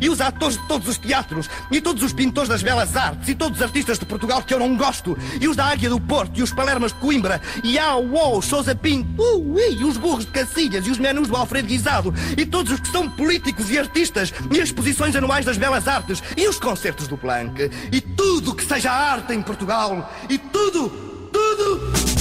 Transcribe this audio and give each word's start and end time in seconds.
E 0.00 0.08
os 0.08 0.20
atores 0.20 0.56
de 0.56 0.66
todos 0.66 0.88
os 0.88 0.98
teatros, 0.98 1.48
e 1.70 1.80
todos 1.80 2.02
os 2.02 2.12
pintores 2.12 2.48
das 2.48 2.62
belas 2.62 2.96
artes, 2.96 3.28
e 3.28 3.34
todos 3.34 3.58
os 3.58 3.64
artistas 3.64 3.98
de 3.98 4.04
Portugal 4.04 4.42
que 4.42 4.54
eu 4.54 4.58
não 4.58 4.76
gosto, 4.76 5.16
e 5.40 5.48
os 5.48 5.56
da 5.56 5.66
Águia 5.66 5.90
do 5.90 6.00
Porto, 6.00 6.38
e 6.38 6.42
os 6.42 6.52
Palermas 6.52 6.92
de 6.92 6.98
Coimbra, 6.98 7.40
e 7.62 7.78
a 7.78 7.96
UOL, 7.96 8.42
Sousa 8.42 8.74
Pinto, 8.74 9.20
uh, 9.20 9.58
e 9.58 9.84
os 9.84 9.96
burros 9.96 10.24
de 10.24 10.32
Cacilhas, 10.32 10.86
e 10.86 10.90
os 10.90 10.98
menus 10.98 11.28
do 11.28 11.36
Alfredo 11.36 11.68
Guisado, 11.68 12.14
e 12.36 12.44
todos 12.44 12.72
os 12.72 12.80
que 12.80 12.88
são 12.88 13.08
políticos 13.08 13.70
e 13.70 13.78
artistas, 13.78 14.32
e 14.50 14.60
as 14.60 14.68
exposições 14.68 15.14
anuais 15.16 15.44
das 15.44 15.56
belas 15.56 15.88
artes, 15.88 16.22
e 16.36 16.46
os 16.48 16.58
concertos 16.58 17.08
do 17.08 17.16
Planck, 17.16 17.70
e 17.92 18.00
tudo 18.00 18.54
que 18.54 18.64
seja 18.64 18.90
arte 18.90 19.32
em 19.32 19.42
Portugal, 19.42 20.12
e 20.28 20.38
tudo, 20.38 20.90
tudo. 21.32 22.18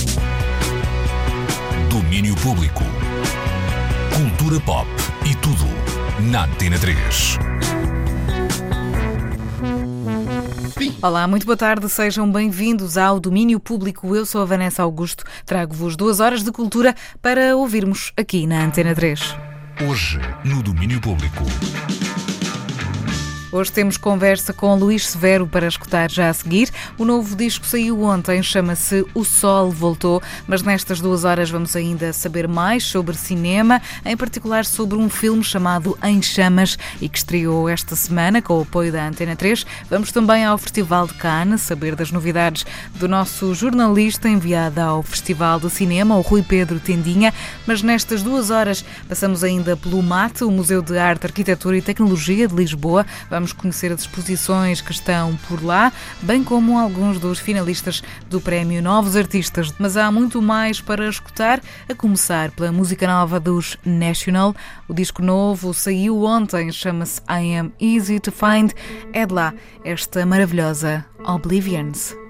Domínio 1.90 2.36
Público. 2.38 2.84
Cultura 4.14 4.60
pop 4.62 4.88
e 5.26 5.36
tudo 5.36 5.67
na 6.20 6.46
Antena 6.46 6.80
3. 6.80 7.38
Olá, 11.02 11.28
muito 11.28 11.46
boa 11.46 11.56
tarde, 11.56 11.88
sejam 11.90 12.32
bem-vindos 12.32 12.98
ao 12.98 13.20
Domínio 13.20 13.60
Público. 13.60 14.16
Eu 14.16 14.26
sou 14.26 14.42
a 14.42 14.46
Vanessa 14.46 14.82
Augusto, 14.82 15.24
trago-vos 15.46 15.96
duas 15.96 16.20
horas 16.20 16.44
de 16.44 16.52
cultura 16.52 16.96
para 17.22 17.56
ouvirmos 17.56 18.12
aqui 18.18 18.48
na 18.48 18.64
Antena 18.64 18.96
3. 18.96 19.36
Hoje, 19.88 20.20
no 20.44 20.64
Domínio 20.64 21.00
Público. 21.00 21.44
Hoje 23.50 23.72
temos 23.72 23.96
conversa 23.96 24.52
com 24.52 24.76
Luís 24.76 25.08
Severo 25.08 25.48
para 25.48 25.70
escutar 25.70 26.12
já 26.12 26.30
a 26.30 26.34
seguir. 26.34 26.70
O 26.98 27.06
novo 27.06 27.34
disco 27.34 27.66
saiu 27.66 28.02
ontem, 28.04 28.44
chama-se 28.44 29.06
O 29.14 29.24
Sol 29.24 29.72
Voltou, 29.72 30.22
mas 30.46 30.64
nestas 30.64 31.00
duas 31.00 31.24
horas 31.24 31.50
vamos 31.50 31.74
ainda 31.74 32.12
saber 32.12 32.46
mais 32.46 32.84
sobre 32.84 33.16
cinema, 33.16 33.82
em 34.04 34.18
particular 34.18 34.66
sobre 34.66 34.98
um 34.98 35.10
filme 35.10 35.46
chamado 35.46 35.98
Em 36.04 36.22
Chamas 36.22 36.78
e 37.00 37.08
que 37.08 37.18
estreou 37.20 37.70
esta 37.70 37.96
semana 37.96 38.42
com 38.42 38.60
o 38.60 38.64
apoio 38.64 38.92
da 38.92 39.08
Antena 39.08 39.34
3. 39.34 39.66
Vamos 39.90 40.12
também 40.12 40.44
ao 40.44 40.58
Festival 40.58 41.08
de 41.08 41.14
Cannes, 41.14 41.62
saber 41.62 41.96
das 41.96 42.12
novidades 42.12 42.66
do 42.96 43.08
nosso 43.08 43.56
jornalista 43.56 44.28
enviado 44.28 44.82
ao 44.82 45.02
Festival 45.02 45.58
de 45.58 45.70
Cinema, 45.70 46.18
o 46.18 46.22
Rui 46.22 46.44
Pedro 46.44 46.82
Tendinha. 46.82 47.34
Mas 47.66 47.82
nestas 47.82 48.22
duas 48.22 48.50
horas 48.50 48.84
passamos 49.08 49.42
ainda 49.42 49.78
pelo 49.78 50.04
MAT, 50.04 50.42
o 50.42 50.52
Museu 50.52 50.82
de 50.82 50.98
Arte, 50.98 51.28
Arquitetura 51.28 51.78
e 51.78 51.82
Tecnologia 51.82 52.46
de 52.46 52.54
Lisboa. 52.54 53.06
Vamos 53.30 53.37
conhecer 53.54 53.92
as 53.92 54.02
exposições 54.02 54.82
que 54.82 54.92
estão 54.92 55.36
por 55.48 55.64
lá, 55.64 55.92
bem 56.22 56.44
como 56.44 56.78
alguns 56.78 57.20
dos 57.20 57.40
finalistas 57.40 58.04
do 58.30 58.42
prémio 58.42 58.82
Novos 58.82 59.16
Artistas. 59.16 59.74
Mas 59.78 59.98
há 59.98 60.12
muito 60.12 60.42
mais 60.42 60.82
para 60.82 61.08
escutar, 61.08 61.62
a 61.90 61.96
começar 61.96 62.52
pela 62.52 62.72
música 62.72 63.08
nova 63.08 63.40
dos 63.40 63.78
National. 63.86 64.56
O 64.88 64.94
disco 64.94 65.22
novo 65.22 65.74
saiu 65.74 66.24
ontem, 66.24 66.72
chama-se 66.72 67.22
I 67.30 67.58
Am 67.58 67.72
Easy 67.80 68.20
to 68.20 68.32
Find. 68.32 68.72
É 69.14 69.26
de 69.26 69.34
lá 69.34 69.54
esta 69.84 70.26
maravilhosa 70.26 71.06
Oblivions. 71.26 72.27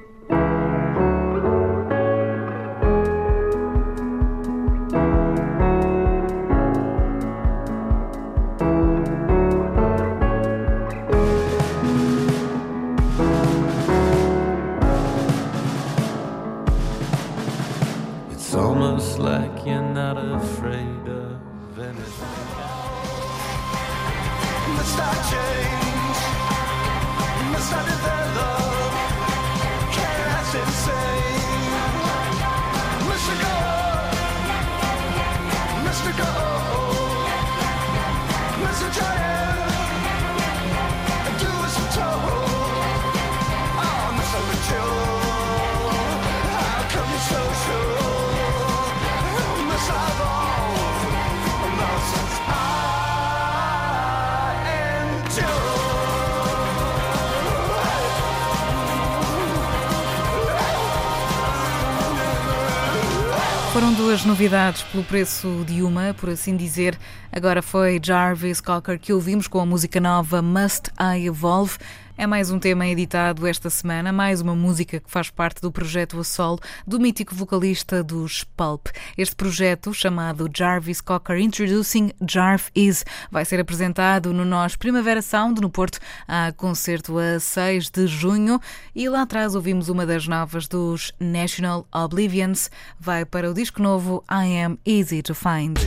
Novidades 64.47 64.81
pelo 64.83 65.03
preço 65.03 65.65
de 65.67 65.83
uma, 65.83 66.13
por 66.13 66.29
assim 66.29 66.55
dizer. 66.55 66.97
Agora 67.29 67.61
foi 67.61 67.99
Jarvis 68.01 68.61
Cocker 68.61 68.97
que 68.97 69.11
ouvimos 69.11 69.45
com 69.45 69.59
a 69.59 69.65
música 69.65 69.99
nova 69.99 70.41
Must 70.41 70.89
I 70.97 71.27
Evolve. 71.27 71.77
É 72.19 72.25
mais 72.25 72.49
um 72.49 72.57
tema 72.57 72.87
editado 72.87 73.45
esta 73.45 73.69
semana, 73.69 74.11
mais 74.11 74.41
uma 74.41 74.55
música 74.55 74.99
que 74.99 75.07
faz 75.07 75.29
parte 75.29 75.61
do 75.61 75.71
projeto 75.71 76.19
a 76.19 76.23
solo 76.23 76.59
do 76.85 76.99
mítico 76.99 77.35
vocalista 77.35 78.03
dos 78.03 78.43
Pulp. 78.43 78.87
Este 79.15 79.35
projeto, 79.35 79.93
chamado 79.93 80.49
Jarvis 80.51 80.99
Cocker 80.99 81.37
Introducing 81.37 82.11
Jarv 82.27 82.71
Is, 82.75 83.05
vai 83.29 83.45
ser 83.45 83.59
apresentado 83.59 84.33
no 84.33 84.43
Nós 84.43 84.75
Primavera 84.75 85.21
Sound, 85.21 85.61
no 85.61 85.69
Porto, 85.69 85.99
a 86.27 86.51
concerto 86.53 87.19
a 87.19 87.39
6 87.39 87.91
de 87.91 88.07
junho. 88.07 88.59
E 88.95 89.07
lá 89.07 89.21
atrás 89.21 89.53
ouvimos 89.53 89.87
uma 89.87 90.03
das 90.03 90.27
novas 90.27 90.67
dos 90.67 91.13
National 91.19 91.87
Oblivions. 91.93 92.71
Vai 92.99 93.25
para 93.25 93.51
o 93.51 93.53
disco 93.53 93.79
novo 93.79 94.23
I 94.27 94.59
Am 94.63 94.79
Easy 94.87 95.21
to 95.21 95.35
Find. 95.35 95.77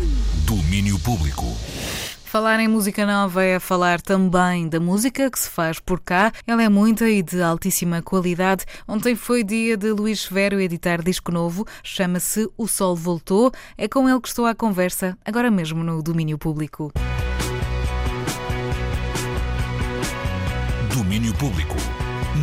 Domínio 0.47 0.97
Público. 1.01 1.47
Falar 2.31 2.61
em 2.61 2.69
música 2.69 3.05
nova 3.05 3.43
é 3.43 3.59
falar 3.59 4.01
também 4.01 4.69
da 4.69 4.79
música 4.79 5.29
que 5.29 5.37
se 5.37 5.51
faz 5.51 5.81
por 5.81 5.99
cá. 5.99 6.31
Ela 6.47 6.63
é 6.63 6.69
muita 6.69 7.11
e 7.11 7.25
de 7.25 7.43
altíssima 7.43 8.01
qualidade. 8.03 8.65
Ontem 8.87 9.17
foi 9.17 9.43
dia 9.43 9.77
de 9.77 9.91
Luís 9.91 10.21
Severo 10.21 10.61
editar 10.61 11.03
disco 11.03 11.33
novo, 11.33 11.67
chama-se 11.83 12.49
O 12.57 12.69
Sol 12.69 12.95
Voltou. 12.95 13.51
É 13.77 13.89
com 13.89 14.09
ele 14.09 14.21
que 14.21 14.29
estou 14.29 14.47
à 14.47 14.55
conversa, 14.55 15.19
agora 15.25 15.51
mesmo 15.51 15.83
no 15.83 16.01
domínio 16.05 16.39
público. 16.39 16.93
Domínio 20.95 21.35
Público. 21.35 21.75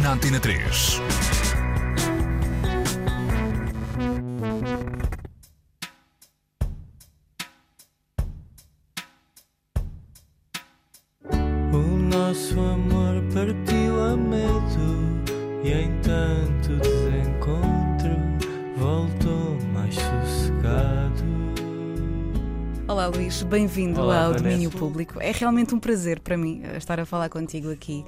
Na 0.04 0.12
Antena 0.12 0.42
3. 0.42 1.00
Nosso 12.18 12.60
amor 12.60 13.22
partiu 13.32 14.02
a 14.02 14.18
medo 14.18 15.22
e 15.64 15.72
em 15.72 16.02
tanto 16.02 16.76
desencontro 16.82 18.10
voltou 18.76 19.56
mais 19.72 19.94
sossegado. 19.94 21.28
Olá 22.88 23.06
Luís, 23.06 23.44
bem-vindo 23.44 24.02
ao 24.02 24.34
domínio 24.34 24.72
público. 24.72 25.22
É 25.22 25.32
realmente 25.32 25.76
um 25.76 25.80
prazer 25.80 26.20
para 26.20 26.36
mim 26.36 26.64
eh, 26.64 26.78
estar 26.78 27.00
a 27.00 27.06
falar 27.06 27.30
contigo 27.30 27.70
aqui, 27.70 28.04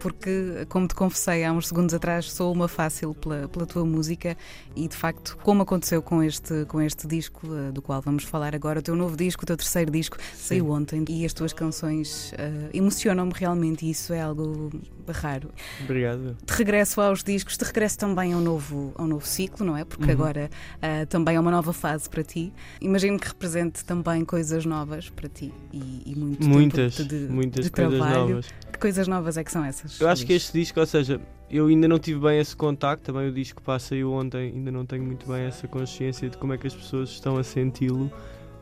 porque, 0.00 0.66
como 0.68 0.86
te 0.88 0.94
confessei 0.94 1.44
há 1.44 1.52
uns 1.52 1.68
segundos 1.68 1.94
atrás, 1.94 2.30
sou 2.32 2.52
uma 2.52 2.68
fácil 2.68 3.14
pela, 3.14 3.48
pela 3.48 3.66
tua 3.66 3.84
música 3.84 4.36
e, 4.74 4.88
de 4.88 4.96
facto, 4.96 5.36
como 5.42 5.62
aconteceu 5.62 6.02
com 6.02 6.22
este, 6.22 6.64
com 6.66 6.80
este 6.80 7.06
disco, 7.06 7.40
eh, 7.54 7.70
do 7.72 7.80
qual 7.82 8.00
vamos 8.02 8.24
falar 8.24 8.54
agora, 8.54 8.80
o 8.80 8.82
teu 8.82 8.96
novo 8.96 9.16
disco, 9.16 9.42
o 9.42 9.46
teu 9.46 9.56
terceiro 9.56 9.90
disco, 9.90 10.16
saiu 10.34 10.70
ontem 10.70 11.04
e 11.08 11.24
as 11.24 11.32
tuas 11.32 11.52
canções 11.52 12.32
eh, 12.36 12.70
emocionam-me 12.74 13.32
realmente 13.34 13.86
e 13.86 13.90
isso 13.90 14.12
é 14.12 14.20
algo 14.20 14.70
raro. 15.08 15.50
Obrigado. 15.82 16.36
De 16.44 16.52
regresso 16.54 17.00
aos 17.00 17.22
discos, 17.22 17.56
de 17.56 17.64
regresso 17.64 17.96
também 17.98 18.32
a 18.32 18.36
um 18.36 18.40
novo, 18.40 18.92
a 18.96 19.02
um 19.02 19.06
novo 19.06 19.26
ciclo, 19.26 19.64
não 19.64 19.76
é? 19.76 19.84
Porque 19.84 20.04
Uhum. 20.04 20.10
agora 20.12 20.50
ah, 20.80 21.06
também 21.06 21.36
é 21.36 21.40
uma 21.40 21.50
nova 21.50 21.72
fase 21.72 22.08
para 22.08 22.22
ti. 22.22 22.52
Imagino 22.80 23.18
que 23.18 23.28
represente 23.28 23.84
também 23.84 24.24
coisas 24.24 24.64
novas 24.64 25.08
para 25.10 25.28
ti 25.28 25.52
e, 25.72 26.02
e 26.06 26.14
muito 26.14 26.46
Muitas, 26.46 26.94
de, 26.94 27.14
muitas 27.28 27.64
de 27.64 27.70
coisas 27.70 27.94
trabalho. 27.98 28.28
novas. 28.28 28.46
Que 28.72 28.78
coisas 28.78 29.08
novas 29.08 29.27
é 29.36 29.44
que 29.44 29.52
são 29.52 29.64
essas? 29.64 30.00
Eu 30.00 30.08
acho 30.08 30.24
que 30.24 30.32
este 30.32 30.52
disco, 30.52 30.80
ou 30.80 30.86
seja, 30.86 31.20
eu 31.50 31.66
ainda 31.66 31.88
não 31.88 31.98
tive 31.98 32.20
bem 32.20 32.38
esse 32.38 32.54
contacto, 32.56 33.04
também 33.04 33.28
o 33.28 33.32
disco 33.32 33.62
passa 33.62 33.88
saiu 33.88 34.12
ontem, 34.12 34.52
ainda 34.54 34.70
não 34.70 34.84
tenho 34.84 35.04
muito 35.04 35.26
bem 35.26 35.42
essa 35.44 35.66
consciência 35.66 36.28
de 36.28 36.36
como 36.36 36.52
é 36.52 36.58
que 36.58 36.66
as 36.66 36.74
pessoas 36.74 37.10
estão 37.10 37.36
a 37.36 37.42
senti-lo, 37.42 38.10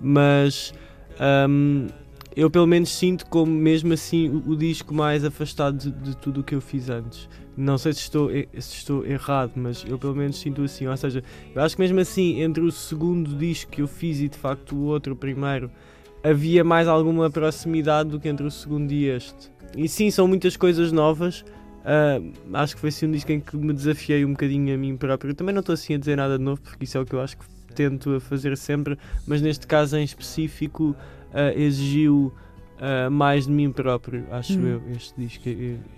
mas 0.01 0.73
hum, 1.49 1.89
eu 2.37 2.51
pelo 2.51 2.67
menos 2.67 2.91
sinto 2.91 3.27
como 3.27 3.51
mesmo 3.51 3.95
assim 3.95 4.29
o, 4.29 4.51
o 4.51 4.57
disco 4.57 4.95
mais 4.95 5.25
afastado 5.25 5.79
de, 5.79 5.91
de 5.91 6.17
tudo 6.17 6.41
o 6.41 6.45
que 6.45 6.55
eu 6.55 6.61
fiz 6.61 6.91
antes. 6.91 7.29
Não 7.57 7.79
sei 7.79 7.95
se 7.95 8.01
estou, 8.01 8.29
se 8.31 8.77
estou 8.77 9.07
errado, 9.07 9.53
mas 9.57 9.83
eu 9.89 9.99
pelo 9.99 10.15
menos 10.15 10.39
sinto 10.39 10.63
assim. 10.63 10.87
Ou 10.87 10.97
seja, 10.97 11.25
eu 11.55 11.63
acho 11.63 11.75
que 11.75 11.81
mesmo 11.81 11.99
assim, 11.99 12.43
entre 12.43 12.63
o 12.63 12.71
segundo 12.71 13.35
disco 13.35 13.71
que 13.71 13.81
eu 13.81 13.89
fiz 13.89 14.21
e 14.21 14.29
de 14.29 14.37
facto 14.37 14.77
o 14.77 14.83
outro, 14.83 15.15
o 15.15 15.17
primeiro, 15.17 15.71
havia 16.23 16.63
mais 16.63 16.87
alguma 16.87 17.31
proximidade 17.31 18.11
do 18.11 18.21
que 18.21 18.29
entre 18.29 18.47
o 18.47 18.51
segundo 18.51 18.93
e 18.93 19.07
este. 19.07 19.51
E 19.75 19.89
sim, 19.89 20.11
são 20.11 20.27
muitas 20.29 20.57
coisas 20.57 20.93
novas. 20.93 21.45
Ah, 21.85 22.21
acho 22.63 22.75
que 22.75 22.81
foi 22.81 22.89
assim 22.89 23.07
um 23.07 23.13
disco 23.13 23.31
em 23.33 23.41
que 23.41 23.57
me 23.57 23.73
desafiei 23.73 24.25
um 24.25 24.33
bocadinho 24.33 24.75
a 24.75 24.79
mim 24.79 24.97
próprio. 24.97 25.35
Também 25.35 25.55
não 25.55 25.61
estou 25.61 25.73
assim 25.73 25.95
a 25.95 25.99
dizer 25.99 26.17
nada 26.17 26.37
de 26.37 26.45
novo, 26.45 26.61
porque 26.61 26.85
isso 26.85 26.99
é 26.99 27.01
o 27.01 27.05
que 27.07 27.15
eu 27.15 27.21
acho 27.21 27.37
que 27.37 27.45
tento 27.75 28.15
a 28.15 28.21
fazer 28.21 28.57
sempre, 28.57 28.99
mas 29.27 29.41
neste 29.43 29.67
caso 29.67 29.97
em 29.97 30.03
específico 30.05 30.97
ah, 31.33 31.53
exigiu 31.55 32.33
ah, 32.81 33.09
mais 33.11 33.47
de 33.47 33.53
mim 33.53 33.71
próprio, 33.71 34.25
acho 34.31 34.59
Hum. 34.59 34.67
eu, 34.67 34.83
este 34.97 35.15
disco. 35.17 35.45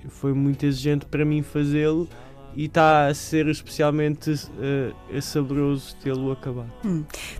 Foi 0.08 0.32
muito 0.34 0.64
exigente 0.66 1.06
para 1.06 1.24
mim 1.24 1.42
fazê-lo 1.42 2.08
e 2.58 2.64
está 2.64 3.06
a 3.06 3.14
ser 3.14 3.46
especialmente 3.46 4.32
ah, 4.60 5.20
saboroso 5.20 5.94
tê-lo 6.02 6.32
acabado. 6.32 6.66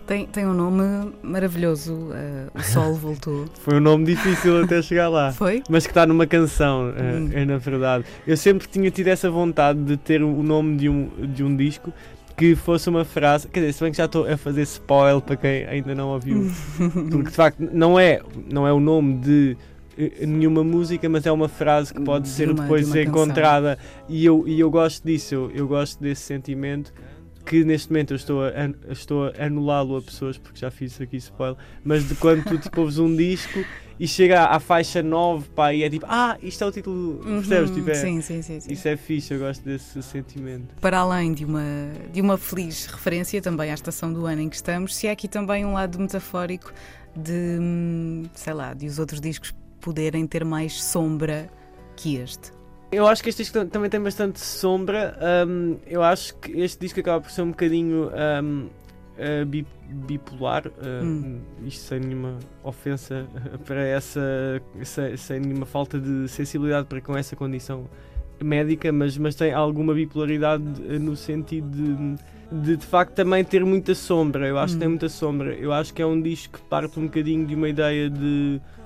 Tem, 0.07 0.25
tem 0.25 0.47
um 0.47 0.53
nome 0.53 1.11
maravilhoso. 1.21 2.07
eh, 2.13 2.47
o 2.55 2.63
Sol 2.63 2.93
voltou. 2.95 3.45
Foi 3.59 3.75
um 3.75 3.81
nome 3.81 4.05
difícil 4.05 4.63
até 4.63 4.81
chegar 4.81 5.09
lá. 5.09 5.33
Foi? 5.33 5.61
Mas 5.69 5.85
que 5.85 5.91
está 5.91 6.05
numa 6.05 6.25
canção, 6.25 6.93
é, 6.95 7.01
Hum. 7.19 7.29
é 7.33 7.43
na 7.43 7.57
verdade. 7.57 8.05
Eu 8.25 8.37
sempre 8.37 8.65
tinha 8.69 8.89
tido 8.89 9.09
essa 9.09 9.29
vontade 9.29 9.83
de 9.83 9.97
ter 9.97 10.23
o 10.23 10.41
nome 10.41 10.77
de 10.77 10.87
um, 10.87 11.09
de 11.33 11.43
um 11.43 11.53
disco 11.53 11.91
que 12.37 12.55
fosse 12.55 12.87
uma 12.87 13.03
frase. 13.03 13.49
Quer 13.49 13.59
dizer, 13.59 13.73
se 13.73 13.83
bem 13.83 13.91
que 13.91 13.97
já 13.97 14.05
estou 14.05 14.25
a 14.25 14.37
fazer 14.37 14.61
spoil 14.61 15.19
para 15.19 15.35
quem 15.35 15.65
ainda 15.65 15.93
não 15.93 16.07
ouviu. 16.09 16.49
Porque 17.11 17.29
de 17.29 17.35
facto 17.35 17.59
não 17.73 17.99
é, 17.99 18.21
não 18.49 18.65
é 18.65 18.71
o 18.71 18.79
nome 18.79 19.17
de 19.17 19.57
nenhuma 20.25 20.63
música, 20.63 21.07
mas 21.09 21.25
é 21.25 21.31
uma 21.31 21.47
frase 21.49 21.93
que 21.93 22.01
pode 22.01 22.23
De 22.25 22.29
ser 22.29 22.49
uma- 22.49 22.61
depois 22.63 22.81
de 22.81 22.87
uma 22.87 22.93
ser 22.93 23.05
canção. 23.05 23.23
encontrada. 23.23 23.77
E 24.07 24.25
eu, 24.25 24.47
e 24.47 24.59
eu 24.59 24.69
gosto 24.71 25.05
disso, 25.05 25.33
eu, 25.35 25.51
eu 25.51 25.67
gosto 25.67 26.01
desse 26.01 26.21
sentimento. 26.21 26.93
Que 27.45 27.63
neste 27.63 27.89
momento 27.89 28.11
eu 28.11 28.15
estou 28.15 28.43
a, 28.43 28.51
estou 28.91 29.23
a 29.27 29.45
anulá-lo 29.45 29.95
a 29.97 30.01
pessoas, 30.01 30.37
porque 30.37 30.59
já 30.59 30.69
fiz 30.69 30.99
aqui 31.01 31.17
spoiler, 31.17 31.57
mas 31.83 32.07
de 32.07 32.13
quando 32.13 32.43
tu 32.43 32.59
tipo, 32.59 32.81
ouves 32.81 32.99
um 32.99 33.15
disco 33.15 33.63
e 33.99 34.07
chega 34.07 34.41
à, 34.43 34.57
à 34.57 34.59
faixa 34.59 35.01
9 35.01 35.47
pá, 35.55 35.73
e 35.73 35.81
é 35.81 35.89
tipo, 35.89 36.05
ah, 36.07 36.37
isto 36.43 36.63
é 36.63 36.67
o 36.67 36.71
título, 36.71 37.19
percebes? 37.23 37.69
Uhum, 37.71 37.75
Tipo, 37.77 37.89
é- 37.89 37.93
sim, 37.95 38.21
sim, 38.21 38.41
sim, 38.43 38.59
sim. 38.59 38.71
Isso 38.71 38.87
é 38.87 38.95
fixe, 38.95 39.33
eu 39.33 39.39
gosto 39.39 39.63
desse 39.63 40.03
sentimento. 40.03 40.75
Para 40.79 40.99
além 40.99 41.33
de 41.33 41.43
uma, 41.43 41.63
de 42.13 42.21
uma 42.21 42.37
feliz 42.37 42.85
referência 42.85 43.41
também 43.41 43.71
à 43.71 43.73
estação 43.73 44.13
do 44.13 44.27
ano 44.27 44.41
em 44.41 44.49
que 44.49 44.55
estamos, 44.57 44.95
se 44.95 45.07
há 45.07 45.13
aqui 45.13 45.27
também 45.27 45.65
um 45.65 45.73
lado 45.73 45.97
metafórico 45.97 46.71
de, 47.15 47.57
hum, 47.59 48.23
sei 48.35 48.53
lá, 48.53 48.75
de 48.75 48.85
os 48.85 48.99
outros 48.99 49.19
discos 49.19 49.55
poderem 49.79 50.25
ter 50.27 50.43
mais 50.45 50.81
sombra 50.83 51.49
que 51.95 52.15
este. 52.17 52.51
Eu 52.91 53.05
acho 53.07 53.21
que 53.21 53.29
este 53.29 53.43
disco 53.43 53.59
tam- 53.59 53.67
também 53.67 53.89
tem 53.89 54.01
bastante 54.01 54.39
sombra. 54.39 55.15
hum, 55.47 55.77
eu 55.85 56.01
acho 56.01 56.33
que 56.35 56.51
este 56.59 56.79
disco 56.79 56.99
acaba 56.99 57.21
por 57.21 57.29
ser 57.31 57.43
um 57.43 57.49
bocadinho 57.51 58.09
hum, 58.43 58.67
uh, 59.17 59.45
bi- 59.45 59.65
bipolar. 60.07 60.65
uh, 60.67 60.71
Hum. 61.03 61.39
Isto 61.65 61.81
sem 61.83 61.99
nenhuma 61.99 62.39
ofensa 62.63 63.27
para 63.65 63.81
essa. 63.85 64.19
Sem, 64.83 65.17
sem 65.17 65.39
nenhuma 65.39 65.65
falta 65.67 65.99
de 65.99 66.27
sensibilidade 66.27 66.87
para 66.87 66.99
com 67.01 67.15
essa 67.15 67.35
condição 67.35 67.85
médica, 68.41 68.91
mas, 68.91 69.17
mas 69.17 69.35
tem 69.35 69.53
alguma 69.53 69.93
bipolaridade 69.93 70.63
uh, 70.63 70.99
no 70.99 71.15
sentido 71.15 71.69
de, 71.69 72.15
de 72.63 72.77
de 72.77 72.85
facto 72.87 73.13
também 73.13 73.43
ter 73.43 73.63
muita 73.63 73.93
sombra. 73.93 74.47
Eu 74.47 74.57
acho 74.57 74.73
que 74.73 74.79
tem 74.79 74.87
Hum. 74.87 74.91
muita 74.91 75.09
sombra. 75.09 75.53
Eu 75.53 75.71
acho 75.71 75.93
que 75.93 76.01
é 76.01 76.05
um 76.07 76.19
disco 76.19 76.57
que 76.57 76.63
parte 76.65 76.99
um 76.99 77.03
bocadinho 77.03 77.45
de 77.45 77.53
uma 77.53 77.69
ideia 77.69 78.09
de 78.09 78.59
eh, 78.65 78.78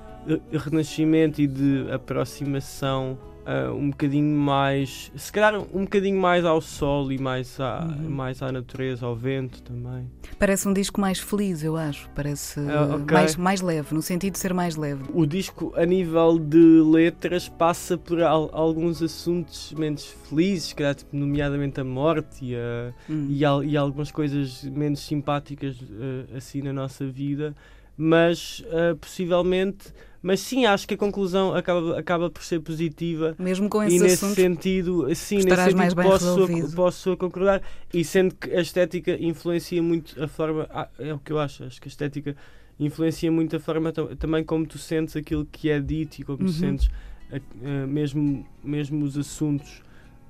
renascimento 0.52 1.40
e 1.40 1.46
de 1.46 1.86
aproximação 1.92 3.18
ah, 3.46 3.70
um 3.74 3.90
bocadinho 3.90 4.34
mais, 4.38 5.12
se 5.14 5.30
calhar 5.30 5.54
um 5.74 5.82
bocadinho 5.82 6.18
mais 6.18 6.46
ao 6.46 6.62
sol 6.62 7.12
e 7.12 7.18
mais 7.18 7.60
à, 7.60 7.84
Uhum. 7.84 8.08
mais 8.08 8.40
à 8.42 8.50
natureza, 8.50 9.04
ao 9.04 9.14
vento 9.14 9.60
também. 9.62 10.10
Parece 10.38 10.66
um 10.66 10.72
disco 10.72 10.98
mais 10.98 11.18
feliz, 11.18 11.62
eu 11.62 11.76
acho. 11.76 12.08
Parece 12.14 12.58
Ah, 12.60 12.94
ok. 12.96 13.12
mais, 13.12 13.36
mais 13.36 13.60
leve, 13.60 13.92
no 13.94 14.00
sentido 14.00 14.32
de 14.32 14.38
ser 14.38 14.54
mais 14.54 14.76
leve. 14.76 15.02
O 15.12 15.26
disco, 15.26 15.74
a 15.76 15.84
nível 15.84 16.38
de 16.38 16.56
letras, 16.90 17.46
passa 17.46 17.98
por 17.98 18.22
al- 18.22 18.48
alguns 18.54 19.02
assuntos 19.02 19.74
menos 19.76 20.06
felizes, 20.26 20.72
calhar, 20.72 20.94
tipo, 20.94 21.14
nomeadamente 21.14 21.78
a 21.78 21.84
morte 21.84 22.46
e, 22.46 22.54
a, 22.56 22.94
Hum. 23.10 23.26
e, 23.28 23.44
al- 23.44 23.62
e 23.62 23.76
algumas 23.76 24.10
coisas 24.10 24.64
menos 24.64 25.00
simpáticas 25.00 25.76
eh, 25.82 26.36
assim 26.38 26.62
na 26.62 26.72
nossa 26.72 27.04
vida, 27.06 27.54
mas 27.94 28.64
eh, 28.70 28.94
possivelmente. 28.98 29.92
Mas 30.26 30.40
sim, 30.40 30.64
acho 30.64 30.88
que 30.88 30.94
a 30.94 30.96
conclusão 30.96 31.54
acaba, 31.54 31.98
acaba 31.98 32.30
por 32.30 32.42
ser 32.42 32.58
positiva. 32.60 33.34
Mesmo 33.38 33.68
com 33.68 33.82
E 33.82 33.88
esses 33.88 34.00
nesse 34.00 34.14
assuntos, 34.24 34.42
sentido, 34.42 35.14
sim, 35.14 35.36
nesse 35.44 35.64
sentido 35.64 35.94
posso, 35.96 36.24
resolvido. 36.24 36.72
posso 36.74 37.16
concordar. 37.18 37.60
E 37.92 38.02
sendo 38.02 38.34
que 38.34 38.50
a 38.50 38.60
estética 38.62 39.12
influencia 39.22 39.82
muito 39.82 40.20
a 40.22 40.26
forma. 40.26 40.66
ah, 40.70 40.88
é 40.98 41.12
o 41.12 41.18
que 41.18 41.30
eu 41.30 41.38
acho, 41.38 41.64
acho 41.64 41.78
que 41.78 41.88
a 41.88 41.90
estética 41.90 42.34
influencia 42.80 43.30
muito 43.30 43.54
a 43.54 43.60
forma 43.60 43.92
tam- 43.92 44.16
também 44.16 44.42
como 44.42 44.66
tu 44.66 44.78
sentes 44.78 45.14
aquilo 45.14 45.44
que 45.44 45.68
é 45.68 45.78
dito 45.78 46.18
e 46.20 46.24
como 46.24 46.38
Uhum. 46.38 46.46
tu 46.46 46.52
sentes 46.52 46.88
a- 47.30 47.36
ah, 47.36 47.86
mesmo, 47.86 48.46
mesmo 48.64 49.04
os 49.04 49.18
assuntos. 49.18 49.82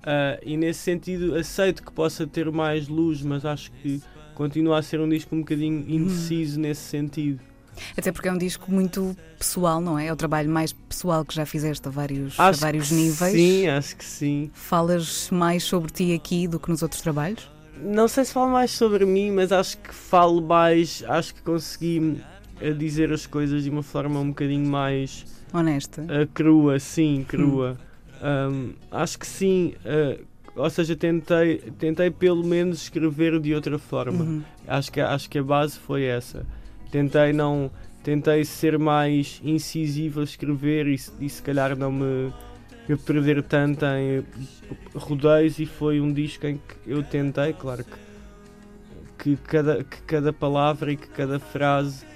Ah, 0.03 0.41
e 0.43 0.57
nesse 0.57 0.81
sentido, 0.81 1.37
aceito 1.37 1.85
que 1.85 1.93
possa 1.93 2.27
ter 2.27 2.51
mais 2.51 2.89
luz, 2.89 3.23
mas 3.23 3.45
acho 3.45 3.71
que 3.71 4.03
continua 4.35 4.79
a 4.81 4.83
ser 4.83 4.99
um 5.01 5.09
disco 5.09 5.37
um 5.37 5.39
bocadinho 5.39 5.83
Uhum. 5.87 5.89
indeciso 5.89 6.59
nesse 6.59 6.81
sentido. 6.83 7.41
Até 7.97 8.13
porque 8.13 8.29
é 8.29 8.33
um 8.33 8.39
disco 8.39 8.71
muito 8.71 9.17
pessoal, 9.39 9.81
não 9.81 9.99
é? 9.99 10.07
É 10.07 10.13
o 10.13 10.17
trabalho 10.17 10.51
mais 10.51 10.73
pessoal 10.73 11.25
que 11.25 11.35
já 11.35 11.45
fizeste 11.47 11.87
a 11.89 11.91
vários, 11.91 12.39
a 12.39 12.49
Acho 12.49 12.61
vários 12.61 12.89
que 12.89 12.95
níveis. 12.95 13.33
Sim, 13.33 13.69
acho 13.69 13.97
que 13.97 14.05
sim. 14.05 14.51
Falas 14.55 15.29
mais 15.31 15.63
sobre 15.65 15.91
ti 15.93 16.13
aqui 16.15 16.47
do 16.49 16.59
que 16.59 16.71
nos 16.71 16.83
outros 16.83 17.01
trabalhos? 17.01 17.49
Não 17.83 18.07
sei 18.09 18.25
se 18.25 18.33
falo 18.33 18.51
mais 18.51 18.71
sobre 18.71 19.05
mim, 19.05 19.31
mas 19.33 19.51
acho 19.53 19.77
que 19.79 19.93
falo 19.95 20.41
mais. 20.41 21.03
Acho 21.09 21.35
que 21.35 21.43
consegui 21.43 22.19
eh, 22.61 22.73
dizer 22.73 23.13
as 23.13 23.27
coisas 23.27 23.65
de 23.65 23.71
uma 23.71 23.83
forma 23.83 24.21
um 24.21 24.29
bocadinho 24.29 24.67
mais 24.69 25.25
Honesta. 25.53 26.07
eh, 26.09 26.29
crua, 26.33 26.79
sim, 26.79 27.25
crua. 27.29 27.77
Um, 28.23 28.73
acho 28.91 29.19
que 29.19 29.27
sim. 29.27 29.75
eh, 29.85 30.21
ou 30.57 30.71
seja, 30.71 30.95
tentei, 30.95 31.59
tentei 31.79 32.11
pelo 32.11 32.45
menos 32.47 32.83
escrever 32.83 33.41
de 33.41 33.53
outra 33.55 33.79
forma. 33.79 34.23
Uhum. 34.25 34.43
Acho 34.69 34.93
que, 34.93 35.01
acho 35.01 35.29
que 35.29 35.39
a 35.39 35.43
base 35.43 35.79
foi 35.79 36.05
essa. 36.05 36.47
Tentei 36.95 37.33
não. 37.33 37.73
Tentei 38.05 38.45
ser 38.45 38.79
mais 38.79 39.41
incisivo 39.43 40.21
a 40.21 40.23
escrever 40.23 40.87
e, 40.87 40.97
se- 40.97 41.11
e 41.21 41.29
se 41.29 41.43
calhar 41.43 41.77
não 41.77 41.91
me 41.91 42.33
perder 43.05 43.43
tanto 43.43 43.85
em 43.85 44.23
rodeios 44.95 45.59
e 45.59 45.67
foi 45.67 46.01
um 46.01 46.13
disco 46.13 46.47
em 46.47 46.57
que 46.59 46.89
eu 46.89 47.03
tentei, 47.03 47.53
claro 47.53 47.83
que, 49.19 49.35
que, 49.35 49.37
cada, 49.43 49.83
que 49.83 50.03
cada 50.03 50.33
palavra 50.33 50.93
e 50.93 50.97
que 50.97 51.09
cada 51.09 51.41
frase 51.41 52.07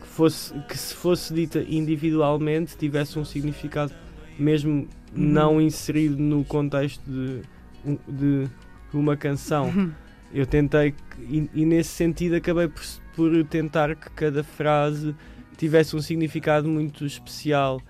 que, 0.00 0.06
fosse, 0.08 0.52
que 0.68 0.76
se 0.76 0.92
fosse 0.94 1.32
dita 1.32 1.64
individualmente 1.68 2.76
tivesse 2.76 3.16
um 3.16 3.24
significado 3.24 3.92
mesmo 4.36 4.88
não 5.14 5.60
inserido 5.60 6.20
no 6.20 6.44
contexto 6.44 7.00
de, 7.06 7.42
de 8.08 8.50
uma 8.92 9.16
canção. 9.16 9.66
Uhum. 9.68 9.92
Eu 10.32 10.46
tentei, 10.46 10.94
e, 11.20 11.48
e 11.54 11.64
nesse 11.64 11.90
sentido 11.90 12.34
acabei 12.34 12.66
por, 12.66 12.82
por 13.14 13.44
tentar 13.44 13.94
que 13.94 14.10
cada 14.10 14.42
frase 14.42 15.14
tivesse 15.56 15.94
um 15.96 16.00
significado 16.00 16.68
muito 16.68 17.04
especial 17.06 17.80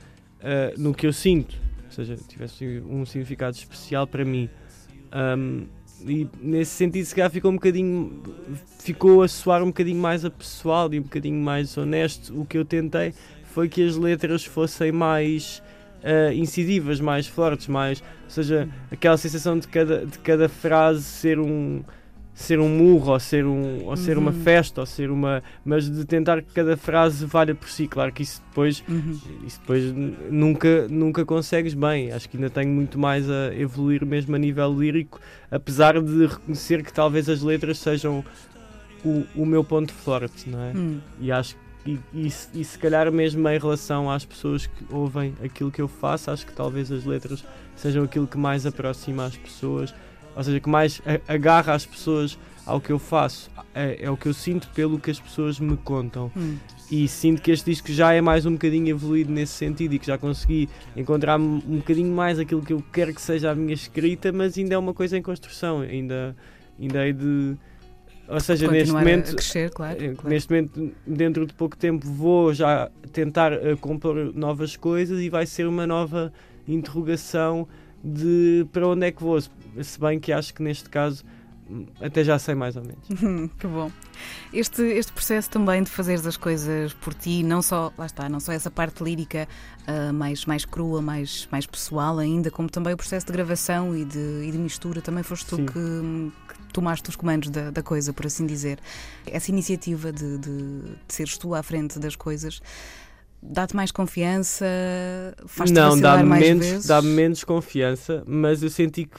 ah, 0.44 0.74
no 0.76 0.92
que 0.92 1.06
eu 1.06 1.12
sinto, 1.12 1.56
ou 1.86 1.90
seja, 1.90 2.16
tivesse 2.28 2.82
um 2.86 3.06
significado 3.06 3.56
especial 3.56 4.06
para 4.06 4.24
mim. 4.24 4.50
Ahm, 5.10 5.64
e 6.06 6.28
nesse 6.40 6.72
sentido, 6.72 7.04
se 7.06 7.14
calhar 7.14 7.30
ficou 7.30 7.50
um 7.50 7.54
bocadinho, 7.54 8.22
ficou 8.78 9.22
a 9.22 9.28
soar 9.28 9.62
um 9.62 9.68
bocadinho 9.68 9.98
mais 9.98 10.22
a 10.22 10.30
pessoal 10.30 10.92
e 10.92 10.98
um 10.98 11.02
bocadinho 11.02 11.40
mais 11.40 11.78
honesto. 11.78 12.38
O 12.38 12.44
que 12.44 12.58
eu 12.58 12.64
tentei 12.64 13.14
foi 13.44 13.68
que 13.68 13.82
as 13.82 13.96
letras 13.96 14.44
fossem 14.44 14.92
mais 14.92 15.62
ah, 16.02 16.34
incisivas, 16.34 17.00
mais 17.00 17.26
fortes, 17.26 17.68
mais, 17.68 18.02
ou 18.24 18.30
seja, 18.30 18.68
aquela 18.90 19.16
sensação 19.16 19.58
de 19.58 19.66
cada, 19.66 20.04
de 20.04 20.18
cada 20.18 20.48
frase 20.48 21.04
ser 21.04 21.38
um 21.38 21.82
ser 22.34 22.58
um 22.58 22.68
murro 22.68 23.12
ou 23.12 23.20
ser 23.20 23.46
um 23.46 23.84
ou 23.84 23.96
ser 23.96 24.18
uma 24.18 24.32
Uhum. 24.32 24.40
festa 24.42 24.80
ou 24.80 24.86
ser 24.86 25.08
uma 25.10 25.40
mas 25.64 25.88
de 25.88 26.04
tentar 26.04 26.42
que 26.42 26.52
cada 26.52 26.76
frase 26.76 27.24
valha 27.24 27.54
por 27.54 27.68
si 27.68 27.86
claro 27.86 28.12
que 28.12 28.22
isso 28.24 28.42
depois 28.48 28.82
Uhum. 28.88 29.18
isso 29.46 29.60
depois 29.60 29.84
nunca 30.30 30.88
nunca 30.88 31.24
consegues 31.24 31.74
bem 31.74 32.10
acho 32.12 32.28
que 32.28 32.36
ainda 32.36 32.50
tenho 32.50 32.70
muito 32.70 32.98
mais 32.98 33.30
a 33.30 33.54
evoluir 33.54 34.04
mesmo 34.04 34.34
a 34.34 34.38
nível 34.38 34.74
lírico 34.76 35.20
apesar 35.50 36.00
de 36.02 36.26
reconhecer 36.26 36.82
que 36.82 36.92
talvez 36.92 37.28
as 37.28 37.40
letras 37.40 37.78
sejam 37.78 38.24
o, 39.04 39.24
o 39.36 39.46
meu 39.46 39.62
ponto 39.62 39.92
forte 39.92 40.48
não 40.50 40.60
é 40.60 40.72
Hum. 40.76 40.98
e 41.20 41.30
acho 41.30 41.56
e, 41.86 42.00
e, 42.14 42.26
e 42.54 42.64
se 42.64 42.78
calhar 42.78 43.12
mesmo 43.12 43.46
em 43.46 43.58
relação 43.58 44.10
às 44.10 44.24
pessoas 44.24 44.66
que 44.66 44.86
ouvem 44.90 45.34
aquilo 45.44 45.70
que 45.70 45.82
eu 45.82 45.86
faço, 45.86 46.30
acho 46.30 46.46
que 46.46 46.52
talvez 46.54 46.90
as 46.90 47.04
letras 47.04 47.44
sejam 47.76 48.04
aquilo 48.04 48.26
que 48.26 48.38
mais 48.38 48.64
aproxima 48.64 49.26
as 49.26 49.36
pessoas, 49.36 49.94
ou 50.34 50.42
seja, 50.42 50.60
que 50.60 50.68
mais 50.68 51.00
agarra 51.28 51.74
as 51.74 51.86
pessoas 51.86 52.38
ao 52.66 52.80
que 52.80 52.90
eu 52.90 52.98
faço. 52.98 53.50
É, 53.74 54.04
é 54.04 54.10
o 54.10 54.16
que 54.16 54.26
eu 54.26 54.34
sinto 54.34 54.68
pelo 54.68 54.98
que 54.98 55.10
as 55.10 55.18
pessoas 55.18 55.58
me 55.58 55.76
contam. 55.76 56.30
Hum. 56.36 56.56
E 56.90 57.08
sinto 57.08 57.42
que 57.42 57.50
este 57.50 57.70
disco 57.70 57.90
já 57.90 58.12
é 58.12 58.20
mais 58.20 58.46
um 58.46 58.52
bocadinho 58.52 58.88
evoluído 58.88 59.32
nesse 59.32 59.52
sentido 59.52 59.94
e 59.94 59.98
que 59.98 60.06
já 60.06 60.18
consegui 60.18 60.68
encontrar 60.96 61.40
um 61.40 61.58
bocadinho 61.78 62.14
mais 62.14 62.38
aquilo 62.38 62.62
que 62.62 62.72
eu 62.72 62.84
quero 62.92 63.12
que 63.12 63.20
seja 63.20 63.50
a 63.50 63.54
minha 63.54 63.74
escrita, 63.74 64.30
mas 64.30 64.56
ainda 64.56 64.74
é 64.74 64.78
uma 64.78 64.94
coisa 64.94 65.16
em 65.16 65.22
construção, 65.22 65.80
ainda, 65.80 66.36
ainda 66.78 67.06
hei 67.06 67.12
de 67.12 67.56
ou 68.26 68.40
seja, 68.40 68.66
neste 68.68 68.90
Continuar 68.90 69.00
momento, 69.00 69.36
crescer, 69.36 69.70
claro. 69.70 70.02
eh, 70.02 70.14
claro. 70.14 70.28
neste 70.30 70.50
momento, 70.50 70.92
dentro 71.06 71.46
de 71.46 71.52
pouco 71.52 71.76
tempo, 71.76 72.06
vou 72.06 72.54
já 72.54 72.90
tentar 73.12 73.52
eh, 73.52 73.76
compor 73.78 74.32
novas 74.34 74.76
coisas 74.76 75.20
e 75.20 75.28
vai 75.28 75.44
ser 75.44 75.66
uma 75.66 75.86
nova 75.86 76.32
interrogação 76.66 77.68
de 78.02 78.66
para 78.72 78.88
onde 78.88 79.06
é 79.06 79.12
que 79.12 79.22
vou. 79.22 79.38
Se- 79.82 79.98
bem 79.98 80.18
que 80.20 80.32
acho 80.32 80.52
que 80.54 80.62
neste 80.62 80.88
caso 80.88 81.24
até 82.00 82.22
já 82.22 82.38
sei 82.38 82.54
mais 82.54 82.76
ou 82.76 82.82
menos. 82.82 83.06
que 83.58 83.66
bom. 83.66 83.90
Este, 84.52 84.82
este 84.82 85.12
processo 85.12 85.48
também 85.50 85.82
de 85.82 85.90
fazeres 85.90 86.26
as 86.26 86.36
coisas 86.36 86.92
por 86.92 87.14
ti, 87.14 87.42
não 87.42 87.62
só, 87.62 87.92
lá 87.96 88.06
está, 88.06 88.28
não 88.28 88.38
só 88.38 88.52
essa 88.52 88.70
parte 88.70 89.02
lírica 89.02 89.48
ah, 89.86 90.12
mais, 90.12 90.44
mais 90.44 90.64
crua, 90.64 91.00
mais, 91.00 91.48
mais 91.50 91.66
pessoal 91.66 92.18
ainda, 92.18 92.50
como 92.50 92.68
também 92.68 92.92
o 92.92 92.96
processo 92.96 93.26
de 93.26 93.32
gravação 93.32 93.96
e 93.96 94.04
de, 94.04 94.44
e 94.46 94.50
de 94.52 94.58
mistura, 94.58 95.00
também 95.00 95.22
foste 95.22 95.46
tu 95.46 95.56
Sim. 95.56 95.66
que, 95.66 95.72
que 95.72 96.72
tomaste 96.72 97.08
os 97.08 97.16
comandos 97.16 97.50
da, 97.50 97.70
da 97.70 97.82
coisa, 97.82 98.12
por 98.12 98.26
assim 98.26 98.46
dizer. 98.46 98.78
Essa 99.26 99.50
iniciativa 99.50 100.12
de, 100.12 100.38
de, 100.38 100.80
de 100.82 100.96
seres 101.08 101.38
tu 101.38 101.54
à 101.54 101.62
frente 101.62 101.98
das 101.98 102.14
coisas 102.14 102.60
dá-te 103.50 103.76
mais 103.76 103.90
confiança, 103.92 104.64
faz-te 105.46 105.74
Não, 105.74 105.98
dá-me 106.00 106.28
mais 106.28 106.48
menos, 106.48 106.86
dá-me 106.86 107.08
menos 107.08 107.44
confiança, 107.44 108.22
mas 108.26 108.62
eu 108.62 108.70
senti 108.70 109.06
que 109.06 109.18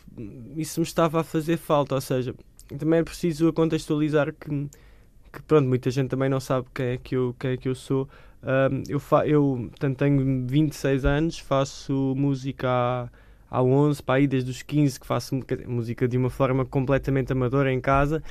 isso 0.57 0.79
me 0.79 0.85
estava 0.85 1.21
a 1.21 1.23
fazer 1.23 1.57
falta. 1.57 1.95
Ou 1.95 2.01
seja, 2.01 2.33
também 2.77 2.99
é 2.99 3.03
preciso 3.03 3.51
contextualizar 3.53 4.33
que, 4.33 4.49
que 5.31 5.41
pronto, 5.47 5.67
muita 5.67 5.89
gente 5.91 6.09
também 6.09 6.29
não 6.29 6.39
sabe 6.39 6.67
quem 6.73 6.85
é 6.87 6.97
que 6.97 7.15
eu, 7.15 7.35
quem 7.39 7.51
é 7.51 7.57
que 7.57 7.67
eu 7.69 7.75
sou. 7.75 8.07
Ahm, 8.43 8.83
eu, 8.87 8.99
fa 8.99 9.27
eu 9.27 9.67
portanto, 9.71 9.97
tenho 9.97 10.45
26 10.47 11.03
anos, 11.05 11.39
faço 11.39 12.13
música 12.15 12.67
há, 12.69 13.09
há 13.49 13.63
11, 13.63 14.03
para 14.03 14.15
aí 14.15 14.27
desde 14.27 14.51
os 14.51 14.61
15 14.61 14.99
que 14.99 15.07
faço 15.07 15.39
música 15.67 16.07
de 16.07 16.17
uma 16.17 16.29
forma 16.29 16.65
completamente 16.65 17.31
amadora 17.31 17.71
em 17.73 17.81
casa 17.81 18.21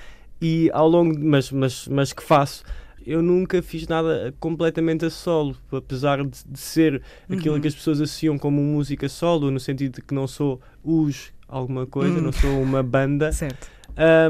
e 0.41 0.71
ao 0.73 0.89
longo, 0.89 1.13
de- 1.17 1.25
mas, 1.25 1.51
mas, 1.51 1.89
mas 1.89 2.13
que 2.13 2.23
faço. 2.23 2.63
Eu 3.07 3.21
nunca 3.23 3.61
fiz 3.63 3.87
nada 3.87 4.35
completamente 4.41 5.05
a 5.05 5.11
solo, 5.11 5.57
apesar 5.73 6.23
de, 6.25 6.31
de 6.49 6.59
ser 6.59 7.03
aquilo 7.29 7.55
Uhum. 7.57 7.61
que 7.61 7.69
as 7.69 7.75
pessoas 7.75 8.01
associam 8.01 8.39
como 8.39 8.63
música 8.63 9.09
solo, 9.09 9.51
no 9.51 9.61
sentido 9.61 9.97
de 9.97 10.03
que 10.03 10.15
não 10.15 10.27
sou 10.27 10.61
os 10.83 11.33
alguma 11.49 11.87
coisa, 11.87 12.19
Hum. 12.19 12.23
não 12.23 12.33
sou 12.33 12.63
uma 12.63 12.83
banda. 12.83 13.31
Certo. 13.33 13.69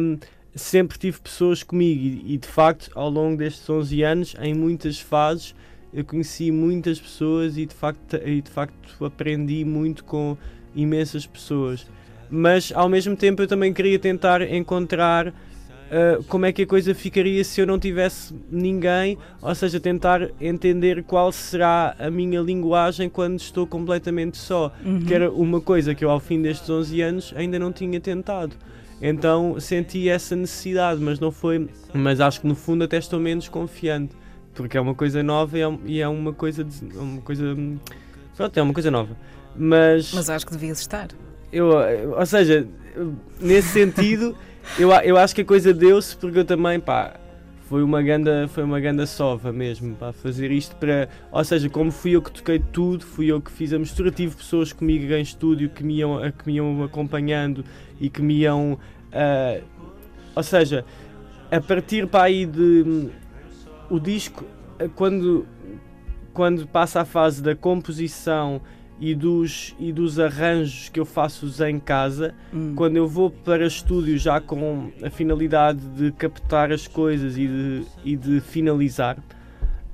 Um, 0.00 0.19
sempre 0.54 0.99
tive 0.99 1.21
pessoas 1.21 1.62
comigo 1.62 2.00
e, 2.02 2.35
e, 2.35 2.38
de 2.38 2.47
facto 2.47 2.90
ao 2.95 3.09
longo 3.11 3.37
destes 3.37 3.69
11 3.69 4.02
anos 4.02 4.37
em 4.40 4.54
muitas 4.54 5.00
fases 5.00 5.54
eu 5.93 6.04
conheci 6.04 6.50
muitas 6.52 7.00
pessoas 7.00 7.57
e 7.57 7.66
de 7.66 7.75
facto, 7.75 8.16
e 8.25 8.40
de 8.43 8.50
facto 8.50 9.04
aprendi 9.04 9.64
muito 9.64 10.04
com 10.04 10.37
imensas 10.75 11.26
pessoas 11.26 11.87
mas 12.31 12.71
ao 12.73 12.88
mesmo 12.88 13.16
tempo 13.16 13.43
eu 13.43 13.49
também 13.49 13.73
queria 13.73 13.99
tentar 13.99 14.43
encontrar 14.43 15.33
uh, 15.91 16.23
como 16.25 16.47
é 16.47 16.53
que 16.53 16.62
a 16.62 16.67
coisa 16.67 16.95
ficaria 16.95 17.43
se 17.45 17.61
eu 17.61 17.67
não 17.67 17.79
tivesse 17.79 18.35
ninguém, 18.50 19.17
ou 19.41 19.55
seja, 19.55 19.79
tentar 19.81 20.31
entender 20.41 21.03
qual 21.05 21.31
será 21.33 21.95
a 21.99 22.11
minha 22.11 22.41
linguagem 22.41 23.09
quando 23.09 23.38
estou 23.38 23.67
completamente 23.67 24.37
só, 24.38 24.73
Uhum. 24.85 25.00
que 25.05 25.12
era 25.14 25.31
uma 25.31 25.61
coisa 25.61 25.95
que 25.95 26.05
eu 26.05 26.11
ao 26.11 26.21
fim 26.21 26.41
destes 26.43 26.69
11 26.69 27.00
anos 27.03 27.35
ainda 27.37 27.59
não 27.59 27.73
tinha 27.73 28.00
tentado. 28.00 28.55
Então 29.03 29.59
senti 29.61 30.09
essa 30.09 30.35
necessidade, 30.37 31.00
mas 31.00 31.19
não 31.21 31.31
foi. 31.31 31.69
Mas 31.93 32.21
acho 32.21 32.41
que 32.41 32.47
no 32.47 32.55
fundo 32.55 32.85
até 32.85 32.97
estou 32.97 33.19
menos 33.21 33.49
confiante, 33.49 34.14
porque 34.55 34.79
é 34.79 34.81
uma 34.81 34.95
coisa 34.95 35.23
nova 35.23 35.59
e 35.85 35.99
é, 36.00 36.03
é 36.03 36.09
uma 36.09 36.33
coisa. 36.33 36.62
De, 36.64 36.97
é 36.97 37.00
uma 37.00 37.21
coisa. 37.21 37.57
Pronto, 38.37 38.57
é 38.57 38.62
uma 38.62 38.73
coisa 38.73 38.91
nova. 38.91 39.17
Mas, 39.57 40.12
Mas 40.14 40.31
acho 40.31 40.47
que 40.47 40.53
devias 40.53 40.81
estar. 40.81 41.09
eu, 41.53 41.69
ou 42.17 42.26
seja, 42.26 42.67
nesse 43.41 43.69
sentido, 43.69 44.35
eu, 44.78 44.90
eu 44.90 45.16
acho 45.16 45.35
que 45.35 45.42
a 45.42 45.44
coisa 45.44 45.73
deu-se 45.73 46.16
porque 46.16 46.38
eu 46.38 46.44
também, 46.44 46.80
pá, 46.80 47.14
foi 47.68 47.83
uma 47.83 48.02
ganda, 48.02 48.47
foi 48.49 48.62
uma 48.62 48.78
ganda 48.78 49.06
sova 49.06 49.52
mesmo, 49.52 49.97
para 49.97 50.12
fazer 50.12 50.50
isto 50.50 50.76
para, 50.76 51.09
ou 51.33 51.42
seja, 51.42 51.68
como 51.68 51.90
fui 51.90 52.12
eu 52.12 52.23
que 52.23 52.30
toquei 52.30 52.59
tudo, 52.59 53.04
fui 53.04 53.26
eu 53.26 53.40
que 53.40 53.50
fiz 53.50 53.73
a 53.73 53.78
mistura, 53.78 54.11
tive 54.11 54.37
pessoas 54.37 54.73
comigo 54.73 55.12
em 55.12 55.23
estúdio 55.23 55.71
que 55.71 55.83
me 55.83 55.97
iam, 55.97 56.21
que 56.30 56.47
me 56.47 56.54
iam 56.56 56.83
acompanhando 56.83 57.64
e 58.00 58.11
que 58.11 58.21
me 58.21 58.35
iam, 58.40 58.78
ah, 59.12 59.61
ou 60.37 60.42
seja, 60.42 60.85
a 61.50 61.61
partir 61.61 62.06
para 62.06 62.25
aí 62.25 62.44
de 62.44 63.09
o 63.88 63.99
disco, 63.99 64.44
ah, 64.78 64.88
quando 64.94 65.47
quando 66.35 66.66
passa 66.66 67.00
a 67.00 67.04
fase 67.04 67.40
da 67.40 67.54
composição 67.54 68.61
e 69.01 69.15
dos, 69.15 69.75
e 69.79 69.93
dos 69.93 70.19
arranjos 70.21 70.89
que 70.89 71.01
eu 71.01 71.05
faço 71.05 71.47
em 71.69 71.79
casa, 71.81 72.35
Hum. 72.53 72.75
quando 72.77 72.97
eu 72.97 73.09
vou 73.09 73.31
para 73.31 73.67
estúdio 73.67 74.17
já 74.19 74.41
com 74.41 74.91
a 75.03 75.11
finalidade 75.11 75.81
de 75.97 76.13
captar 76.13 76.73
as 76.73 76.87
coisas 76.87 77.37
e 77.37 77.47
de, 77.47 77.83
e 78.05 78.17
de 78.17 78.41
finalizar, 78.41 79.19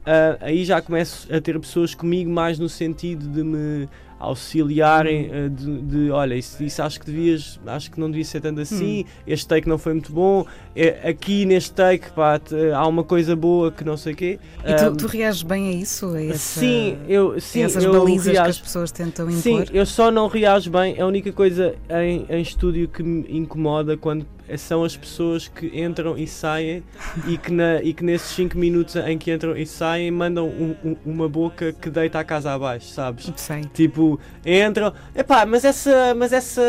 ah, 0.05 0.37
aí 0.41 0.65
já 0.65 0.81
começo 0.81 1.33
a 1.35 1.41
ter 1.41 1.59
pessoas 1.59 1.95
comigo 1.95 2.31
mais 2.31 2.59
no 2.59 2.69
sentido 2.69 3.27
de 3.29 3.43
me 3.43 3.89
auxiliarem 4.21 5.31
ah, 5.33 5.49
de, 5.49 5.83
de, 5.83 6.11
olha, 6.11 6.35
isso, 6.35 6.63
isso 6.63 6.83
acho 6.83 7.01
que 7.01 7.07
devias 7.07 7.59
acho 7.67 7.91
que 7.91 7.99
não 7.99 8.11
devia 8.11 8.25
ser 8.25 8.41
tanto 8.41 8.61
assim 8.61 9.05
este 9.27 9.49
take 9.49 9.69
não 9.69 9.79
foi 9.79 9.95
muito 9.95 10.13
bom 10.13 10.45
é, 10.77 11.09
aqui 11.09 11.47
neste 11.47 11.73
take 11.73 12.11
pá, 12.11 12.39
te- 12.39 12.55
há 12.73 12.87
uma 12.87 13.03
coisa 13.03 13.35
boa 13.35 13.73
que 13.73 13.83
não 13.83 13.97
sei 13.97 14.13
o 14.13 14.17
quê 14.17 14.39
E 14.65 14.75
tu, 14.75 14.95
tu 14.97 15.07
reages 15.07 15.43
bem 15.43 15.69
a 15.71 15.73
isso? 15.73 16.15
A 16.15 16.23
essa, 16.23 16.61
sim 16.61 16.99
eu 17.09 17.41
sim 17.41 17.63
essas 17.63 17.83
eu 17.83 17.93
balizas 17.93 18.33
que 18.33 18.39
as 18.39 18.59
pessoas 18.61 18.93
tentam 18.93 19.31
Sim, 19.31 19.61
impor? 19.63 19.75
eu 19.75 19.87
só 19.87 20.11
não 20.11 20.29
reajo 20.29 20.71
bem. 20.71 21.01
A 21.01 21.07
única 21.07 21.33
coisa 21.33 21.75
em, 21.89 22.27
em 22.29 22.43
estúdio 22.43 22.89
que 22.89 23.03
me 23.03 23.25
incomoda 23.31 23.97
quando 23.97 24.27
são 24.57 24.85
as 24.85 24.97
pessoas 24.97 25.49
que 25.49 25.67
entram 25.81 26.17
e 26.19 26.27
saem 26.27 26.83
e 27.27 27.37
que, 27.39 27.53
na, 27.53 27.83
e 27.83 27.93
que 27.93 28.03
nesses 28.05 28.29
5 28.35 28.57
minutos 28.59 28.97
em 28.97 29.17
que 29.19 29.33
entram 29.33 29.57
e 29.57 29.67
saem 29.67 30.11
mandam 30.11 30.47
um- 30.49 30.75
um- 30.85 30.97
uma 31.05 31.29
boca 31.29 31.73
que 31.73 31.89
deita 31.91 32.19
a 32.19 32.25
casa 32.25 32.53
abaixo, 32.53 32.89
sabes? 32.89 33.31
Sei. 33.37 33.65
Tipo, 33.73 34.19
entram, 34.45 34.93
epá, 35.15 35.45
mas 35.47 35.65
essa. 35.65 36.15
Mas 36.17 36.33
essa. 36.33 36.63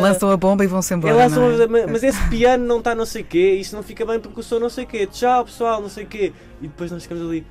Lançam 0.00 0.30
a 0.30 0.36
bomba 0.36 0.64
e 0.64 0.66
vão-se 0.66 0.92
embora. 0.94 1.14
É? 1.14 1.28
são- 1.28 1.42
mas, 1.68 1.86
mas 1.90 2.02
esse 2.02 2.28
piano 2.28 2.64
não 2.66 2.78
está 2.78 2.94
não 2.94 3.04
sei 3.06 3.22
quê, 3.22 3.52
isso 3.54 3.74
não 3.76 3.82
fica 3.82 4.04
bem 4.06 4.18
porque 4.20 4.40
o 4.40 4.42
som 4.42 4.58
não 4.58 4.70
sei 4.70 4.86
quê, 4.86 5.06
tchau 5.06 5.44
pessoal, 5.44 5.80
não 5.80 5.88
sei 5.88 6.04
quê. 6.04 6.32
E 6.60 6.68
depois 6.68 6.90
nós 6.90 7.02
ficamos 7.02 7.24
ali. 7.28 7.44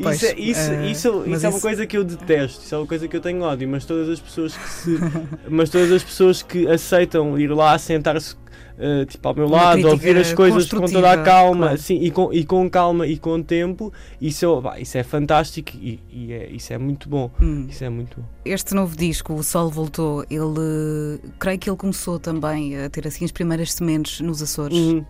Pois, 0.00 0.16
isso, 0.22 0.26
é, 0.26 0.34
isso, 0.38 0.72
isso, 0.84 1.24
mas 1.26 1.38
isso 1.38 1.46
é 1.46 1.48
uma 1.48 1.56
isso- 1.56 1.60
coisa 1.60 1.84
que 1.84 1.96
eu 1.96 2.04
detesto, 2.04 2.62
isso 2.64 2.72
é 2.72 2.78
uma 2.78 2.86
coisa 2.86 3.08
que 3.08 3.16
eu 3.16 3.20
tenho 3.20 3.40
ódio, 3.42 3.68
mas 3.68 3.84
todas 3.84 4.08
as 4.08 4.20
pessoas 4.20 4.56
que 4.56 4.68
se. 4.70 4.90
mas 5.50 5.70
todas 5.70 5.90
as 5.90 6.04
pessoas 6.04 6.40
que 6.40 6.68
aceitam 6.68 7.36
ir 7.36 7.48
lá 7.48 7.76
sentar-se 7.78 8.36
eh, 8.78 9.04
tipo 9.06 9.26
ao 9.28 9.34
meu 9.34 9.46
Uma 9.46 9.56
lado, 9.56 9.88
ouvir 9.88 10.16
as 10.16 10.32
coisas 10.32 10.68
com 10.68 10.86
toda 10.86 11.10
a 11.12 11.22
calma, 11.22 11.66
claro. 11.66 11.78
sim, 11.80 11.98
e, 12.00 12.10
com, 12.10 12.32
e 12.32 12.44
com 12.44 12.68
calma 12.70 13.06
e 13.06 13.18
com 13.18 13.42
tempo, 13.42 13.92
isso, 14.20 14.46
é- 14.58 14.62
pá, 14.62 14.78
isso 14.80 14.96
é 14.98 15.02
fantástico 15.02 15.72
e, 15.76 16.00
e 16.12 16.32
é, 16.32 16.50
isso 16.50 16.72
é 16.72 16.78
muito 16.78 17.08
bom. 17.08 17.30
Hum. 17.42 17.66
Isso 17.68 17.84
é 17.84 17.88
muito 17.88 18.20
bom. 18.20 18.26
Este 18.44 18.74
novo 18.74 18.96
disco, 18.96 19.34
O 19.34 19.42
Sol 19.42 19.70
Voltou, 19.70 20.24
ele 20.30 21.20
creio 21.38 21.58
que 21.58 21.68
ele 21.68 21.76
começou 21.76 22.18
também 22.18 22.78
a 22.78 22.88
ter 22.88 23.06
assim 23.06 23.24
as 23.24 23.32
primeiras 23.32 23.72
sementes 23.72 24.20
nos 24.20 24.40
Açores, 24.42 24.76
Uhum. 24.78 25.04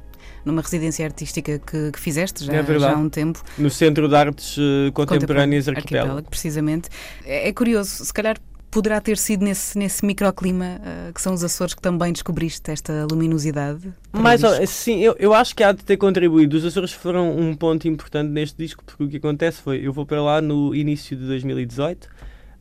numa 0.44 0.62
residência 0.62 1.04
artística 1.04 1.58
que, 1.58 1.90
que 1.92 2.00
fizeste 2.00 2.44
já, 2.44 2.54
É 2.54 2.78
já 2.78 2.92
há 2.92 2.96
um 2.96 3.08
tempo. 3.08 3.42
No 3.58 3.68
Centro 3.70 4.08
de 4.08 4.14
Artes 4.16 4.56
eh, 4.58 4.90
Contemporâneas 4.92 5.68
Arquipélago. 5.68 6.28
precisamente. 6.30 6.88
É, 7.24 7.48
é 7.48 7.52
curioso, 7.52 8.04
se 8.04 8.12
calhar 8.12 8.36
poderá 8.70 9.00
ter 9.00 9.16
sido 9.16 9.44
nesse, 9.44 9.78
nesse 9.78 10.04
microclima 10.04 10.80
ah, 10.82 11.10
que 11.12 11.20
são 11.20 11.32
os 11.34 11.42
Açores 11.42 11.74
que 11.74 11.80
também 11.82 12.12
descobriste 12.12 12.70
esta 12.70 13.06
luminosidade. 13.10 13.92
Mais 14.12 14.42
ou- 14.42 14.66
sim, 14.66 15.00
eu, 15.00 15.16
eu 15.18 15.34
acho 15.34 15.54
que 15.54 15.62
há 15.62 15.72
de 15.72 15.84
ter 15.84 15.96
contribuído. 15.96 16.56
Os 16.56 16.64
Açores 16.64 16.92
foram 16.92 17.36
um 17.36 17.54
ponto 17.54 17.86
importante 17.88 18.28
neste 18.30 18.56
disco, 18.56 18.82
porque 18.84 19.04
o 19.04 19.08
que 19.08 19.16
acontece 19.16 19.60
foi, 19.62 19.86
eu 19.86 19.92
vou 19.92 20.04
para 20.06 20.22
lá 20.22 20.40
no 20.40 20.74
início 20.74 21.16
de 21.16 21.26
2018, 21.26 22.08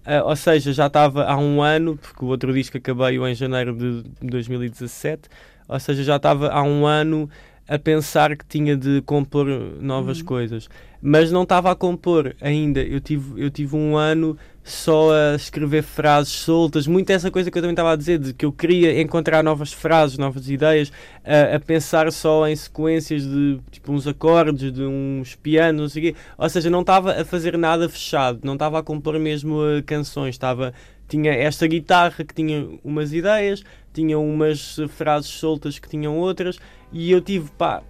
ah, 0.06 0.24
ou 0.24 0.36
seja, 0.36 0.72
já 0.74 0.88
estava 0.88 1.26
há 1.26 1.38
um 1.38 1.62
ano, 1.62 1.98
porque 1.98 2.24
o 2.24 2.28
outro 2.30 2.54
disco 2.54 2.78
acabei 2.78 3.18
em 3.18 3.36
janeiro 3.36 3.76
de 3.76 4.04
2017, 4.22 5.30
ou 5.68 5.80
seja, 5.80 6.04
já 6.04 6.16
estava 6.16 6.50
há 6.50 6.64
um 6.64 6.86
ano 6.86 7.30
a 7.68 7.78
pensar 7.78 8.36
que 8.38 8.46
tinha 8.46 8.78
de 8.78 9.02
compor 9.02 9.46
novas 9.82 10.22
coisas, 10.22 10.70
mas 11.02 11.32
não 11.32 11.44
estava 11.44 11.72
a 11.72 11.76
compor 11.76 12.36
ainda. 12.42 12.82
Eu 12.82 13.00
tive, 13.00 13.44
eu 13.44 13.50
tive 13.50 13.76
um 13.76 13.96
ano 13.96 14.38
só 14.64 15.12
a 15.14 15.36
escrever 15.36 15.82
frases 15.82 16.34
soltas, 16.34 16.88
muito 16.88 17.10
essa 17.10 17.32
coisa 17.32 17.50
que 17.50 17.58
eu 17.58 17.62
também 17.62 17.74
estava 17.74 17.94
a 17.94 17.96
dizer, 17.96 18.20
de 18.20 18.34
que 18.34 18.44
eu 18.44 18.52
queria 18.52 19.02
encontrar 19.02 19.42
novas 19.42 19.72
frases, 19.72 20.18
novas 20.18 20.50
ideias, 20.50 20.92
a, 21.24 21.56
a 21.56 21.60
pensar 21.60 22.12
só 22.12 22.46
em 22.46 22.56
sequências 22.56 23.24
de 23.24 23.60
tipo 23.72 23.94
uns 23.94 24.06
acordes, 24.06 24.74
de 24.74 24.84
uns 24.84 25.36
pianos, 25.36 25.82
não 25.82 25.90
sei 25.90 26.10
o 26.10 26.14
quê. 26.14 26.20
Ou 26.38 26.50
seja, 26.50 26.70
não 26.70 26.82
estava 26.82 27.14
a 27.14 27.24
fazer 27.24 27.58
nada 27.58 27.88
fechado, 27.88 28.42
não 28.44 28.54
estava 28.54 28.80
a 28.80 28.84
compor 28.84 29.18
mesmo 29.18 29.64
eh, 29.66 29.82
canções, 29.84 30.36
estava 30.36 30.74
tinha 31.08 31.32
esta 31.32 31.66
guitarra 31.66 32.24
que 32.24 32.34
tinha 32.34 32.68
umas 32.84 33.14
ideias, 33.14 33.64
tinha 33.94 34.20
umas 34.20 34.78
eh, 34.78 34.88
frases 34.88 35.30
soltas 35.30 35.80
que 35.80 35.88
tinham 35.88 36.18
outras, 36.18 36.60
e 36.92 37.10
eu 37.12 37.22
tive, 37.22 37.50
pá, 37.58 37.82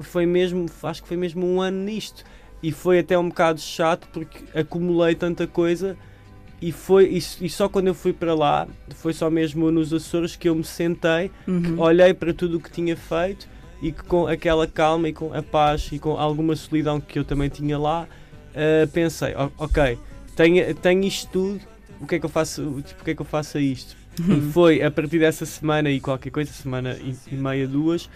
foi 0.00 0.26
mesmo, 0.26 0.66
acho 0.82 1.02
que 1.02 1.08
foi 1.08 1.16
mesmo 1.16 1.46
um 1.46 1.60
ano 1.60 1.84
nisto. 1.84 2.24
E 2.62 2.70
foi 2.70 3.00
até 3.00 3.18
um 3.18 3.28
bocado 3.28 3.60
chato 3.60 4.06
porque 4.12 4.38
acumulei 4.58 5.14
tanta 5.16 5.46
coisa 5.48 5.96
e 6.60 6.70
foi 6.70 7.06
e, 7.10 7.18
e 7.18 7.50
só 7.50 7.68
quando 7.68 7.88
eu 7.88 7.94
fui 7.94 8.12
para 8.12 8.34
lá, 8.34 8.68
foi 8.94 9.12
só 9.12 9.28
mesmo 9.28 9.68
nos 9.72 9.92
Açores 9.92 10.36
que 10.36 10.48
eu 10.48 10.54
me 10.54 10.62
sentei, 10.62 11.30
Uhum. 11.48 11.80
olhei 11.80 12.14
para 12.14 12.32
tudo 12.32 12.58
o 12.58 12.60
que 12.60 12.70
tinha 12.70 12.96
feito 12.96 13.48
e 13.82 13.90
que 13.90 14.04
com 14.04 14.28
aquela 14.28 14.64
calma 14.68 15.08
e 15.08 15.12
com 15.12 15.34
a 15.34 15.42
paz 15.42 15.88
e 15.90 15.98
com 15.98 16.16
alguma 16.16 16.54
solidão 16.54 17.00
que 17.00 17.18
eu 17.18 17.24
também 17.24 17.48
tinha 17.48 17.76
lá, 17.76 18.06
uh, 18.54 18.86
pensei, 18.92 19.34
"O- 19.34 19.50
ok, 19.64 19.98
tenho, 20.36 20.72
tenho 20.76 21.02
isto 21.02 21.28
tudo, 21.32 21.60
o 22.00 22.06
que 22.06 22.14
é 22.14 22.18
que 22.20 22.24
eu 22.26 22.30
faço, 22.30 22.80
tipo, 22.86 23.00
o 23.00 23.04
que 23.04 23.10
é 23.10 23.14
que 23.16 23.22
eu 23.22 23.26
faço 23.26 23.58
a 23.58 23.60
isto? 23.60 23.96
E 24.28 24.40
foi 24.52 24.82
a 24.84 24.90
partir 24.90 25.18
dessa 25.18 25.44
semana 25.44 25.90
e 25.90 25.98
qualquer 25.98 26.30
coisa, 26.30 26.52
semana 26.52 26.96
e, 27.02 27.16
e 27.32 27.34
meia, 27.34 27.66
duas, 27.66 28.08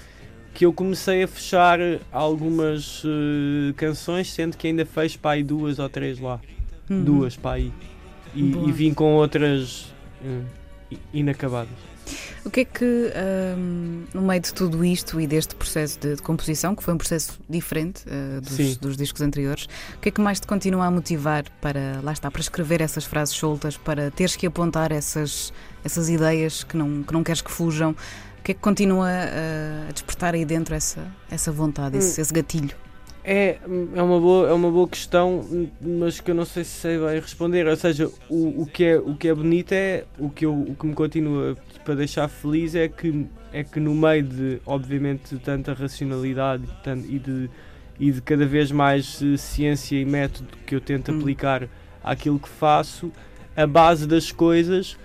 que 0.56 0.64
eu 0.64 0.72
comecei 0.72 1.22
a 1.22 1.28
fechar 1.28 1.78
algumas 2.10 3.02
eh, 3.04 3.74
canções, 3.76 4.32
sendo 4.32 4.56
que 4.56 4.66
ainda 4.66 4.86
fecho 4.86 5.18
para 5.18 5.32
aí 5.32 5.42
duas 5.44 5.78
ou 5.78 5.86
três 5.86 6.18
lá. 6.18 6.40
Uhum. 6.88 7.04
Duas 7.04 7.36
para 7.36 7.56
aí. 7.56 7.70
E, 8.34 8.40
e 8.40 8.72
vim 8.72 8.94
com 8.94 9.12
outras 9.16 9.92
eh, 10.24 10.40
i- 10.90 10.98
inacabadas. 11.12 11.74
O 12.42 12.48
que 12.50 12.60
é 12.60 12.64
que, 12.64 13.12
hum, 13.58 14.04
no 14.14 14.22
meio 14.22 14.40
de 14.40 14.54
tudo 14.54 14.82
isto 14.84 15.20
e 15.20 15.26
deste 15.26 15.54
processo 15.56 15.98
de, 15.98 16.14
de 16.14 16.22
composição, 16.22 16.74
que 16.74 16.82
foi 16.82 16.94
um 16.94 16.98
processo 16.98 17.38
diferente 17.50 18.04
uh, 18.06 18.40
dos, 18.40 18.76
dos 18.76 18.96
discos 18.96 19.20
anteriores, 19.20 19.64
o 19.96 20.00
que 20.00 20.08
é 20.10 20.12
que 20.12 20.20
mais 20.20 20.38
te 20.38 20.46
continua 20.46 20.86
a 20.86 20.90
motivar 20.90 21.44
para, 21.60 22.00
lá 22.04 22.12
está, 22.12 22.30
para 22.30 22.40
escrever 22.40 22.80
essas 22.80 23.04
frases 23.04 23.34
soltas, 23.34 23.76
para 23.76 24.12
teres 24.12 24.36
que 24.36 24.46
apontar 24.46 24.92
essas, 24.92 25.52
essas 25.84 26.08
ideias 26.08 26.62
que 26.62 26.76
não, 26.76 27.02
que 27.02 27.12
não 27.12 27.24
queres 27.24 27.42
que 27.42 27.50
fujam? 27.50 27.96
O 28.46 28.48
que 28.48 28.52
é 28.52 28.54
que 28.54 28.60
continua 28.60 29.08
uh, 29.08 29.88
a 29.88 29.92
despertar 29.92 30.32
aí 30.32 30.44
dentro 30.44 30.72
essa, 30.72 31.04
essa 31.28 31.50
vontade, 31.50 31.98
esse, 31.98 32.20
esse 32.20 32.32
gatilho? 32.32 32.76
É, 33.24 33.58
é, 33.92 34.00
uma 34.00 34.20
boa, 34.20 34.48
é 34.48 34.52
uma 34.52 34.70
boa 34.70 34.86
questão, 34.86 35.44
mas 35.80 36.20
que 36.20 36.30
eu 36.30 36.34
não 36.36 36.44
sei 36.44 36.62
se 36.62 36.70
sei 36.70 36.96
bem 36.96 37.18
responder. 37.18 37.66
Ou 37.66 37.74
seja, 37.74 38.08
o, 38.30 38.62
o, 38.62 38.66
que, 38.72 38.84
é, 38.84 38.98
o 38.98 39.16
que 39.16 39.26
é 39.26 39.34
bonito 39.34 39.72
é 39.72 40.04
o 40.16 40.30
que, 40.30 40.46
eu, 40.46 40.54
o 40.54 40.76
que 40.76 40.86
me 40.86 40.94
continua 40.94 41.56
para 41.84 41.96
deixar 41.96 42.28
feliz 42.28 42.76
é 42.76 42.86
que, 42.86 43.26
é 43.52 43.64
que 43.64 43.80
no 43.80 43.92
meio 43.96 44.22
de, 44.22 44.62
obviamente, 44.64 45.34
de 45.34 45.40
tanta 45.40 45.74
racionalidade 45.74 46.62
e 46.86 47.16
e 47.16 47.18
de, 47.18 47.50
e 47.98 48.12
de 48.12 48.22
cada 48.22 48.46
vez 48.46 48.70
mais 48.70 49.20
eh, 49.22 49.36
ciência 49.36 49.96
e 49.96 50.04
método 50.04 50.50
que 50.64 50.76
eu 50.76 50.80
tento 50.80 51.10
Hum. 51.10 51.18
aplicar 51.18 51.68
àquilo 52.00 52.38
que 52.38 52.48
faço, 52.48 53.10
a 53.56 53.66
base 53.66 54.06
das 54.06 54.30
coisas 54.30 54.96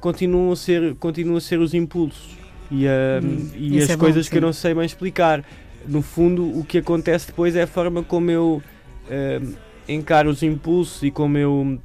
continuam 0.00 0.50
a 0.50 0.56
ser, 0.56 0.94
continuam 0.94 1.36
a 1.36 1.42
ser 1.42 1.58
os 1.58 1.74
impulsos 1.74 2.35
e, 2.70 2.86
a- 2.86 3.20
Hum, 3.22 3.48
e 3.54 3.78
as 3.80 3.90
é 3.90 3.96
bom, 3.96 4.00
coisas 4.00 4.28
que 4.28 4.36
eu 4.38 4.42
não 4.42 4.52
sei 4.52 4.74
bem 4.74 4.84
explicar. 4.84 5.44
No 5.86 6.02
fundo, 6.02 6.44
o 6.58 6.64
que 6.64 6.78
acontece 6.78 7.28
depois 7.28 7.54
é 7.54 7.62
a 7.62 7.66
forma 7.66 8.02
como 8.02 8.30
eu 8.30 8.62
eh, 9.08 9.40
encaro 9.88 10.30
os 10.30 10.42
impulsos 10.42 11.02
e 11.02 11.10
como 11.10 11.38
eu 11.38 11.78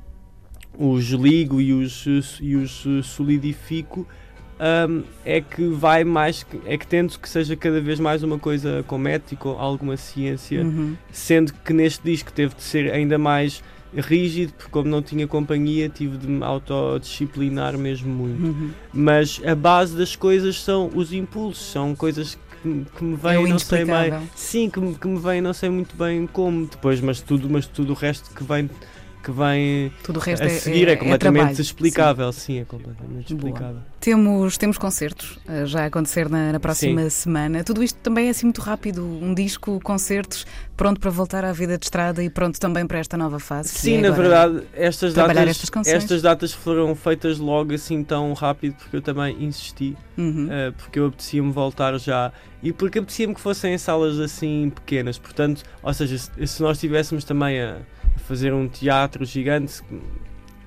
os 0.78 1.10
ligo 1.10 1.62
e 1.62 1.72
os, 1.74 2.06
e 2.42 2.56
os 2.56 2.86
solidifico. 3.04 4.08
hum, 4.90 5.04
é 5.26 5.40
que 5.42 5.68
vai 5.68 6.04
mais, 6.04 6.46
é 6.66 6.78
que 6.78 6.86
tento 6.88 7.20
que 7.20 7.28
seja 7.30 7.56
cada 7.56 7.80
vez 7.82 8.00
mais 8.00 8.22
uma 8.24 8.38
coisa 8.40 8.84
com 8.88 9.36
com 9.36 9.50
alguma 9.50 9.98
ciência 9.98 10.62
Uhum. 10.64 10.96
sendo 11.12 11.52
que 11.54 11.74
neste 11.74 12.04
disco 12.04 12.32
teve 12.32 12.54
de 12.56 12.62
ser 12.64 12.92
ainda 12.92 13.18
mais 13.18 13.64
rígido, 13.96 14.54
porque 14.54 14.72
como 14.72 14.88
não 14.90 15.02
tinha 15.02 15.28
companhia, 15.28 15.90
tive 15.90 16.18
de 16.18 16.28
me 16.28 16.44
autodisciplinar 16.44 17.78
mesmo 17.78 18.10
muito. 18.14 18.42
Uhum. 18.44 18.70
Mas 18.94 19.42
a 19.46 19.56
base 19.56 19.96
das 19.98 20.16
coisas 20.16 20.62
são 20.62 20.90
os 20.94 21.12
impulsos, 21.14 21.66
são 21.72 21.96
coisas 21.96 22.38
que, 22.62 22.86
que 22.98 23.04
me 23.04 23.14
É 23.16 23.18
vêm, 23.18 23.38
o 23.46 23.48
não 23.48 23.60
sei 23.60 23.84
bem. 23.86 24.30
Sim, 24.36 24.70
que, 24.70 24.80
me- 24.80 24.96
que 24.96 25.08
me 25.08 25.20
vêm, 25.20 25.42
não 25.42 25.54
sei 25.54 25.70
muito 25.70 25.96
bem 25.96 26.28
como 26.28 26.66
depois, 26.68 27.02
mas 27.02 27.20
tudo, 27.22 27.50
mas 27.50 27.66
tudo 27.66 27.92
o 27.92 27.96
resto 27.96 28.30
que 28.34 28.44
vem, 28.44 28.70
que 29.22 29.32
vem 29.32 29.92
Tudo 30.04 30.18
o 30.18 30.20
resto 30.22 30.44
a 30.44 30.48
é, 30.48 30.50
seguir 30.50 30.88
é, 30.88 30.94
é, 30.94 30.96
completamente 30.96 31.40
trabalho, 31.40 31.56
sim. 31.56 31.62
explicável. 31.62 32.32
Sim. 32.34 32.60
é 32.60 32.66
completamente 32.66 33.34
Boa. 33.34 33.50
explicável. 33.50 33.82
Temos, 34.00 34.58
temos 34.58 34.78
concertos 34.78 35.40
uh, 35.48 35.66
já 35.66 35.84
a 35.84 35.86
acontecer 35.86 36.28
na, 36.30 36.52
na 36.52 36.60
próxima 36.60 37.10
semana. 37.10 37.64
Tudo 37.64 37.84
isto 37.84 38.00
também 38.00 38.28
é 38.28 38.30
assim 38.32 38.48
muito 38.48 38.62
rápido. 38.62 39.04
Um 39.04 39.34
disco, 39.34 39.80
concertos, 39.84 40.46
pronto 40.76 41.00
para 41.00 41.12
voltar 41.12 41.46
à 41.46 41.52
vida 41.52 41.78
de 41.78 41.86
estrada 41.86 42.24
e 42.24 42.30
pronto 42.30 42.60
também 42.60 42.88
para 42.88 42.98
esta 42.98 43.16
nova 43.16 43.40
fase. 43.40 43.70
Sim, 43.70 43.98
é 43.98 44.02
na 44.02 44.12
verdade, 44.12 44.64
estas 44.74 45.14
datas, 45.14 45.38
estas 45.38 45.88
estas 45.88 46.22
datas 46.22 46.54
foram 46.54 46.96
feitas 46.96 47.38
logo 47.38 47.74
assim 47.74 48.04
tão 48.04 48.34
rápido 48.34 48.76
porque 48.76 48.98
eu 48.98 49.02
também 49.02 49.44
insisti, 49.44 49.96
Uhum. 50.18 50.48
eh, 50.52 50.72
porque 50.78 51.00
eu 51.00 51.08
apetecia-me 51.08 51.52
voltar 51.52 51.98
já 52.00 52.32
e 52.62 52.72
porque 52.72 53.00
apetecia-me 53.00 53.34
que 53.34 53.42
fossem 53.42 53.74
em 53.74 53.78
salas 53.78 54.20
assim 54.20 54.72
pequenas. 54.74 55.18
Portanto, 55.18 55.64
ou 55.82 55.94
seja, 55.94 56.18
se, 56.18 56.48
se 56.48 56.62
nós 56.62 56.78
estivéssemos 56.78 57.24
também 57.24 57.62
a, 57.62 57.78
a 58.01 58.01
fazer 58.22 58.54
um 58.54 58.68
teatro 58.68 59.26
gigante, 59.26 59.72
se, 59.72 59.84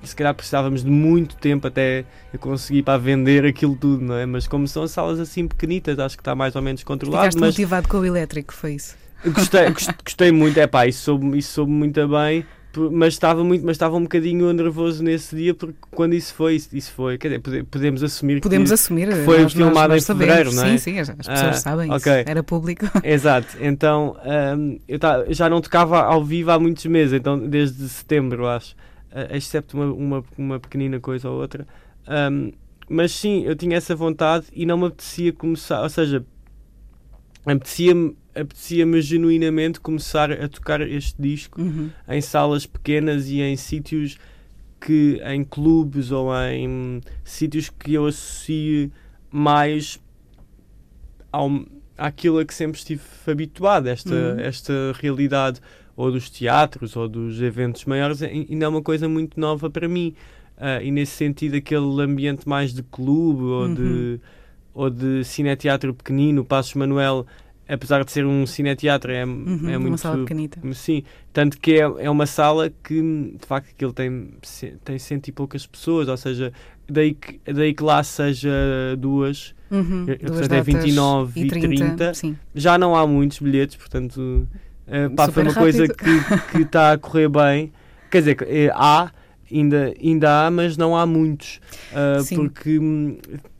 se 0.03 0.15
calhar 0.15 0.33
precisávamos 0.33 0.83
de 0.83 0.89
muito 0.89 1.35
tempo 1.35 1.67
até 1.67 2.05
eu 2.31 2.39
conseguir 2.39 2.83
para 2.83 2.97
vender 2.97 3.45
aquilo 3.45 3.75
tudo, 3.75 4.03
não 4.03 4.15
é? 4.15 4.25
Mas 4.25 4.47
como 4.47 4.67
são 4.67 4.87
salas 4.87 5.19
assim 5.19 5.47
pequenitas, 5.47 5.97
acho 5.99 6.15
que 6.15 6.21
está 6.21 6.35
mais 6.35 6.55
ou 6.55 6.61
menos 6.61 6.83
controlado. 6.83 7.23
Ficaste 7.23 7.39
Mas 7.39 7.49
motivado 7.55 7.87
com 7.87 7.97
o 7.97 8.05
elétrico, 8.05 8.53
foi 8.53 8.75
isso? 8.75 8.95
Gostei, 9.25 9.69
gost- 9.71 9.89
gostei 10.03 10.31
muito, 10.31 10.59
é 10.59 10.67
pá, 10.67 10.85
isso 10.85 11.03
soube, 11.03 11.37
isso 11.37 11.53
soube 11.53 11.71
muito 11.71 12.07
bem, 12.07 12.45
mas 12.91 13.13
estava, 13.13 13.43
muito, 13.43 13.65
mas 13.65 13.75
estava 13.75 13.95
um 13.97 14.03
bocadinho 14.03 14.51
nervoso 14.53 15.03
nesse 15.03 15.35
dia 15.35 15.53
porque 15.53 15.75
quando 15.91 16.13
isso 16.13 16.33
foi, 16.33 16.55
isso, 16.55 16.91
foi, 16.91 17.17
quer 17.17 17.27
dizer, 17.29 17.39
pode- 17.41 17.63
podemos 17.63 18.03
assumir 18.03 18.41
Podemos 18.41 18.69
que. 18.69 18.73
assumir. 18.73 19.11
foi 19.25 19.41
nós, 19.43 19.53
filmado 19.53 19.75
nós, 19.79 19.87
nós 19.89 20.03
em 20.03 20.05
sabemos. 20.05 20.25
fevereiro, 20.35 20.55
não 20.55 20.63
é? 20.65 20.71
Sim, 20.71 20.77
sim, 20.77 20.99
as 20.99 21.09
as 21.09 21.15
pessoas 21.17 21.39
Ah, 21.41 21.53
sabem. 21.53 21.91
ok. 21.91 21.97
Isso 22.21 22.29
era 22.29 22.43
público. 22.43 22.85
Exato, 23.03 23.57
então 23.61 24.15
hum, 24.57 24.79
eu 24.87 24.99
ta- 24.99 25.25
já 25.29 25.49
não 25.49 25.61
tocava 25.61 26.01
ao 26.01 26.23
vivo 26.23 26.51
há 26.51 26.59
muitos 26.59 26.85
meses, 26.85 27.13
então 27.13 27.37
desde 27.39 27.87
setembro, 27.89 28.47
acho, 28.47 28.75
ah, 29.11 29.35
excepto 29.35 29.77
uma, 29.77 29.93
uma, 29.93 30.23
uma 30.37 30.59
pequenina 30.59 30.99
coisa 30.99 31.29
ou 31.29 31.39
outra. 31.39 31.67
Hum, 32.31 32.51
mas 32.89 33.11
sim, 33.13 33.43
eu 33.45 33.55
tinha 33.55 33.77
essa 33.77 33.95
vontade 33.95 34.45
e 34.53 34.65
não 34.65 34.77
me 34.77 34.85
apetecia 34.87 35.33
começar, 35.33 35.81
ou 35.81 35.89
seja, 35.89 36.23
apetecia-me 37.45 38.15
apetecia 38.35 38.85
genuinamente 39.01 39.79
começar 39.79 40.31
a 40.31 40.47
tocar 40.47 40.81
este 40.81 41.21
disco 41.21 41.61
Uhum. 41.61 41.89
em 42.09 42.21
salas 42.21 42.65
pequenas 42.65 43.27
e 43.29 43.41
em 43.41 43.55
sítios 43.55 44.17
que 44.79 45.19
em 45.25 45.43
clubes 45.43 46.11
ou 46.11 46.29
em 46.51 47.01
sítios 47.23 47.69
que 47.69 47.93
eu 47.93 48.05
associe 48.05 48.91
mais 49.31 49.99
ao, 51.31 51.49
àquilo 51.97 52.39
a 52.39 52.45
que 52.45 52.53
sempre 52.53 52.77
estive 52.77 53.01
habituado, 53.27 53.87
esta, 53.87 54.13
Uhum. 54.13 54.39
esta 54.39 54.73
realidade 55.01 55.59
ou 55.95 56.11
dos 56.11 56.29
teatros 56.29 56.95
ou 56.95 57.07
dos 57.07 57.41
eventos 57.41 57.85
maiores 57.85 58.21
ainda 58.21 58.65
é 58.65 58.67
uma 58.67 58.81
coisa 58.81 59.07
muito 59.07 59.39
nova 59.39 59.69
para 59.69 59.87
mim 59.87 60.13
Ah, 60.57 60.81
e 60.81 60.89
nesse 60.89 61.11
sentido 61.11 61.57
aquele 61.57 62.01
ambiente 62.01 62.47
mais 62.47 62.73
de 62.73 62.81
clube 62.81 63.43
ou 63.43 63.65
Uhum. 63.67 63.73
de 63.75 64.19
ou 64.73 64.89
de 64.89 65.21
cineteatro 65.25 65.93
pequenino, 65.93 66.45
Passos 66.45 66.73
Manuel 66.75 67.25
apesar 67.67 68.03
de 68.03 68.11
ser 68.11 68.25
um 68.25 68.45
cineteatro 68.45 69.11
é, 69.11 69.25
Uhum, 69.25 69.69
é 69.69 69.77
uma 69.77 69.87
muito 69.89 69.97
sala 69.99 70.17
pequenita. 70.19 70.59
Sim, 70.73 71.03
tanto 71.33 71.59
que 71.59 71.73
é, 71.73 71.79
é 71.79 72.09
uma 72.09 72.25
sala 72.25 72.71
que 72.83 73.01
de 73.01 73.45
facto 73.47 73.69
aquilo 73.69 73.93
tem, 73.93 74.31
tem 74.83 74.99
cento 74.99 75.27
e 75.27 75.31
poucas 75.31 75.65
pessoas, 75.65 76.07
ou 76.07 76.17
seja, 76.17 76.51
daí 76.87 77.13
que, 77.13 77.39
daí 77.51 77.73
que 77.73 77.83
lá 77.83 78.03
seja 78.03 78.51
duas, 78.97 79.53
Uhum. 79.71 80.05
Duas 80.05 80.19
portanto, 80.19 80.43
é 80.43 80.47
datas 80.47 80.65
29 80.65 81.41
e 81.41 81.47
30. 81.47 82.13
Sim. 82.13 82.37
já 82.53 82.77
não 82.77 82.95
há 82.95 83.05
muitos 83.07 83.39
bilhetes, 83.39 83.75
portanto 83.75 84.47
eh, 84.87 85.09
pá, 85.09 85.27
foi 85.31 85.43
uma 85.43 85.53
coisa 85.53 85.85
rápido. 85.87 86.41
que 86.51 86.61
está 86.61 86.91
a 86.91 86.97
correr 86.97 87.27
bem. 87.27 87.73
Quer 88.11 88.19
dizer, 88.19 88.37
eh, 88.47 88.69
há, 88.73 89.11
ainda, 89.51 89.93
ainda 90.01 90.45
há, 90.45 90.51
mas 90.51 90.77
não 90.77 90.95
há 90.95 91.05
muitos. 91.05 91.59
Sim. 92.23 92.35
porque 92.35 92.77
hum, 92.79 93.17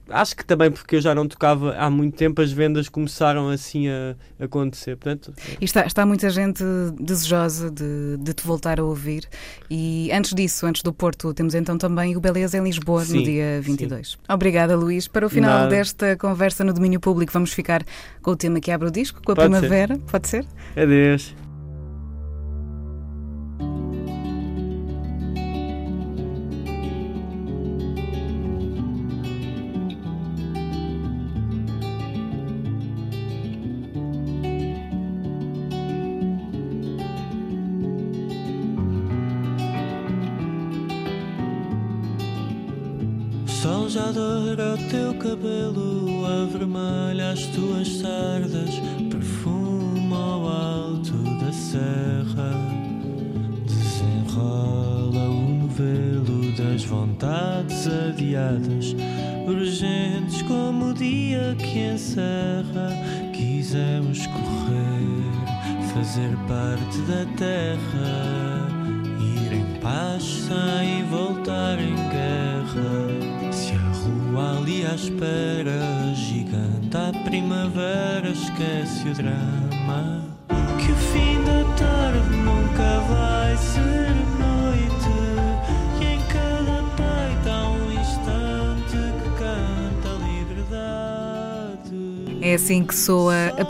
acho 0.09 0.35
que 0.35 0.45
também 0.45 0.71
porque 0.71 0.97
eu 0.97 1.01
já 1.01 1.13
não 1.15 1.27
tocava 1.27 1.75
há 1.75 1.89
muito 1.89 2.15
tempo, 2.15 2.41
as 2.41 2.51
vendas 2.51 2.89
começaram 2.89 3.49
assim 3.49 3.87
a 3.89 4.15
acontecer. 4.39 4.95
Portanto, 4.97 5.33
E 5.59 5.65
está, 5.65 5.85
está 5.85 6.05
muita 6.05 6.29
gente 6.29 6.63
desejosa 6.99 7.69
de, 7.71 8.17
de 8.19 8.33
te 8.33 8.45
voltar 8.45 8.79
a 8.79 8.83
ouvir. 8.83 9.27
E 9.69 10.09
antes 10.11 10.33
disso, 10.33 10.65
antes 10.65 10.81
do 10.83 10.93
Porto, 10.93 11.33
temos 11.33 11.55
então 11.55 11.77
também 11.77 12.15
o 12.15 12.19
Beleza 12.19 12.57
em 12.57 12.63
Lisboa 12.63 13.01
no 13.01 13.05
Sim, 13.07 13.23
dia 13.23 13.61
22. 13.61 14.17
Obrigada, 14.29 14.75
Luís. 14.75 15.07
Para 15.07 15.25
o 15.25 15.29
final 15.29 15.59
Nada. 15.59 15.69
desta 15.69 16.15
conversa 16.17 16.63
no 16.63 16.73
domínio 16.73 16.99
público, 16.99 17.31
vamos 17.31 17.51
ficar 17.53 17.83
com 18.21 18.31
o 18.31 18.35
tema 18.35 18.59
que 18.59 18.71
abre 18.71 18.87
o 18.87 18.91
disco, 18.91 19.21
com 19.23 19.31
a 19.31 19.35
Pode 19.35 19.53
ser. 19.53 19.59
primavera. 19.59 19.97
Pode 20.11 20.27
ser? 20.27 20.45
adeus. 20.75 21.44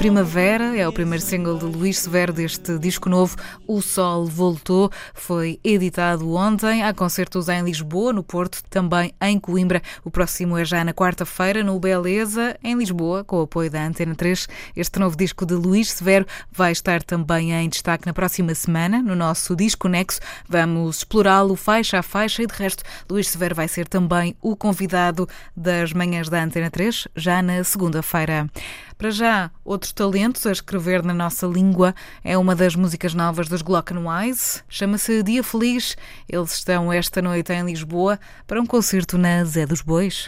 Primavera, 0.06 0.78
é 0.78 0.88
o 0.88 0.94
primeiro 0.94 1.26
single 1.26 1.58
de 1.58 1.66
Luís 1.66 1.98
Severo 1.98 2.32
deste 2.32 2.78
disco 2.78 3.10
novo, 3.10 3.36
O 3.68 3.82
Sol 3.82 4.28
Voltou. 4.28 4.92
Foi 5.16 5.60
editado 5.64 6.32
ontem. 6.36 6.84
Há 6.84 6.94
concertos 6.94 7.50
em 7.50 7.64
Lisboa, 7.64 8.14
no 8.14 8.22
Porto, 8.22 8.62
também 8.70 9.12
em 9.20 9.40
Coimbra. 9.40 9.82
O 10.04 10.12
próximo 10.12 10.60
é 10.60 10.64
já 10.64 10.84
na 10.84 10.94
quarta-feira, 10.94 11.64
no 11.64 11.80
Beleza, 11.80 12.56
em 12.64 12.78
Lisboa, 12.78 13.24
com 13.24 13.38
o 13.38 13.42
apoio 13.42 13.72
da 13.72 13.84
Antena 13.84 14.14
3. 14.14 14.48
Este 14.76 15.00
novo 15.00 15.18
disco 15.18 15.44
de 15.44 15.56
Luís 15.56 15.92
Severo 15.92 16.28
vai 16.52 16.72
estar 16.72 17.02
também 17.02 17.52
em 17.52 17.68
destaque 17.68 18.06
na 18.06 18.14
próxima 18.14 18.54
semana, 18.54 19.02
no 19.02 19.16
nosso 19.16 19.56
Disco 19.56 19.88
Nexo. 19.88 20.20
Vamos 20.48 20.98
explorá-lo 20.98 21.56
faixa 21.56 21.98
a 21.98 22.04
faixa 22.04 22.44
e, 22.44 22.46
de 22.46 22.54
resto, 22.54 22.84
Luís 23.10 23.28
Severo 23.28 23.56
vai 23.56 23.68
ser 23.68 23.88
também 23.88 24.36
o 24.40 24.56
convidado 24.56 25.28
das 25.58 25.94
manhãs 25.94 26.30
da 26.30 26.44
Antena 26.44 26.70
3, 26.70 27.08
já 27.16 27.42
na 27.42 27.64
segunda-feira. 27.64 28.48
Para 28.98 29.12
já, 29.12 29.52
outros 29.64 29.92
talentos 29.92 30.46
a 30.46 30.52
escrever 30.54 31.04
na 31.04 31.14
nossa 31.14 31.46
língua 31.46 31.94
é 32.24 32.38
uma 32.38 32.56
das 32.56 32.76
músicas 32.76 33.14
novas 33.14 33.50
dos 33.50 33.62
Glockenwise. 33.62 34.64
Chama-se 34.70 35.22
Dia 35.22 35.44
Feliz. 35.44 35.98
Eles 36.30 36.54
estão 36.54 36.92
esta 36.94 37.22
noite 37.22 37.52
em 37.52 37.66
Lisboa 37.66 38.18
para 38.48 38.62
um 38.62 38.66
concerto 38.66 39.18
na 39.18 39.44
Zé 39.44 39.66
dos 39.66 39.82
Bois. 39.82 40.28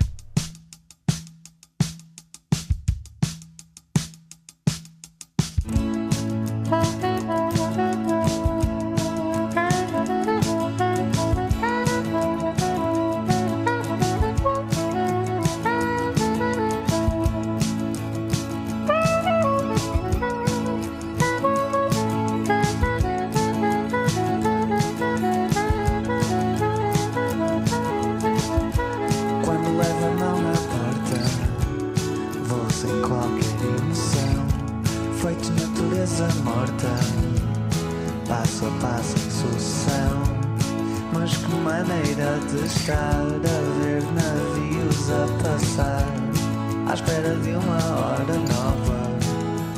Espera 46.97 47.35
de 47.35 47.51
uma 47.51 47.75
hora 47.75 48.33
nova, 48.33 48.99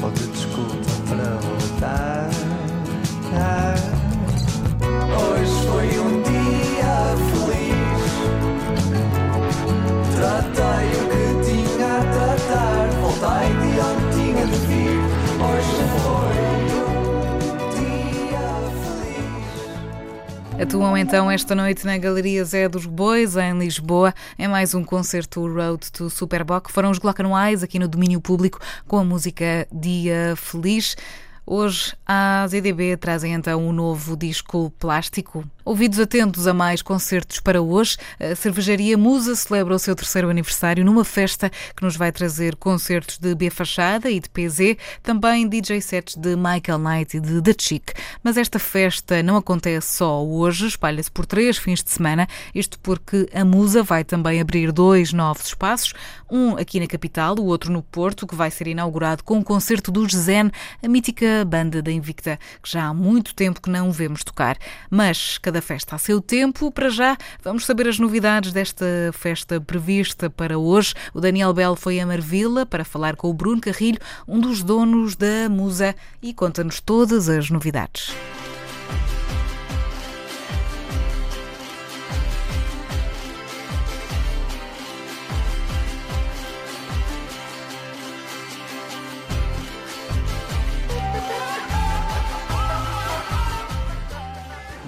ou 0.01 0.11
de 0.11 0.27
desculpa 0.27 0.78
Atuam 20.61 20.97
então 20.97 21.31
esta 21.31 21.55
noite 21.55 21.85
na 21.85 21.97
Galeria 21.97 22.43
Zé 22.43 22.67
dos 22.67 22.85
Bois, 22.85 23.37
em 23.37 23.57
Lisboa, 23.57 24.13
em 24.37 24.45
mais 24.45 24.75
um 24.75 24.83
concerto 24.83 25.47
Road 25.47 25.89
to 25.89 26.09
Superboc. 26.09 26.69
Foram 26.69 26.91
os 26.91 26.99
Glockenwise 26.99 27.63
aqui 27.63 27.79
no 27.79 27.87
domínio 27.87 28.19
público 28.19 28.59
com 28.85 28.97
a 28.97 29.03
música 29.05 29.65
Dia 29.71 30.33
Feliz. 30.35 30.97
Hoje, 31.51 31.95
a 32.05 32.45
ZDB 32.47 32.95
trazem 32.95 33.33
então 33.33 33.67
um 33.67 33.71
novo 33.71 34.15
disco 34.15 34.71
plástico. 34.77 35.43
Ouvidos 35.65 35.99
atentos 35.99 36.47
a 36.47 36.53
mais 36.53 36.81
concertos 36.81 37.39
para 37.39 37.59
hoje, 37.59 37.97
a 38.19 38.35
Cervejaria 38.35 38.95
Musa 38.95 39.35
celebra 39.35 39.75
o 39.75 39.79
seu 39.79 39.95
terceiro 39.95 40.29
aniversário 40.29 40.85
numa 40.85 41.03
festa 41.03 41.51
que 41.75 41.83
nos 41.83 41.95
vai 41.95 42.11
trazer 42.11 42.55
concertos 42.55 43.17
de 43.17 43.33
B 43.33 43.49
Fachada 43.49 44.11
e 44.11 44.19
de 44.19 44.29
PZ, 44.29 44.77
também 45.01 45.47
DJ 45.47 45.81
sets 45.81 46.15
de 46.15 46.35
Michael 46.35 46.79
Knight 46.79 47.17
e 47.17 47.19
de 47.19 47.41
The 47.41 47.55
Chic. 47.59 47.93
Mas 48.23 48.37
esta 48.37 48.59
festa 48.59 49.21
não 49.23 49.35
acontece 49.35 49.93
só 49.97 50.23
hoje, 50.23 50.67
espalha-se 50.67 51.11
por 51.11 51.25
três 51.25 51.57
fins 51.57 51.83
de 51.83 51.89
semana, 51.89 52.27
isto 52.53 52.79
porque 52.79 53.27
a 53.33 53.43
Musa 53.43 53.81
vai 53.81 54.03
também 54.03 54.39
abrir 54.39 54.71
dois 54.71 55.13
novos 55.13 55.47
espaços, 55.47 55.93
um 56.29 56.57
aqui 56.57 56.79
na 56.79 56.87
capital, 56.87 57.35
o 57.37 57.45
outro 57.45 57.71
no 57.71 57.81
Porto, 57.81 58.25
que 58.25 58.35
vai 58.35 58.49
ser 58.49 58.67
inaugurado 58.67 59.23
com 59.23 59.39
o 59.39 59.43
concerto 59.43 59.91
dos 59.91 60.11
Zen, 60.13 60.51
a 60.83 60.87
mítica 60.87 61.38
banda 61.45 61.81
da 61.81 61.91
Invicta, 61.91 62.39
que 62.61 62.71
já 62.71 62.85
há 62.85 62.93
muito 62.93 63.33
tempo 63.33 63.61
que 63.61 63.69
não 63.69 63.91
vemos 63.91 64.23
tocar. 64.23 64.57
Mas 64.89 65.37
cada 65.37 65.61
festa 65.61 65.95
a 65.95 65.99
seu 65.99 66.21
tempo. 66.21 66.71
Para 66.71 66.89
já, 66.89 67.17
vamos 67.43 67.65
saber 67.65 67.87
as 67.87 67.99
novidades 67.99 68.51
desta 68.51 68.85
festa 69.13 69.59
prevista 69.59 70.29
para 70.29 70.57
hoje. 70.57 70.93
O 71.13 71.21
Daniel 71.21 71.53
Bell 71.53 71.75
foi 71.75 71.99
a 71.99 72.05
Marvila 72.05 72.65
para 72.65 72.85
falar 72.85 73.15
com 73.15 73.29
o 73.29 73.33
Bruno 73.33 73.61
Carrilho, 73.61 73.99
um 74.27 74.39
dos 74.39 74.63
donos 74.63 75.15
da 75.15 75.49
Musa, 75.49 75.95
e 76.21 76.33
conta-nos 76.33 76.79
todas 76.79 77.29
as 77.29 77.49
novidades. 77.49 78.13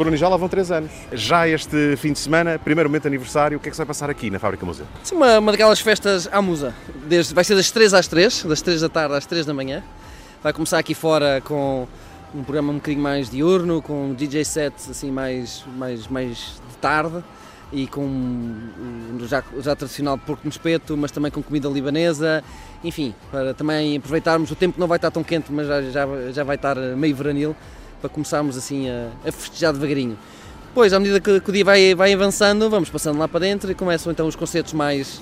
Bruno, 0.02 0.18
já 0.18 0.28
lá 0.28 0.36
vão 0.36 0.50
três 0.50 0.72
anos. 0.72 0.92
Já 1.14 1.48
este 1.48 1.96
fim 1.96 2.12
de 2.12 2.18
semana, 2.18 2.58
primeiro 2.58 2.90
momento 2.90 3.04
de 3.04 3.10
aniversário, 3.10 3.60
o 3.60 3.62
que 3.62 3.68
é 3.68 3.70
que 3.70 3.76
se 3.76 3.80
vai 3.80 3.86
passar 3.86 4.10
aqui 4.10 4.32
na 4.32 4.40
Fábrica 4.40 4.66
Museu? 4.66 4.88
Sim, 5.04 5.14
uma, 5.14 5.38
uma 5.38 5.52
daquelas 5.52 5.80
festas 5.80 6.28
à 6.32 6.42
musa. 6.42 6.74
Desde, 7.08 7.36
vai 7.36 7.44
ser 7.44 7.54
das 7.54 7.70
3 7.70 7.94
às 7.94 8.08
3, 8.08 8.46
das 8.46 8.64
3 8.64 8.82
da 8.82 8.90
tarde 8.90 9.16
às 9.16 9.28
3 9.28 9.46
da 9.46 9.54
manhã. 9.54 9.84
Vai 10.42 10.54
começar 10.54 10.80
aqui 10.80 10.96
fora 10.96 11.40
com 11.46 11.88
um 12.34 12.44
programa 12.44 12.72
um 12.72 12.78
bocadinho 12.78 13.04
mais 13.04 13.30
diurno, 13.30 13.80
com 13.80 14.16
DJ 14.16 14.44
sets 14.44 14.90
assim 14.90 15.12
mais, 15.12 15.64
mais, 15.78 16.08
mais 16.08 16.60
de 16.68 16.78
tarde 16.78 17.24
e 17.72 17.86
com 17.86 18.02
um, 18.02 19.20
já, 19.28 19.44
já 19.60 19.76
tradicional 19.76 20.18
porco 20.18 20.42
no 20.46 20.50
espeto, 20.50 20.98
mas 20.98 21.12
também 21.12 21.30
com 21.30 21.44
comida 21.44 21.70
libanesa. 21.70 22.44
Enfim, 22.84 23.14
para 23.30 23.54
também 23.54 23.98
aproveitarmos 23.98 24.50
o 24.50 24.56
tempo 24.56 24.74
que 24.74 24.80
não 24.80 24.88
vai 24.88 24.96
estar 24.98 25.12
tão 25.12 25.24
quente, 25.24 25.52
mas 25.52 25.68
já, 25.68 25.82
já, 25.84 26.08
já 26.32 26.44
vai 26.44 26.56
estar 26.56 26.76
meio 26.76 27.16
veranil, 27.16 27.56
para 28.02 28.10
começarmos 28.10 28.58
assim 28.58 28.90
a, 28.90 29.10
a 29.26 29.32
festejar 29.32 29.72
devagarinho. 29.72 30.18
Depois, 30.66 30.94
à 30.94 31.00
medida 31.00 31.20
que, 31.20 31.40
que 31.40 31.50
o 31.50 31.54
dia 31.54 31.66
vai, 31.66 31.94
vai 31.94 32.14
avançando, 32.14 32.70
vamos 32.70 32.90
passando 32.90 33.20
lá 33.20 33.28
para 33.28 33.42
dentro 33.42 33.70
e 33.70 33.76
começam 33.76 34.12
então 34.12 34.26
os 34.28 34.36
concertos 34.36 34.74
mais, 34.74 35.22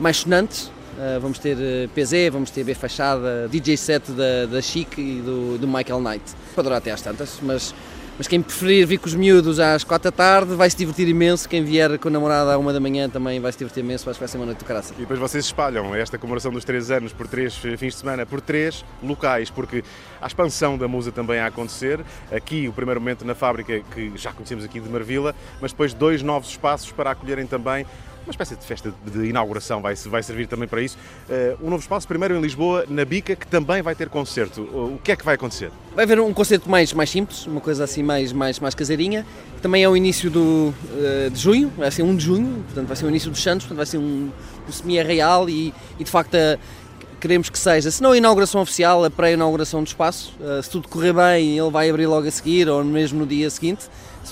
mais 0.00 0.18
sonantes. 0.18 0.70
Uh, 0.96 1.20
vamos 1.20 1.38
ter 1.38 1.56
uh, 1.56 1.88
PZ, 1.90 2.32
vamos 2.32 2.50
ter 2.50 2.64
B 2.64 2.74
Fachada, 2.74 3.46
DJ 3.50 3.76
set 3.76 4.10
da, 4.12 4.46
da 4.50 4.62
Chic 4.62 4.96
e 4.96 5.20
do, 5.20 5.58
do 5.58 5.68
Michael 5.68 6.00
Knight. 6.00 6.24
Pode 6.54 6.64
durar 6.64 6.78
até 6.78 6.90
às 6.90 7.02
tantas, 7.02 7.38
mas, 7.42 7.74
mas 8.16 8.26
quem 8.26 8.40
preferir 8.40 8.86
vir 8.86 8.98
com 8.98 9.06
os 9.06 9.14
miúdos 9.14 9.60
às 9.60 9.84
4 9.84 10.10
da 10.10 10.16
tarde 10.16 10.54
vai 10.54 10.70
se 10.70 10.76
divertir 10.76 11.06
imenso. 11.06 11.48
Quem 11.48 11.62
vier 11.62 11.98
com 11.98 12.08
a 12.08 12.10
namorada 12.10 12.54
à 12.54 12.58
1 12.58 12.72
da 12.72 12.80
manhã 12.80 13.08
também 13.08 13.38
vai 13.40 13.52
se 13.52 13.58
divertir 13.58 13.84
imenso. 13.84 14.08
Acho 14.08 14.18
que 14.18 14.22
vai 14.22 14.28
ser 14.28 14.38
uma 14.38 14.46
noite 14.46 14.58
do 14.58 14.64
caraça. 14.64 14.94
E 14.96 15.00
depois 15.00 15.18
vocês 15.18 15.44
espalham 15.44 15.94
esta 15.94 16.16
comemoração 16.16 16.50
dos 16.50 16.64
três 16.64 16.90
anos 16.90 17.12
por 17.12 17.28
três 17.28 17.54
fins 17.54 17.94
de 17.94 17.94
semana, 17.94 18.24
por 18.24 18.40
três 18.40 18.84
locais, 19.02 19.50
porque 19.50 19.84
a 20.20 20.26
expansão 20.26 20.78
da 20.78 20.88
Musa 20.88 21.12
também 21.12 21.38
a 21.38 21.46
acontecer. 21.46 22.00
Aqui, 22.32 22.66
o 22.68 22.72
primeiro 22.72 23.00
momento 23.00 23.24
na 23.24 23.34
fábrica, 23.34 23.80
que 23.94 24.12
já 24.16 24.32
conhecemos 24.32 24.64
aqui 24.64 24.80
de 24.80 24.88
Marvila, 24.88 25.34
mas 25.60 25.72
depois 25.72 25.92
dois 25.92 26.22
novos 26.22 26.48
espaços 26.48 26.90
para 26.92 27.10
acolherem 27.10 27.46
também 27.46 27.86
uma 28.26 28.32
espécie 28.32 28.56
de 28.56 28.64
festa 28.64 28.92
de 29.04 29.26
inauguração 29.26 29.80
vai, 29.80 29.94
vai 29.94 30.22
servir 30.22 30.48
também 30.48 30.66
para 30.66 30.82
isso. 30.82 30.98
Uh, 31.30 31.66
um 31.66 31.70
novo 31.70 31.80
espaço, 31.80 32.06
primeiro 32.08 32.36
em 32.36 32.40
Lisboa, 32.40 32.84
na 32.88 33.04
Bica, 33.04 33.36
que 33.36 33.46
também 33.46 33.80
vai 33.82 33.94
ter 33.94 34.08
concerto. 34.08 34.62
O 34.62 34.98
que 35.02 35.12
é 35.12 35.16
que 35.16 35.24
vai 35.24 35.36
acontecer? 35.36 35.70
Vai 35.94 36.04
haver 36.04 36.20
um 36.20 36.34
concerto 36.34 36.68
mais, 36.68 36.92
mais 36.92 37.08
simples, 37.08 37.46
uma 37.46 37.60
coisa 37.60 37.84
assim 37.84 38.02
mais, 38.02 38.32
mais, 38.32 38.58
mais 38.58 38.74
caseirinha. 38.74 39.24
Também 39.62 39.82
é 39.82 39.88
o 39.88 39.96
início 39.96 40.28
do, 40.28 40.74
uh, 40.74 41.30
de 41.30 41.38
junho, 41.38 41.72
vai 41.76 41.90
ser 41.90 42.02
1 42.02 42.16
de 42.16 42.24
junho, 42.24 42.64
portanto 42.64 42.86
vai 42.88 42.96
ser 42.96 43.06
o 43.06 43.08
início 43.08 43.30
dos 43.30 43.42
Santos, 43.42 43.64
portanto 43.64 43.76
vai 43.76 43.86
ser 43.86 43.98
um, 43.98 44.30
um 44.68 44.72
semi-real 44.72 45.48
e, 45.48 45.72
e 45.98 46.04
de 46.04 46.10
facto 46.10 46.34
a, 46.34 46.58
queremos 47.20 47.48
que 47.48 47.58
seja, 47.58 47.90
se 47.90 48.02
não 48.02 48.12
a 48.12 48.16
inauguração 48.16 48.60
oficial, 48.60 49.04
a 49.04 49.10
pré-inauguração 49.10 49.82
do 49.82 49.86
espaço. 49.86 50.34
Uh, 50.40 50.62
se 50.62 50.68
tudo 50.68 50.88
correr 50.88 51.12
bem, 51.12 51.58
ele 51.58 51.70
vai 51.70 51.88
abrir 51.88 52.06
logo 52.06 52.26
a 52.26 52.30
seguir 52.30 52.68
ou 52.68 52.84
mesmo 52.84 53.20
no 53.20 53.26
dia 53.26 53.48
seguinte. 53.50 53.86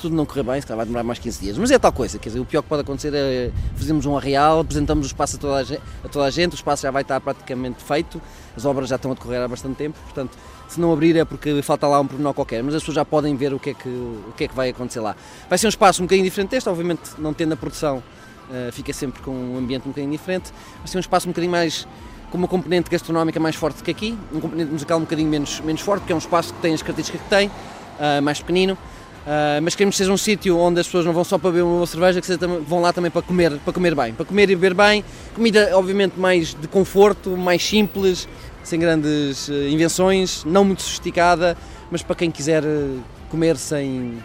Tudo 0.05 0.17
não 0.17 0.27
correr 0.27 0.43
bem, 0.43 0.61
se 0.61 0.67
calhar 0.67 0.77
vai 0.77 0.85
demorar 0.85 1.03
mais 1.03 1.19
15 1.19 1.40
dias. 1.40 1.57
Mas 1.57 1.71
é 1.71 1.79
tal 1.79 1.90
coisa, 1.90 2.19
quer 2.19 2.29
dizer, 2.29 2.38
o 2.38 2.45
pior 2.45 2.61
que 2.61 2.69
pode 2.69 2.83
acontecer 2.83 3.14
é 3.14 3.51
fazermos 3.75 4.05
um 4.05 4.14
arreal, 4.14 4.61
apresentamos 4.61 5.07
o 5.07 5.09
espaço 5.09 5.37
a 5.37 5.38
toda 5.38 5.55
a, 5.55 5.64
gente, 5.64 5.81
a 6.05 6.09
toda 6.09 6.27
a 6.27 6.31
gente, 6.31 6.53
o 6.53 6.57
espaço 6.57 6.83
já 6.83 6.90
vai 6.90 7.01
estar 7.01 7.19
praticamente 7.23 7.83
feito, 7.83 8.21
as 8.55 8.67
obras 8.67 8.90
já 8.90 8.97
estão 8.97 9.12
a 9.12 9.14
decorrer 9.14 9.40
há 9.40 9.49
bastante 9.49 9.77
tempo, 9.77 9.99
portanto, 10.05 10.37
se 10.69 10.79
não 10.79 10.93
abrir 10.93 11.17
é 11.17 11.25
porque 11.25 11.62
falta 11.62 11.87
lá 11.87 11.99
um 12.01 12.07
pormenor 12.07 12.35
qualquer, 12.35 12.62
mas 12.62 12.75
as 12.75 12.83
pessoas 12.83 12.97
já 12.97 13.05
podem 13.07 13.35
ver 13.35 13.55
o 13.55 13.59
que 13.59 13.71
é 13.71 13.73
que, 13.73 13.88
o 13.88 14.35
que, 14.37 14.45
é 14.45 14.49
que 14.49 14.55
vai 14.55 14.69
acontecer 14.69 15.01
lá. 15.01 15.17
Vai 15.49 15.57
ser 15.57 15.69
um 15.69 15.71
espaço 15.71 16.03
um 16.03 16.05
bocadinho 16.05 16.27
diferente 16.27 16.51
deste, 16.51 16.69
obviamente 16.69 17.01
não 17.17 17.33
tendo 17.33 17.55
a 17.55 17.57
produção, 17.57 18.03
uh, 18.51 18.71
fica 18.71 18.93
sempre 18.93 19.23
com 19.23 19.31
um 19.31 19.57
ambiente 19.57 19.87
um 19.87 19.90
bocadinho 19.90 20.12
diferente, 20.12 20.53
vai 20.81 20.87
ser 20.87 20.99
um 20.99 21.01
espaço 21.01 21.27
um 21.27 21.33
bocadinho 21.33 21.51
mais 21.51 21.88
com 22.31 22.37
uma 22.37 22.49
componente 22.49 22.90
gastronómica 22.90 23.40
mais 23.40 23.57
forte 23.57 23.83
que 23.83 23.90
aqui, 23.90 24.19
um 24.31 24.38
componente 24.38 24.71
musical 24.71 24.99
um 24.99 25.03
bocadinho 25.03 25.31
menos, 25.31 25.61
menos 25.61 25.81
forte, 25.81 26.01
porque 26.01 26.12
é 26.12 26.17
um 26.17 26.19
espaço 26.19 26.53
que 26.53 26.61
tem 26.61 26.75
as 26.75 26.83
características 26.83 27.23
que 27.23 27.31
tem, 27.31 27.49
uh, 27.49 28.23
mais 28.23 28.40
pequenino, 28.40 28.77
Uh, 29.24 29.62
mas 29.62 29.74
queremos 29.74 29.94
que 29.94 29.98
seja 29.98 30.12
um 30.12 30.18
sítio 30.18 30.58
onde 30.58 30.80
as 30.80 30.87
pessoas 30.87 31.06
não 31.06 31.12
vão 31.12 31.24
só 31.24 31.38
para 31.38 31.50
beber 31.50 31.62
uma 31.62 31.87
cerveja, 31.87 32.20
que 32.20 32.37
vão 32.66 32.82
lá 32.82 32.92
também 32.92 33.10
para 33.10 33.22
comer, 33.22 33.58
para 33.58 33.72
comer 33.72 33.94
bem, 33.94 34.12
para 34.12 34.26
comer 34.26 34.50
e 34.50 34.54
beber 34.54 34.74
bem, 34.74 35.02
comida 35.34 35.70
obviamente 35.72 36.20
mais 36.20 36.54
de 36.54 36.68
conforto, 36.68 37.34
mais 37.34 37.66
simples, 37.66 38.28
sem 38.62 38.78
grandes 38.78 39.48
uh, 39.48 39.68
invenções, 39.68 40.44
não 40.44 40.62
muito 40.62 40.82
sofisticada, 40.82 41.56
mas 41.90 42.02
para 42.02 42.16
quem 42.16 42.30
quiser 42.30 42.64
uh, 42.64 43.00
comer 43.30 43.56
sem 43.56 44.18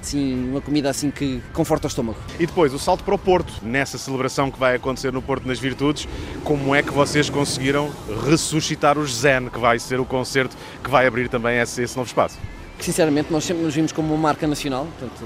assim, 0.00 0.50
uma 0.50 0.60
comida 0.60 0.88
assim 0.90 1.10
que 1.10 1.42
conforta 1.52 1.86
o 1.86 1.88
estômago. 1.88 2.18
E 2.38 2.46
depois, 2.46 2.72
o 2.72 2.78
salto 2.78 3.02
para 3.02 3.14
o 3.14 3.18
Porto, 3.18 3.52
nessa 3.62 3.98
celebração 3.98 4.50
que 4.50 4.58
vai 4.58 4.76
acontecer 4.76 5.12
no 5.12 5.20
Porto 5.20 5.46
nas 5.46 5.58
Virtudes, 5.58 6.06
como 6.44 6.72
é 6.72 6.82
que 6.82 6.92
vocês 6.92 7.28
conseguiram 7.28 7.90
ressuscitar 8.24 8.96
o 8.96 9.06
Zen, 9.06 9.48
que 9.48 9.58
vai 9.58 9.80
ser 9.80 9.98
o 9.98 10.04
concerto 10.04 10.56
que 10.84 10.88
vai 10.88 11.06
abrir 11.06 11.28
também 11.28 11.58
esse, 11.58 11.82
esse 11.82 11.96
novo 11.96 12.06
espaço? 12.06 12.38
Sinceramente, 12.78 13.32
nós 13.32 13.44
sempre 13.44 13.64
nos 13.64 13.74
vimos 13.74 13.90
como 13.90 14.14
uma 14.14 14.22
marca 14.22 14.46
nacional, 14.46 14.86
portanto, 14.98 15.24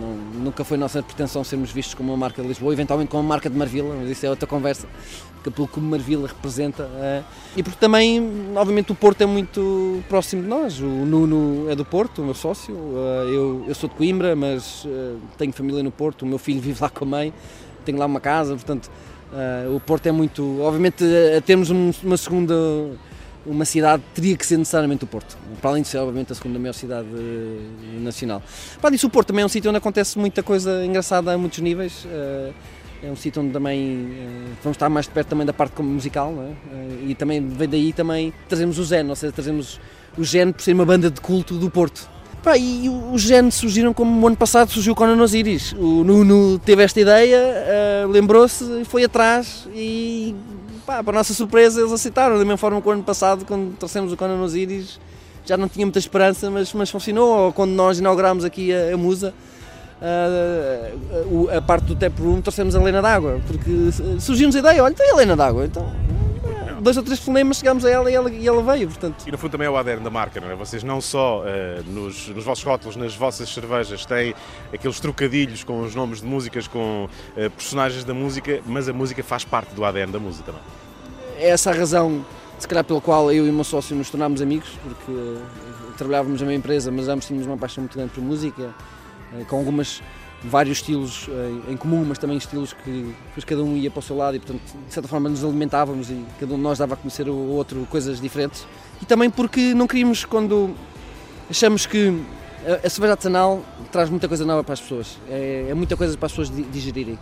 não, 0.00 0.42
nunca 0.42 0.64
foi 0.64 0.76
nossa 0.76 1.02
pretensão 1.02 1.44
sermos 1.44 1.70
vistos 1.70 1.94
como 1.94 2.10
uma 2.10 2.16
marca 2.16 2.40
de 2.42 2.48
Lisboa, 2.48 2.72
eventualmente 2.72 3.10
como 3.10 3.22
uma 3.22 3.28
marca 3.28 3.48
de 3.48 3.56
Marvila, 3.56 3.94
mas 4.00 4.10
isso 4.10 4.24
é 4.24 4.30
outra 4.30 4.46
conversa, 4.46 4.88
que 5.44 5.50
pelo 5.50 5.68
que 5.68 5.78
Marvila 5.78 6.26
representa. 6.26 6.88
É, 7.00 7.22
e 7.56 7.62
porque 7.62 7.78
também, 7.78 8.22
obviamente, 8.56 8.90
o 8.90 8.94
Porto 8.94 9.20
é 9.20 9.26
muito 9.26 10.02
próximo 10.08 10.42
de 10.42 10.48
nós. 10.48 10.80
O 10.80 10.86
Nuno 10.86 11.70
é 11.70 11.76
do 11.76 11.84
Porto, 11.84 12.22
o 12.22 12.24
meu 12.24 12.34
sócio, 12.34 12.74
é, 12.74 13.28
eu, 13.28 13.64
eu 13.68 13.74
sou 13.74 13.88
de 13.88 13.94
Coimbra, 13.94 14.34
mas 14.34 14.86
é, 14.86 15.14
tenho 15.36 15.52
família 15.52 15.82
no 15.82 15.90
Porto, 15.90 16.22
o 16.22 16.26
meu 16.26 16.38
filho 16.38 16.60
vive 16.60 16.80
lá 16.80 16.88
com 16.88 17.04
a 17.04 17.08
mãe, 17.08 17.34
tenho 17.84 17.98
lá 17.98 18.06
uma 18.06 18.20
casa, 18.20 18.54
portanto, 18.54 18.90
o 19.74 19.80
Porto 19.80 20.06
é 20.06 20.12
muito. 20.12 20.60
Obviamente, 20.60 21.04
a 21.36 21.40
termos 21.40 21.70
uma 21.70 22.16
segunda 22.16 22.54
uma 23.44 23.64
cidade 23.64 24.02
teria 24.14 24.36
que 24.36 24.46
ser 24.46 24.56
necessariamente 24.56 25.04
o 25.04 25.06
Porto, 25.06 25.36
para 25.60 25.70
além 25.70 25.82
de 25.82 25.88
ser, 25.88 25.98
obviamente, 25.98 26.32
a 26.32 26.34
segunda 26.34 26.58
maior 26.58 26.72
cidade 26.72 27.08
eh, 27.12 28.00
nacional. 28.00 28.42
Para 28.80 28.90
disso, 28.90 29.06
o 29.06 29.10
Porto 29.10 29.28
também 29.28 29.42
é 29.42 29.46
um 29.46 29.48
sítio 29.48 29.68
onde 29.68 29.78
acontece 29.78 30.18
muita 30.18 30.42
coisa 30.42 30.84
engraçada 30.84 31.32
a 31.32 31.38
muitos 31.38 31.58
níveis. 31.58 32.06
Eh, 32.06 32.52
é 33.04 33.10
um 33.10 33.16
sítio 33.16 33.42
onde 33.42 33.52
também 33.52 34.12
eh, 34.12 34.52
vamos 34.62 34.76
estar 34.76 34.88
mais 34.88 35.06
de 35.06 35.12
perto 35.12 35.28
também 35.28 35.44
da 35.44 35.52
parte 35.52 35.82
musical, 35.82 36.32
é? 36.38 37.04
e 37.04 37.14
também 37.16 37.46
vem 37.48 37.68
daí 37.68 37.92
também 37.92 38.32
trazemos 38.48 38.78
o 38.78 38.84
Zen, 38.84 39.08
ou 39.08 39.16
seja, 39.16 39.32
trazemos 39.32 39.80
o 40.16 40.24
Zen 40.24 40.52
por 40.52 40.62
ser 40.62 40.72
uma 40.72 40.84
banda 40.84 41.10
de 41.10 41.20
culto 41.20 41.58
do 41.58 41.68
Porto. 41.68 42.08
Pá, 42.44 42.56
e 42.56 42.88
os 42.88 43.22
Zen 43.22 43.50
surgiram 43.50 43.92
como 43.92 44.20
o 44.20 44.26
ano 44.26 44.36
passado 44.36 44.70
surgiu 44.70 44.94
o 44.94 44.96
Conan 44.96 45.20
Osiris. 45.22 45.72
O 45.74 46.02
Nuno 46.02 46.58
teve 46.58 46.82
esta 46.82 47.00
ideia, 47.00 47.40
lembrou-se, 48.10 48.84
foi 48.84 49.04
atrás 49.04 49.68
e 49.72 50.34
pá, 50.86 51.02
para 51.02 51.12
a 51.12 51.18
nossa 51.18 51.34
surpresa, 51.34 51.80
eles 51.80 51.92
aceitaram. 51.92 52.34
Da 52.34 52.44
mesma 52.44 52.56
forma 52.56 52.80
que 52.80 52.88
o 52.88 52.90
ano 52.90 53.02
passado, 53.02 53.44
quando 53.44 53.76
trouxemos 53.76 54.12
o 54.12 54.16
Conan 54.16 54.40
Osiris, 54.42 54.98
já 55.44 55.56
não 55.56 55.68
tinha 55.68 55.86
muita 55.86 55.98
esperança, 55.98 56.50
mas, 56.50 56.72
mas 56.72 56.90
funcionou. 56.90 57.46
Ou 57.46 57.52
quando 57.52 57.72
nós 57.72 57.98
inaugurámos 57.98 58.44
aqui 58.44 58.72
a, 58.72 58.94
a 58.94 58.96
Musa, 58.96 59.34
a, 60.00 61.54
a, 61.54 61.58
a, 61.58 61.62
parte 61.62 61.84
do 61.86 61.96
tap 61.96 62.18
room, 62.20 62.40
trouxemos 62.40 62.74
a 62.74 62.80
Lena 62.80 63.00
d'Água, 63.00 63.40
porque 63.46 63.70
surgiu-nos 64.20 64.56
a 64.56 64.58
ideia: 64.58 64.82
olha, 64.82 64.94
tem 64.94 65.10
a 65.10 65.16
Lena 65.16 65.36
d'Água, 65.36 65.64
então 65.64 65.86
dois 66.82 66.96
ou 66.96 67.02
três 67.02 67.20
fonemas 67.20 67.58
chegámos 67.58 67.84
a 67.84 67.90
ela 67.90 68.10
e 68.10 68.14
ela, 68.14 68.30
e 68.30 68.46
ela 68.46 68.62
veio, 68.62 68.88
portanto. 68.88 69.24
E 69.26 69.30
no 69.30 69.38
fundo 69.38 69.52
também 69.52 69.66
é 69.66 69.70
o 69.70 69.76
ADN 69.76 70.02
da 70.02 70.10
marca, 70.10 70.40
não 70.40 70.50
é? 70.50 70.54
Vocês 70.56 70.82
não 70.82 71.00
só 71.00 71.40
uh, 71.40 71.44
nos, 71.86 72.28
nos 72.28 72.44
vossos 72.44 72.64
rótulos, 72.64 72.96
nas 72.96 73.14
vossas 73.14 73.48
cervejas, 73.48 74.04
têm 74.04 74.34
aqueles 74.72 74.98
trocadilhos 74.98 75.62
com 75.62 75.80
os 75.80 75.94
nomes 75.94 76.20
de 76.20 76.26
músicas, 76.26 76.66
com 76.66 77.04
uh, 77.04 77.50
personagens 77.50 78.04
da 78.04 78.12
música, 78.12 78.60
mas 78.66 78.88
a 78.88 78.92
música 78.92 79.22
faz 79.22 79.44
parte 79.44 79.74
do 79.74 79.84
ADN 79.84 80.10
da 80.10 80.18
música 80.18 80.44
também. 80.46 80.62
É 81.38 81.50
essa 81.50 81.70
a 81.70 81.74
razão, 81.74 82.24
se 82.58 82.66
calhar, 82.66 82.84
pela 82.84 83.00
qual 83.00 83.30
eu 83.32 83.46
e 83.46 83.50
o 83.50 83.52
meu 83.52 83.64
sócio 83.64 83.94
nos 83.94 84.10
tornámos 84.10 84.42
amigos, 84.42 84.70
porque 84.82 85.12
uh, 85.12 85.42
trabalhávamos 85.96 86.40
na 86.40 86.46
mesma 86.46 86.58
empresa, 86.58 86.90
mas 86.90 87.08
ambos 87.08 87.26
tínhamos 87.26 87.46
uma 87.46 87.56
paixão 87.56 87.82
muito 87.82 87.96
grande 87.96 88.12
por 88.12 88.22
música, 88.22 88.74
com 89.48 89.56
algumas 89.56 90.02
vários 90.44 90.78
estilos 90.78 91.28
em, 91.68 91.72
em, 91.72 91.76
comum, 91.76 92.04
mas 92.06 92.18
também 92.18 92.36
estilos 92.36 92.72
que 92.72 93.14
cada 93.46 93.62
um 93.62 93.76
ia 93.76 93.90
para 93.90 94.00
o 94.00 94.02
seu 94.02 94.16
lado 94.16 94.36
e, 94.36 94.40
portanto, 94.40 94.62
de 94.86 94.92
certa 94.92 95.08
forma 95.08 95.28
nos 95.28 95.44
alimentávamos 95.44 96.10
e 96.10 96.24
cada 96.40 96.52
um 96.52 96.56
de 96.56 96.62
nós 96.62 96.78
dava 96.78 96.94
a 96.94 96.96
conhecer 96.96 97.28
o 97.28 97.34
outro 97.34 97.86
coisas 97.90 98.20
diferentes. 98.20 98.66
E 99.00 99.04
também 99.04 99.30
porque 99.30 99.74
não 99.74 99.86
queríamos, 99.86 100.24
quando 100.24 100.74
achamos 101.48 101.86
que 101.86 102.20
a, 102.66 102.86
a 102.86 102.90
cerveja 102.90 103.12
artesanal 103.12 103.62
traz 103.90 104.10
muita 104.10 104.28
coisa 104.28 104.44
nova 104.44 104.64
para 104.64 104.74
as 104.74 104.80
pessoas, 104.80 105.18
é, 105.28 105.66
é 105.70 105.74
muita 105.74 105.96
coisa 105.96 106.16
para 106.16 106.26
as 106.26 106.32
pessoas 106.32 106.50
digerirem. 106.70 107.18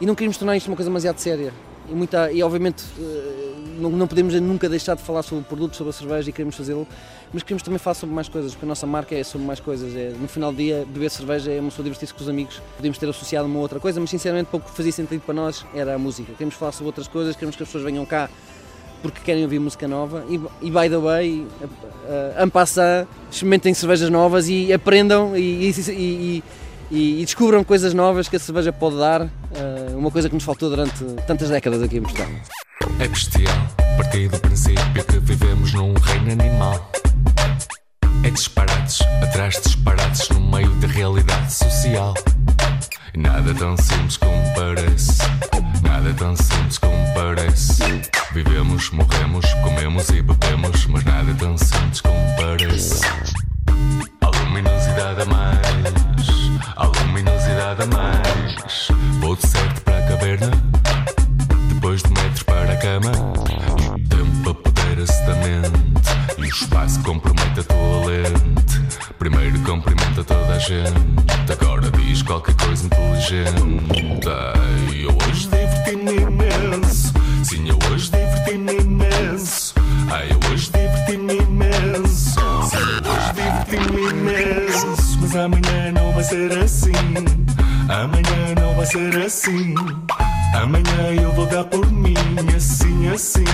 E 0.00 0.06
não 0.06 0.14
queríamos 0.14 0.36
tornar 0.36 0.56
isto 0.56 0.68
uma 0.68 0.76
coisa 0.76 0.90
demasiado 0.90 1.18
séria. 1.18 1.52
E, 1.90 1.94
muita, 1.94 2.30
e 2.30 2.42
obviamente 2.42 2.84
eh, 3.00 3.54
não, 3.78 3.90
não 3.90 4.06
podemos 4.06 4.34
nunca 4.40 4.68
deixar 4.68 4.94
de 4.94 5.02
falar 5.02 5.22
sobre 5.22 5.44
o 5.44 5.46
produto, 5.46 5.76
sobre 5.76 5.90
a 5.90 5.92
cerveja 5.92 6.30
e 6.30 6.32
queremos 6.32 6.54
fazê-lo 6.54 6.86
mas 7.32 7.42
queremos 7.42 7.62
também 7.62 7.78
falar 7.78 7.94
sobre 7.94 8.14
mais 8.14 8.28
coisas, 8.28 8.52
porque 8.52 8.64
a 8.64 8.68
nossa 8.68 8.86
marca 8.86 9.14
é 9.14 9.22
sobre 9.22 9.46
mais 9.46 9.60
coisas. 9.60 9.94
É, 9.94 10.12
no 10.18 10.28
final 10.28 10.50
do 10.50 10.56
dia, 10.56 10.86
beber 10.88 11.10
cerveja 11.10 11.52
é 11.52 11.60
uma 11.60 11.68
pessoa 11.68 11.84
divertir-se 11.84 12.14
com 12.14 12.22
os 12.22 12.28
amigos. 12.28 12.60
Podemos 12.76 12.96
ter 12.96 13.08
associado 13.08 13.46
uma 13.46 13.58
outra 13.58 13.78
coisa, 13.78 14.00
mas 14.00 14.10
sinceramente, 14.10 14.48
pouco 14.50 14.68
fazia 14.70 14.92
sentido 14.92 15.20
para 15.20 15.34
nós 15.34 15.64
era 15.74 15.94
a 15.94 15.98
música. 15.98 16.32
Queremos 16.32 16.54
falar 16.54 16.72
sobre 16.72 16.86
outras 16.86 17.06
coisas, 17.06 17.34
queremos 17.36 17.56
que 17.56 17.62
as 17.62 17.68
pessoas 17.68 17.84
venham 17.84 18.04
cá 18.06 18.30
porque 19.00 19.20
querem 19.20 19.44
ouvir 19.44 19.60
música 19.60 19.86
nova 19.86 20.24
e, 20.28 20.40
e 20.60 20.70
by 20.72 20.88
the 20.90 20.98
way, 20.98 21.46
uh, 21.62 22.50
passant, 22.50 23.06
experimentem 23.30 23.72
cervejas 23.72 24.10
novas 24.10 24.48
e 24.48 24.72
aprendam 24.72 25.36
e, 25.36 25.70
e, 25.70 25.92
e, 25.92 26.44
descubram 26.90 27.62
coisas 27.62 27.92
novas 27.92 28.28
que 28.28 28.36
a 28.36 28.38
cerveja 28.38 28.72
pode 28.72 28.96
dar, 28.96 29.22
uh, 29.22 29.28
uma 29.96 30.10
coisa 30.10 30.28
que 30.28 30.34
nos 30.34 30.44
faltou 30.44 30.70
durante 30.70 31.04
tantas 31.26 31.50
décadas 31.50 31.82
aqui 31.82 31.98
em 31.98 32.02
Portugal. 32.02 32.28
É 32.98 33.08
bestial, 33.08 33.54
partir 33.96 34.28
do 34.28 34.38
princípio 34.40 35.04
que 35.04 35.18
vivemos 35.18 35.72
num 35.74 35.92
reino 35.94 36.32
animal. 36.32 36.90
É 38.24 38.30
disparates, 38.30 39.00
atrás 39.22 39.54
de 39.56 39.62
disparates, 39.62 40.28
no 40.30 40.40
meio 40.40 40.70
da 40.76 40.86
realidade 40.88 41.52
social. 41.52 42.14
E 43.14 43.18
nada 43.18 43.54
tão 43.54 43.76
simples 43.76 44.16
como 44.16 44.54
parece. 44.54 45.18
Nada 45.82 46.14
tão 46.14 46.36
simples 46.36 46.78
como 46.78 47.14
parece. 47.14 47.82
Vivemos, 48.32 48.90
morremos, 48.90 49.46
comemos 49.54 50.08
e 50.10 50.22
bebemos, 50.22 50.86
mas 50.86 51.04
nada 51.04 51.34
tão 51.34 51.56
simples 51.58 52.00
como 52.00 52.36
parece. 52.36 53.00
A 54.20 54.26
luminosidade 54.26 55.22
a 55.22 55.24
mais, 55.26 56.07
luminosidade 57.68 57.82
a 57.82 57.86
mais. 57.86 58.88
Vou 59.20 59.36
de 59.36 59.46
certo 59.46 59.80
para 59.82 59.98
a 59.98 60.08
caverna, 60.08 60.50
depois 61.68 62.02
de 62.02 62.08
metros 62.10 62.42
para 62.44 62.72
a 62.72 62.76
cama. 62.76 63.12
E 63.78 63.88
o 63.88 64.08
tempo 64.08 64.50
a 64.50 64.54
poder 64.54 64.96
mente 64.96 66.38
e 66.38 66.40
o 66.40 66.44
espaço 66.44 67.00
compromete 67.02 67.60
a 67.60 67.64
tua 67.64 68.06
lente. 68.06 68.80
Primeiro 69.18 69.58
cumprimenta 69.60 70.24
toda 70.24 70.54
a 70.54 70.58
gente, 70.58 71.52
agora 71.52 71.90
diz 71.90 72.22
qualquer 72.22 72.54
coisa 72.56 72.86
inteligente. 72.86 74.28
Ai, 74.28 75.04
eu 75.04 75.10
hoje 75.10 75.48
diverti-me 75.48 76.22
imenso. 76.22 77.12
Sim, 77.44 77.68
eu 77.68 77.78
hoje 77.90 78.10
diverti-me 78.10 78.76
imenso. 78.80 79.74
Ai, 80.10 80.28
eu 80.30 80.50
hoje 80.50 80.70
diverti-me 80.70 81.36
imenso. 81.38 82.40
Sim, 82.70 82.76
eu 82.76 83.12
hoje 83.12 83.32
diverti-me 83.34 84.10
imenso. 84.10 84.67
Mas 85.28 85.36
amanhã 85.36 85.92
não 85.92 86.10
vai 86.12 86.24
ser 86.24 86.58
assim. 86.58 86.92
Amanhã 87.86 88.54
não 88.58 88.74
vai 88.74 88.86
ser 88.86 89.14
assim. 89.18 89.74
Amanhã 90.54 91.22
eu 91.22 91.30
vou 91.32 91.44
dar 91.46 91.64
por 91.64 91.84
mim, 91.92 92.14
assim, 92.56 93.08
assim. 93.08 93.44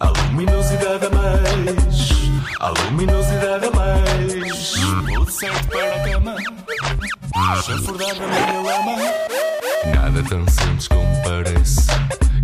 A 0.00 0.08
luminosidade 0.08 1.04
a 1.04 1.10
mais, 1.10 2.30
a 2.60 2.68
luminosidade 2.70 3.66
a 3.66 3.70
mais. 3.72 4.74
Vou 5.14 5.26
certo 5.26 5.68
para 5.68 5.96
a 5.96 6.08
cama, 6.08 6.36
chafurdar 7.62 8.14
na 8.14 8.26
minha 8.28 8.60
lama. 8.62 8.96
Nada 9.94 10.22
tão 10.30 10.48
simples 10.48 10.88
como 10.88 11.22
parece, 11.22 11.86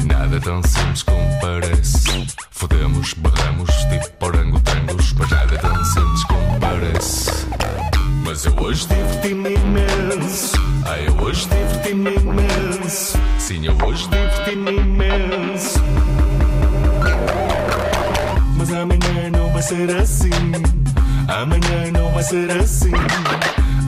nada 0.05 0.39
tão 0.41 0.63
simples 0.63 1.03
como 1.05 1.41
parece. 1.41 2.27
Fodemos, 2.51 3.15
barramos, 3.15 3.71
tipo 3.71 4.27
orangotangos, 4.27 5.15
mas 5.15 5.31
nada 5.31 5.59
tão 5.59 5.85
simples 5.85 6.25
como 6.25 6.32
parece. 6.83 7.47
Mas 8.25 8.45
eu 8.45 8.55
hoje 8.61 8.87
diverti-me 8.89 9.55
imenso, 9.55 10.53
ah, 10.87 10.99
eu 10.99 11.15
hoje 11.21 11.49
diverti-me 11.49 12.15
imenso. 12.15 13.19
Sim, 13.39 13.67
eu 13.67 13.77
hoje 13.87 14.09
diverti-me 14.09 14.77
imenso. 14.79 15.81
Mas 18.57 18.73
amanhã 18.73 19.31
não 19.31 19.53
vai 19.53 19.63
ser 19.63 19.91
assim. 19.97 20.31
Amanhã 21.29 21.93
não 21.93 22.11
vai 22.13 22.23
ser 22.23 22.51
assim. 22.53 22.93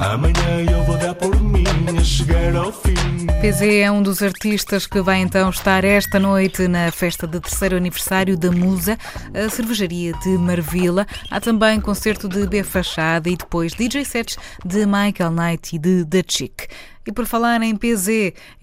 Amanhã 0.01 0.71
eu 0.71 0.85
vou 0.85 0.97
dar 0.99 1.15
por 1.15 1.41
mim 1.41 1.65
a 1.99 2.05
chegar 2.05 2.57
ao 2.57 2.73
fim. 2.73 3.24
PZ 3.45 3.61
é 3.61 3.91
um 3.91 4.03
dos 4.03 4.23
artistas 4.23 4.87
que 4.87 5.03
vai 5.03 5.19
então 5.19 5.51
estar 5.51 5.85
esta 5.85 6.19
noite 6.19 6.67
na 6.67 6.91
festa 6.91 7.27
de 7.27 7.39
terceiro 7.39 7.77
aniversário 7.77 8.39
da 8.39 8.51
Musa, 8.51 8.97
a 9.35 9.51
cervejaria 9.51 10.15
de 10.15 10.39
Marvila. 10.39 11.07
Há 11.31 11.39
também 11.43 11.79
concerto 11.79 12.27
de 12.27 12.47
B 12.47 12.63
Fachada 12.63 13.29
e 13.29 13.37
depois 13.37 13.75
DJ 13.75 14.03
sets 14.07 14.39
de 14.65 14.87
Michael 14.87 15.31
Knight 15.31 15.77
e 15.77 15.79
de 15.79 16.07
The 16.07 16.25
Chick. 16.27 16.69
E 17.07 17.13
por 17.13 17.27
falar 17.27 17.63
em 17.63 17.77
PZ, 17.77 18.09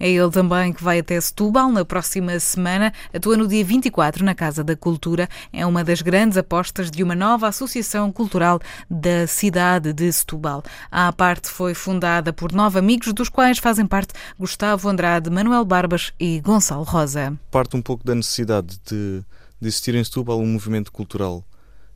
é 0.00 0.10
ele 0.10 0.30
também 0.30 0.72
que 0.72 0.82
vai 0.82 0.98
até 0.98 1.20
Setúbal 1.20 1.70
na 1.70 1.84
próxima 1.84 2.38
semana. 2.40 2.92
Atua 3.14 3.36
no 3.36 3.46
dia 3.46 3.64
24 3.64 4.24
na 4.24 4.34
Casa 4.34 4.64
da 4.64 4.74
Cultura. 4.74 5.28
É 5.52 5.64
uma 5.64 5.84
das 5.84 6.02
grandes 6.02 6.36
apostas 6.36 6.90
de 6.90 7.04
uma 7.04 7.14
nova 7.14 7.46
associação 7.46 8.10
cultural 8.10 8.60
da 8.90 9.28
cidade 9.28 9.92
de 9.92 10.12
Setúbal. 10.12 10.64
A 10.90 11.12
parte 11.12 11.48
foi 11.48 11.72
fundada 11.72 12.32
por 12.32 12.52
nove 12.52 12.80
amigos, 12.80 13.12
dos 13.12 13.28
quais 13.28 13.58
fazem 13.58 13.86
parte 13.86 14.12
Gustavo 14.36 14.88
Andrade, 14.88 15.30
Manuel 15.30 15.64
Barbas 15.64 16.12
e 16.18 16.40
Gonçalo 16.40 16.82
Rosa. 16.82 17.38
parte 17.50 17.76
um 17.76 17.82
pouco 17.82 18.04
da 18.04 18.14
necessidade 18.14 18.80
de, 18.84 19.22
de 19.60 19.68
existir 19.68 19.94
em 19.94 20.02
Setúbal 20.02 20.40
um 20.40 20.46
movimento 20.46 20.90
cultural 20.90 21.44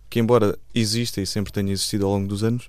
que, 0.08 0.20
embora 0.20 0.56
exista 0.72 1.20
e 1.20 1.26
sempre 1.26 1.52
tenha 1.52 1.72
existido 1.72 2.06
ao 2.06 2.12
longo 2.12 2.28
dos 2.28 2.44
anos, 2.44 2.68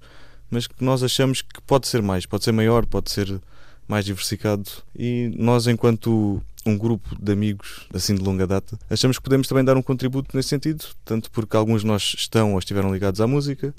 mas 0.50 0.66
que 0.66 0.84
nós 0.84 1.04
achamos 1.04 1.42
que 1.42 1.62
pode 1.62 1.88
ser 1.88 2.02
mais, 2.02 2.26
pode 2.26 2.44
ser 2.44 2.52
maior, 2.52 2.86
pode 2.86 3.12
ser 3.12 3.40
mais 3.88 4.06
diversificado. 4.06 4.70
E 4.96 5.32
nós, 5.38 5.68
enquanto 5.68 6.42
um 6.66 6.78
grupo 6.78 7.16
de 7.20 7.32
amigos 7.32 7.88
assim 7.94 8.14
de 8.14 8.22
longa 8.22 8.46
data, 8.46 8.78
achamos 8.90 9.18
que 9.18 9.24
podemos 9.24 9.48
também 9.48 9.64
dar 9.64 9.78
um 9.78 9.82
contributo 9.82 10.36
nesse 10.36 10.50
sentido, 10.50 10.86
tanto 11.06 11.32
porque 11.32 11.56
alguns 11.56 11.82
de 11.82 11.88
nós 11.88 12.14
estão 12.18 12.54
ou 12.54 12.60
estiveram 12.60 12.94
ligados 12.94 13.22
à 13.22 13.28
música, 13.28 13.74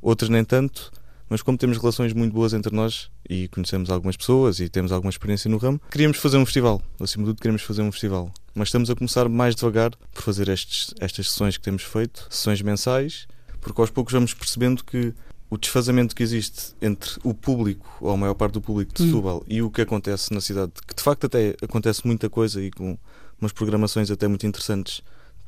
outros 0.00 0.28
nem 0.28 0.44
tanto. 0.44 0.90
Mas 1.28 1.40
como 1.40 1.56
temos 1.56 1.78
relações 1.78 2.12
muito 2.12 2.34
boas 2.34 2.52
entre 2.52 2.74
nós 2.74 3.08
e 3.26 3.48
conhecemos 3.48 3.88
algumas 3.88 4.18
pessoas 4.18 4.60
e 4.60 4.68
temos 4.68 4.92
alguma 4.92 5.08
experiência 5.08 5.50
no 5.50 5.56
ramo, 5.56 5.80
queríamos 5.90 6.18
fazer 6.18 6.36
um 6.36 6.44
festival. 6.44 6.82
Acima 7.00 7.24
de 7.24 7.30
tudo, 7.30 7.40
queremos 7.40 7.62
fazer 7.62 7.80
um 7.80 7.90
festival. 7.90 8.30
Mas 8.54 8.68
estamos 8.68 8.90
a 8.90 8.94
começar 8.94 9.30
mais 9.30 9.54
devagar 9.54 9.92
por 10.12 10.22
fazer 10.22 10.48
estes, 10.48 10.92
estas 11.00 11.30
sessões 11.30 11.56
que 11.56 11.62
temos 11.62 11.84
feito, 11.84 12.26
sessões 12.28 12.60
mensais, 12.60 13.26
porque 13.62 13.80
aos 13.80 13.88
poucos 13.88 14.12
vamos 14.12 14.34
percebendo 14.34 14.84
que 14.84 15.14
o 15.52 15.58
desfazamento 15.58 16.16
que 16.16 16.22
existe 16.22 16.72
entre 16.80 17.10
o 17.22 17.34
público, 17.34 17.86
ou 18.00 18.10
a 18.10 18.16
maior 18.16 18.32
parte 18.32 18.54
do 18.54 18.62
público 18.62 18.94
de 18.94 19.04
Setúbal, 19.04 19.44
e 19.46 19.60
o 19.60 19.70
que 19.70 19.82
acontece 19.82 20.32
na 20.32 20.40
cidade, 20.40 20.72
que 20.88 20.94
de 20.94 21.02
facto 21.02 21.26
até 21.26 21.54
acontece 21.60 22.06
muita 22.06 22.30
coisa 22.30 22.62
e 22.62 22.70
com 22.70 22.96
umas 23.38 23.52
programações 23.52 24.10
até 24.10 24.26
muito 24.26 24.46
interessantes 24.46 25.02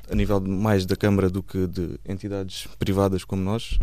a 0.07 0.13
nível 0.13 0.39
mais 0.39 0.85
da 0.85 0.95
Câmara 0.95 1.27
do 1.27 1.41
que 1.41 1.65
de 1.65 1.99
entidades 2.07 2.67
privadas 2.77 3.23
como 3.23 3.41
nós. 3.41 3.79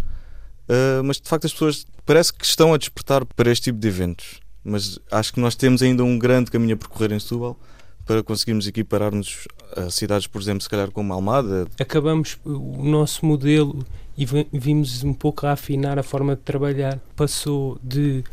Uh, 0.69 1.03
mas 1.05 1.21
de 1.21 1.29
facto 1.29 1.47
as 1.47 1.53
pessoas 1.53 1.85
parece 2.07 2.33
que 2.33 2.45
estão 2.45 2.73
a 2.73 2.79
despertar 2.79 3.25
para 3.25 3.51
este 3.51 3.65
tipo 3.65 3.81
de 3.81 3.89
eventos. 3.89 4.39
Mas 4.63 5.01
acho 5.11 5.33
que 5.33 5.41
nós 5.41 5.57
temos 5.57 5.83
ainda 5.83 6.05
um 6.05 6.17
grande 6.17 6.53
caminho 6.53 6.75
a 6.75 6.77
percorrer 6.77 7.11
em 7.11 7.19
Setúbal 7.19 7.59
para 8.07 8.23
conseguirmos 8.23 8.69
equiparar-nos 8.69 9.49
a 9.77 9.91
cidades, 9.91 10.29
por 10.29 10.41
exemplo, 10.41 10.63
se 10.63 10.69
calhar 10.69 10.93
como 10.93 11.13
Almada. 11.13 11.67
acabamos 11.81 12.39
o 12.45 12.85
nosso 12.85 13.27
modelo 13.27 13.85
e 14.17 14.27
vi- 14.27 14.47
vimos 14.53 15.03
um 15.05 15.13
pouco 15.13 15.47
a 15.47 15.53
afinar 15.53 15.99
a 15.99 16.03
forma 16.03 16.37
de 16.37 16.43
trabalhar. 16.43 16.99
Passou 17.17 17.79
de 17.83 18.25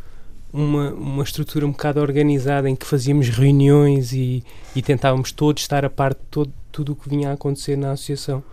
uma, 0.51 0.91
uma 0.93 1.23
estrutura 1.23 1.65
um 1.65 1.71
bocado 1.71 2.01
organizada 2.01 2.69
em 2.69 2.75
que 2.75 2.85
fazíamos 2.85 3.29
reuniões 3.29 4.13
e, 4.13 4.43
e 4.75 4.81
tentávamos 4.81 5.31
todos 5.31 5.61
estar 5.63 5.85
a 5.85 5.89
par 5.89 6.13
de 6.13 6.21
todo, 6.29 6.51
tudo 6.71 6.93
o 6.93 6.95
que 6.95 7.09
vinha 7.09 7.29
a 7.29 7.33
acontecer 7.33 7.77
na 7.77 7.91
associação, 7.91 8.43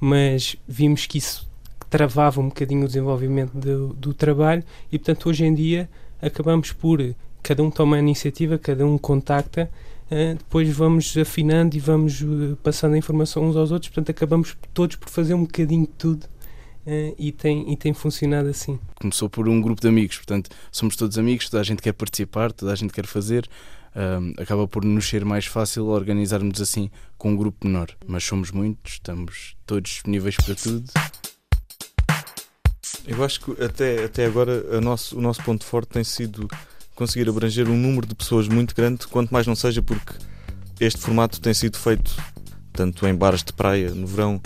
mas 0.00 0.56
vimos 0.66 1.06
que 1.06 1.18
isso 1.18 1.48
travava 1.90 2.40
um 2.40 2.48
bocadinho 2.48 2.84
o 2.84 2.86
desenvolvimento 2.86 3.52
do, 3.52 3.88
do 3.94 4.14
trabalho 4.14 4.64
e, 4.90 4.98
portanto, 4.98 5.28
hoje 5.28 5.44
em 5.44 5.54
dia 5.54 5.88
acabamos 6.20 6.72
por 6.72 7.14
cada 7.42 7.62
um 7.62 7.70
toma 7.70 7.96
a 7.96 7.98
iniciativa, 7.98 8.58
cada 8.58 8.86
um 8.86 8.98
contacta 8.98 9.70
Uh, 10.12 10.36
depois 10.36 10.68
vamos 10.68 11.16
afinando 11.16 11.74
e 11.74 11.80
vamos 11.80 12.20
uh, 12.20 12.54
passando 12.62 12.92
a 12.92 12.98
informação 12.98 13.48
uns 13.48 13.56
aos 13.56 13.70
outros, 13.70 13.88
portanto 13.88 14.10
acabamos 14.10 14.54
todos 14.74 14.96
por 14.96 15.08
fazer 15.08 15.32
um 15.32 15.44
bocadinho 15.44 15.86
de 15.86 15.92
tudo 15.92 16.26
uh, 16.86 17.14
e, 17.18 17.32
tem, 17.32 17.72
e 17.72 17.76
tem 17.76 17.92
funcionado 17.92 18.48
assim. 18.48 18.78
começou 19.00 19.28
por 19.28 19.48
um 19.48 19.60
grupo 19.60 19.80
de 19.80 19.88
amigos, 19.88 20.16
portanto, 20.16 20.50
somos 20.70 20.96
todos 20.96 21.18
amigos, 21.18 21.48
toda 21.48 21.60
a 21.60 21.64
gente 21.64 21.82
quer 21.82 21.92
participar, 21.92 22.52
toda 22.52 22.72
a 22.72 22.76
gente 22.76 22.92
quer 22.92 23.06
fazer. 23.06 23.48
acaba 24.38 24.66
por 24.66 24.84
nos 24.84 25.08
ser 25.08 25.24
mais 25.24 25.46
fácil 25.46 25.86
organizarmos 25.86 26.60
assim 26.60 26.90
com 27.18 27.32
um 27.32 27.36
grupo 27.36 27.66
menor. 27.66 27.88
Mas 28.06 28.24
somos 28.24 28.50
muitos, 28.50 28.94
estamos 28.94 29.56
todos 29.66 29.90
disponíveis 29.90 30.36
para 30.36 30.54
tudo. 30.54 30.90
Eu 33.06 33.24
acho 33.24 33.40
que 33.40 33.62
até, 33.62 34.04
até 34.04 34.26
agora 34.26 34.76
a 34.76 34.80
nosso, 34.80 35.18
o 35.18 35.20
nosso 35.20 35.42
ponto 35.42 35.64
forte 35.64 35.88
tem 35.88 36.04
sido 36.04 36.48
conseguir 36.94 37.28
abranger 37.28 37.68
um 37.68 37.76
número 37.76 38.06
de 38.06 38.14
pessoas 38.14 38.46
muito 38.46 38.74
grande, 38.74 39.06
quanto 39.08 39.30
mais 39.30 39.46
não 39.46 39.56
seja 39.56 39.82
porque 39.82 40.14
este 40.78 41.00
formato 41.00 41.40
tem 41.40 41.52
sido 41.52 41.78
feito 41.78 42.14
tanto 42.72 43.06
em 43.06 43.14
bares 43.14 43.42
de 43.42 43.52
praia 43.52 43.90
no 43.90 44.06
verão, 44.06 44.40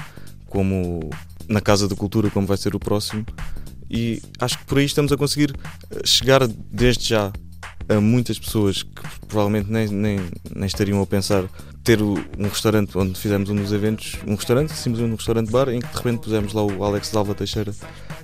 como 0.47 1.11
na 1.49 1.61
Casa 1.61 1.89
da 1.89 1.95
Cultura, 1.97 2.31
como 2.31 2.47
vai 2.47 2.57
ser 2.57 2.75
o 2.75 2.79
próximo. 2.79 3.25
E 3.91 4.21
acho 4.41 4.59
que 4.59 4.65
por 4.65 4.79
aí 4.79 4.85
estamos 4.85 5.13
a 5.13 5.17
conseguir 5.17 5.55
eh, 5.91 6.01
chegar 6.05 6.47
desde 6.47 7.09
já 7.11 7.33
a 7.89 8.01
muitas 8.01 8.37
pessoas 8.37 8.83
que 8.83 8.93
provavelmente 9.29 9.71
nem, 9.71 9.87
nem, 9.87 10.21
nem 10.55 10.67
estariam 10.67 11.01
a 11.01 11.07
pensar 11.07 11.45
ter 11.85 12.03
um 12.03 12.17
restaurante 12.43 12.99
onde 12.99 13.19
fizemos 13.19 13.49
um 13.49 13.55
dos 13.55 13.73
eventos, 13.73 14.17
um 14.27 14.35
restaurante, 14.35 14.73
simplesmente 14.73 15.13
um 15.13 15.17
restaurante-bar, 15.17 15.69
em 15.69 15.79
que 15.81 15.87
de 15.87 15.95
repente 15.97 16.19
pusemos 16.19 16.53
lá 16.53 16.65
o 16.65 16.83
Alex 16.83 17.13
Dalva 17.13 17.33
Teixeira 17.33 17.73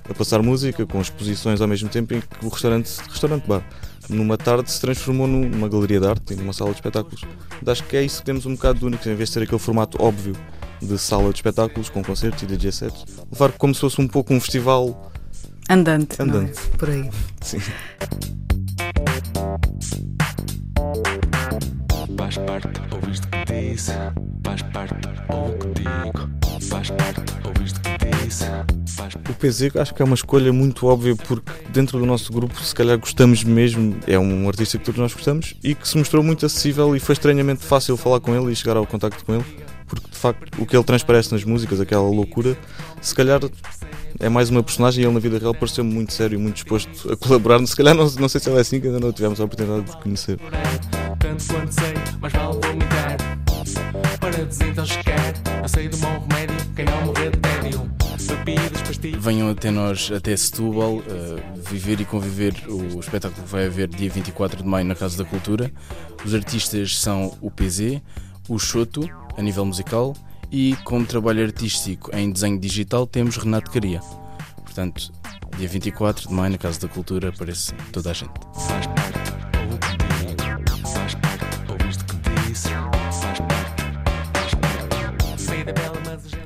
a 0.09 0.13
passar 0.13 0.41
música, 0.41 0.85
com 0.85 0.99
exposições 0.99 1.61
ao 1.61 1.67
mesmo 1.69 1.87
tempo, 1.87 2.13
em 2.13 2.19
que 2.19 2.45
o 2.45 2.49
restaurante, 2.49 2.89
restaurante-bar, 3.09 3.63
numa 4.09 4.37
tarde 4.37 4.69
se 4.69 4.81
transformou 4.81 5.27
num- 5.27 5.47
numa 5.47 5.69
galeria 5.69 6.01
de 6.01 6.07
arte 6.07 6.33
e 6.33 6.35
numa 6.35 6.51
sala 6.51 6.71
de 6.71 6.75
espetáculos. 6.75 7.21
Acho 7.65 7.83
que 7.85 7.95
é 7.95 8.03
isso 8.03 8.19
que 8.19 8.25
temos 8.25 8.45
um 8.45 8.55
bocado 8.55 8.79
de 8.79 8.85
único, 8.85 9.07
em 9.07 9.15
vez 9.15 9.29
de 9.29 9.35
ter 9.35 9.43
aquele 9.43 9.59
formato 9.59 9.97
óbvio 10.03 10.35
de 10.83 10.97
sala 10.97 11.29
de 11.29 11.35
espetáculos, 11.35 11.89
com 11.89 12.03
concertos 12.03 12.43
e 12.43 12.45
DJ 12.45 12.71
sets, 12.71 13.05
levar 13.31 13.51
como 13.53 13.73
se 13.73 13.81
fosse 13.81 13.99
um 14.01 14.07
pouco 14.07 14.33
um 14.33 14.39
festival 14.39 15.11
Andante. 15.69 16.17
não 16.19 16.25
é? 16.25 16.29
andante. 16.37 16.59
Por 16.77 16.89
aí. 16.89 17.09
Sim. 17.41 17.59
Faz 22.17 22.37
parte, 22.37 22.81
ouviste 22.93 23.27
o 23.27 23.29
que 23.29 23.71
disse. 23.71 23.91
Faz 24.45 24.61
parte, 24.61 24.95
ouve 25.29 25.55
o 25.55 25.57
que 25.59 25.67
digo. 25.81 26.42
Faz 26.69 26.89
parte, 26.91 27.21
ouviste 27.45 27.79
o 27.79 27.81
que 27.81 28.25
disse. 28.25 28.45
Faz 28.95 29.13
O 29.15 29.33
PZ 29.33 29.75
acho 29.77 29.93
que 29.93 30.01
é 30.01 30.05
uma 30.05 30.15
escolha 30.15 30.51
muito 30.51 30.85
óbvia 30.87 31.15
porque 31.15 31.51
dentro 31.69 31.99
do 31.99 32.05
nosso 32.05 32.31
grupo 32.31 32.61
se 32.61 32.73
calhar 32.73 32.97
gostamos 32.97 33.43
mesmo, 33.43 33.95
é 34.07 34.17
um 34.17 34.47
artista 34.47 34.77
que 34.77 34.85
todos 34.85 34.99
nós 34.99 35.13
gostamos 35.13 35.55
e 35.63 35.75
que 35.75 35.87
se 35.87 35.97
mostrou 35.97 36.23
muito 36.23 36.45
acessível 36.45 36.95
e 36.95 36.99
foi 36.99 37.13
estranhamente 37.13 37.63
fácil 37.63 37.97
falar 37.97 38.19
com 38.19 38.35
ele 38.35 38.51
e 38.51 38.55
chegar 38.55 38.77
ao 38.77 38.85
contacto 38.85 39.23
com 39.25 39.35
ele 39.35 39.45
porque 39.93 40.09
de 40.09 40.17
facto 40.17 40.61
o 40.61 40.65
que 40.65 40.75
ele 40.75 40.83
transparece 40.83 41.31
nas 41.31 41.43
músicas, 41.43 41.79
aquela 41.79 42.09
loucura, 42.09 42.57
se 43.01 43.13
calhar 43.13 43.39
é 44.19 44.29
mais 44.29 44.49
uma 44.49 44.63
personagem 44.63 45.03
e 45.03 45.05
ele 45.05 45.13
na 45.13 45.19
vida 45.19 45.37
real 45.37 45.53
pareceu 45.53 45.83
muito 45.83 46.13
sério 46.13 46.37
e 46.37 46.41
muito 46.41 46.55
disposto 46.55 47.11
a 47.11 47.17
colaborar. 47.17 47.65
Se 47.65 47.75
calhar 47.75 47.93
não, 47.93 48.09
não 48.09 48.29
sei 48.29 48.39
se 48.39 48.49
ele 48.49 48.57
é 48.57 48.61
assim 48.61 48.79
que 48.79 48.87
ainda 48.87 48.99
não 48.99 49.11
tivemos 49.11 49.39
a 49.39 49.43
oportunidade 49.43 49.91
de 49.91 49.97
conhecer. 50.01 50.39
Tanto 51.19 51.45
quanto 51.47 51.71
sei, 51.71 51.93
mas 52.19 52.33
vale 52.33 53.32
eu 55.61 55.69
sei 55.69 55.89
do 55.89 55.97
bom 55.97 56.25
remédio. 56.27 56.55
Quem 56.75 56.85
não 56.85 57.05
morrer 57.05 57.31
de 57.31 57.37
tédio, 57.39 57.91
bebidas, 58.27 58.81
pastilhas. 58.81 59.23
Venham 59.23 59.49
até 59.49 59.69
nós, 59.69 60.11
até 60.11 60.35
Setúbal, 60.35 61.01
eh, 61.07 61.43
viver 61.69 61.99
e 61.99 62.05
conviver 62.05 62.53
o 62.67 62.99
espetáculo 62.99 63.43
que 63.43 63.51
vai 63.51 63.65
haver 63.65 63.89
dia 63.89 64.09
24 64.09 64.63
de 64.63 64.67
maio 64.67 64.85
na 64.85 64.95
Casa 64.95 65.17
da 65.17 65.25
Cultura. 65.29 65.71
Os 66.23 66.33
artistas 66.33 66.97
são 66.99 67.37
o 67.41 67.51
PZ, 67.51 68.01
o 68.47 68.57
Choto, 68.57 69.09
a 69.37 69.41
nível 69.41 69.65
musical, 69.65 70.15
e 70.49 70.75
como 70.85 71.05
trabalho 71.05 71.43
artístico 71.43 72.15
em 72.15 72.31
desenho 72.31 72.57
digital 72.59 73.05
temos 73.05 73.35
Renato 73.35 73.71
Caria. 73.71 73.99
Portanto, 74.63 75.11
dia 75.57 75.67
24 75.67 76.29
de 76.29 76.33
maio 76.33 76.51
na 76.51 76.57
Casa 76.57 76.79
da 76.79 76.87
Cultura 76.87 77.29
aparece 77.29 77.73
toda 77.91 78.11
a 78.11 78.13
gente. 78.13 78.31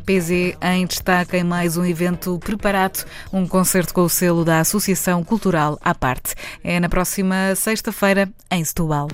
PZ 0.08 0.58
em 0.62 0.86
destaque 0.86 1.36
em 1.36 1.44
mais 1.44 1.76
um 1.76 1.84
evento 1.84 2.40
preparado, 2.40 3.06
um 3.34 3.46
concerto 3.46 3.94
com 3.94 4.04
o 4.04 4.10
selo 4.10 4.46
da 4.46 4.62
Associação 4.62 5.22
Cultural 5.22 5.78
à 5.84 5.94
parte. 5.94 6.34
É 6.64 6.80
na 6.80 6.88
próxima 6.88 7.54
sexta-feira 7.56 8.30
em 8.50 8.64
Setúbal. 8.64 9.10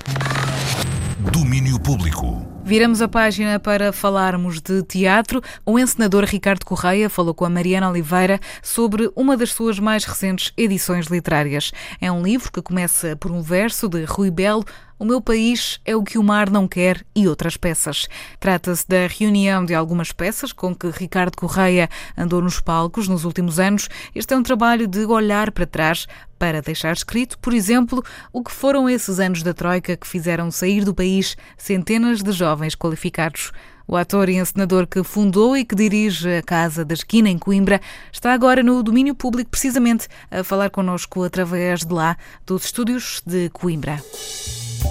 Domínio 1.31 1.79
Público. 1.79 2.45
Viramos 2.65 3.01
a 3.01 3.07
página 3.07 3.59
para 3.59 3.91
falarmos 3.91 4.61
de 4.61 4.83
teatro. 4.83 5.41
O 5.65 5.79
encenador 5.79 6.25
Ricardo 6.25 6.63
Correia 6.63 7.09
falou 7.09 7.33
com 7.33 7.43
a 7.43 7.49
Mariana 7.49 7.89
Oliveira 7.89 8.39
sobre 8.61 9.11
uma 9.15 9.35
das 9.35 9.51
suas 9.51 9.79
mais 9.79 10.05
recentes 10.05 10.53
edições 10.55 11.07
literárias. 11.07 11.73
É 11.99 12.11
um 12.11 12.21
livro 12.21 12.51
que 12.51 12.61
começa 12.61 13.17
por 13.17 13.31
um 13.31 13.41
verso 13.41 13.89
de 13.89 14.05
Rui 14.05 14.31
Belo, 14.31 14.63
o 14.97 15.05
meu 15.05 15.21
país 15.21 15.79
é 15.85 15.95
o 15.95 16.03
que 16.03 16.17
o 16.17 16.23
mar 16.23 16.49
não 16.49 16.67
quer 16.67 17.05
e 17.15 17.27
outras 17.27 17.57
peças. 17.57 18.07
Trata-se 18.39 18.87
da 18.87 19.07
reunião 19.07 19.65
de 19.65 19.73
algumas 19.73 20.11
peças 20.11 20.53
com 20.53 20.75
que 20.75 20.89
Ricardo 20.89 21.35
Correia 21.35 21.89
andou 22.17 22.41
nos 22.41 22.59
palcos 22.59 23.07
nos 23.07 23.25
últimos 23.25 23.59
anos. 23.59 23.89
Este 24.13 24.33
é 24.33 24.37
um 24.37 24.43
trabalho 24.43 24.87
de 24.87 25.05
olhar 25.05 25.51
para 25.51 25.65
trás 25.65 26.07
para 26.37 26.61
deixar 26.61 26.93
escrito, 26.93 27.39
por 27.39 27.53
exemplo, 27.53 28.03
o 28.31 28.43
que 28.43 28.51
foram 28.51 28.89
esses 28.89 29.19
anos 29.19 29.43
da 29.43 29.53
Troika 29.53 29.95
que 29.95 30.07
fizeram 30.07 30.51
sair 30.51 30.83
do 30.83 30.93
país 30.93 31.37
centenas 31.57 32.21
de 32.21 32.31
jovens 32.31 32.75
qualificados. 32.75 33.51
O 33.87 33.97
ator 33.97 34.29
e 34.29 34.37
encenador 34.37 34.87
que 34.87 35.03
fundou 35.03 35.57
e 35.57 35.65
que 35.65 35.75
dirige 35.75 36.37
a 36.37 36.41
Casa 36.41 36.85
da 36.85 36.93
Esquina 36.93 37.29
em 37.29 37.37
Coimbra 37.37 37.81
está 38.11 38.33
agora 38.33 38.63
no 38.63 38.81
domínio 38.81 39.13
público, 39.13 39.51
precisamente 39.51 40.07
a 40.31 40.43
falar 40.43 40.69
connosco 40.69 41.23
através 41.23 41.85
de 41.85 41.93
lá, 41.93 42.17
dos 42.45 42.65
estúdios 42.65 43.21
de 43.25 43.49
Coimbra. 43.49 44.01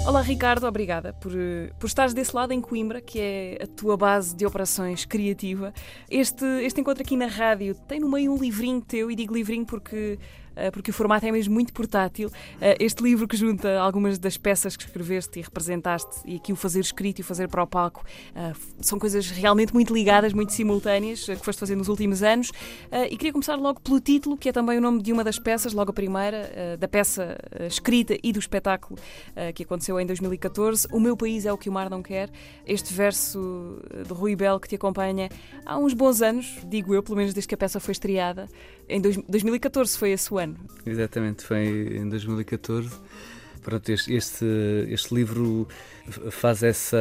Olá 0.05 0.21
Ricardo, 0.21 0.67
obrigada 0.67 1.13
por, 1.13 1.31
por 1.79 1.87
estares 1.87 2.13
desse 2.13 2.35
lado 2.35 2.51
em 2.51 2.59
Coimbra, 2.59 2.99
que 2.99 3.19
é 3.19 3.59
a 3.63 3.67
tua 3.67 3.95
base 3.95 4.35
de 4.35 4.45
operações 4.45 5.05
criativa. 5.05 5.73
Este, 6.09 6.43
este 6.61 6.81
encontro 6.81 7.01
aqui 7.01 7.15
na 7.15 7.27
rádio 7.27 7.73
tem 7.87 7.99
no 7.99 8.09
meio 8.09 8.33
um 8.33 8.37
livrinho 8.37 8.81
teu, 8.81 9.09
e 9.09 9.15
digo 9.15 9.33
livrinho 9.33 9.65
porque 9.65 10.19
porque 10.71 10.91
o 10.91 10.93
formato 10.93 11.25
é 11.25 11.31
mesmo 11.31 11.53
muito 11.53 11.73
portátil. 11.73 12.31
Eh, 12.61 12.77
este 12.79 13.03
livro 13.03 13.27
que 13.27 13.35
junta 13.35 13.79
algumas 13.79 14.17
das 14.19 14.37
peças 14.37 14.75
que 14.75 14.85
escreveste 14.85 15.39
e 15.39 15.41
representaste, 15.41 16.21
e 16.25 16.35
aqui 16.35 16.53
o 16.53 16.55
fazer 16.55 16.79
escrito 16.79 17.19
e 17.19 17.21
o 17.21 17.25
fazer 17.25 17.47
para 17.47 17.63
o 17.63 17.67
palco, 17.67 18.03
eh, 18.35 18.53
são 18.81 18.99
coisas 18.99 19.29
realmente 19.29 19.73
muito 19.73 19.93
ligadas, 19.93 20.33
muito 20.33 20.53
simultâneas, 20.53 21.25
que 21.25 21.35
foste 21.37 21.59
fazer 21.59 21.75
nos 21.75 21.87
últimos 21.87 22.23
anos. 22.23 22.51
E 23.09 23.17
queria 23.17 23.31
começar 23.31 23.55
logo 23.55 23.81
pelo 23.81 23.99
título, 23.99 24.37
que 24.37 24.49
é 24.49 24.51
também 24.51 24.77
o 24.77 24.81
nome 24.81 25.01
de 25.01 25.11
uma 25.11 25.23
das 25.23 25.39
peças, 25.39 25.73
logo 25.73 25.91
a 25.91 25.93
primeira, 25.93 26.77
da 26.79 26.87
peça 26.87 27.37
escrita 27.67 28.15
e 28.21 28.31
do 28.31 28.39
espetáculo 28.39 28.99
que 29.55 29.63
aconteceu 29.63 29.99
em 29.99 30.05
2014. 30.05 30.87
O 30.91 30.99
meu 30.99 31.15
país 31.17 31.45
é 31.45 31.53
o 31.53 31.57
que 31.57 31.69
o 31.69 31.71
mar 31.71 31.89
não 31.89 32.01
quer. 32.01 32.29
Este 32.65 32.93
verso 32.93 33.81
de 34.05 34.13
Rui 34.13 34.35
Belo 34.35 34.59
que 34.59 34.67
te 34.67 34.75
acompanha 34.75 35.29
há 35.65 35.77
uns 35.77 35.93
bons 35.93 36.21
anos, 36.21 36.59
digo 36.65 36.93
eu, 36.93 37.01
pelo 37.01 37.17
menos 37.17 37.33
desde 37.33 37.47
que 37.47 37.55
a 37.55 37.57
peça 37.57 37.79
foi 37.79 37.91
estreada. 37.91 38.47
Em 38.87 39.01
2014 39.01 39.97
foi 39.97 40.11
esse 40.11 40.33
o 40.33 40.37
ano. 40.37 40.55
Exatamente, 40.85 41.43
foi 41.43 41.97
em 41.97 42.09
2014. 42.09 42.89
Pronto, 43.61 43.89
este, 43.89 44.13
este, 44.13 44.45
este 44.89 45.15
livro 45.15 45.67
faz 46.31 46.63
essa 46.63 46.97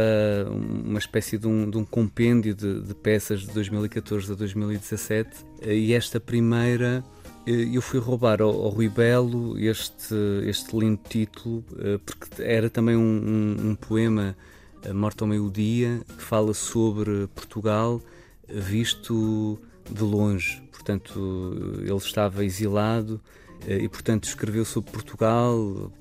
uma 0.49 0.99
espécie 0.99 1.37
de 1.37 1.49
um, 1.49 1.69
de 1.69 1.77
um 1.77 1.85
compêndio 1.85 2.55
de, 2.55 2.81
de, 2.81 2.95
peças 2.95 3.41
de 3.41 3.49
2014 3.49 4.31
a 4.31 4.35
2017 4.37 5.45
e 5.67 5.93
esta 5.93 6.21
primeira 6.21 7.05
eh, 7.45 7.69
eu 7.73 7.83
fui 7.83 7.99
roubar 7.99 8.41
ao, 8.41 8.51
ao 8.51 8.69
Rui 8.69 8.89
Belo 8.89 9.59
este, 9.59 10.15
este 10.45 10.77
lindo 10.79 11.01
título 11.09 11.65
eh, 11.81 11.99
porque 12.07 12.41
era 12.41 12.71
também 12.71 12.97
um, 12.97 13.01
um, 13.01 13.71
um 13.71 13.75
poema 13.75 14.37
Morte 14.95 15.21
ao 15.23 15.29
Meio-Dia 15.29 16.01
que 16.17 16.23
fala 16.23 16.55
sobre 16.55 17.27
Portugal 17.35 18.01
visto 18.49 19.59
de 19.91 20.03
longe 20.05 20.62
portanto 20.83 21.81
ele 21.81 21.97
estava 21.97 22.45
exilado 22.45 23.21
eh, 23.67 23.85
e, 23.85 23.89
portanto, 23.89 24.25
escreveu 24.25 24.65
sobre 24.65 24.91
Portugal 24.91 25.57
uh, 25.57 25.93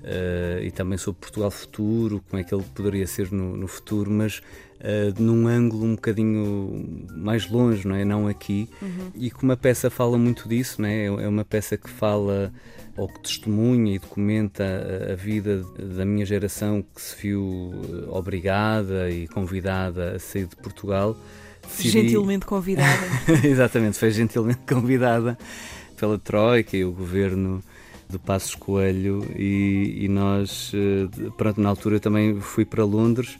e 0.63 0.71
também 0.71 0.97
sobre 0.97 1.21
Portugal 1.21 1.51
futuro, 1.51 2.23
como 2.27 2.41
é 2.41 2.43
que 2.43 2.53
ele 2.53 2.63
poderia 2.73 3.05
ser 3.05 3.31
no, 3.31 3.55
no 3.55 3.67
futuro, 3.67 4.09
mas 4.09 4.41
uh, 4.79 5.21
num 5.21 5.47
ângulo 5.47 5.85
um 5.85 5.95
bocadinho 5.95 7.07
mais 7.15 7.49
longe, 7.49 7.87
não 7.87 7.95
é? 7.95 8.03
Não 8.03 8.27
aqui. 8.27 8.67
Uhum. 8.81 9.11
E 9.15 9.29
como 9.29 9.51
a 9.51 9.57
peça 9.57 9.89
fala 9.89 10.17
muito 10.17 10.49
disso, 10.49 10.81
não 10.81 10.89
é? 10.89 11.05
É 11.05 11.27
uma 11.27 11.45
peça 11.45 11.77
que 11.77 11.89
fala 11.89 12.51
ou 12.97 13.07
que 13.07 13.21
testemunha 13.21 13.95
e 13.95 13.99
documenta 13.99 14.63
a, 14.63 15.13
a 15.13 15.15
vida 15.15 15.63
da 15.77 16.03
minha 16.03 16.25
geração 16.25 16.83
que 16.95 17.01
se 17.01 17.15
viu 17.21 17.71
obrigada 18.09 19.09
e 19.09 19.27
convidada 19.27 20.15
a 20.15 20.19
sair 20.19 20.47
de 20.47 20.55
Portugal. 20.55 21.15
Decidi... 21.67 21.89
Gentilmente 21.89 22.45
convidada. 22.45 22.99
Exatamente, 23.43 23.97
foi 23.97 24.11
gentilmente 24.11 24.61
convidada 24.67 25.37
pela 25.97 26.17
Troika 26.17 26.75
e 26.75 26.83
o 26.83 26.91
governo 26.91 27.63
do 28.09 28.19
Passos 28.19 28.55
Coelho 28.55 29.25
e, 29.37 29.99
e, 30.01 30.07
nós, 30.07 30.71
eh, 30.73 31.29
pronto, 31.37 31.61
na 31.61 31.69
altura 31.69 31.95
eu 31.95 31.99
também 31.99 32.39
fui 32.41 32.65
para 32.65 32.83
Londres 32.83 33.37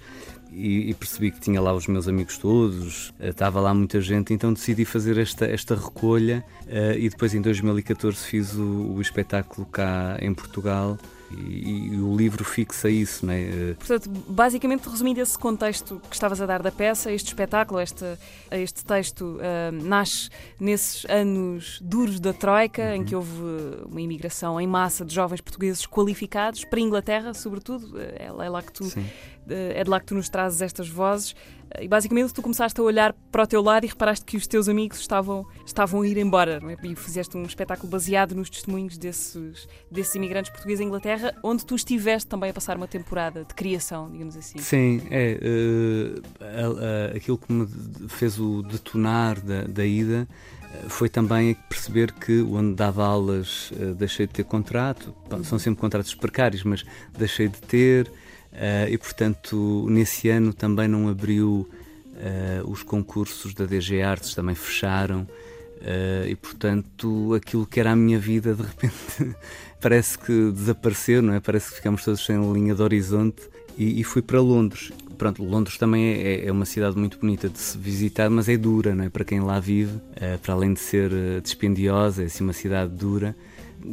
e, 0.52 0.90
e, 0.90 0.94
percebi 0.94 1.32
que 1.32 1.40
tinha 1.40 1.62
lá 1.62 1.74
os 1.74 1.88
meus 1.88 2.08
amigos 2.08 2.38
todos, 2.38 3.14
eh, 3.20 3.30
estava 3.30 3.60
lá 3.60 3.74
muita 3.74 4.00
gente, 4.02 4.34
então 4.34 4.54
decidi 4.54 4.86
fazer 4.86 5.18
esta, 5.18 5.46
esta 5.46 5.76
recolha 5.76 6.44
uh, 6.68 6.98
e 6.98 7.10
depois 7.10 7.34
em 7.34 7.42
2014 7.42 8.18
fiz 8.18 8.54
o, 8.54 8.94
o 8.96 9.02
espetáculo 9.02 9.66
cá 9.68 10.18
em 10.22 10.34
Portugal 10.34 10.98
e, 11.38 11.90
e, 11.94 12.00
o 12.00 12.16
livro 12.16 12.44
fixa 12.44 12.90
isso, 12.90 13.26
não 13.26 13.34
é? 13.34 13.42
Eh, 13.42 13.76
Portanto, 13.78 14.10
basicamente, 14.28 14.88
resumindo 14.88 15.20
esse 15.22 15.38
contexto 15.38 16.02
que 16.10 16.16
estavas 16.16 16.42
a 16.42 16.46
dar 16.46 16.62
da 16.62 16.72
peça, 16.72 17.12
este 17.12 17.28
espetáculo, 17.28 17.80
este, 17.80 18.06
este 18.52 18.84
texto 18.86 19.38
uh, 19.38 19.72
nasce 19.84 20.30
nesses 20.60 21.06
anos 21.10 21.80
duros 21.82 22.20
da 22.20 22.34
Troika, 22.34 22.82
uhum. 22.82 22.96
em 22.96 23.04
que 23.04 23.16
houve 23.16 23.42
uma 23.90 24.02
imigração 24.02 24.60
em 24.60 24.68
massa 24.68 25.06
de 25.06 25.14
jovens 25.14 25.42
portugueses 25.42 25.86
qualificados 25.86 26.66
para 26.66 26.80
a 26.80 26.82
Inglaterra, 26.82 27.34
sobretudo. 27.34 28.00
É, 28.00 28.26
é 28.26 28.50
lá 28.50 28.62
que 28.62 28.74
tu 28.74 28.86
Sim 28.86 29.06
é 29.50 29.84
de 29.84 29.90
lá 29.90 30.00
que 30.00 30.06
tu 30.06 30.16
nos 30.16 30.30
trazes 30.30 30.62
estas 30.62 30.88
vozes. 30.88 31.36
E 31.80 31.88
basicamente 31.88 32.34
tu 32.34 32.42
começaste 32.42 32.80
a 32.80 32.84
olhar 32.84 33.14
para 33.32 33.44
o 33.44 33.48
teu 33.48 33.62
lado 33.62 33.86
e 33.86 33.88
reparaste 33.88 34.26
que 34.26 34.36
os 34.36 34.48
teus 34.48 34.68
amigos 34.68 35.00
estavam, 35.00 35.46
estavam 35.66 36.02
a 36.02 36.08
ir 36.08 36.18
embora. 36.18 36.60
É? 36.68 36.88
E 36.88 36.96
fizeste 36.96 37.38
um 37.38 37.44
espetáculo 37.44 37.90
baseado 37.90 38.36
nos 38.36 38.50
testemunhos 38.50 38.98
desses, 38.98 39.68
desses 39.90 40.14
imigrantes 40.16 40.52
portugueses 40.52 40.82
em 40.82 40.88
Inglaterra, 40.88 41.34
onde 41.44 41.66
tu 41.66 41.76
estiveste 41.76 42.28
também 42.28 42.50
a 42.50 42.54
passar 42.54 42.78
uma 42.78 42.88
temporada 42.88 43.46
de 43.46 43.54
criação, 43.54 44.12
digamos 44.12 44.36
assim. 44.36 44.60
Sim, 44.60 45.02
é. 45.10 45.40
Uh, 45.42 47.16
aquilo 47.16 47.38
que 47.38 47.52
me 47.52 47.68
fez 48.10 48.40
o 48.40 48.62
detonar 48.64 49.40
da, 49.40 49.64
da 49.64 49.86
ida 49.86 50.28
eh, 50.74 50.86
foi 50.88 51.10
também 51.10 51.56
perceber 51.70 52.12
que 52.12 52.42
onde 52.42 52.76
dava 52.76 53.06
aulas 53.06 53.72
uh, 53.72 53.94
deixei 53.96 54.28
de 54.28 54.34
ter 54.34 54.44
contrato. 54.44 55.14
São 55.44 55.60
sempre 55.60 55.80
contratos 55.82 56.14
precários, 56.16 56.64
mas 56.64 56.86
deixei 57.18 57.48
de 57.48 57.60
ter. 57.62 58.12
Uh, 58.52 58.90
e, 58.90 58.98
portanto, 58.98 59.86
nesse 59.90 60.30
ano 60.30 60.54
também 60.54 60.88
não 60.88 61.08
abriu 61.08 61.70
uh, 62.16 62.70
os 62.70 62.84
concursos 62.84 63.54
da 63.54 63.66
DG 63.66 64.02
Artes, 64.02 64.36
também 64.36 64.56
fecharam. 64.56 65.22
Uh, 65.22 66.28
e, 66.28 66.36
portanto, 66.36 67.34
aquilo 67.34 67.66
que 67.66 67.80
era 67.80 67.92
a 67.92 67.96
minha 67.96 68.20
vida, 68.20 68.54
de 68.54 68.62
repente, 68.62 69.36
parece 69.80 70.18
que 70.20 70.52
desapareceu, 70.52 71.22
não 71.22 71.34
é? 71.34 71.40
Parece 71.40 71.70
que 71.70 71.78
ficamos 71.78 72.04
todos 72.04 72.24
sem 72.26 72.38
linha 72.54 72.76
de 72.76 72.82
horizonte. 72.82 73.42
E, 73.78 74.02
e 74.02 74.04
fui 74.04 74.22
para 74.22 74.40
Londres. 74.42 74.92
Pronto, 75.18 75.44
Londres 75.44 75.78
também 75.78 76.14
é, 76.14 76.46
é, 76.46 76.52
uma 76.52 76.66
cidade 76.66 76.98
muito 76.98 77.18
bonita 77.18 77.48
de 77.48 77.58
se 77.58 77.78
visitar, 77.78 78.30
mas 78.30 78.50
é 78.50 78.58
dura, 78.58 78.94
não 78.94 79.06
é? 79.06 79.10
Para 79.10 79.24
quem 79.24 79.40
lá 79.40 79.60
vive, 79.60 79.98
para 80.42 80.54
além 80.54 80.74
de 80.74 80.80
ser 80.80 81.12
dispendiosa, 81.42 82.24
é 82.24 82.26
assim 82.26 82.44
uma 82.44 82.54
cidade 82.54 82.92
dura. 82.92 83.36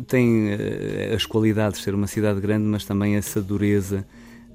Tem 0.06 0.48
as 1.14 1.26
qualidades 1.26 1.78
de 1.78 1.84
ser 1.84 1.94
uma 1.94 2.06
cidade 2.06 2.40
grande, 2.40 2.64
mas 2.64 2.84
também 2.84 3.14
essa 3.16 3.42
dureza 3.42 4.06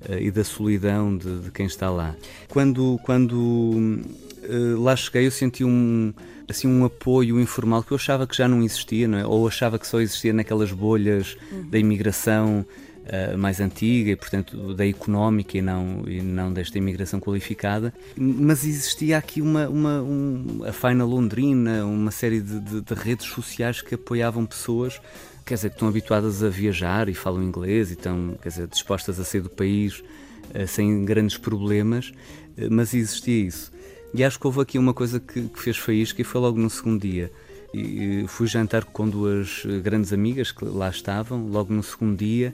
e 0.09 0.31
da 0.31 0.43
solidão 0.43 1.17
de, 1.17 1.39
de, 1.39 1.51
quem 1.51 1.65
está 1.65 1.89
lá. 1.89 2.15
Quando, 2.49 2.99
quando 3.03 3.33
uh, 3.33 4.81
lá 4.81 4.95
cheguei, 4.95 5.25
eu 5.25 5.31
senti 5.31 5.63
um, 5.63 6.13
assim, 6.47 6.67
um 6.67 6.85
apoio 6.85 7.39
informal 7.39 7.83
que 7.83 7.91
eu 7.91 7.95
achava 7.95 8.27
que 8.27 8.35
já 8.35 8.47
não 8.47 8.63
existia, 8.63 9.07
não 9.07 9.17
é? 9.17 9.25
ou 9.25 9.47
achava 9.47 9.79
que 9.79 9.87
só 9.87 9.99
existia 9.99 10.33
naquelas 10.33 10.71
bolhas 10.71 11.37
uhum. 11.51 11.69
da 11.69 11.77
imigração 11.77 12.65
uh, 13.03 13.37
mais 13.37 13.59
antiga 13.59 14.11
e, 14.11 14.15
portanto, 14.15 14.73
da 14.73 14.87
económica 14.87 15.57
e 15.57 15.61
não, 15.61 16.03
e 16.07 16.21
não 16.21 16.51
desta 16.51 16.77
imigração 16.77 17.19
qualificada. 17.19 17.93
Mas 18.15 18.65
existia 18.65 19.17
aqui 19.17 19.41
uma, 19.41 19.67
uma 19.69 20.01
um, 20.01 20.63
a 20.67 20.73
Faina 20.73 21.05
Londrina, 21.05 21.85
uma 21.85 22.11
série 22.11 22.41
de, 22.41 22.59
de, 22.59 22.81
de 22.81 22.93
redes 22.93 23.27
sociais 23.27 23.81
que 23.81 23.95
apoiavam 23.95 24.45
pessoas 24.45 24.99
quer 25.45 25.55
dizer, 25.55 25.69
que 25.69 25.75
estão 25.75 25.87
habituadas 25.87 26.43
a 26.43 26.49
viajar 26.49 27.09
e 27.09 27.13
falam 27.13 27.43
inglês 27.43 27.89
e 27.89 27.93
estão, 27.93 28.37
quer 28.41 28.49
dizer, 28.49 28.67
dispostas 28.67 29.19
a 29.19 29.23
sair 29.23 29.41
do 29.41 29.49
país 29.49 29.99
uh, 29.99 30.67
sem 30.67 31.03
grandes 31.05 31.37
problemas, 31.37 32.11
uh, 32.57 32.67
mas 32.69 32.93
existia 32.93 33.45
isso. 33.45 33.71
E 34.13 34.23
acho 34.23 34.39
que 34.39 34.45
houve 34.45 34.61
aqui 34.61 34.77
uma 34.77 34.93
coisa 34.93 35.19
que, 35.19 35.41
que 35.41 35.59
fez 35.59 35.77
faísca 35.77 36.21
e 36.21 36.23
foi 36.23 36.39
logo 36.39 36.59
no 36.59 36.69
segundo 36.69 37.01
dia. 37.01 37.31
E, 37.73 38.25
fui 38.27 38.45
jantar 38.45 38.85
com 38.85 39.09
duas 39.09 39.63
eh, 39.65 39.79
grandes 39.79 40.13
amigas 40.13 40.51
que 40.51 40.63
lá 40.63 40.87
estavam, 40.87 41.47
logo 41.47 41.73
no 41.73 41.81
segundo 41.81 42.15
dia, 42.15 42.53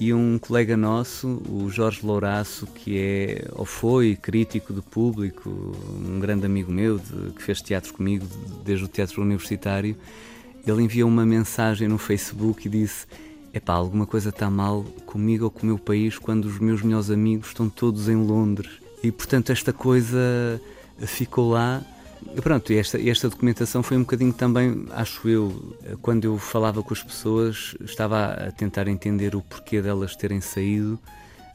e 0.00 0.14
um 0.14 0.38
colega 0.38 0.74
nosso, 0.74 1.42
o 1.50 1.68
Jorge 1.70 2.00
Louraço, 2.02 2.66
que 2.66 2.98
é 2.98 3.48
ou 3.52 3.66
foi 3.66 4.16
crítico 4.16 4.72
de 4.72 4.80
público, 4.80 5.50
um 5.50 6.18
grande 6.18 6.46
amigo 6.46 6.72
meu, 6.72 6.98
de, 6.98 7.32
que 7.32 7.42
fez 7.42 7.60
teatro 7.60 7.92
comigo 7.92 8.26
desde 8.64 8.86
o 8.86 8.88
teatro 8.88 9.20
universitário, 9.20 9.94
ele 10.66 10.82
enviou 10.82 11.08
uma 11.08 11.24
mensagem 11.24 11.88
no 11.88 11.98
Facebook 11.98 12.66
e 12.66 12.70
disse: 12.70 13.06
Epá, 13.52 13.74
alguma 13.74 14.06
coisa 14.06 14.30
está 14.30 14.50
mal 14.50 14.84
comigo 15.06 15.44
ou 15.44 15.50
com 15.50 15.62
o 15.62 15.66
meu 15.66 15.78
país 15.78 16.18
quando 16.18 16.44
os 16.46 16.58
meus 16.58 16.82
melhores 16.82 17.10
amigos 17.10 17.48
estão 17.48 17.68
todos 17.68 18.08
em 18.08 18.16
Londres. 18.16 18.70
E 19.02 19.10
portanto 19.10 19.50
esta 19.50 19.72
coisa 19.72 20.60
ficou 21.06 21.50
lá. 21.50 21.82
E 22.34 22.40
pronto, 22.40 22.72
esta, 22.72 23.00
esta 23.00 23.28
documentação 23.28 23.82
foi 23.82 23.96
um 23.96 24.00
bocadinho 24.00 24.32
também, 24.32 24.86
acho 24.90 25.28
eu, 25.28 25.76
quando 26.02 26.24
eu 26.24 26.38
falava 26.38 26.82
com 26.82 26.92
as 26.92 27.02
pessoas, 27.02 27.76
estava 27.80 28.32
a 28.32 28.50
tentar 28.50 28.88
entender 28.88 29.36
o 29.36 29.42
porquê 29.42 29.80
delas 29.80 30.16
terem 30.16 30.40
saído, 30.40 30.98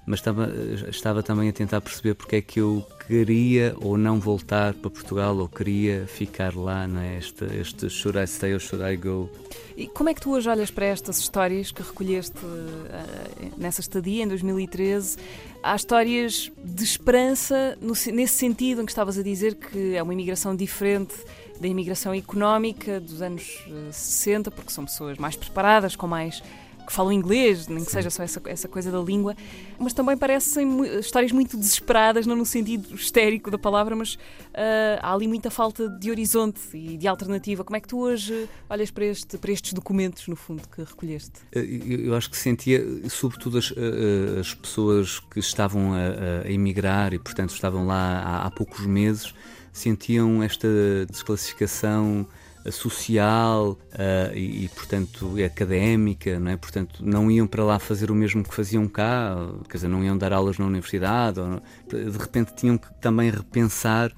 mas 0.05 0.19
estava, 0.19 0.49
estava 0.89 1.21
também 1.21 1.49
a 1.49 1.53
tentar 1.53 1.81
perceber 1.81 2.13
porque 2.13 2.37
é 2.37 2.41
que 2.41 2.59
eu 2.59 2.85
queria 3.11 3.75
ou 3.81 3.97
não 3.97 4.21
voltar 4.21 4.73
para 4.73 4.89
Portugal 4.89 5.35
ou 5.35 5.49
queria 5.49 6.07
ficar 6.07 6.55
lá, 6.55 6.87
não 6.87 7.01
é? 7.01 7.17
Este, 7.17 7.89
should 7.89 8.17
I 8.17 8.25
stay 8.25 8.53
or 8.53 8.59
should 8.61 8.81
I 8.81 8.95
go? 8.95 9.29
E 9.75 9.85
como 9.87 10.07
é 10.07 10.13
que 10.13 10.21
tu 10.21 10.31
hoje 10.31 10.47
olhas 10.47 10.71
para 10.71 10.85
estas 10.85 11.19
histórias 11.19 11.73
que 11.73 11.83
recolheste 11.83 12.37
uh, 12.37 13.51
nessa 13.57 13.81
estadia 13.81 14.23
em 14.23 14.27
2013? 14.29 15.17
Há 15.61 15.75
histórias 15.75 16.49
de 16.63 16.83
esperança 16.85 17.77
no, 17.81 17.91
nesse 18.13 18.35
sentido 18.35 18.81
em 18.81 18.85
que 18.85 18.91
estavas 18.93 19.17
a 19.17 19.23
dizer 19.23 19.55
que 19.55 19.93
é 19.93 20.01
uma 20.01 20.13
imigração 20.13 20.55
diferente 20.55 21.13
da 21.59 21.67
imigração 21.67 22.13
económica 22.13 23.01
dos 23.01 23.21
anos 23.21 23.61
uh, 23.67 23.91
60, 23.91 24.51
porque 24.51 24.71
são 24.71 24.85
pessoas 24.85 25.17
mais 25.17 25.35
preparadas, 25.35 25.97
com 25.97 26.07
mais 26.07 26.41
que 26.85 26.93
falam 26.93 27.11
inglês, 27.11 27.67
nem 27.67 27.83
que 27.83 27.91
seja 27.91 28.09
só 28.09 28.23
essa, 28.23 28.41
essa 28.45 28.67
coisa 28.67 28.91
da 28.91 28.99
língua, 28.99 29.35
mas 29.79 29.93
também 29.93 30.17
parecem 30.17 30.99
histórias 30.99 31.31
muito 31.31 31.57
desesperadas, 31.57 32.25
não 32.25 32.35
no 32.35 32.45
sentido 32.45 32.93
histérico 32.95 33.49
da 33.49 33.57
palavra, 33.57 33.95
mas 33.95 34.17
ah, 34.53 34.99
há 35.01 35.13
ali 35.13 35.27
muita 35.27 35.49
falta 35.49 35.87
de 35.89 36.09
horizonte 36.09 36.59
e 36.73 36.97
de 36.97 37.07
alternativa. 37.07 37.63
Como 37.63 37.77
é 37.77 37.79
que 37.79 37.87
tu 37.87 37.99
hoje 37.99 38.47
olhas 38.69 38.91
para, 38.91 39.05
este, 39.05 39.37
para 39.37 39.51
estes 39.51 39.73
documentos, 39.73 40.27
no 40.27 40.35
fundo, 40.35 40.63
que 40.67 40.81
recolheste? 40.81 41.41
Eu, 41.51 41.63
eu 41.63 42.15
acho 42.15 42.29
que 42.29 42.37
sentia, 42.37 42.83
sobretudo, 43.09 43.57
as, 43.57 43.73
eh, 43.75 44.39
as 44.39 44.53
pessoas 44.53 45.19
que 45.19 45.39
estavam 45.39 45.93
a, 45.93 46.45
a 46.45 46.51
emigrar 46.51 47.13
e, 47.13 47.19
portanto, 47.19 47.53
estavam 47.53 47.85
lá 47.85 48.19
há, 48.19 48.47
há 48.47 48.51
poucos 48.51 48.85
meses, 48.85 49.33
sentiam 49.71 50.43
esta 50.43 50.67
desclassificação 51.09 52.27
eh, 52.29 52.40
social 52.69 53.77
eh, 53.93 54.31
e, 54.35 54.65
e, 54.65 54.69
portanto, 54.69 55.35
académica, 55.43 56.39
não 56.39 56.51
é? 56.51 56.57
Portanto, 56.57 56.99
não 57.03 57.31
iam 57.31 57.47
para 57.47 57.63
lá 57.63 57.79
fazer 57.79 58.11
o 58.11 58.15
mesmo 58.15 58.43
que 58.43 58.53
faziam 58.53 58.87
cá, 58.87 59.35
quer 59.69 59.77
dizer, 59.77 59.87
não 59.87 60.03
iam 60.03 60.17
dar 60.17 60.33
aulas 60.33 60.57
na 60.57 60.65
universidade, 60.65 61.39
ou, 61.39 61.61
de 61.87 62.17
repente 62.17 62.53
tinham 62.55 62.77
que 62.77 62.93
também 62.95 63.29
repensar 63.31 64.11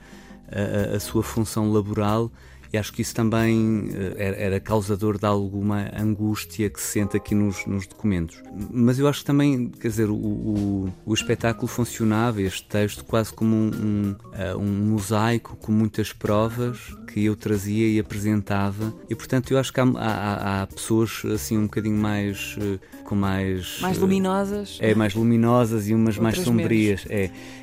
a, 0.52 0.94
a- 0.94 0.98
a 0.98 1.00
sua 1.00 1.24
função 1.24 1.72
laboral 1.72 2.32
e 2.74 2.78
acho 2.78 2.92
que 2.92 3.04
isso 3.04 3.14
também 3.14 3.88
eh, 3.94 4.36
era, 4.46 4.60
causador 4.60 5.20
de 5.20 5.26
alguma 5.28 5.92
angústia 5.96 6.70
que 6.72 6.82
se 6.82 6.88
sente 7.00 7.16
aqui 7.16 7.36
nos, 7.36 7.64
nos 7.68 7.86
documentos. 7.86 8.42
Mas 8.72 8.98
eu 8.98 9.08
acho 9.08 9.20
que 9.20 9.26
também, 9.26 9.70
quer 9.70 9.90
dizer, 9.90 10.10
o, 10.10 10.16
o, 10.16 10.94
o 11.06 11.14
espetáculo 11.14 11.68
funcionava, 11.68 12.42
este 12.42 12.66
texto, 12.68 13.06
quase 13.06 13.32
como 13.32 13.56
um, 13.56 13.68
um, 13.70 14.16
eh, 14.34 14.56
um 14.56 14.66
mosaico 14.90 15.56
com 15.58 15.72
muitas 15.72 16.12
provas 16.12 16.80
que 17.14 17.24
eu 17.26 17.36
trazia 17.36 17.88
e 17.88 18.00
apresentava. 18.00 18.92
E 19.08 19.14
portanto 19.14 19.52
eu 19.52 19.60
acho 19.60 19.72
que 19.72 19.80
há, 19.80 19.84
há- 19.96 20.62
há 20.64 20.68
pessoas 20.68 21.22
assim 21.32 21.58
um 21.60 21.64
bocadinho 21.64 21.98
mais 21.98 22.56
eh, 22.60 22.80
com 23.04 23.14
mais 23.16 23.80
Mais 23.82 24.00
luminosas? 24.00 24.78
é 24.82 24.96
mais 24.96 25.14
luminosas 25.14 25.88
e 25.88 25.94
umas 25.94 26.18
mais 26.18 26.38
Outras 26.40 26.48
sombrias 26.48 27.06
é 27.08 27.26
Eh, 27.26 27.28
ma- 27.28 27.63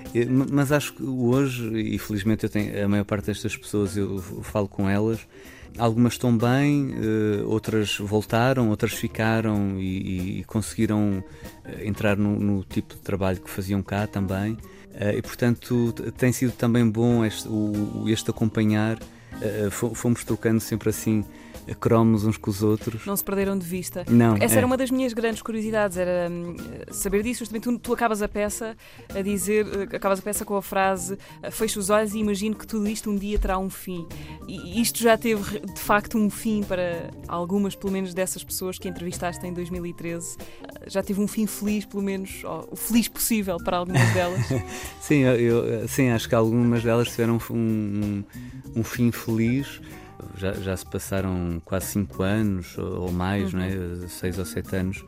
mas 0.51 0.73
acho 0.73 0.93
que 0.95 1.03
hoje 1.03 1.71
e 1.79 1.99
felizmente 1.99 2.45
eu 2.45 2.51
tenho 2.51 2.85
a 2.85 2.89
maior 2.89 3.05
parte 3.05 3.27
destas 3.27 3.57
pessoas 3.57 3.97
eu 3.97 4.19
falo 4.43 4.67
com 4.69 4.89
elas 4.89 5.21
algumas 5.79 6.15
estão 6.15 6.37
bem 6.37 6.93
eh, 6.97 7.45
outras 7.45 7.97
voltaram 7.99 8.71
outras 8.71 8.93
ficaram 8.93 9.79
e, 9.79 10.41
e 10.41 10.45
conseguiram 10.45 11.23
eh, 11.65 11.87
entrar 11.87 12.17
no, 12.17 12.39
no 12.41 12.65
tipo 12.65 12.95
de 12.95 13.01
trabalho 13.01 13.41
que 13.41 13.49
faziam 13.49 13.81
cá 13.83 14.07
também. 14.07 14.59
Eh, 14.95 15.19
e 15.19 15.23
portanto 15.23 15.93
tem 16.19 16.33
sido 16.33 16.53
também 16.53 16.89
bom 16.89 17.25
este, 17.25 17.49
este 18.09 18.31
acompanhar. 18.31 18.99
Fo- 19.71 19.95
fomos 19.95 20.23
trocando 20.25 20.61
sempre 20.61 20.91
assim 20.91 21.25
cromos 21.79 22.25
uns 22.25 22.37
com 22.37 22.51
os 22.51 22.63
outros 22.63 23.05
Não 23.07 23.17
se 23.17 23.23
perderam 23.25 23.57
de 23.59 23.67
vista. 23.67 24.05
Não, 24.09 24.37
Essa 24.37 24.55
é. 24.55 24.59
era 24.59 24.67
uma 24.67 24.77
das 24.77 24.91
minhas 24.91 25.13
grandes 25.13 25.43
curiosidades, 25.43 25.97
era 25.97 26.29
hum, 26.31 26.57
saber 26.91 27.23
disso. 27.23 27.41
Justamente 27.41 27.65
tu, 27.65 27.79
tu 27.79 27.93
acabas 27.93 28.23
a 28.23 28.29
peça 28.29 28.77
a 29.15 29.23
dizer, 29.23 29.67
eh, 29.91 29.97
acabas 29.97 30.19
a 30.19 30.23
peça 30.23 30.45
com 30.45 30.57
a 30.57 30.63
frase 30.63 31.19
eh, 31.43 31.51
fecho 31.51 31.79
os 31.79 31.91
olhos 31.91 32.15
e 32.15 32.19
imagino 32.19 32.55
que 32.57 32.67
tudo 32.67 32.89
isto 32.89 33.11
um 33.11 33.17
dia 33.17 33.39
terá 33.39 33.59
um 33.59 33.71
fim. 33.71 34.07
E 34.49 34.81
isto 34.81 34.99
já 35.03 35.17
teve 35.17 35.61
de 35.61 35.81
facto 35.81 36.19
um 36.19 36.29
fim 36.31 36.63
para 36.63 37.11
algumas, 37.29 37.75
pelo 37.75 37.93
menos 37.93 38.13
dessas 38.15 38.43
pessoas 38.43 38.79
que 38.79 38.89
entrevistaste 38.89 39.47
em 39.47 39.53
2013. 39.53 40.37
Eh, 40.41 40.91
Já 40.91 41.03
teve 41.03 41.21
um 41.21 41.29
fim 41.29 41.47
feliz, 41.47 41.85
pelo 41.85 42.03
menos, 42.03 42.43
o 42.71 42.77
feliz 42.77 43.07
possível 43.09 43.57
para 43.59 43.77
algumas 43.79 44.13
delas. 44.13 44.41
Sim, 45.01 45.21
eu, 45.21 45.65
eu- 45.67 45.89
sim, 45.89 46.09
acho 46.11 46.29
que 46.29 46.35
algumas 46.35 46.83
delas 46.83 47.09
tiveram 47.11 47.39
um, 47.51 47.55
um, 47.55 48.25
um 48.77 48.85
fim 48.85 49.11
feliz. 49.11 49.81
Já, 50.37 50.53
já 50.53 50.77
se 50.77 50.87
passaram 50.87 51.61
quase 51.65 51.87
cinco 51.87 52.23
anos 52.23 52.77
ou 52.79 53.11
mais, 53.13 53.53
não 53.53 53.61
é? 53.63 53.71
seis 54.09 54.39
ou 54.39 54.45
sete 54.45 54.75
anos, 54.77 55.05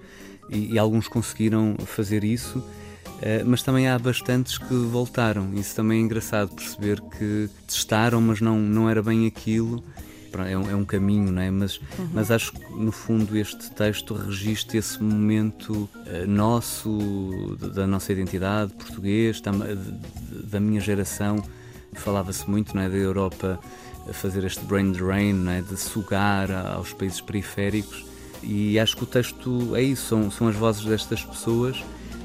e, 0.50 0.74
e 0.74 0.78
alguns 0.78 1.08
conseguiram 1.08 1.74
fazer 1.86 2.24
isso. 2.24 2.62
eh, 3.22 3.42
mas 3.44 3.62
também 3.62 3.88
há 3.88 3.98
bastantes 3.98 4.58
que 4.58 4.74
voltaram. 4.74 5.54
Isso 5.54 5.74
também 5.76 5.98
é 6.00 6.02
engraçado 6.02 6.50
perceber 6.54 7.00
que 7.00 7.48
testaram, 7.66 8.20
mas 8.20 8.40
não, 8.40 8.58
não 8.58 8.90
era 8.90 9.02
bem 9.02 9.26
aquilo. 9.26 9.82
É 10.48 10.56
um, 10.56 10.70
é 10.70 10.74
um 10.74 10.84
caminho, 10.84 11.30
não 11.30 11.42
é? 11.42 11.50
Mas, 11.50 11.78
mas 12.10 12.30
acho 12.30 12.52
que 12.54 12.72
no 12.74 12.90
fundo 12.90 13.36
este 13.36 13.70
texto 13.70 14.14
registra 14.14 14.78
esse 14.78 15.00
momento 15.02 15.86
eh, 16.06 16.24
nosso, 16.26 17.54
da- 17.60 17.68
da 17.68 17.86
nossa 17.86 18.10
identidade, 18.12 18.72
português, 18.72 19.40
de- 19.42 20.42
da 20.46 20.58
minha 20.58 20.80
geração. 20.80 21.36
Falava-se 21.92 22.48
muito 22.48 22.74
não 22.74 22.82
é, 22.82 22.88
da 22.88 22.96
Europa 22.96 23.60
a 24.08 24.12
fazer 24.12 24.44
este 24.44 24.64
brain 24.64 24.92
drain, 24.92 25.48
é, 25.48 25.62
de 25.62 25.76
sugar 25.76 26.50
aos 26.50 26.92
países 26.92 27.20
periféricos. 27.20 28.04
E 28.42 28.78
acho 28.78 28.96
que 28.96 29.04
o 29.04 29.06
texto 29.06 29.76
é 29.76 29.82
isso, 29.82 30.08
são, 30.08 30.30
são 30.30 30.48
as 30.48 30.56
vozes 30.56 30.84
destas 30.84 31.24
pessoas 31.24 31.82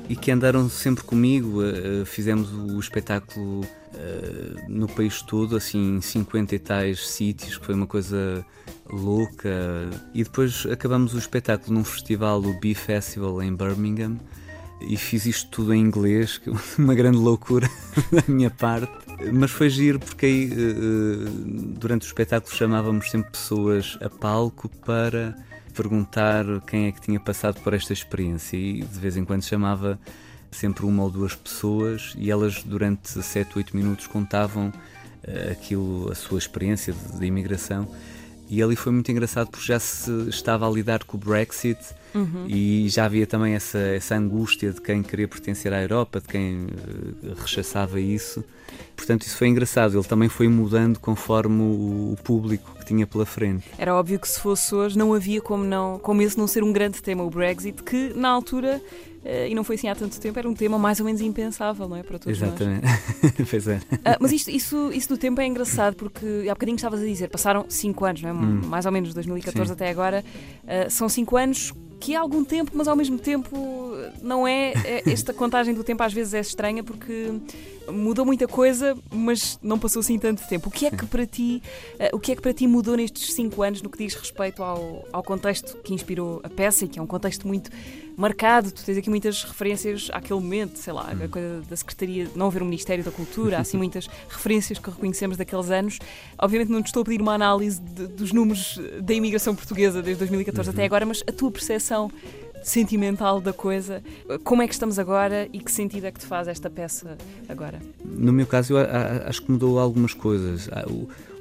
e 0.09 0.15
que 0.15 0.31
andaram 0.31 0.69
sempre 0.69 1.03
comigo. 1.03 1.63
eh, 1.63 2.01
eh, 2.01 2.05
Fizemos 2.05 2.51
o 2.51 2.79
espetáculo 2.79 3.61
eh, 3.93 4.63
no 4.67 4.87
país 4.87 5.21
todo, 5.21 5.55
assim, 5.55 5.97
em 5.97 6.01
50 6.01 6.55
e 6.55 6.59
tais 6.59 7.07
sítios, 7.07 7.57
que 7.57 7.65
foi 7.65 7.75
uma 7.75 7.87
coisa 7.87 8.45
louca. 8.89 9.49
E 10.13 10.23
depois 10.23 10.65
acabamos 10.71 11.13
o 11.13 11.17
espetáculo 11.17 11.73
num 11.73 11.83
festival, 11.83 12.39
o 12.41 12.59
Bee 12.59 12.75
Festival, 12.75 13.41
em 13.41 13.55
Birmingham. 13.55 14.17
E 14.79 14.95
fiz 14.95 15.25
isto 15.25 15.49
tudo 15.49 15.73
em 15.73 15.81
inglês, 15.81 16.39
é 16.45 16.51
uma 16.81 16.93
grande 16.93 17.17
loucura 17.17 17.69
da 18.11 18.23
minha 18.27 18.49
parte. 18.49 18.91
Mas 19.33 19.49
foi 19.51 19.69
giro 19.69 19.99
porque 19.99 20.25
aí, 20.25 20.51
eh, 20.51 20.55
eh, 20.55 21.29
durante 21.79 22.05
o 22.05 22.07
espetáculo 22.07 22.55
chamávamos 22.55 23.09
sempre 23.09 23.31
pessoas 23.31 23.97
a 24.01 24.09
palco 24.09 24.69
para 24.85 25.35
perguntar 25.73 26.45
quem 26.67 26.87
é 26.87 26.91
que 26.91 27.01
tinha 27.01 27.19
passado 27.19 27.61
por 27.61 27.73
esta 27.73 27.93
experiência 27.93 28.57
e 28.57 28.81
de 28.81 28.99
vez 28.99 29.17
em 29.17 29.25
quando 29.25 29.43
chamava 29.43 29.99
sempre 30.51 30.85
uma 30.85 31.03
ou 31.03 31.09
duas 31.09 31.35
pessoas 31.35 32.13
e 32.17 32.31
elas 32.31 32.63
durante 32.63 33.21
7, 33.21 33.57
8 33.57 33.75
minutos 33.75 34.07
contavam 34.07 34.71
eh, 35.23 35.49
aquilo, 35.51 36.11
a 36.11 36.15
sua 36.15 36.39
experiência 36.39 36.93
de, 36.93 37.19
de 37.19 37.25
imigração 37.25 37.87
e 38.49 38.63
ali 38.63 38.75
foi 38.75 38.91
muito 38.91 39.11
engraçado 39.11 39.49
porque 39.49 39.65
já 39.65 39.79
se 39.79 40.11
estava 40.29 40.67
a 40.67 40.71
lidar 40.71 41.03
com 41.03 41.17
o 41.17 41.19
Brexit 41.19 41.79
Uhum. 42.15 42.45
e 42.47 42.87
já 42.89 43.05
havia 43.05 43.27
também 43.27 43.53
essa, 43.53 43.77
essa 43.77 44.15
angústia 44.15 44.71
de 44.71 44.81
quem 44.81 45.03
queria 45.03 45.27
pertencer 45.27 45.71
à 45.73 45.81
Europa, 45.81 46.19
de 46.19 46.27
quem 46.27 46.67
eh, 47.23 47.33
rechaçava 47.37 47.99
isso. 47.99 48.43
Portanto, 48.95 49.23
isso 49.23 49.37
foi 49.37 49.47
engraçado. 49.47 49.95
Ele 49.97 50.03
também 50.03 50.27
foi 50.27 50.47
mudando 50.47 50.99
conforme 50.99 51.61
o, 51.61 52.13
o 52.13 52.17
público 52.23 52.75
que 52.79 52.85
tinha 52.85 53.05
pela 53.05 53.25
frente. 53.25 53.65
Era 53.77 53.95
óbvio 53.95 54.19
que 54.19 54.27
se 54.27 54.39
fosse 54.39 54.73
hoje 54.73 54.97
não 54.97 55.13
havia 55.13 55.41
como, 55.41 55.63
não, 55.63 55.99
como 55.99 56.21
esse 56.21 56.37
não 56.37 56.47
ser 56.47 56.63
um 56.63 56.73
grande 56.73 57.01
tema, 57.01 57.23
o 57.23 57.29
Brexit, 57.29 57.83
que 57.83 58.11
na 58.15 58.29
altura, 58.29 58.81
eh, 59.23 59.49
e 59.49 59.55
não 59.55 59.63
foi 59.63 59.75
assim 59.75 59.87
há 59.87 59.95
tanto 59.95 60.19
tempo, 60.19 60.37
era 60.37 60.49
um 60.49 60.53
tema 60.53 60.79
mais 60.79 60.99
ou 60.99 61.05
menos 61.05 61.21
impensável, 61.21 61.87
não 61.87 61.95
é? 61.95 62.03
Para 62.03 62.17
todos 62.17 62.39
nós. 62.39 62.49
Exatamente. 62.49 62.87
pois 63.49 63.67
é. 63.67 63.79
Ah, 64.03 64.17
mas 64.19 64.31
isto, 64.31 64.49
isso, 64.49 64.91
isso 64.91 65.09
do 65.09 65.17
tempo 65.17 65.39
é 65.39 65.45
engraçado 65.45 65.95
porque 65.95 66.47
há 66.49 66.53
bocadinho 66.53 66.75
estavas 66.75 67.01
a 67.01 67.05
dizer, 67.05 67.29
passaram 67.29 67.65
5 67.69 68.05
anos, 68.05 68.21
não 68.21 68.29
é? 68.29 68.33
Hum. 68.33 68.61
mais 68.65 68.85
ou 68.85 68.91
menos, 68.91 69.13
2014 69.13 69.67
Sim. 69.67 69.73
até 69.73 69.89
agora. 69.89 70.23
Ah, 70.67 70.89
são 70.89 71.07
5 71.07 71.37
anos 71.37 71.73
que 71.99 72.13
é 72.13 72.17
algum 72.17 72.43
tempo, 72.43 72.71
mas 72.73 72.87
ao 72.87 72.95
mesmo 72.95 73.17
tempo 73.17 73.55
não 74.21 74.47
é, 74.47 74.73
é- 74.85 75.03
Esta 75.09 75.33
contagem 75.33 75.73
do 75.73 75.83
tempo 75.83 76.03
às 76.03 76.13
vezes 76.13 76.33
é 76.33 76.39
estranha 76.39 76.83
porque 76.83 77.33
mudou 77.91 78.25
muita 78.25 78.47
coisa, 78.47 78.97
mas 79.11 79.57
não 79.61 79.79
passou 79.79 80.01
assim 80.01 80.19
tanto 80.19 80.45
tempo. 80.47 80.67
O 80.69 80.71
que 80.71 80.85
é 80.85 80.91
que 80.91 81.05
para 81.05 81.25
ti, 81.25 81.61
ah, 81.99 82.09
o 82.13 82.19
que 82.19 82.31
é 82.31 82.35
que 82.35 82.41
para 82.41 82.53
ti 82.53 82.67
mudou 82.67 82.95
nestes 82.95 83.33
5 83.33 83.61
anos 83.63 83.81
no 83.81 83.89
que 83.89 83.97
diz 83.97 84.13
respeito 84.13 84.61
ao, 84.61 85.05
ao 85.11 85.23
contexto 85.23 85.77
que 85.77 85.93
inspirou 85.93 86.39
a 86.43 86.49
peça 86.49 86.85
e 86.85 86.87
que 86.87 86.99
é 86.99 87.01
um 87.01 87.07
contexto 87.07 87.47
muito 87.47 87.71
marcado? 88.17 88.71
Tu 88.71 88.83
tens 88.83 88.97
aqui 88.97 89.09
muitas 89.09 89.43
referências 89.43 90.09
àquele 90.11 90.39
momento, 90.41 90.77
sei 90.79 90.91
lá, 90.91 91.11
a 91.23 91.27
coisa 91.27 91.61
da 91.69 91.75
Secretaria, 91.75 92.25
de 92.25 92.37
não 92.37 92.47
haver 92.47 92.61
um 92.63 92.65
Ministério 92.65 93.03
da 93.03 93.11
Cultura, 93.11 93.57
há 93.57 93.61
assim 93.61 93.77
muitas 93.77 94.09
referências 94.27 94.79
que 94.79 94.89
reconhecemos 94.89 95.37
daqueles 95.37 95.69
anos. 95.69 95.99
Obviamente 96.41 96.69
não 96.71 96.81
te 96.81 96.87
estou 96.87 97.01
a 97.01 97.05
pedir 97.05 97.21
uma 97.21 97.33
análise 97.35 97.79
de- 97.79 98.07
dos 98.07 98.33
números 98.33 98.81
da 99.01 99.13
imigração 99.13 99.55
portuguesa 99.55 100.01
desde 100.01 100.19
2014 100.19 100.69
até 100.71 100.83
agora, 100.83 101.05
mas 101.05 101.23
a 101.27 101.31
tua 101.31 101.51
percepção 101.51 102.11
sentimental 102.63 103.39
da 103.39 103.53
coisa. 103.53 104.03
Como 104.43 104.61
é 104.61 104.67
que 104.67 104.73
estamos 104.73 104.97
agora 104.99 105.47
e 105.53 105.59
que 105.59 105.71
sentido 105.71 106.05
é 106.05 106.11
que 106.11 106.19
te 106.19 106.25
faz 106.25 106.47
esta 106.47 106.69
peça 106.69 107.17
agora? 107.47 107.79
No 108.03 108.33
meu 108.33 108.45
caso, 108.47 108.73
eu 108.73 108.77
acho 109.27 109.41
que 109.43 109.51
mudou 109.51 109.79
algumas 109.79 110.13
coisas. 110.13 110.67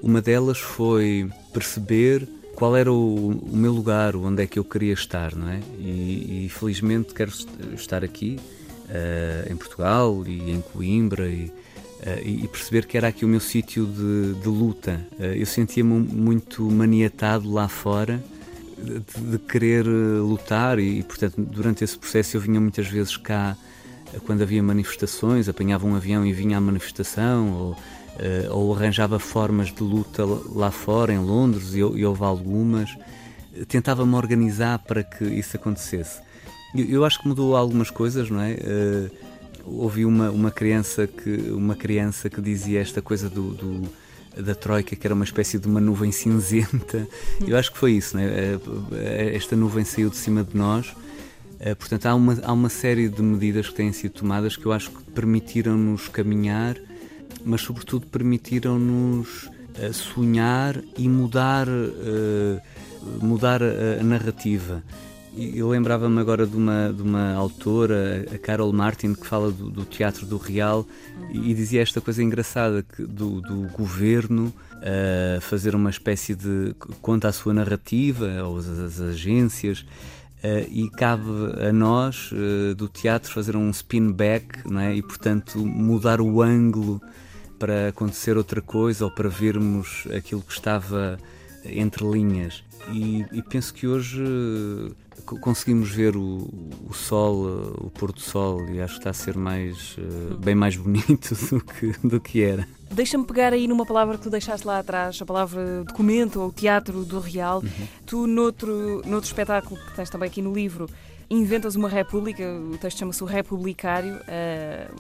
Uma 0.03 0.21
delas 0.21 0.59
foi 0.59 1.29
perceber 1.53 2.29
qual 2.57 2.75
era 2.77 2.91
o, 2.91 3.31
o 3.31 3.57
meu 3.57 3.73
lugar, 3.73 4.17
onde 4.17 4.43
é 4.43 4.47
que 4.47 4.59
eu 4.59 4.65
queria 4.65 4.95
estar, 4.95 5.37
não 5.37 5.49
é? 5.49 5.61
E, 5.79 6.47
e 6.47 6.49
felizmente 6.49 7.15
quero 7.15 7.31
est- 7.31 7.49
estar 7.75 8.03
aqui, 8.03 8.41
eh, 8.89 9.49
em 9.51 9.57
Portugal 9.57 10.25
e 10.27 10.51
em 10.51 10.61
Coimbra 10.61 11.29
e, 11.29 11.53
eh, 12.03 12.23
e 12.25 12.49
perceber 12.49 12.87
que 12.87 12.97
era 12.97 13.09
aqui 13.09 13.25
o 13.25 13.29
meu 13.29 13.41
sítio 13.41 13.87
de, 13.87 14.41
de 14.41 14.49
luta. 14.49 15.07
Eh, 15.21 15.37
eu 15.43 15.47
sentia-me 15.47 15.99
muito 15.99 16.63
maniatado 16.71 17.53
lá 17.53 17.69
fora 17.69 18.25
de, 18.79 19.01
de 19.33 19.39
querer 19.39 19.87
lutar 19.87 20.79
e, 20.79 21.03
portanto, 21.03 21.35
durante 21.39 21.85
esse 21.85 21.99
processo 21.99 22.37
eu 22.37 22.41
vinha 22.41 22.61
muitas 22.61 22.87
vezes 22.87 23.17
cá 23.17 23.57
quando 24.25 24.43
havia 24.43 24.63
manifestações, 24.63 25.49
apanhava 25.49 25.87
um 25.87 25.95
avião 25.95 26.25
e 26.25 26.33
vinha 26.33 26.57
à 26.57 26.61
manifestação, 26.61 27.53
ou, 27.53 27.77
eh, 28.19 28.49
ou 28.51 28.75
arranjava 28.75 29.19
formas 29.19 29.73
de 29.73 29.83
luta 29.83 30.25
lá 30.55 30.71
fora, 30.71 31.13
em 31.13 31.19
Londres, 31.19 31.75
e, 31.75 31.79
e 31.79 32.07
houve 32.07 32.25
algumas. 32.25 32.97
Tentava-me 33.69 34.15
organizar 34.15 34.79
para 34.79 35.03
que 35.03 35.25
isso 35.25 35.57
acontecesse. 35.57 36.21
Eu, 36.75 36.85
eu 36.87 37.05
acho 37.05 37.21
que 37.21 37.29
mudou 37.29 37.57
algumas 37.57 37.91
coisas, 37.91 38.31
não 38.31 38.41
é? 38.41 38.53
Eh, 38.53 39.11
ouvi 39.65 40.05
uma, 40.07 40.31
uma, 40.31 40.51
criança 40.51 41.07
que, 41.07 41.31
uma 41.51 41.75
criança 41.75 42.31
que 42.31 42.41
dizia 42.41 42.81
esta 42.81 43.03
coisa 43.03 43.29
do, 43.29 43.51
do 43.51 44.07
da 44.43 44.55
Troika, 44.55 44.95
que 44.95 45.07
era 45.07 45.15
uma 45.15 45.25
espécie 45.25 45.59
de 45.59 45.67
uma 45.67 45.81
nuvem 45.81 46.13
cinzenta. 46.13 47.07
Eu 47.47 47.57
acho 47.57 47.73
que 47.73 47.79
foi 47.79 47.93
isso, 47.93 48.17
né? 48.17 48.59
Esta 49.33 49.57
nuvem 49.57 49.83
saiu 49.85 50.11
de 50.11 50.17
cima 50.17 50.45
de 50.45 50.55
nós. 50.55 50.95
Portanto, 51.79 52.05
há 52.05 52.15
uma, 52.15 52.39
há 52.43 52.53
uma 52.53 52.69
série 52.69 53.09
de 53.09 53.23
medidas 53.23 53.71
que 53.71 53.75
têm 53.75 53.91
sido 53.93 54.13
tomadas 54.13 54.55
que 54.55 54.67
eu 54.67 54.73
acho 54.73 54.91
que 54.91 55.03
permitiram-nos 55.13 56.09
caminhar, 56.09 56.77
mas, 57.47 57.61
sobretudo, 57.61 58.09
permitiram-nos 58.09 59.49
eh, 59.79 59.93
sonhar 59.93 60.77
e 60.99 61.09
mudar, 61.09 61.69
eh, 61.69 62.61
mudar 63.23 63.63
a, 63.63 64.03
narrativa. 64.03 64.83
Eu 65.37 65.69
lembrava-me 65.69 66.19
agora 66.19 66.45
de 66.45 66.57
uma, 66.57 66.93
de 66.93 67.03
uma 67.03 67.35
autora, 67.35 68.27
a 68.35 68.39
Carol 68.39 68.73
Martin, 68.73 69.15
que 69.15 69.27
fala 69.27 69.53
do, 69.53 69.71
do 69.71 69.85
teatro 69.85 70.27
do 70.27 70.39
real 70.39 70.85
e, 71.31 71.55
dizia 71.55 71.83
esta 71.83 72.01
coisa 72.01 72.23
engraçada 72.23 72.83
que 72.83 73.03
do, 73.03 73.43
do 73.43 73.69
governo 73.69 74.47
uh, 74.77 75.41
fazer 75.43 75.75
uma 75.75 75.91
espécie 75.91 76.35
de 76.35 76.75
conta 77.03 77.29
a 77.29 77.33
sua 77.33 77.53
narrativa, 77.53 78.27
ou 78.45 78.57
as, 78.57 78.67
as 78.67 79.01
agências, 79.01 79.85
e 80.71 80.89
cabe 80.91 81.25
a 81.67 81.73
nós 81.73 82.31
do 82.77 82.89
teatro 82.89 83.33
fazer 83.33 83.57
um 83.57 83.69
spin 83.71 84.13
back 84.13 84.61
não 84.71 84.81
é? 84.81 84.95
e, 84.95 85.03
portanto, 85.03 85.59
mudar 85.59 86.21
o 86.21 86.41
ângulo 86.41 87.01
para 87.59 87.89
acontecer 87.89 88.37
outra 88.37 88.61
coisa 88.61 89.05
ou 89.05 89.11
para 89.11 89.29
vermos 89.29 90.07
aquilo 90.15 90.43
que 90.43 90.53
estava 90.53 91.19
entre 91.65 92.05
linhas. 92.05 92.63
E, 92.93 93.27
e 93.33 93.43
penso 93.43 93.75
que 93.75 93.87
hoje 93.87 94.23
uh, 94.23 94.95
conseguimos 95.41 95.91
ver 95.91 96.17
o, 96.17 96.49
o, 96.89 96.95
sol, 96.95 97.47
uh, 97.47 97.87
o 97.87 97.91
pôr 97.91 98.13
do 98.13 98.21
sol, 98.21 98.69
e 98.69 98.81
acho 98.81 98.95
que 98.95 99.01
está 99.01 99.11
a 99.11 99.13
ser 99.13 99.37
mais, 99.37 99.97
uh, 99.99 100.37
bem 100.37 100.55
mais 100.55 100.77
bonito 100.77 101.35
do 101.51 101.61
que, 101.61 101.93
do 102.07 102.21
que 102.21 102.43
era. 102.43 102.67
Deixa-me 102.91 103.25
pegar 103.25 103.53
aí 103.53 103.67
numa 103.67 103.85
palavra 103.85 104.17
que 104.17 104.23
tu 104.23 104.31
deixaste 104.31 104.67
lá 104.67 104.79
atrás, 104.79 105.21
a 105.21 105.27
palavra 105.27 105.83
documento 105.85 106.41
ou 106.41 106.53
teatro 106.53 107.05
do 107.05 107.19
real. 107.19 107.61
Uhum. 107.61 107.87
Tu, 108.07 108.27
noutro, 108.27 109.03
noutro 109.05 109.27
espetáculo 109.27 109.81
que 109.81 109.97
tens 109.97 110.09
também 110.09 110.29
aqui 110.29 110.41
no 110.41 110.55
livro, 110.55 110.89
inventas 111.29 111.75
uma 111.75 111.89
república, 111.89 112.43
o 112.73 112.79
texto 112.79 112.99
chama-se 112.99 113.23
o 113.23 113.27
Republicário, 113.27 114.21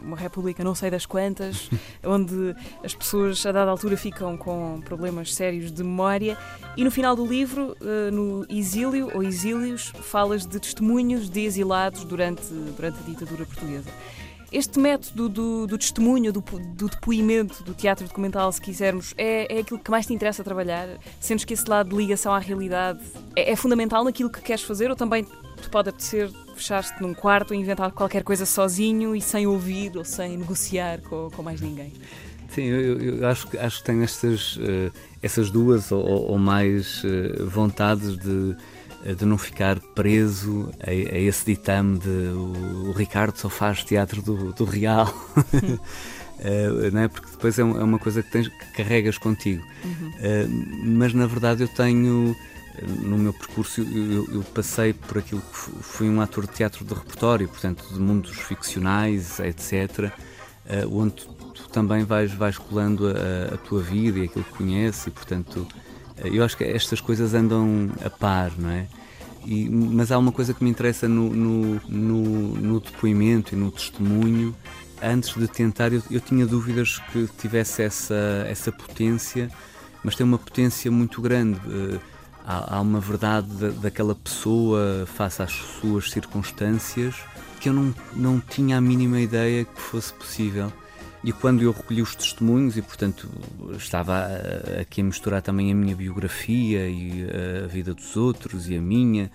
uma 0.02 0.16
república 0.16 0.64
não 0.64 0.74
sei 0.74 0.90
das 0.90 1.06
quantas, 1.06 1.70
onde 2.04 2.54
as 2.82 2.94
pessoas 2.94 3.44
a 3.46 3.52
dada 3.52 3.70
altura 3.70 3.96
ficam 3.96 4.36
com 4.36 4.80
problemas 4.84 5.34
sérios 5.34 5.70
de 5.70 5.82
memória 5.82 6.36
e 6.76 6.84
no 6.84 6.90
final 6.90 7.14
do 7.14 7.26
livro, 7.26 7.76
no 8.12 8.44
Exílio 8.48 9.10
ou 9.14 9.22
Exílios, 9.22 9.92
falas 10.02 10.46
de 10.46 10.58
testemunhos 10.58 11.28
de 11.28 11.40
exilados 11.44 12.04
durante, 12.04 12.42
durante 12.76 12.98
a 12.98 13.02
ditadura 13.02 13.44
portuguesa. 13.44 13.90
Este 14.56 14.78
método 14.78 15.28
do, 15.28 15.66
do 15.66 15.76
testemunho, 15.76 16.32
do, 16.32 16.40
do, 16.40 16.88
depoimento, 16.88 17.62
do 17.62 17.74
teatro 17.74 18.06
documental, 18.06 18.50
se 18.50 18.58
quisermos, 18.58 19.12
é, 19.18 19.54
é 19.54 19.60
aquilo 19.60 19.78
que 19.78 19.90
mais 19.90 20.06
te 20.06 20.14
interessa 20.14 20.42
trabalhar? 20.42 20.88
Sentes 21.20 21.44
que 21.44 21.52
esse 21.52 21.68
lado 21.68 21.90
de 21.90 21.94
ligação 21.94 22.32
à 22.32 22.38
realidade 22.38 23.00
é, 23.36 23.52
é 23.52 23.54
fundamental 23.54 24.02
naquilo 24.02 24.30
que 24.30 24.40
queres 24.40 24.62
fazer 24.62 24.88
ou 24.88 24.96
também 24.96 25.24
te 25.24 25.68
pode 25.70 25.90
apetecer 25.90 26.30
fechar-te 26.54 27.02
num 27.02 27.12
quarto 27.12 27.52
e 27.52 27.58
inventar 27.58 27.92
qualquer 27.92 28.22
coisa 28.22 28.46
sozinho 28.46 29.14
e 29.14 29.20
sem 29.20 29.46
ouvir 29.46 29.94
ou 29.94 30.06
sem 30.06 30.38
negociar 30.38 31.02
com, 31.02 31.28
com 31.30 31.42
mais 31.42 31.60
ninguém? 31.60 31.92
Sim, 32.48 32.62
eu, 32.62 32.98
eu 32.98 33.28
acho, 33.28 33.46
acho 33.58 33.80
que 33.80 33.84
tenho 33.84 34.04
estas, 34.04 34.56
uh, 34.56 34.90
essas 35.22 35.50
duas 35.50 35.92
ou, 35.92 36.02
ou 36.02 36.38
mais 36.38 37.04
uh, 37.04 37.46
vontades 37.46 38.16
de, 38.16 38.56
de 39.14 39.24
não 39.24 39.38
ficar 39.38 39.78
preso 39.94 40.70
a, 40.80 40.90
a 40.90 41.18
esse 41.18 41.44
ditame 41.44 41.98
de 41.98 42.08
o, 42.08 42.88
o, 42.88 42.92
Ricardo 42.92 43.36
só 43.36 43.48
faz 43.48 43.84
teatro 43.84 44.20
do, 44.22 44.52
do 44.52 44.64
real. 44.64 45.12
Uh, 46.38 46.90
não 46.92 47.00
é? 47.00 47.08
Porque 47.08 47.30
depois 47.30 47.58
é, 47.58 47.64
uma 47.64 47.98
coisa 47.98 48.22
que, 48.22 48.30
tens, 48.30 48.48
que 48.48 48.72
carregas 48.72 49.18
contigo. 49.18 49.62
Uhum. 49.84 50.08
Uh, 50.08 50.96
mas 50.98 51.12
na 51.14 51.26
verdade 51.26 51.62
eu 51.62 51.68
tenho, 51.68 52.34
no 52.82 53.18
meu 53.18 53.32
percurso, 53.32 53.80
eu, 53.80 54.28
eu, 54.32 54.42
passei 54.42 54.92
por 54.92 55.18
aquilo 55.18 55.40
que 55.40 55.56
fui 55.82 56.08
um 56.08 56.20
ator 56.20 56.46
de 56.46 56.52
teatro 56.52 56.84
de 56.84 56.94
repertório, 56.94 57.48
portanto, 57.48 57.84
de 57.92 58.00
mundos 58.00 58.36
ficcionais, 58.36 59.38
etc., 59.40 60.10
uh, 60.66 60.98
onde 60.98 61.14
tu, 61.14 61.32
tu, 61.54 61.68
também 61.68 62.04
vais, 62.04 62.32
vais 62.32 62.58
colando 62.58 63.06
a, 63.08 63.54
a, 63.54 63.56
tua 63.58 63.82
vida 63.82 64.18
e 64.18 64.24
aquilo 64.24 64.44
que 64.44 64.52
conheces, 64.52 65.06
e 65.06 65.10
portanto, 65.10 65.66
eu 66.24 66.44
acho 66.44 66.56
que 66.56 66.64
estas 66.64 67.00
coisas 67.00 67.34
andam 67.34 67.90
a 68.04 68.10
par, 68.10 68.52
não 68.56 68.70
é? 68.70 68.86
E, 69.44 69.68
mas 69.68 70.10
há 70.10 70.18
uma 70.18 70.32
coisa 70.32 70.52
que 70.52 70.64
me 70.64 70.70
interessa 70.70 71.08
no, 71.08 71.30
no, 71.30 71.80
no, 71.88 72.20
no 72.56 72.80
depoimento 72.80 73.54
e 73.54 73.58
no 73.58 73.70
testemunho 73.70 74.54
antes 75.02 75.34
de 75.34 75.46
tentar, 75.46 75.92
eu, 75.92 76.02
eu, 76.10 76.20
tinha 76.20 76.46
dúvidas 76.46 76.98
que 77.12 77.28
tivesse 77.38 77.82
essa, 77.82 78.44
essa 78.48 78.72
potência, 78.72 79.50
mas 80.02 80.14
tem 80.14 80.24
uma 80.24 80.38
potência 80.38 80.90
muito 80.90 81.20
grande. 81.20 81.58
Uh, 81.60 82.00
há, 82.44 82.76
há, 82.76 82.80
uma 82.80 83.00
verdade 83.00 83.48
da, 83.48 83.68
daquela 83.68 84.14
pessoa 84.14 85.06
face 85.06 85.42
às 85.42 85.52
suas 85.52 86.10
circunstâncias 86.10 87.14
que 87.60 87.68
eu 87.68 87.72
não, 87.72 87.94
não 88.14 88.40
tinha 88.40 88.78
a 88.78 88.80
mínima 88.80 89.20
ideia 89.20 89.64
que 89.64 89.80
fosse 89.80 90.12
possível. 90.12 90.72
E 91.26 91.32
quando 91.32 91.60
eu 91.60 91.72
recolhi 91.72 92.00
os 92.00 92.14
testemunhos, 92.14 92.76
e 92.76 92.82
portanto 92.82 93.28
estava 93.76 94.28
aqui 94.80 95.00
a 95.00 95.04
misturar 95.04 95.42
também 95.42 95.72
a 95.72 95.74
minha 95.74 95.96
biografia 95.96 96.88
e 96.88 97.26
a 97.64 97.66
vida 97.66 97.92
dos 97.92 98.16
outros 98.16 98.68
e 98.70 98.76
a 98.76 98.80
minha, 98.80 99.28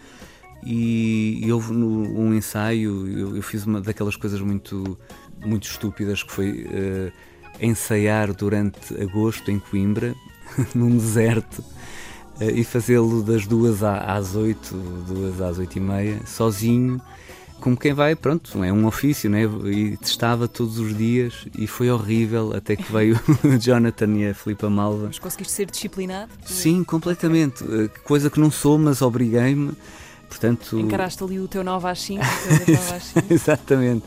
e, 0.63 1.45
houve 1.51 1.73
um 1.73 2.33
ensaio, 2.33 3.07
eu, 3.09 3.35
eu 3.35 3.41
fiz 3.41 3.65
uma 3.65 3.81
daquelas 3.81 4.15
coisas 4.15 4.39
muito 4.39 4.97
muito 5.43 5.67
estúpidas 5.67 6.23
que 6.23 6.31
foi 6.31 6.63
uh, 6.63 7.11
ensaiar 7.59 8.33
durante 8.33 8.93
agosto 9.01 9.51
em 9.51 9.59
Coimbra, 9.59 10.15
num 10.73 10.95
deserto, 10.95 11.59
uh, 11.59 12.43
e 12.43 12.63
fazê-lo 12.63 13.21
das 13.21 13.45
duas 13.45 13.83
às 13.83 14.33
oito, 14.35 14.75
duas 15.07 15.41
às 15.41 15.57
oito 15.57 15.75
e 15.75 15.81
meia, 15.81 16.25
sozinho, 16.25 17.01
como 17.61 17.77
quem 17.77 17.93
vai, 17.93 18.15
pronto, 18.15 18.63
é 18.63 18.73
um 18.73 18.85
ofício, 18.85 19.29
né? 19.29 19.43
E 19.65 19.95
testava 19.97 20.47
todos 20.47 20.79
os 20.79 20.97
dias 20.97 21.45
e 21.57 21.67
foi 21.67 21.89
horrível 21.89 22.53
até 22.53 22.75
que 22.75 22.91
veio 22.91 23.17
o 23.45 23.57
Jonathan 23.57 24.17
e 24.17 24.29
a 24.29 24.33
Filipa 24.33 24.69
Malva. 24.69 25.05
Mas 25.07 25.19
conseguiste 25.19 25.53
ser 25.53 25.71
disciplinado? 25.71 26.31
Sim, 26.43 26.83
completamente. 26.83 27.63
Uh, 27.63 27.89
coisa 28.03 28.29
que 28.29 28.39
não 28.39 28.51
sou, 28.51 28.77
mas 28.77 29.01
obriguei-me. 29.01 29.71
Portanto, 30.27 30.79
Encaraste 30.79 31.23
ali 31.23 31.39
o 31.39 31.47
teu 31.47 31.63
9 31.63 31.87
às 31.87 32.01
5. 32.01 32.23
Exatamente. 33.29 34.05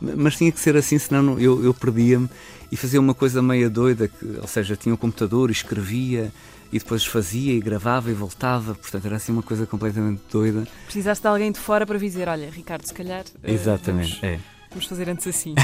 Mas 0.00 0.36
tinha 0.36 0.50
que 0.50 0.58
ser 0.58 0.76
assim, 0.76 0.98
senão 0.98 1.38
eu, 1.38 1.62
eu 1.62 1.72
perdia-me 1.72 2.28
e 2.72 2.76
fazia 2.76 2.98
uma 2.98 3.14
coisa 3.14 3.42
meia 3.42 3.68
doida, 3.70 4.08
que, 4.08 4.24
ou 4.40 4.48
seja, 4.48 4.74
tinha 4.74 4.92
o 4.92 4.96
um 4.96 4.98
computador, 4.98 5.50
escrevia 5.50 6.32
e 6.72 6.78
depois 6.78 7.04
fazia 7.04 7.52
e 7.52 7.60
gravava 7.60 8.10
e 8.10 8.14
voltava, 8.14 8.74
portanto 8.74 9.06
era 9.06 9.16
assim 9.16 9.32
uma 9.32 9.42
coisa 9.42 9.66
completamente 9.66 10.22
doida. 10.30 10.66
Precisaste 10.84 11.22
de 11.22 11.28
alguém 11.28 11.52
de 11.52 11.58
fora 11.58 11.86
para 11.86 11.98
dizer, 11.98 12.28
olha, 12.28 12.50
Ricardo, 12.50 12.86
se 12.86 12.94
calhar. 12.94 13.24
Exatamente, 13.44 14.20
vamos, 14.20 14.22
é. 14.22 14.55
Vamos 14.76 14.88
fazer 14.90 15.08
antes 15.08 15.26
assim. 15.26 15.54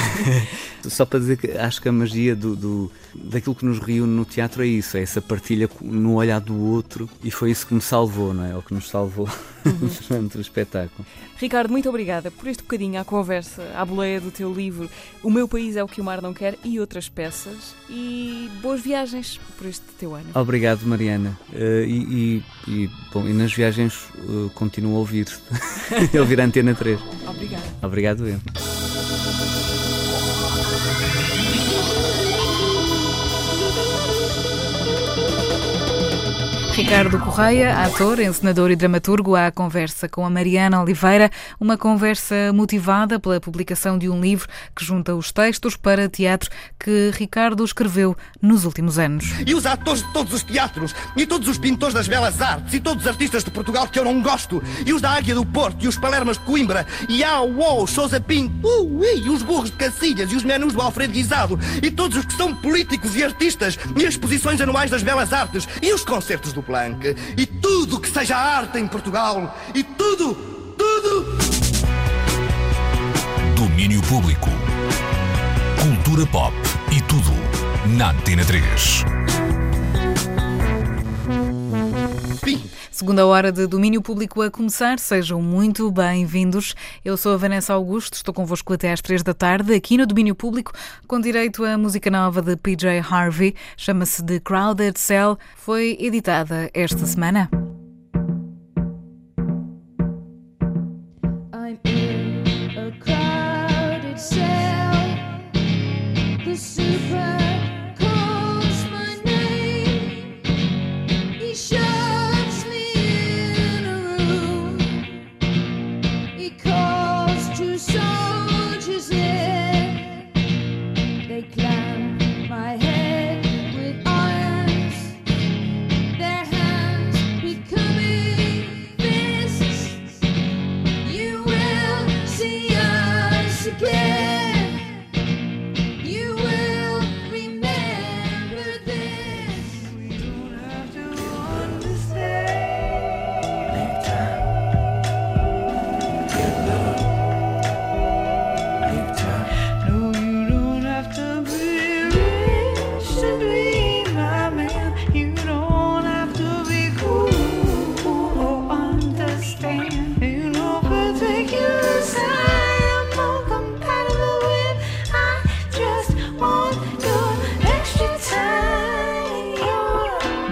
Só 0.88 1.04
para 1.04 1.18
dizer 1.18 1.36
que 1.36 1.50
acho 1.50 1.82
que 1.82 1.88
a 1.90 1.92
magia 1.92 2.34
do, 2.34 2.56
do- 2.56 2.90
daquilo 3.14 3.54
que 3.54 3.62
nos 3.66 3.78
reúne 3.78 4.10
no 4.10 4.24
teatro 4.24 4.62
é 4.62 4.66
isso, 4.66 4.96
é 4.96 5.02
essa 5.02 5.20
partilha 5.20 5.68
no 5.82 6.14
olhar 6.14 6.40
do 6.40 6.56
outro 6.58 7.10
e 7.22 7.30
foi 7.30 7.50
isso 7.50 7.66
que 7.66 7.74
me 7.74 7.80
salvou, 7.82 8.32
não 8.32 8.42
é? 8.42 8.56
O 8.56 8.62
que 8.62 8.72
nos 8.72 8.88
salvou 8.88 9.28
durante 10.08 10.38
o 10.38 10.40
espetáculo. 10.40 11.04
Ricardo, 11.36 11.70
muito 11.70 11.90
obrigada 11.90 12.30
por 12.30 12.48
este 12.48 12.62
bocadinho 12.62 12.98
à 12.98 13.04
conversa, 13.04 13.62
à 13.76 13.84
boleia 13.84 14.18
do 14.18 14.30
teu 14.30 14.50
livro 14.52 14.88
O 15.22 15.30
Meu 15.30 15.46
País 15.46 15.76
é 15.76 15.84
o 15.84 15.88
que 15.88 16.00
o 16.00 16.04
Mar 16.04 16.22
Não 16.22 16.32
Quer 16.32 16.56
e 16.64 16.80
outras 16.80 17.06
peças. 17.10 17.74
E 17.90 18.48
boas 18.62 18.80
viagens 18.80 19.38
por 19.58 19.66
este 19.66 19.84
teu 19.98 20.14
ano. 20.14 20.24
Obrigado, 20.34 20.84
Mariana. 20.86 21.38
Eh, 21.52 21.84
e, 21.86 22.42
e- 22.66 22.70
e, 22.84 22.90
bom, 23.12 23.26
e 23.28 23.32
nas 23.34 23.52
viagens 23.52 24.04
eh, 24.16 24.50
continuo 24.54 24.96
a 24.96 24.98
ouvir, 25.00 25.26
a 26.16 26.20
ouvir 26.20 26.40
a 26.40 26.44
Antena 26.44 26.74
3. 26.74 26.98
Obrigada. 27.28 27.62
Obrigado, 27.82 28.26
eu. 28.26 28.40
Ricardo 36.72 37.18
Correia, 37.18 37.84
ator, 37.84 38.18
encenador 38.18 38.70
e 38.70 38.76
dramaturgo, 38.76 39.36
à 39.36 39.50
conversa 39.50 40.08
com 40.08 40.24
a 40.24 40.30
Mariana 40.30 40.80
Oliveira, 40.80 41.30
uma 41.60 41.76
conversa 41.76 42.50
motivada 42.54 43.20
pela 43.20 43.38
publicação 43.38 43.98
de 43.98 44.08
um 44.08 44.18
livro 44.18 44.48
que 44.74 44.82
junta 44.82 45.14
os 45.14 45.30
textos 45.30 45.76
para 45.76 46.08
teatro 46.08 46.48
que 46.80 47.10
Ricardo 47.12 47.62
escreveu 47.62 48.16
nos 48.40 48.64
últimos 48.64 48.98
anos. 48.98 49.26
E 49.46 49.54
os 49.54 49.66
atores 49.66 50.02
de 50.02 50.10
todos 50.14 50.32
os 50.32 50.42
teatros, 50.42 50.94
e 51.14 51.26
todos 51.26 51.46
os 51.46 51.58
pintores 51.58 51.92
das 51.92 52.08
belas 52.08 52.40
artes, 52.40 52.72
e 52.72 52.80
todos 52.80 53.04
os 53.04 53.08
artistas 53.08 53.44
de 53.44 53.50
Portugal 53.50 53.86
que 53.86 53.98
eu 53.98 54.04
não 54.04 54.22
gosto, 54.22 54.62
e 54.86 54.94
os 54.94 55.02
da 55.02 55.10
Águia 55.10 55.34
do 55.34 55.44
Porto, 55.44 55.84
e 55.84 55.88
os 55.88 55.98
Palermas 55.98 56.38
de 56.38 56.44
Coimbra, 56.44 56.86
e 57.06 57.22
a 57.22 57.42
UOL, 57.42 57.86
Sousa 57.86 58.18
Pinto, 58.18 58.66
uh, 58.66 59.04
e 59.04 59.28
os 59.28 59.42
burros 59.42 59.70
de 59.70 59.76
Cacilhas, 59.76 60.32
e 60.32 60.36
os 60.36 60.42
menus 60.42 60.72
do 60.72 60.80
Alfredo 60.80 61.12
Guisado, 61.12 61.60
e 61.82 61.90
todos 61.90 62.16
os 62.16 62.24
que 62.24 62.32
são 62.32 62.54
políticos 62.54 63.14
e 63.14 63.22
artistas, 63.22 63.78
e 63.94 64.06
as 64.06 64.14
exposições 64.14 64.58
anuais 64.58 64.90
das 64.90 65.02
belas 65.02 65.34
artes, 65.34 65.68
e 65.82 65.92
os 65.92 66.02
concertos 66.02 66.54
do 66.54 66.61
Planck, 66.62 67.16
e 67.36 67.46
tudo 67.46 68.00
que 68.00 68.08
seja 68.08 68.36
arte 68.36 68.78
em 68.78 68.86
Portugal, 68.86 69.56
e 69.74 69.82
tudo, 69.82 70.34
tudo. 70.76 71.36
Domínio 73.56 74.00
Público. 74.02 74.48
Cultura 75.80 76.26
pop 76.26 76.54
e 76.90 77.00
tudo 77.02 77.32
na 77.96 78.10
Antena 78.10 78.44
3. 78.44 79.04
Segunda 82.92 83.24
hora 83.24 83.50
de 83.50 83.66
domínio 83.66 84.02
público 84.02 84.42
a 84.42 84.50
começar, 84.50 84.98
sejam 84.98 85.40
muito 85.40 85.90
bem-vindos. 85.90 86.74
Eu 87.02 87.16
sou 87.16 87.32
a 87.32 87.38
Vanessa 87.38 87.72
Augusto, 87.72 88.12
estou 88.12 88.34
convosco 88.34 88.70
até 88.74 88.92
às 88.92 89.00
três 89.00 89.22
da 89.22 89.32
tarde, 89.32 89.72
aqui 89.72 89.96
no 89.96 90.06
domínio 90.06 90.34
público, 90.34 90.72
com 91.08 91.18
direito 91.18 91.64
à 91.64 91.78
música 91.78 92.10
nova 92.10 92.42
de 92.42 92.54
PJ 92.54 92.98
Harvey, 93.00 93.54
chama-se 93.78 94.22
The 94.22 94.40
Crowded 94.40 95.00
Cell, 95.00 95.38
foi 95.56 95.96
editada 95.98 96.70
esta 96.74 97.06
semana. 97.06 97.48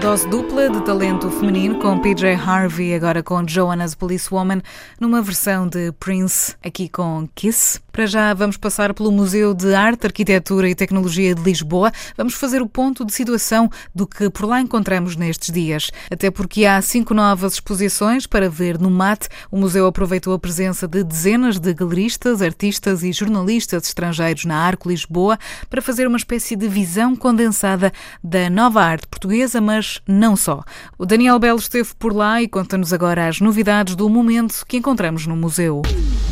Dose 0.01 0.27
dupla 0.29 0.71
de 0.71 0.81
talento 0.83 1.31
feminino 1.31 1.79
com 1.79 1.99
PJ 1.99 2.33
Harvey, 2.35 2.95
agora 2.95 3.23
com 3.23 3.47
Joanna's 3.47 3.95
Policewoman, 3.95 4.63
numa 4.99 5.21
versão 5.21 5.69
de 5.69 5.93
Prince, 5.93 6.57
aqui 6.65 6.89
com 6.89 7.29
Kiss. 7.35 7.79
Para 7.93 8.07
já 8.07 8.33
vamos 8.33 8.57
passar 8.57 8.95
pelo 8.95 9.13
Museu 9.13 9.53
de 9.53 9.75
Arte, 9.75 10.07
Arquitetura 10.07 10.71
e 10.71 10.75
Tecnologia 10.75 11.35
de 11.35 11.43
Lisboa. 11.43 11.93
Vamos 12.17 12.35
fazer 12.35 12.63
o 12.63 12.69
ponto 12.69 13.05
de 13.05 13.13
situação 13.13 13.69
do 13.95 14.07
que 14.07 14.31
por 14.31 14.47
lá 14.47 14.61
encontramos 14.61 15.17
nestes 15.17 15.53
dias. 15.53 15.91
Até 16.11 16.31
porque 16.31 16.65
há 16.65 16.81
cinco 16.81 17.13
novas 17.13 17.55
exposições 17.55 18.27
para 18.27 18.49
ver 18.49 18.79
no 18.79 18.91
MAT. 18.91 19.27
O 19.51 19.59
museu 19.59 19.87
aproveitou 19.87 20.33
a 20.33 20.39
presença 20.39 20.87
de 20.89 21.03
dezenas 21.05 21.59
de 21.59 21.75
galeristas, 21.75 22.41
artistas 22.41 23.03
e 23.03 23.13
jornalistas 23.13 23.87
estrangeiros 23.89 24.45
na 24.45 24.57
Arco 24.57 24.89
Lisboa 24.89 25.39
para 25.69 25.83
fazer 25.83 26.07
uma 26.07 26.17
espécie 26.17 26.55
de 26.57 26.69
visão 26.69 27.15
condensada 27.17 27.93
da 28.23 28.49
nova 28.49 28.83
arte 28.83 29.07
portuguesa, 29.09 29.61
mas 29.61 29.89
não 30.07 30.36
só. 30.36 30.62
O 30.99 31.07
Daniel 31.07 31.38
Belo 31.38 31.59
esteve 31.59 31.91
por 31.99 32.14
lá 32.14 32.43
e 32.43 32.49
conta-nos 32.49 32.93
agora 32.93 33.26
as 33.26 33.41
novidades 33.41 33.97
do 33.97 34.09
momento 34.09 34.64
que 34.66 34.76
encontramos 34.76 35.26
no 35.26 35.34
museu. 35.34 35.82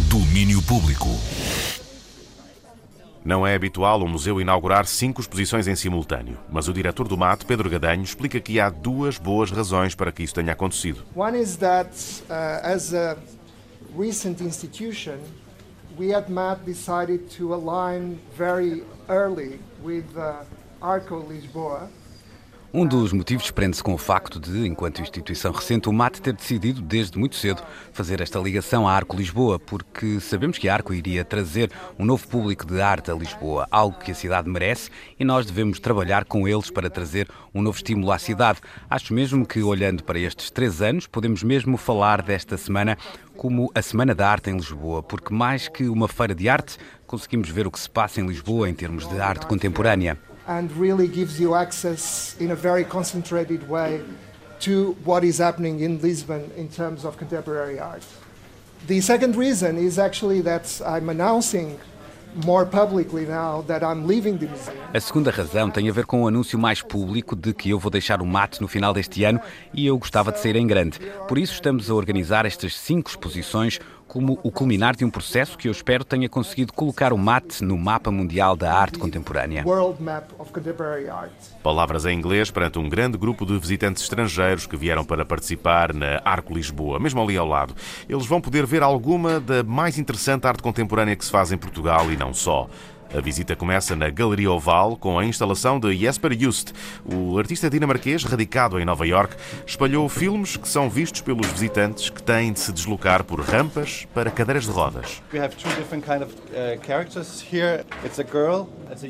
Domínio 0.08 0.62
Público. 0.62 1.08
Não 3.24 3.46
é 3.46 3.54
habitual 3.54 4.00
o 4.00 4.08
museu 4.08 4.40
inaugurar 4.40 4.86
cinco 4.86 5.20
exposições 5.20 5.68
em 5.68 5.76
simultâneo, 5.76 6.38
mas 6.50 6.66
o 6.66 6.72
diretor 6.72 7.06
do 7.06 7.18
MAT, 7.18 7.44
Pedro 7.44 7.68
Gadanho, 7.68 8.02
explica 8.02 8.40
que 8.40 8.58
há 8.58 8.70
duas 8.70 9.18
boas 9.18 9.50
razões 9.50 9.94
para 9.94 10.10
que 10.10 10.22
isso 10.22 10.34
tenha 10.34 10.52
acontecido. 10.52 11.02
One 11.14 11.38
is 11.38 11.56
that, 11.56 11.90
uh, 12.30 12.64
as 12.64 12.94
a 12.94 13.18
recent 13.94 14.40
institution, 14.40 15.18
we 15.98 16.14
at 16.14 16.30
MAT 16.30 16.64
decided 16.64 17.28
to 17.36 17.52
align 17.52 18.18
very 18.34 18.82
early 19.08 19.60
with 19.82 20.06
uh, 20.16 20.44
Arco 20.80 21.22
Lisboa. 21.28 21.90
Um 22.72 22.86
dos 22.86 23.14
motivos 23.14 23.50
prende-se 23.50 23.82
com 23.82 23.94
o 23.94 23.98
facto 23.98 24.38
de, 24.38 24.66
enquanto 24.66 25.00
instituição 25.00 25.52
recente, 25.52 25.88
o 25.88 25.92
MAT 25.92 26.20
ter 26.20 26.34
decidido, 26.34 26.82
desde 26.82 27.18
muito 27.18 27.34
cedo, 27.34 27.62
fazer 27.94 28.20
esta 28.20 28.38
ligação 28.38 28.86
à 28.86 28.92
Arco 28.92 29.16
Lisboa, 29.16 29.58
porque 29.58 30.20
sabemos 30.20 30.58
que 30.58 30.68
a 30.68 30.74
Arco 30.74 30.92
iria 30.92 31.24
trazer 31.24 31.70
um 31.98 32.04
novo 32.04 32.28
público 32.28 32.66
de 32.66 32.78
arte 32.82 33.10
a 33.10 33.14
Lisboa, 33.14 33.66
algo 33.70 33.98
que 33.98 34.10
a 34.10 34.14
cidade 34.14 34.50
merece, 34.50 34.90
e 35.18 35.24
nós 35.24 35.46
devemos 35.46 35.80
trabalhar 35.80 36.26
com 36.26 36.46
eles 36.46 36.70
para 36.70 36.90
trazer 36.90 37.26
um 37.54 37.62
novo 37.62 37.78
estímulo 37.78 38.12
à 38.12 38.18
cidade. 38.18 38.60
Acho 38.90 39.14
mesmo 39.14 39.46
que, 39.46 39.62
olhando 39.62 40.04
para 40.04 40.18
estes 40.18 40.50
três 40.50 40.82
anos, 40.82 41.06
podemos 41.06 41.42
mesmo 41.42 41.78
falar 41.78 42.20
desta 42.20 42.58
semana 42.58 42.98
como 43.34 43.72
a 43.74 43.80
Semana 43.80 44.14
da 44.14 44.28
Arte 44.28 44.50
em 44.50 44.56
Lisboa, 44.56 45.02
porque 45.02 45.32
mais 45.32 45.68
que 45.68 45.88
uma 45.88 46.06
feira 46.06 46.34
de 46.34 46.50
arte, 46.50 46.76
conseguimos 47.06 47.48
ver 47.48 47.66
o 47.66 47.70
que 47.70 47.80
se 47.80 47.88
passa 47.88 48.20
em 48.20 48.26
Lisboa 48.26 48.68
em 48.68 48.74
termos 48.74 49.08
de 49.08 49.18
arte 49.18 49.46
contemporânea. 49.46 50.27
And 50.48 50.72
really 50.72 51.06
gives 51.06 51.38
you 51.38 51.54
access 51.54 52.34
in 52.40 52.50
a 52.50 52.56
very 52.56 52.84
concentrated 52.84 53.68
way 53.68 54.00
to 54.60 54.96
what 55.04 55.22
is 55.22 55.38
happening 55.38 55.80
in 55.80 56.00
Lisbon 56.00 56.50
in 56.56 56.68
terms 56.68 57.04
of 57.04 57.16
contemporary 57.16 57.78
art. 57.78 58.02
The 58.86 59.00
second 59.00 59.36
reason 59.36 59.76
is 59.76 59.98
actually 59.98 60.40
that 60.42 60.80
I'm 60.84 61.10
announcing 61.10 61.78
more 62.46 62.64
publicly 62.66 63.26
now 63.26 63.62
that 63.66 63.82
I'm 63.82 64.06
leaving 64.06 64.38
the 64.38 64.46
museum. 64.46 64.76
A 64.94 65.00
segunda 65.00 65.30
razão 65.30 65.70
tem 65.70 65.88
a 65.88 65.92
ver 65.92 66.06
com 66.06 66.22
o 66.22 66.28
anúncio 66.28 66.58
mais 66.58 66.82
público 66.82 67.34
de 67.36 67.52
que 67.52 67.70
eu 67.70 67.78
vou 67.78 67.90
deixar 67.90 68.22
o 68.22 68.26
mate 68.26 68.60
no 68.60 68.68
final 68.68 68.94
deste 68.94 69.24
ano 69.24 69.40
e 69.74 69.86
eu 69.86 69.98
gostava 69.98 70.32
de 70.32 70.40
sair 70.40 70.56
em 70.56 70.66
grande. 70.66 70.98
Por 71.26 71.38
isso 71.38 71.54
estamos 71.54 71.90
a 71.90 71.94
organizar 71.94 72.46
estas 72.46 72.76
cinco 72.76 73.10
exposições 73.10 73.78
como 74.08 74.38
o 74.42 74.50
culminar 74.50 74.96
de 74.96 75.04
um 75.04 75.10
processo 75.10 75.56
que 75.56 75.68
eu 75.68 75.72
espero 75.72 76.02
tenha 76.02 76.28
conseguido 76.28 76.72
colocar 76.72 77.12
o 77.12 77.18
mate 77.18 77.62
no 77.62 77.76
mapa 77.76 78.10
mundial 78.10 78.56
da 78.56 78.72
arte 78.72 78.98
contemporânea. 78.98 79.62
World 79.64 80.02
Map 80.02 80.30
of 80.38 80.50
Contemporary 80.50 81.08
Art. 81.08 81.30
Palavras 81.62 82.06
em 82.06 82.18
inglês 82.18 82.50
perante 82.50 82.78
um 82.78 82.88
grande 82.88 83.18
grupo 83.18 83.44
de 83.44 83.56
visitantes 83.58 84.02
estrangeiros 84.02 84.66
que 84.66 84.76
vieram 84.76 85.04
para 85.04 85.24
participar 85.26 85.92
na 85.92 86.22
Arco 86.24 86.54
Lisboa, 86.54 86.98
mesmo 86.98 87.22
ali 87.22 87.36
ao 87.36 87.46
lado. 87.46 87.74
Eles 88.08 88.26
vão 88.26 88.40
poder 88.40 88.64
ver 88.64 88.82
alguma 88.82 89.38
da 89.38 89.62
mais 89.62 89.98
interessante 89.98 90.46
arte 90.46 90.62
contemporânea 90.62 91.14
que 91.14 91.24
se 91.24 91.30
faz 91.30 91.52
em 91.52 91.58
Portugal 91.58 92.10
e 92.10 92.16
não 92.16 92.32
só. 92.32 92.68
A 93.14 93.20
visita 93.22 93.56
começa 93.56 93.96
na 93.96 94.10
Galeria 94.10 94.50
Oval 94.52 94.94
com 94.94 95.18
a 95.18 95.24
instalação 95.24 95.80
de 95.80 95.96
Jesper 95.96 96.38
Just. 96.38 96.72
O 97.04 97.38
artista 97.38 97.70
dinamarquês, 97.70 98.22
radicado 98.22 98.78
em 98.78 98.84
Nova 98.84 99.06
York, 99.06 99.34
espalhou 99.66 100.06
filmes 100.10 100.58
que 100.58 100.68
são 100.68 100.90
vistos 100.90 101.22
pelos 101.22 101.46
visitantes 101.46 102.10
que 102.10 102.22
têm 102.22 102.52
de 102.52 102.60
se 102.60 102.70
deslocar 102.70 103.24
por 103.24 103.40
rampas 103.40 104.06
para 104.12 104.30
cadeiras 104.30 104.64
de 104.64 104.70
rodas. 104.70 105.22
Uh, 105.32 105.56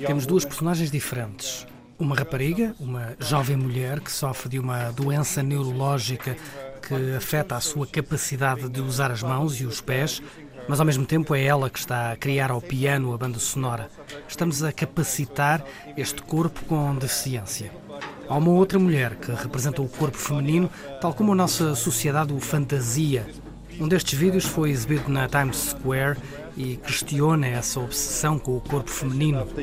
Temos 0.06 0.26
duas 0.26 0.44
personagens 0.44 0.92
diferentes. 0.92 1.66
Uma 1.98 2.14
rapariga, 2.14 2.76
uma 2.78 3.16
jovem 3.18 3.56
mulher 3.56 3.98
que 3.98 4.12
sofre 4.12 4.48
de 4.48 4.60
uma 4.60 4.92
doença 4.92 5.42
neurológica 5.42 6.36
que 6.88 7.16
afeta 7.16 7.56
a 7.56 7.60
sua 7.60 7.86
capacidade 7.86 8.68
de 8.68 8.80
usar 8.80 9.10
as 9.10 9.22
mãos 9.22 9.60
e 9.60 9.66
os 9.66 9.80
pés, 9.80 10.22
mas 10.68 10.78
ao 10.78 10.86
mesmo 10.86 11.06
tempo 11.06 11.34
é 11.34 11.42
ela 11.42 11.70
que 11.70 11.78
está 11.78 12.12
a 12.12 12.16
criar 12.16 12.50
ao 12.50 12.60
piano 12.60 13.14
a 13.14 13.18
banda 13.18 13.38
sonora. 13.38 13.88
Estamos 14.28 14.62
a 14.62 14.70
capacitar 14.70 15.64
este 15.96 16.20
corpo 16.22 16.64
com 16.66 16.94
deficiência. 16.94 17.72
Há 18.28 18.36
uma 18.36 18.50
outra 18.50 18.78
mulher 18.78 19.16
que 19.16 19.32
representa 19.32 19.80
o 19.80 19.88
corpo 19.88 20.18
feminino, 20.18 20.70
tal 21.00 21.14
como 21.14 21.32
a 21.32 21.34
nossa 21.34 21.74
sociedade 21.74 22.32
o 22.34 22.38
fantasia. 22.38 23.26
Um 23.80 23.88
destes 23.88 24.18
vídeos 24.18 24.44
foi 24.44 24.70
exibido 24.70 25.08
na 25.08 25.26
Times 25.28 25.70
Square 25.70 26.18
e 26.58 26.76
questiona 26.76 27.46
essa 27.46 27.78
obsessão 27.78 28.36
com 28.36 28.56
o 28.56 28.60
corpo 28.60 28.90
feminino. 28.90 29.42
Uh, 29.42 29.54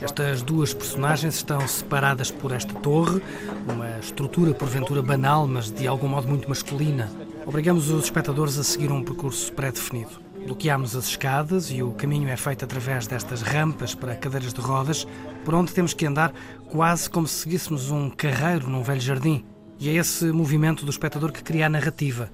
Estas 0.00 0.42
duas 0.42 0.72
personagens 0.72 1.34
estão 1.34 1.66
separadas 1.66 2.30
por 2.30 2.52
esta 2.52 2.72
torre, 2.74 3.20
uma 3.68 3.98
estrutura 3.98 4.54
porventura 4.54 5.02
banal, 5.02 5.48
mas 5.48 5.72
de 5.72 5.88
algum 5.88 6.06
modo 6.06 6.28
muito 6.28 6.48
masculina. 6.48 7.10
Obrigamos 7.44 7.90
os 7.90 8.04
espectadores 8.04 8.56
a 8.56 8.62
seguir 8.62 8.92
um 8.92 9.02
percurso 9.02 9.52
pré-definido. 9.52 10.20
Bloqueamos 10.44 10.94
as 10.94 11.08
escadas 11.08 11.68
e 11.72 11.82
o 11.82 11.90
caminho 11.90 12.28
é 12.28 12.36
feito 12.36 12.64
através 12.64 13.08
destas 13.08 13.42
rampas 13.42 13.92
para 13.92 14.14
cadeiras 14.14 14.54
de 14.54 14.60
rodas, 14.60 15.04
por 15.44 15.54
onde 15.54 15.72
temos 15.72 15.92
que 15.92 16.06
andar 16.06 16.32
quase 16.70 17.10
como 17.10 17.26
se 17.26 17.42
seguíssemos 17.42 17.90
um 17.90 18.08
carreiro 18.08 18.70
num 18.70 18.84
velho 18.84 19.00
jardim. 19.00 19.44
E 19.80 19.88
é 19.88 19.94
esse 19.94 20.24
movimento 20.32 20.84
do 20.84 20.90
espectador 20.90 21.30
que 21.30 21.42
cria 21.42 21.66
a 21.66 21.68
narrativa. 21.68 22.30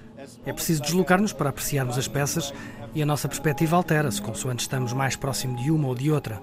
É 0.47 0.53
preciso 0.53 0.83
deslocar-nos 0.83 1.33
para 1.33 1.51
apreciarmos 1.51 1.99
as 1.99 2.09
peças 2.09 2.55
e 2.95 3.03
a 3.03 3.07
nossa 3.07 3.29
perspectiva 3.29 3.77
altera-se 3.77 4.23
consoante 4.23 4.63
estamos 4.63 4.93
mais 4.93 5.15
próximo 5.15 5.57
de 5.57 5.71
uma 5.71 5.89
ou 5.89 5.95
de 5.95 6.11
outra. 6.11 6.41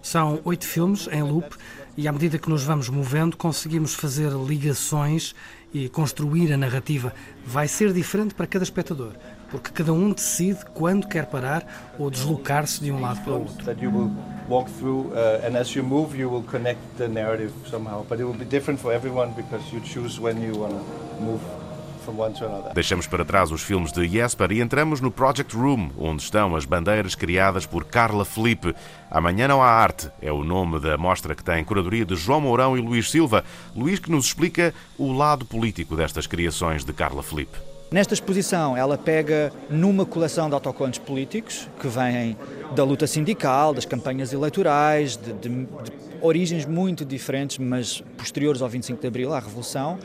São 0.00 0.40
oito 0.44 0.64
filmes 0.64 1.08
em 1.10 1.22
loop 1.22 1.56
e 1.96 2.06
à 2.06 2.12
medida 2.12 2.38
que 2.38 2.48
nos 2.48 2.62
vamos 2.62 2.88
movendo 2.88 3.36
conseguimos 3.36 3.94
fazer 3.94 4.30
ligações 4.30 5.34
e 5.74 5.88
construir 5.88 6.52
a 6.52 6.56
narrativa. 6.56 7.12
Vai 7.44 7.66
ser 7.66 7.92
diferente 7.92 8.32
para 8.32 8.46
cada 8.46 8.62
espectador, 8.62 9.14
porque 9.50 9.70
cada 9.70 9.92
um 9.92 10.12
decide 10.12 10.64
quando 10.74 11.06
quer 11.06 11.26
parar 11.26 11.64
ou 11.98 12.10
deslocar-se 12.10 12.80
de 12.80 12.90
um 12.90 13.00
lado 13.00 13.20
para 13.22 13.32
o 13.32 13.40
outro. 13.40 13.64
that 13.64 13.82
you 13.82 13.90
will 13.90 14.10
walk 14.48 14.70
through, 14.78 15.12
uh, 15.12 15.46
and 15.46 15.56
as 15.56 15.74
you 15.74 15.84
move, 15.84 16.16
you 16.16 16.30
will 16.30 16.44
connect 16.44 16.80
the 16.98 17.08
narrative 17.08 17.52
somehow. 17.68 18.04
But 18.08 18.20
it 18.20 18.24
will 18.24 18.38
be 18.38 18.44
different 18.44 18.80
for 18.80 18.92
everyone 18.92 19.32
because 19.36 19.64
you 19.72 19.80
choose 19.80 20.20
when 20.20 20.40
you 20.42 20.58
want 20.58 20.72
to 20.72 21.22
move 21.22 21.40
from 22.04 22.18
one 22.18 22.32
to 22.34 22.46
another. 22.46 22.72
Deixamos 22.72 23.06
para 23.06 23.24
trás 23.24 23.50
os 23.50 23.62
filmes 23.62 23.92
de 23.92 24.06
Jesper 24.08 24.52
e 24.52 24.60
entramos 24.60 25.00
no 25.00 25.10
Project 25.10 25.54
Room, 25.56 25.90
onde 25.98 26.22
estão 26.22 26.54
as 26.54 26.64
bandeiras 26.64 27.14
criadas 27.14 27.66
por 27.66 27.84
Carla 27.84 28.24
Felipe. 28.24 28.74
Amanhã 29.10 29.48
não 29.48 29.62
há 29.62 29.68
arte, 29.68 30.08
é 30.22 30.30
o 30.32 30.44
nome 30.44 30.78
da 30.78 30.96
mostra 30.96 31.34
que 31.34 31.44
tem 31.44 31.64
curadoria 31.64 32.04
de 32.04 32.14
João 32.14 32.40
Mourão 32.40 32.78
e 32.78 32.80
Luís 32.80 33.10
Silva. 33.10 33.44
Luís 33.74 33.98
que 33.98 34.10
nos 34.10 34.26
explica 34.26 34.72
o 34.96 35.12
lado 35.12 35.44
político 35.44 35.96
destas 35.96 36.26
criações 36.26 36.84
de 36.84 36.92
Carla 36.92 37.22
Felipe. 37.22 37.65
Nesta 37.90 38.14
exposição, 38.14 38.76
ela 38.76 38.98
pega 38.98 39.52
numa 39.70 40.04
coleção 40.04 40.48
de 40.48 40.54
autocolantes 40.54 40.98
políticos 40.98 41.68
que 41.80 41.86
vêm 41.86 42.36
da 42.74 42.82
luta 42.82 43.06
sindical, 43.06 43.72
das 43.72 43.84
campanhas 43.84 44.32
eleitorais, 44.32 45.16
de, 45.16 45.32
de- 45.34 45.48
de 45.48 45.66
origens 46.20 46.66
muito 46.66 47.04
diferentes, 47.04 47.58
mas 47.58 48.02
posteriores 48.18 48.60
ao 48.60 48.68
25 48.68 49.00
de 49.00 49.06
Abril, 49.06 49.32
à 49.32 49.38
Revolução, 49.38 49.98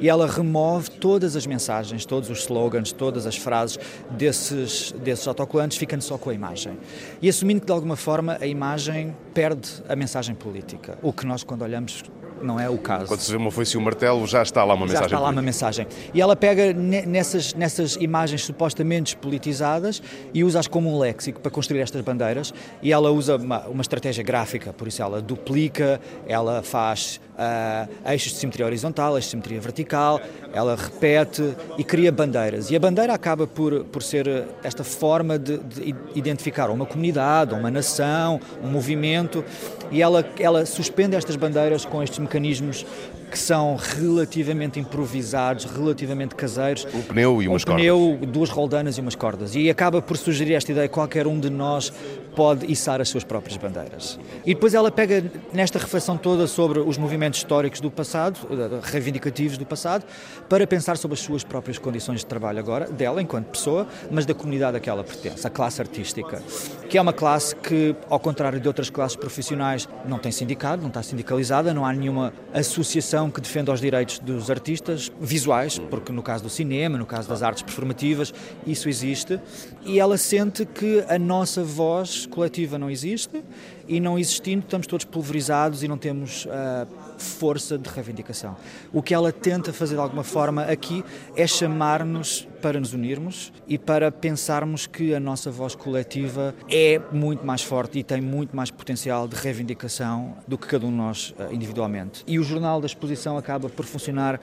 e 0.00 0.08
ela 0.08 0.28
remove 0.28 0.90
todas 0.90 1.34
as 1.34 1.44
mensagens, 1.44 2.06
todos 2.06 2.30
os 2.30 2.40
slogans, 2.40 2.92
todas 2.92 3.26
as 3.26 3.36
frases 3.36 3.80
desses, 4.10 4.92
desses 4.92 5.26
autocolantes, 5.26 5.76
ficando 5.76 6.02
só 6.02 6.16
com 6.16 6.30
a 6.30 6.34
imagem. 6.34 6.78
E 7.20 7.28
assumindo 7.28 7.60
que, 7.62 7.66
de 7.66 7.72
alguma 7.72 7.96
forma, 7.96 8.38
a 8.40 8.46
imagem 8.46 9.14
perde 9.32 9.68
a 9.88 9.96
mensagem 9.96 10.36
política, 10.36 10.96
o 11.02 11.12
que 11.12 11.26
nós, 11.26 11.42
quando 11.42 11.62
olhamos, 11.62 12.04
não 12.44 12.60
é 12.60 12.68
o 12.68 12.78
caso. 12.78 13.06
Quando 13.06 13.20
se 13.20 13.30
vê 13.30 13.36
uma 13.36 13.50
foice 13.50 13.76
e 13.76 13.78
um 13.78 13.82
martelo, 13.82 14.26
já 14.26 14.42
está 14.42 14.62
lá 14.64 14.74
uma 14.74 14.86
Já 14.86 14.92
mensagem. 14.92 15.06
está 15.06 15.18
lá 15.20 15.30
uma 15.30 15.42
mensagem. 15.42 15.86
E 16.12 16.20
ela 16.20 16.36
pega 16.36 16.72
ne- 16.72 17.06
nessas, 17.06 17.54
nessas 17.54 17.96
imagens 17.96 18.44
supostamente 18.44 19.16
politizadas 19.16 20.02
e 20.32 20.44
usa-as 20.44 20.66
como 20.68 20.94
um 20.94 20.98
léxico 20.98 21.40
para 21.40 21.50
construir 21.50 21.80
estas 21.80 22.00
bandeiras. 22.02 22.52
E 22.82 22.92
ela 22.92 23.10
usa 23.10 23.36
uma, 23.36 23.60
uma 23.66 23.82
estratégia 23.82 24.22
gráfica, 24.22 24.72
por 24.72 24.86
isso 24.88 25.02
ela 25.02 25.20
duplica, 25.20 26.00
ela 26.26 26.62
faz 26.62 27.20
ah, 27.36 27.88
eixos 28.12 28.32
de 28.32 28.38
simetria 28.38 28.66
horizontal, 28.66 29.16
eixos 29.16 29.26
de 29.26 29.30
simetria 29.30 29.60
vertical, 29.60 30.20
ela 30.52 30.76
repete 30.76 31.54
e 31.76 31.84
cria 31.84 32.12
bandeiras. 32.12 32.70
E 32.70 32.76
a 32.76 32.80
bandeira 32.80 33.12
acaba 33.12 33.46
por, 33.46 33.84
por 33.84 34.02
ser 34.02 34.46
esta 34.62 34.84
forma 34.84 35.38
de, 35.38 35.58
de 35.58 35.94
identificar 36.14 36.70
uma 36.70 36.86
comunidade, 36.86 37.54
uma 37.54 37.70
nação, 37.70 38.40
um 38.62 38.68
movimento. 38.68 39.44
E 39.90 40.00
ela, 40.00 40.24
ela 40.38 40.64
suspende 40.64 41.16
estas 41.16 41.36
bandeiras 41.36 41.84
com 41.84 42.02
estes 42.02 42.18
mecanismos 42.18 42.86
que 43.34 43.38
são 43.38 43.74
relativamente 43.74 44.78
improvisados, 44.78 45.64
relativamente 45.64 46.36
caseiros. 46.36 46.86
Um 46.94 47.02
pneu 47.02 47.42
e 47.42 47.48
um 47.48 47.50
umas 47.50 47.64
pneu, 47.64 48.16
duas 48.28 48.48
roldanas 48.48 48.96
e 48.96 49.00
umas 49.00 49.16
cordas. 49.16 49.56
E 49.56 49.68
acaba 49.68 50.00
por 50.00 50.16
sugerir 50.16 50.54
esta 50.54 50.70
ideia 50.70 50.86
que 50.86 50.94
qualquer 50.94 51.26
um 51.26 51.40
de 51.40 51.50
nós 51.50 51.92
pode 52.34 52.70
içar 52.70 53.00
as 53.00 53.08
suas 53.08 53.24
próprias 53.24 53.56
bandeiras. 53.56 54.18
E 54.44 54.54
depois 54.54 54.74
ela 54.74 54.90
pega 54.90 55.24
nesta 55.52 55.78
reflexão 55.78 56.16
toda 56.16 56.46
sobre 56.46 56.80
os 56.80 56.98
movimentos 56.98 57.38
históricos 57.38 57.80
do 57.80 57.90
passado, 57.90 58.38
eh, 58.50 58.80
reivindicativos 58.82 59.56
do 59.56 59.66
passado, 59.66 60.04
para 60.48 60.66
pensar 60.66 60.96
sobre 60.96 61.14
as 61.14 61.20
suas 61.20 61.44
próprias 61.44 61.78
condições 61.78 62.20
de 62.20 62.26
trabalho 62.26 62.58
agora, 62.58 62.86
dela 62.86 63.22
enquanto 63.22 63.46
pessoa, 63.46 63.86
mas 64.10 64.26
da 64.26 64.34
comunidade 64.34 64.76
a 64.76 64.80
que 64.80 64.90
ela 64.90 65.04
pertence, 65.04 65.46
a 65.46 65.50
classe 65.50 65.80
artística, 65.80 66.42
que 66.88 66.98
é 66.98 67.00
uma 67.00 67.12
classe 67.12 67.54
que, 67.56 67.94
ao 68.08 68.18
contrário 68.18 68.60
de 68.60 68.68
outras 68.68 68.90
classes 68.90 69.16
profissionais, 69.16 69.88
não 70.06 70.18
tem 70.18 70.32
sindicato, 70.32 70.80
não 70.80 70.88
está 70.88 71.02
sindicalizada, 71.02 71.72
não 71.72 71.84
há 71.84 71.92
nenhuma 71.92 72.32
associação 72.52 73.30
que 73.30 73.40
defenda 73.40 73.72
os 73.72 73.80
direitos 73.80 74.18
dos 74.18 74.50
artistas 74.50 75.10
visuais, 75.20 75.78
porque 75.78 76.12
no 76.12 76.22
caso 76.22 76.44
do 76.44 76.50
cinema, 76.50 76.98
no 76.98 77.06
caso 77.06 77.28
das 77.28 77.42
artes 77.42 77.62
performativas, 77.62 78.32
isso 78.66 78.88
existe, 78.88 79.40
e 79.84 79.98
ela 79.98 80.16
sente 80.16 80.64
que 80.64 81.04
a 81.08 81.18
nossa 81.18 81.62
voz 81.62 82.23
coletiva 82.28 82.78
não 82.78 82.90
existe 82.90 83.42
e 83.86 84.00
não 84.00 84.18
existindo 84.18 84.64
estamos 84.64 84.86
todos 84.86 85.04
pulverizados 85.04 85.82
e 85.82 85.88
não 85.88 85.98
temos 85.98 86.46
ah, 86.50 86.86
força 87.18 87.78
de 87.78 87.88
reivindicação. 87.88 88.56
O 88.92 89.02
que 89.02 89.14
ela 89.14 89.32
tenta 89.32 89.72
fazer 89.72 89.94
de 89.94 90.00
alguma 90.00 90.24
forma 90.24 90.62
aqui 90.62 91.04
é 91.36 91.46
chamar-nos 91.46 92.46
para 92.60 92.80
nos 92.80 92.94
unirmos 92.94 93.52
e 93.68 93.76
para 93.76 94.10
pensarmos 94.10 94.86
que 94.86 95.14
a 95.14 95.20
nossa 95.20 95.50
voz 95.50 95.74
coletiva 95.74 96.54
é 96.70 96.98
muito 97.12 97.44
mais 97.44 97.62
forte 97.62 97.98
e 97.98 98.02
tem 98.02 98.20
muito 98.20 98.56
mais 98.56 98.70
potencial 98.70 99.28
de 99.28 99.36
reivindicação 99.36 100.34
do 100.48 100.56
que 100.56 100.66
cada 100.66 100.86
um 100.86 100.90
de 100.90 100.96
nós 100.96 101.34
ah, 101.38 101.52
individualmente. 101.52 102.24
E 102.26 102.38
o 102.38 102.42
jornal 102.42 102.80
da 102.80 102.86
exposição 102.86 103.36
acaba 103.36 103.68
por 103.68 103.84
funcionar 103.84 104.40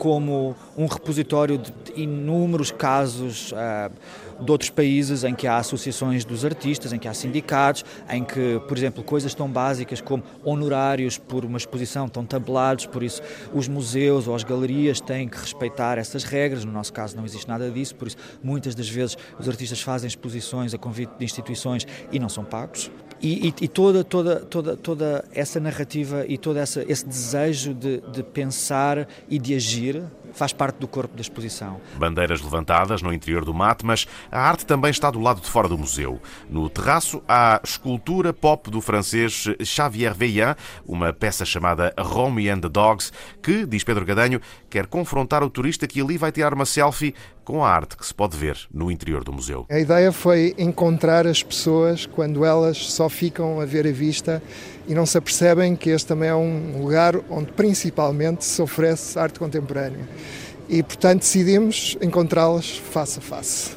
como 0.00 0.56
um 0.78 0.86
repositório 0.86 1.58
de 1.58 1.70
inúmeros 1.94 2.70
casos 2.70 3.52
ah, 3.54 3.90
de 4.40 4.50
outros 4.50 4.70
países 4.70 5.24
em 5.24 5.34
que 5.34 5.46
há 5.46 5.58
associações 5.58 6.24
dos 6.24 6.42
artistas, 6.42 6.90
em 6.94 6.98
que 6.98 7.06
há 7.06 7.12
sindicatos, 7.12 7.84
em 8.08 8.24
que, 8.24 8.58
por 8.66 8.78
exemplo, 8.78 9.04
coisas 9.04 9.34
tão 9.34 9.46
básicas 9.46 10.00
como 10.00 10.22
honorários 10.42 11.18
por 11.18 11.44
uma 11.44 11.58
exposição 11.58 12.06
estão 12.06 12.24
tabelados, 12.24 12.86
por 12.86 13.02
isso 13.02 13.20
os 13.52 13.68
museus 13.68 14.26
ou 14.26 14.34
as 14.34 14.42
galerias 14.42 15.02
têm 15.02 15.28
que 15.28 15.36
respeitar 15.36 15.98
essas 15.98 16.24
regras. 16.24 16.64
No 16.64 16.72
nosso 16.72 16.94
caso 16.94 17.14
não 17.14 17.26
existe 17.26 17.46
nada 17.46 17.70
disso, 17.70 17.94
por 17.94 18.08
isso 18.08 18.16
muitas 18.42 18.74
das 18.74 18.88
vezes 18.88 19.18
os 19.38 19.46
artistas 19.50 19.82
fazem 19.82 20.08
exposições 20.08 20.72
a 20.72 20.78
convite 20.78 21.12
de 21.18 21.26
instituições 21.26 21.86
e 22.10 22.18
não 22.18 22.30
são 22.30 22.42
pagos. 22.42 22.90
E, 23.22 23.48
e- 23.48 23.54
e 23.62 23.68
toda, 23.68 24.02
toda, 24.02 24.36
toda, 24.40 24.76
toda 24.76 25.24
essa 25.34 25.60
narrativa 25.60 26.24
e 26.26 26.38
todo 26.38 26.58
essa, 26.58 26.84
esse 26.90 27.06
desejo 27.06 27.74
de, 27.74 28.00
de 28.12 28.22
pensar 28.22 29.06
e 29.28 29.38
de 29.38 29.54
agir 29.54 30.02
faz 30.32 30.52
parte 30.52 30.76
do 30.76 30.88
corpo 30.88 31.14
da 31.14 31.20
exposição. 31.20 31.80
Bandeiras 31.96 32.40
levantadas 32.40 33.02
no 33.02 33.12
interior 33.12 33.44
do 33.44 33.54
mate, 33.54 33.84
mas 33.84 34.06
a 34.30 34.40
arte 34.40 34.66
também 34.66 34.90
está 34.90 35.10
do 35.10 35.20
lado 35.20 35.40
de 35.40 35.48
fora 35.48 35.68
do 35.68 35.78
museu. 35.78 36.20
No 36.48 36.68
terraço 36.68 37.22
há 37.28 37.60
escultura 37.62 38.32
pop 38.32 38.70
do 38.70 38.80
francês 38.80 39.44
Xavier 39.62 40.14
Veillant, 40.14 40.56
uma 40.86 41.12
peça 41.12 41.44
chamada 41.44 41.92
Romy 41.98 42.48
and 42.48 42.60
the 42.60 42.68
Dogs, 42.68 43.12
que, 43.42 43.66
diz 43.66 43.84
Pedro 43.84 44.04
Gadanho, 44.04 44.40
quer 44.68 44.86
confrontar 44.86 45.42
o 45.42 45.50
turista 45.50 45.86
que 45.86 46.00
ali 46.00 46.16
vai 46.16 46.32
tirar 46.32 46.54
uma 46.54 46.66
selfie 46.66 47.14
com 47.44 47.64
a 47.64 47.68
arte 47.68 47.96
que 47.96 48.06
se 48.06 48.14
pode 48.14 48.36
ver 48.36 48.56
no 48.72 48.90
interior 48.90 49.24
do 49.24 49.32
museu. 49.32 49.66
A 49.68 49.78
ideia 49.78 50.12
foi 50.12 50.54
encontrar 50.56 51.26
as 51.26 51.42
pessoas 51.42 52.06
quando 52.06 52.44
elas 52.44 52.76
só 52.92 53.08
ficam 53.08 53.60
a 53.60 53.64
ver 53.64 53.88
a 53.88 53.92
vista 53.92 54.42
e 54.90 54.94
não 54.94 55.06
se 55.06 55.16
apercebem 55.16 55.76
que 55.76 55.88
este 55.88 56.08
também 56.08 56.30
é 56.30 56.34
um 56.34 56.82
lugar 56.82 57.14
onde 57.30 57.52
principalmente 57.52 58.44
se 58.44 58.60
oferece 58.60 59.16
arte 59.16 59.38
contemporânea. 59.38 60.00
E, 60.68 60.82
portanto, 60.82 61.20
decidimos 61.20 61.96
encontrá-las 62.02 62.76
face 62.76 63.20
a 63.20 63.22
face. 63.22 63.70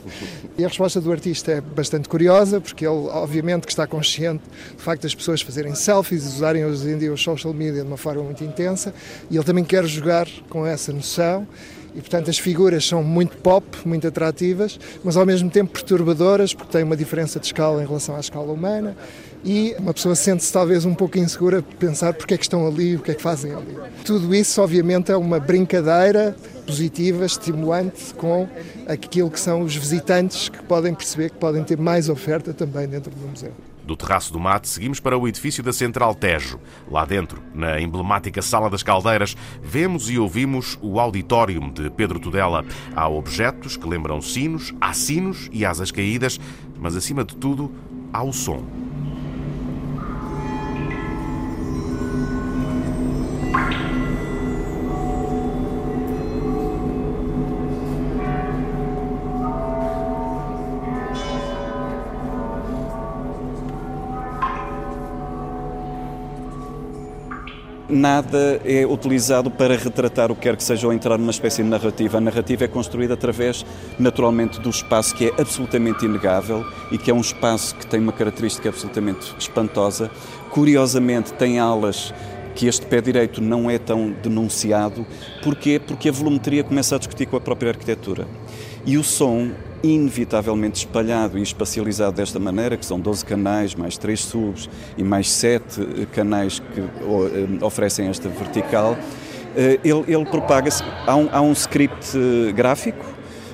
E 0.57 0.65
a 0.65 0.67
resposta 0.67 0.99
do 0.99 1.11
artista 1.11 1.51
é 1.51 1.61
bastante 1.61 2.09
curiosa, 2.09 2.59
porque 2.59 2.83
ele, 2.83 3.07
obviamente, 3.09 3.67
que 3.67 3.71
está 3.71 3.85
consciente 3.85 4.41
do 4.75 4.81
facto 4.81 5.03
das 5.03 5.13
pessoas 5.13 5.39
fazerem 5.43 5.75
selfies 5.75 6.23
e 6.23 6.27
usarem 6.29 6.65
hoje 6.65 6.89
em 6.89 6.97
dia 6.97 7.13
os 7.13 7.21
social 7.21 7.53
media 7.53 7.83
de 7.83 7.87
uma 7.87 7.97
forma 7.97 8.23
muito 8.23 8.43
intensa, 8.43 8.91
e 9.29 9.35
ele 9.35 9.43
também 9.43 9.63
quer 9.63 9.85
jogar 9.85 10.27
com 10.49 10.65
essa 10.65 10.91
noção. 10.91 11.47
E, 11.95 11.99
portanto, 11.99 12.31
as 12.31 12.39
figuras 12.39 12.87
são 12.87 13.03
muito 13.03 13.37
pop, 13.37 13.67
muito 13.85 14.07
atrativas, 14.07 14.79
mas 15.03 15.15
ao 15.15 15.27
mesmo 15.27 15.47
tempo 15.47 15.73
perturbadoras, 15.73 16.55
porque 16.55 16.71
têm 16.71 16.83
uma 16.83 16.97
diferença 16.97 17.39
de 17.39 17.45
escala 17.45 17.83
em 17.83 17.85
relação 17.85 18.15
à 18.15 18.19
escala 18.19 18.51
humana. 18.51 18.97
E 19.43 19.75
uma 19.77 19.93
pessoa 19.93 20.15
sente-se 20.15 20.53
talvez 20.53 20.85
um 20.85 20.93
pouco 20.93 21.17
insegura 21.17 21.61
de 21.61 21.75
pensar 21.75 22.13
porque 22.13 22.33
é 22.33 22.37
que 22.37 22.43
estão 22.43 22.65
ali, 22.65 22.95
o 22.95 22.99
que 22.99 23.11
é 23.11 23.13
que 23.13 23.21
fazem 23.21 23.53
ali. 23.53 23.77
Tudo 24.05 24.33
isso, 24.33 24.61
obviamente, 24.61 25.11
é 25.11 25.17
uma 25.17 25.39
brincadeira 25.39 26.35
positiva, 26.65 27.25
estimulante 27.25 28.13
com 28.13 28.47
aquilo 28.87 29.29
que 29.29 29.39
são 29.39 29.61
os 29.61 29.75
visitantes 29.75 30.47
que 30.47 30.63
podem 30.63 30.93
perceber 30.93 31.29
que 31.29 31.37
podem 31.37 31.63
ter 31.63 31.77
mais 31.77 32.07
oferta 32.07 32.53
também 32.53 32.87
dentro 32.87 33.11
do 33.11 33.27
museu. 33.27 33.51
Do 33.85 33.97
terraço 33.97 34.31
do 34.31 34.39
mate, 34.39 34.69
seguimos 34.69 35.01
para 35.01 35.17
o 35.17 35.27
edifício 35.27 35.61
da 35.61 35.73
Central 35.73 36.15
Tejo. 36.15 36.57
Lá 36.89 37.03
dentro, 37.03 37.43
na 37.53 37.81
emblemática 37.81 38.41
Sala 38.41 38.69
das 38.69 38.81
Caldeiras, 38.81 39.35
vemos 39.61 40.09
e 40.09 40.17
ouvimos 40.17 40.79
o 40.81 41.01
auditório 41.01 41.59
de 41.69 41.89
Pedro 41.89 42.17
Tudela. 42.17 42.63
Há 42.95 43.09
objetos 43.09 43.75
que 43.75 43.85
lembram 43.85 44.21
sinos, 44.21 44.73
há 44.79 44.93
sinos 44.93 45.49
e 45.51 45.65
asas 45.65 45.91
caídas, 45.91 46.39
mas 46.79 46.95
acima 46.95 47.25
de 47.25 47.35
tudo, 47.35 47.69
há 48.13 48.23
o 48.23 48.31
som. 48.31 48.63
Nada 67.93 68.59
é 68.65 68.85
utilizado 68.85 69.49
para 69.49 69.77
retratar 69.77 70.31
o 70.31 70.35
que 70.35 70.41
quer 70.41 70.57
que 70.57 70.63
seja 70.63 70.87
ou 70.87 70.93
entrar 70.93 71.17
numa 71.17 71.31
espécie 71.31 71.63
de 71.63 71.69
narrativa. 71.69 72.17
A 72.17 72.21
narrativa 72.21 72.65
é 72.65 72.67
construída 72.67 73.13
através, 73.13 73.65
naturalmente, 73.97 74.59
do 74.59 74.69
espaço 74.69 75.15
que 75.15 75.27
é 75.27 75.33
absolutamente 75.39 76.05
inegável 76.05 76.65
e 76.91 76.97
que 76.97 77.11
é 77.11 77.13
um 77.13 77.21
espaço 77.21 77.75
que 77.75 77.85
tem 77.85 77.99
uma 77.99 78.11
característica 78.11 78.67
absolutamente 78.69 79.33
espantosa. 79.37 80.09
Curiosamente, 80.49 81.33
tem 81.33 81.59
alas 81.59 82.13
que 82.55 82.67
este 82.67 82.85
pé 82.85 83.01
direito 83.01 83.41
não 83.41 83.69
é 83.69 83.77
tão 83.77 84.11
denunciado. 84.11 85.05
Porquê? 85.43 85.79
Porque 85.79 86.09
a 86.09 86.11
volumetria 86.11 86.63
começa 86.63 86.95
a 86.95 86.99
discutir 86.99 87.25
com 87.25 87.37
a 87.37 87.41
própria 87.41 87.69
arquitetura. 87.69 88.27
E 88.85 88.97
o 88.97 89.03
som, 89.03 89.51
inevitavelmente 89.81 90.79
espalhado 90.79 91.37
e 91.37 91.41
espacializado 91.41 92.17
desta 92.17 92.39
maneira, 92.39 92.75
que 92.75 92.85
são 92.85 92.99
12 92.99 93.23
canais, 93.23 93.75
mais 93.75 93.97
3 93.97 94.19
subs 94.19 94.69
e 94.97 95.03
mais 95.03 95.29
7 95.31 96.07
canais 96.11 96.59
que 96.59 96.79
eh, 96.79 97.65
oferecem 97.65 98.07
esta 98.07 98.27
vertical, 98.27 98.97
eh, 99.55 99.79
ele, 99.83 100.03
ele 100.07 100.25
propaga-se. 100.25 100.83
Há 101.05 101.15
um, 101.15 101.29
há 101.31 101.41
um 101.41 101.53
script 101.53 102.17
eh, 102.17 102.51
gráfico 102.51 103.05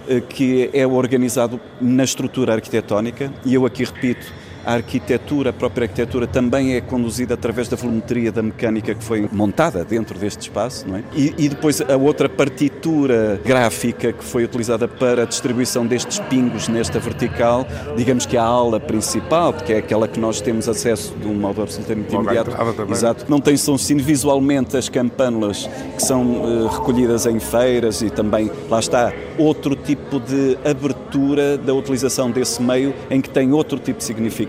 eh, 0.08 0.22
que 0.22 0.70
é 0.74 0.88
organizado 0.88 1.60
na 1.80 2.04
estrutura 2.04 2.54
arquitetónica, 2.54 3.32
e 3.46 3.54
eu 3.54 3.66
aqui 3.66 3.84
repito, 3.84 4.26
a 4.66 4.74
arquitetura, 4.74 5.50
a 5.52 5.54
própria 5.54 5.86
arquitetura 5.86 6.28
também 6.28 6.76
é 6.76 6.82
conduzida 6.82 7.34
através 7.34 7.68
da 7.68 7.78
volumetria 7.78 8.32
da 8.32 8.42
mecânica 8.42 8.94
que 8.94 9.04
foi 9.04 9.28
montada 9.32 9.84
dentro 9.86 10.18
deste 10.18 10.42
espaço, 10.42 10.88
não 10.88 10.98
é? 10.98 11.04
E, 11.16 11.34
e 11.38 11.50
depois 11.50 11.82
a 11.82 11.96
outra 11.96 12.28
partitura 12.28 13.40
gráfica 13.44 14.12
que 14.12 14.24
foi 14.24 14.44
utilizada 14.44 14.88
para 14.88 15.24
a 15.24 15.26
distribuição 15.26 15.86
destes 15.86 16.20
pingos 16.20 16.68
nesta 16.68 17.00
vertical, 17.00 17.66
digamos 17.96 18.26
que 18.26 18.38
a 18.38 18.44
ala 18.44 18.80
principal, 18.80 19.54
que 19.54 19.74
é 19.74 19.78
aquela 19.78 20.08
que 20.08 20.20
nós 20.20 20.42
temos 20.42 20.68
acesso 20.68 21.16
de 21.16 21.28
um 21.28 21.34
modo 21.34 21.62
absolutamente 21.62 22.14
imediato. 22.14 22.52
Exato. 22.92 23.26
Não 23.30 23.40
tem 23.40 23.56
som 23.58 23.78
sino 23.78 24.04
visualmente 24.04 24.76
as 24.76 24.90
campânulas 24.90 25.70
que 25.96 26.04
são 26.04 26.22
eh, 26.44 26.74
recolhidas 26.76 27.26
em 27.26 27.40
feiras 27.40 28.02
e 28.02 28.10
também, 28.10 28.52
lá 28.70 28.80
está, 28.80 29.14
outro 29.38 29.76
tipo 29.76 30.20
de 30.20 30.58
abertura 30.66 31.58
da 31.58 31.74
utilização 31.74 32.30
desse 32.30 32.62
meio 32.62 32.94
em 33.10 33.22
que 33.22 33.30
tem 33.30 33.54
outro 33.54 33.80
tipo 33.80 34.00
de 34.00 34.04
significado 34.04 34.49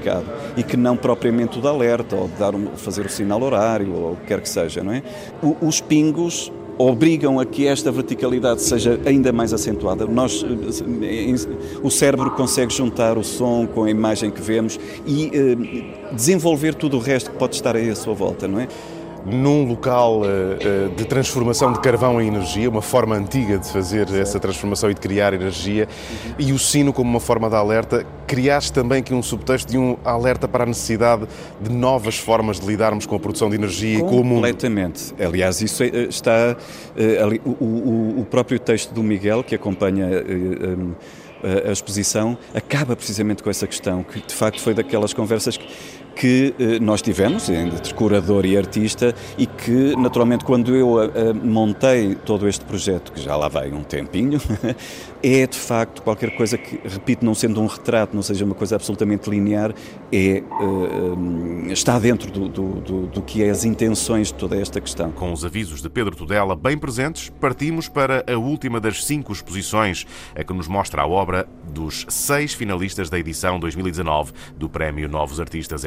e 0.56 0.62
que 0.62 0.76
não 0.76 0.96
propriamente 0.96 1.58
o 1.58 1.62
de 1.62 1.68
alerta 1.68 2.16
ou 2.16 2.28
de 2.28 2.34
dar 2.34 2.54
um- 2.54 2.68
fazer 2.76 3.06
o 3.06 3.08
sinal 3.08 3.42
horário 3.42 3.92
ou 3.94 4.12
o 4.12 4.16
que 4.16 4.26
quer 4.26 4.40
que 4.40 4.48
seja, 4.48 4.82
não 4.82 4.92
é? 4.92 5.02
O- 5.42 5.56
os 5.66 5.80
pingos 5.80 6.50
obrigam 6.78 7.38
a 7.38 7.44
que 7.44 7.66
esta 7.66 7.92
verticalidade 7.92 8.62
seja 8.62 8.98
ainda 9.04 9.30
mais 9.32 9.52
acentuada. 9.52 10.06
Nós, 10.06 10.42
eh, 10.42 11.34
o 11.82 11.90
cérebro 11.90 12.30
consegue 12.30 12.72
juntar 12.72 13.18
o 13.18 13.22
som 13.24 13.66
com 13.66 13.84
a 13.84 13.90
imagem 13.90 14.30
que 14.30 14.40
vemos 14.40 14.80
e 15.06 15.30
eh, 15.32 16.14
desenvolver 16.14 16.74
tudo 16.74 16.96
o 16.96 17.00
resto 17.00 17.30
que 17.30 17.36
pode 17.36 17.54
estar 17.54 17.76
aí 17.76 17.90
à 17.90 17.94
sua 17.94 18.14
volta, 18.14 18.48
não 18.48 18.58
é? 18.60 18.68
Num 19.26 19.66
local 19.68 20.22
eh, 20.24 20.28
eh, 20.60 20.88
de 20.96 21.04
transformação 21.04 21.72
de 21.72 21.80
carvão 21.80 22.20
em 22.20 22.28
energia, 22.28 22.68
uma 22.70 22.80
forma 22.80 23.14
antiga 23.14 23.58
de 23.58 23.68
fazer 23.70 24.08
essa 24.14 24.40
transformação 24.40 24.90
e 24.90 24.94
de 24.94 25.00
criar 25.00 25.34
energia, 25.34 25.86
e 26.38 26.52
o 26.52 26.58
sino 26.58 26.90
como 26.92 27.10
uma 27.10 27.20
forma 27.20 27.48
de 27.50 27.54
alerta, 27.54 28.06
criaste 28.26 28.72
também 28.72 29.00
aqui 29.00 29.12
um 29.12 29.22
subtexto 29.22 29.70
de 29.70 29.76
um 29.76 29.96
alerta 30.04 30.48
para 30.48 30.64
a 30.64 30.66
necessidade 30.66 31.26
de 31.60 31.70
novas 31.70 32.16
formas 32.16 32.58
de 32.58 32.66
lidarmos 32.66 33.04
com 33.04 33.14
a 33.14 33.20
produção 33.20 33.50
de 33.50 33.56
energia 33.56 33.98
e 33.98 34.00
com 34.00 34.20
o 34.20 34.24
mundo. 34.24 34.36
Completamente. 34.36 35.12
Aliás, 35.22 35.60
isso 35.60 35.82
é- 35.82 35.88
está 36.08 36.56
eh, 36.96 37.22
ali, 37.22 37.40
o, 37.44 37.50
o- 37.50 38.20
o 38.20 38.24
próprio 38.24 38.58
texto 38.58 38.92
do 38.94 39.02
Miguel 39.02 39.44
que 39.44 39.54
acompanha 39.54 40.06
eh, 40.10 41.68
a 41.68 41.72
exposição 41.72 42.36
acaba 42.54 42.94
precisamente 42.94 43.42
com 43.42 43.48
essa 43.48 43.66
questão 43.66 44.02
que 44.02 44.20
de 44.20 44.34
facto 44.34 44.60
foi 44.60 44.74
daquelas 44.74 45.14
conversas 45.14 45.56
que, 45.56 45.66
que 46.14 46.54
eh, 46.58 46.78
nós 46.78 47.02
tivemos 47.02 47.48
entre 47.48 47.94
curador 47.94 48.44
e 48.44 48.56
artista 48.56 49.14
e 49.38 49.46
que 49.46 49.94
naturalmente 49.96 50.44
quando 50.44 50.74
eu 50.74 51.02
eh, 51.02 51.10
eh, 51.14 51.32
montei 51.32 52.14
todo 52.14 52.48
este 52.48 52.64
projeto 52.64 53.12
que 53.12 53.20
já 53.20 53.36
lá 53.36 53.48
vai 53.48 53.72
um 53.72 53.82
tempinho 53.82 54.40
é 55.22 55.46
de 55.46 55.56
facto 55.56 56.02
qualquer 56.02 56.36
coisa 56.36 56.58
que 56.58 56.80
repito 56.84 57.24
não 57.24 57.34
sendo 57.34 57.60
um 57.60 57.66
retrato 57.66 58.14
não 58.14 58.22
seja 58.22 58.44
uma 58.44 58.54
coisa 58.54 58.76
absolutamente 58.76 59.28
linear 59.28 59.74
é 60.12 60.42
está 61.70 61.98
dentro 61.98 62.30
do, 62.30 62.48
do, 62.48 62.68
do, 62.80 63.06
do 63.06 63.22
que 63.22 63.42
é 63.42 63.50
as 63.50 63.64
intenções 63.64 64.28
de 64.28 64.34
toda 64.34 64.56
esta 64.56 64.80
questão. 64.80 65.10
Com 65.12 65.32
os 65.32 65.44
avisos 65.44 65.80
de 65.80 65.88
Pedro 65.88 66.14
Tudela 66.16 66.56
bem 66.56 66.76
presentes, 66.76 67.30
partimos 67.40 67.88
para 67.88 68.24
a 68.30 68.36
última 68.36 68.80
das 68.80 69.04
cinco 69.04 69.32
exposições, 69.32 70.06
a 70.34 70.42
que 70.42 70.52
nos 70.52 70.68
mostra 70.68 71.02
a 71.02 71.06
obra 71.06 71.48
dos 71.70 72.06
seis 72.08 72.52
finalistas 72.52 73.08
da 73.08 73.18
edição 73.18 73.58
2019 73.60 74.32
do 74.56 74.68
Prémio 74.68 75.08
Novos 75.08 75.40
Artistas 75.40 75.84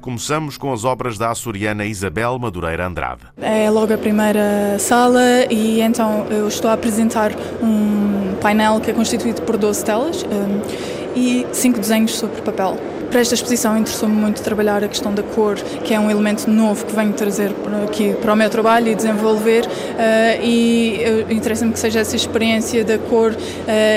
Começamos 0.00 0.56
com 0.56 0.72
as 0.72 0.84
obras 0.84 1.18
da 1.18 1.30
açoriana 1.30 1.84
Isabel 1.84 2.38
Madureira 2.38 2.86
Andrade. 2.86 3.22
É 3.40 3.70
logo 3.70 3.92
a 3.92 3.98
primeira 3.98 4.78
sala 4.78 5.20
e 5.50 5.80
então 5.80 6.26
eu 6.30 6.48
estou 6.48 6.70
a 6.70 6.74
apresentar 6.74 7.32
um 7.62 8.34
painel 8.40 8.80
que 8.80 8.90
é 8.90 8.94
constituído 8.94 9.42
por 9.42 9.56
12 9.56 9.84
telas 9.84 10.22
um, 10.24 11.16
e 11.16 11.46
cinco 11.52 11.78
desenhos 11.78 12.14
sobre 12.14 12.42
papel. 12.42 12.78
Para 13.16 13.22
esta 13.22 13.34
exposição 13.34 13.78
interessou-me 13.78 14.14
muito 14.14 14.42
trabalhar 14.42 14.84
a 14.84 14.88
questão 14.88 15.10
da 15.10 15.22
cor, 15.22 15.56
que 15.56 15.94
é 15.94 15.98
um 15.98 16.10
elemento 16.10 16.50
novo 16.50 16.84
que 16.84 16.94
venho 16.94 17.14
trazer 17.14 17.50
aqui 17.82 18.12
para 18.12 18.34
o 18.34 18.36
meu 18.36 18.50
trabalho 18.50 18.88
e 18.88 18.94
desenvolver 18.94 19.64
uh, 19.64 20.42
e 20.42 21.24
interessa-me 21.30 21.72
que 21.72 21.78
seja 21.78 22.00
essa 22.00 22.14
experiência 22.14 22.84
da 22.84 22.98
cor 22.98 23.32
uh, 23.32 23.36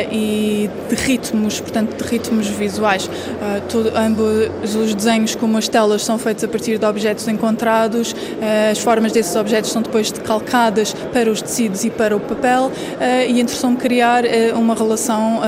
e 0.10 0.70
de 0.88 0.96
ritmos, 0.96 1.60
portanto 1.60 2.02
de 2.02 2.10
ritmos 2.10 2.48
visuais. 2.48 3.10
Todo, 3.68 3.92
ambos 3.94 4.74
os 4.74 4.96
desenhos 4.96 5.36
como 5.36 5.58
as 5.58 5.68
telas 5.68 6.02
são 6.02 6.18
feitos 6.18 6.46
a 6.46 6.48
partir 6.48 6.78
de 6.78 6.86
objetos 6.86 7.28
encontrados, 7.28 8.16
as 8.72 8.80
formas 8.80 9.12
desses 9.12 9.36
objetos 9.36 9.70
são 9.70 9.82
depois 9.82 10.14
decalcadas 10.14 10.94
para 11.12 11.30
os 11.30 11.42
tecidos 11.42 11.84
e 11.84 11.90
para 11.90 12.16
o 12.16 12.22
papel 12.22 12.72
e 13.28 13.42
interessou-me 13.42 13.76
criar 13.76 14.24
uma 14.56 14.74
relação 14.74 15.42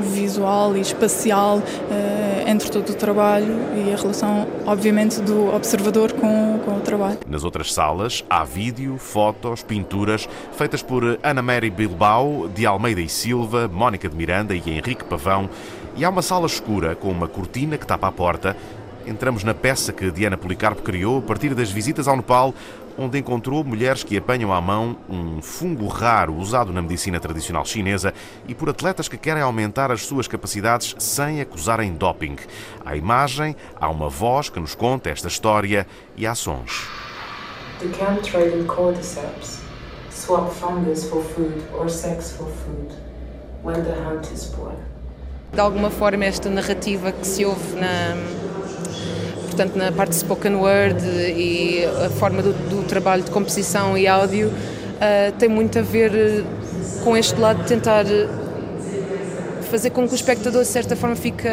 visual 0.00 0.76
e 0.76 0.80
espacial 0.80 1.62
eh, 1.90 2.19
entre 2.50 2.68
todo 2.68 2.90
o 2.90 2.94
trabalho 2.94 3.56
e 3.76 3.92
a 3.92 3.96
relação, 3.96 4.46
obviamente, 4.66 5.20
do 5.20 5.54
observador 5.54 6.12
com, 6.12 6.58
com 6.64 6.76
o 6.76 6.80
trabalho. 6.80 7.18
Nas 7.28 7.44
outras 7.44 7.72
salas 7.72 8.24
há 8.28 8.42
vídeo, 8.44 8.98
fotos, 8.98 9.62
pinturas 9.62 10.28
feitas 10.52 10.82
por 10.82 11.18
Ana 11.22 11.42
Mary 11.42 11.70
Bilbao, 11.70 12.48
de 12.48 12.66
Almeida 12.66 13.00
e 13.00 13.08
Silva, 13.08 13.68
Mónica 13.68 14.08
de 14.08 14.16
Miranda 14.16 14.54
e 14.54 14.58
Henrique 14.58 15.04
Pavão. 15.04 15.48
E 15.96 16.04
há 16.04 16.10
uma 16.10 16.22
sala 16.22 16.46
escura 16.46 16.94
com 16.94 17.08
uma 17.10 17.28
cortina 17.28 17.78
que 17.78 17.86
tapa 17.86 18.08
a 18.08 18.12
porta. 18.12 18.56
Entramos 19.06 19.42
na 19.42 19.54
peça 19.54 19.92
que 19.92 20.10
Diana 20.10 20.36
Policarpo 20.36 20.82
criou 20.82 21.18
a 21.18 21.22
partir 21.22 21.54
das 21.54 21.70
visitas 21.70 22.06
ao 22.06 22.16
Nepal, 22.16 22.54
onde 22.98 23.18
encontrou 23.18 23.64
mulheres 23.64 24.04
que 24.04 24.16
apanham 24.16 24.52
à 24.52 24.60
mão 24.60 24.96
um 25.08 25.40
fungo 25.40 25.86
raro 25.86 26.34
usado 26.34 26.72
na 26.72 26.82
medicina 26.82 27.18
tradicional 27.18 27.64
chinesa 27.64 28.12
e 28.46 28.54
por 28.54 28.68
atletas 28.68 29.08
que 29.08 29.16
querem 29.16 29.42
aumentar 29.42 29.90
as 29.90 30.02
suas 30.02 30.28
capacidades 30.28 30.94
sem 30.98 31.40
acusarem 31.40 31.94
doping. 31.94 32.36
Há 32.84 32.96
imagem, 32.96 33.56
há 33.80 33.88
uma 33.88 34.08
voz 34.08 34.50
que 34.50 34.60
nos 34.60 34.74
conta 34.74 35.08
esta 35.08 35.28
história 35.28 35.86
e 36.16 36.26
há 36.26 36.34
sons. 36.34 36.88
The 37.80 37.88
chemtrail 37.96 38.66
cordyceps 38.66 39.60
swap 40.10 40.52
fungus 40.52 41.08
for 41.08 41.22
food 41.22 41.62
or 41.72 41.88
sex 41.88 42.32
for 42.32 42.46
food 42.46 42.92
when 43.62 43.82
the 43.82 43.94
hunt 44.04 44.30
is 44.32 44.44
born. 44.54 44.76
De 45.52 45.60
alguma 45.60 45.90
forma, 45.90 46.26
esta 46.26 46.48
narrativa 46.48 47.10
que 47.10 47.26
se 47.26 47.44
ouve 47.44 47.74
na, 47.74 48.14
portanto, 49.46 49.76
na 49.76 49.92
parte 49.92 50.10
de 50.10 50.16
spoken 50.16 50.54
word 50.56 51.04
e 51.04 51.84
a 52.06 52.08
forma 52.10 52.42
do, 52.42 52.52
do 52.68 52.82
trabalho 52.84 53.22
de 53.22 53.30
composição 53.30 53.96
e 53.96 54.06
áudio 54.06 54.48
uh, 54.48 55.32
tem 55.38 55.48
muito 55.48 55.78
a 55.78 55.82
ver 55.82 56.14
eh, 56.14 56.42
com 57.02 57.16
este 57.16 57.38
lado 57.40 57.62
de 57.62 57.68
tentar 57.68 58.06
eh, 58.06 58.28
fazer 59.70 59.90
com 59.90 60.06
que 60.06 60.12
o 60.12 60.16
espectador, 60.16 60.62
de 60.62 60.68
certa 60.68 60.94
forma, 60.96 61.16
fique 61.16 61.48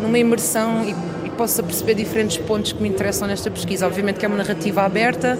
numa 0.00 0.18
imersão 0.18 0.84
e, 0.84 0.94
e 1.26 1.30
possa 1.30 1.62
perceber 1.62 1.94
diferentes 1.94 2.36
pontos 2.38 2.72
que 2.72 2.82
me 2.82 2.88
interessam 2.88 3.26
nesta 3.28 3.50
pesquisa. 3.50 3.86
Obviamente 3.86 4.18
que 4.18 4.24
é 4.24 4.28
uma 4.28 4.38
narrativa 4.38 4.82
aberta, 4.82 5.38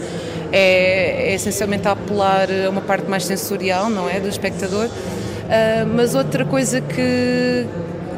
é, 0.52 1.30
é 1.30 1.34
essencialmente 1.34 1.86
a 1.88 1.92
apelar 1.92 2.48
a 2.66 2.70
uma 2.70 2.80
parte 2.80 3.08
mais 3.08 3.24
sensorial, 3.24 3.90
não 3.90 4.08
é, 4.08 4.20
do 4.20 4.28
espectador. 4.28 4.86
Uh, 4.86 5.86
mas 5.94 6.14
outra 6.14 6.44
coisa 6.44 6.80
que, 6.80 7.66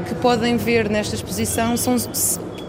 que 0.08 0.14
podem 0.20 0.56
ver 0.56 0.88
nesta 0.88 1.14
exposição 1.16 1.76
são, 1.76 1.96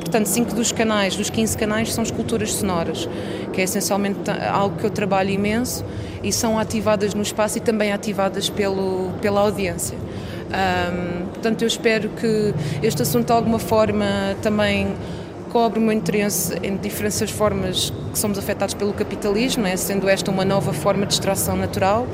portanto, 0.05 0.27
cinco 0.27 0.53
dos 0.53 0.71
canais, 0.71 1.15
dos 1.15 1.29
15 1.29 1.57
canais, 1.57 1.93
são 1.93 2.03
esculturas 2.03 2.53
sonoras, 2.53 3.09
que 3.51 3.59
é 3.59 3.63
essencialmente 3.63 4.19
algo 4.51 4.77
que 4.77 4.85
eu 4.85 4.91
trabalho 4.91 5.31
imenso 5.31 5.83
e 6.23 6.31
são 6.31 6.59
ativadas 6.59 7.13
no 7.13 7.23
espaço 7.23 7.57
e 7.57 7.61
também 7.61 7.91
ativadas 7.91 8.47
pelo, 8.47 9.09
pela 9.19 9.41
audiência. 9.41 9.97
Um, 9.97 11.25
portanto, 11.25 11.63
eu 11.63 11.67
espero 11.67 12.09
que 12.09 12.53
este 12.83 13.01
assunto 13.01 13.25
de 13.25 13.33
alguma 13.33 13.57
forma 13.57 14.05
também 14.43 14.95
cobre 15.51 15.79
o 15.79 15.81
meu 15.81 15.93
interesse 15.93 16.53
em 16.61 16.77
diferentes 16.77 17.31
formas 17.31 17.91
que 18.11 18.19
somos 18.19 18.37
afetados 18.37 18.73
pelo 18.73 18.93
capitalismo, 18.93 19.65
é? 19.65 19.75
sendo 19.75 20.07
esta 20.07 20.29
uma 20.29 20.45
nova 20.45 20.71
forma 20.71 21.05
de 21.05 21.13
extração 21.13 21.55
natural 21.55 22.05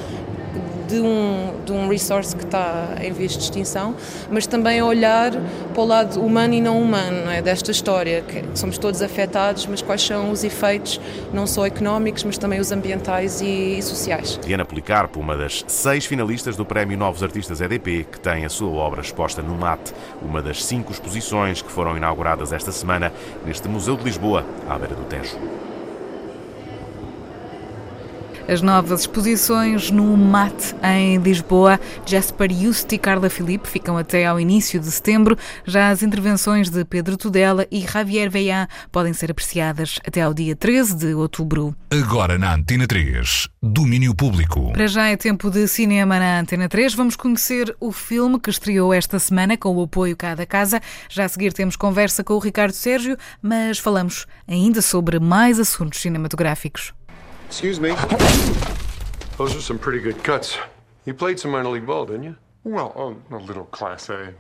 de 0.92 1.00
um, 1.00 1.54
de 1.66 1.72
um 1.72 1.88
resource 1.88 2.36
que 2.36 2.44
está 2.44 2.96
em 3.02 3.14
vias 3.14 3.32
de 3.32 3.44
extinção, 3.44 3.96
mas 4.30 4.46
também 4.46 4.82
olhar 4.82 5.32
para 5.74 5.82
o 5.82 5.86
lado 5.86 6.22
humano 6.22 6.54
e 6.54 6.62
não 6.62 6.82
humano 6.82 7.26
não 7.26 7.32
é? 7.32 7.42
desta 7.42 7.72
história, 7.72 8.22
que 8.22 8.44
somos 8.54 8.78
todos 8.78 9.02
afetados, 9.02 9.66
mas 9.66 9.82
quais 9.82 10.02
são 10.02 10.32
os 10.32 10.44
efeitos, 10.44 11.00
não 11.34 11.48
só 11.48 11.66
económicos, 11.66 12.24
mas 12.24 12.38
também 12.38 12.60
os 12.60 12.72
ambientais 12.72 13.42
e, 13.42 13.78
e 13.78 13.82
sociais. 13.82 14.40
Diana 14.44 14.66
Policarpo, 14.66 15.20
uma 15.20 15.36
das 15.38 15.64
seis 15.68 16.06
finalistas 16.06 16.58
do 16.58 16.66
Prémio 16.66 16.98
Novos 16.98 17.24
Artistas 17.24 17.62
EDP, 17.62 18.06
que 18.12 18.20
tem 18.20 18.46
a 18.46 18.50
sua 18.50 18.72
obra 18.72 19.02
exposta 19.02 19.42
no 19.42 19.56
MAT, 19.56 19.94
uma 20.22 20.42
das 20.42 20.64
cinco 20.64 20.92
exposições 20.92 21.62
que 21.62 21.72
foram 21.72 21.96
inauguradas 21.96 22.52
esta 22.52 22.72
semana 22.72 23.14
neste 23.46 23.68
Museu 23.70 23.96
de 23.96 24.04
Lisboa, 24.04 24.46
à 24.68 24.78
beira 24.78 24.96
do 24.96 25.04
Tejo. 25.06 25.71
As 28.48 28.62
novas 28.62 29.02
exposições 29.02 29.92
no 29.92 30.18
MAT 30.18 30.76
em 30.84 31.18
Lisboa, 31.18 31.80
Jasper 32.06 32.52
Just 32.52 32.92
e 32.92 32.98
Carla 32.98 33.30
Filipe 33.30 33.68
ficam 33.68 33.98
até 33.98 34.26
ao 34.26 34.40
início 34.40 34.80
de 34.80 34.90
setembro. 34.92 35.38
Já 35.66 35.90
as 35.90 36.04
intervenções 36.04 36.70
de 36.70 36.84
Pedro 36.84 37.18
Tudela 37.18 37.68
e 37.72 37.82
Javier 37.82 38.30
Veillán 38.30 38.68
podem 38.92 39.14
ser 39.14 39.32
apreciadas 39.32 40.00
até 40.06 40.22
ao 40.22 40.34
dia 40.34 40.56
13 40.56 40.96
de 40.96 41.14
outubro. 41.14 41.76
Agora 41.92 42.38
na 42.38 42.56
Antena 42.56 42.88
3, 42.88 43.48
domínio 43.62 44.16
público. 44.16 44.72
Para 44.74 44.88
já 44.88 45.08
é 45.08 45.16
tempo 45.16 45.50
de 45.50 45.68
cinema 45.68 46.20
na 46.20 46.40
Antena 46.40 46.68
3. 46.68 46.94
Vamos 46.94 47.16
conhecer 47.16 47.76
o 47.80 47.92
filme 47.92 48.40
que 48.40 48.50
estreou 48.50 48.94
esta 48.94 49.20
semana 49.20 49.56
com 49.56 49.76
o 49.76 49.84
apoio 49.84 50.18
cá 50.18 50.36
da 50.36 50.46
casa. 50.46 50.82
Já 51.10 51.26
a 51.26 51.30
seguir 51.30 51.54
temos 51.54 51.76
conversa 51.76 52.24
com 52.24 52.34
o 52.34 52.40
Ricardo 52.40 52.74
Sérgio, 52.74 53.18
mas 53.42 53.78
falamos 53.78 54.26
ainda 54.48 54.82
sobre 54.82 55.20
mais 55.20 55.60
assuntos 55.60 56.02
cinematográficos. 56.02 56.94
Excuse 57.52 57.82
me. 57.82 57.90
Those 59.38 59.54
are 59.58 59.60
some 59.60 59.78
pretty 59.78 60.00
good 60.00 60.24
cuts. 60.24 60.58
You 61.04 61.14
played 61.14 61.38
some 61.38 61.52
minor 61.52 61.68
league 61.68 61.86
ball, 61.86 62.06
didn't 62.06 62.24
you? 62.24 62.38
Well, 62.64 62.94
oh, 62.96 63.36
a 63.36 63.40
little 63.40 63.66
class 63.66 64.10
A. 64.10 64.34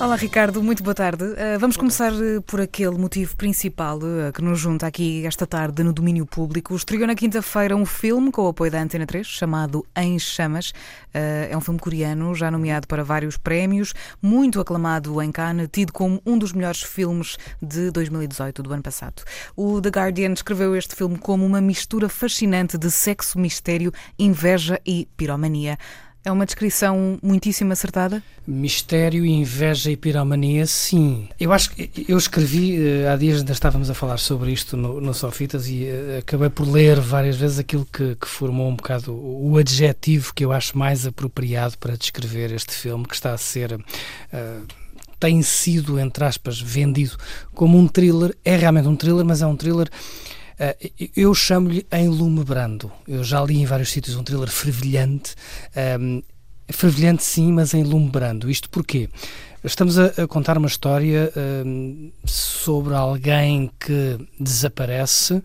Olá, 0.00 0.16
Ricardo, 0.16 0.60
muito 0.60 0.82
boa 0.82 0.92
tarde. 0.92 1.22
Uh, 1.22 1.56
vamos 1.56 1.76
começar 1.76 2.12
uh, 2.12 2.42
por 2.42 2.60
aquele 2.60 2.98
motivo 2.98 3.36
principal 3.36 3.98
uh, 3.98 4.32
que 4.32 4.42
nos 4.42 4.58
junta 4.58 4.88
aqui 4.88 5.24
esta 5.24 5.46
tarde 5.46 5.84
no 5.84 5.92
domínio 5.92 6.26
público. 6.26 6.74
Estreou 6.74 7.06
na 7.06 7.14
quinta-feira 7.14 7.76
um 7.76 7.86
filme 7.86 8.32
com 8.32 8.42
o 8.42 8.48
apoio 8.48 8.72
da 8.72 8.82
Antena 8.82 9.06
3, 9.06 9.24
chamado 9.24 9.86
Em 9.96 10.18
Chamas. 10.18 10.72
é 11.12 11.56
um 11.56 11.60
filme 11.60 11.78
coreano, 11.78 12.34
já 12.34 12.50
nomeado 12.50 12.88
para 12.88 13.04
vários 13.04 13.36
prémios, 13.36 13.94
muito 14.20 14.60
aclamado 14.60 15.22
em 15.22 15.30
Cannes, 15.30 15.68
tido 15.70 15.92
como 15.92 16.20
um 16.26 16.36
dos 16.36 16.52
melhores 16.52 16.82
filmes 16.82 17.36
de 17.62 17.92
2018, 17.92 18.64
do 18.64 18.72
ano 18.72 18.82
passado. 18.82 19.22
O 19.54 19.80
The 19.80 19.90
Guardian 19.90 20.32
descreveu 20.32 20.74
este 20.74 20.96
filme 20.96 21.18
como 21.18 21.46
uma 21.46 21.60
mistura 21.60 22.08
fascinante 22.08 22.76
de 22.76 22.90
sexo, 22.90 23.38
mistério, 23.38 23.92
inveja 24.18 24.80
e 24.84 25.06
piromania. 25.16 25.78
É 26.24 26.32
uma 26.32 26.46
descrição 26.46 27.18
muitíssimo 27.22 27.70
acertada? 27.74 28.22
Mistério, 28.46 29.26
inveja 29.26 29.90
e 29.90 29.96
piromania, 29.96 30.66
sim. 30.66 31.28
Eu 31.38 31.52
acho 31.52 31.70
que 31.70 31.90
eu 32.08 32.16
escrevi, 32.16 32.80
eh, 32.80 33.06
há 33.06 33.14
dias 33.14 33.40
ainda 33.40 33.52
estávamos 33.52 33.90
a 33.90 33.94
falar 33.94 34.16
sobre 34.16 34.50
isto 34.50 34.74
no, 34.74 35.02
no 35.02 35.12
Sofitas 35.12 35.68
e 35.68 35.84
uh, 35.84 36.20
acabei 36.20 36.48
por 36.48 36.66
ler 36.66 36.98
várias 36.98 37.36
vezes 37.36 37.58
aquilo 37.58 37.86
que, 37.92 38.16
que, 38.16 38.26
formou 38.26 38.70
um 38.70 38.74
bocado 38.74 39.12
o 39.12 39.58
adjetivo 39.58 40.32
que 40.32 40.42
eu 40.42 40.50
acho 40.50 40.78
mais 40.78 41.06
apropriado 41.06 41.76
para 41.76 41.94
descrever 41.94 42.52
este 42.52 42.72
filme 42.72 43.04
que 43.04 43.14
está 43.14 43.34
a 43.34 43.38
ser. 43.38 43.74
Uh, 43.74 44.66
tem 45.20 45.42
sido, 45.42 45.98
entre 45.98 46.24
aspas, 46.24 46.58
vendido 46.58 47.18
como 47.54 47.76
um 47.76 47.86
thriller. 47.86 48.34
É 48.42 48.56
realmente 48.56 48.88
um 48.88 48.96
thriller, 48.96 49.26
mas 49.26 49.42
é 49.42 49.46
um 49.46 49.56
thriller 49.56 49.90
Uh, 50.54 51.10
eu 51.16 51.34
chamo-lhe 51.34 51.86
Em 51.90 52.08
Lume 52.08 52.44
Brando. 52.44 52.90
Eu 53.06 53.24
já 53.24 53.42
li 53.42 53.58
em 53.58 53.66
vários 53.66 53.90
sítios 53.90 54.16
um 54.16 54.22
thriller 54.22 54.48
fervilhante. 54.48 55.34
Um, 56.00 56.22
fervilhante 56.68 57.22
sim, 57.22 57.52
mas 57.52 57.74
em 57.74 57.82
lume 57.82 58.08
brando. 58.08 58.50
Isto 58.50 58.70
porquê? 58.70 59.08
Estamos 59.62 59.98
a, 59.98 60.06
a 60.22 60.26
contar 60.26 60.58
uma 60.58 60.66
história 60.66 61.32
um, 61.66 62.12
sobre 62.24 62.94
alguém 62.94 63.70
que 63.80 64.18
desaparece, 64.38 65.42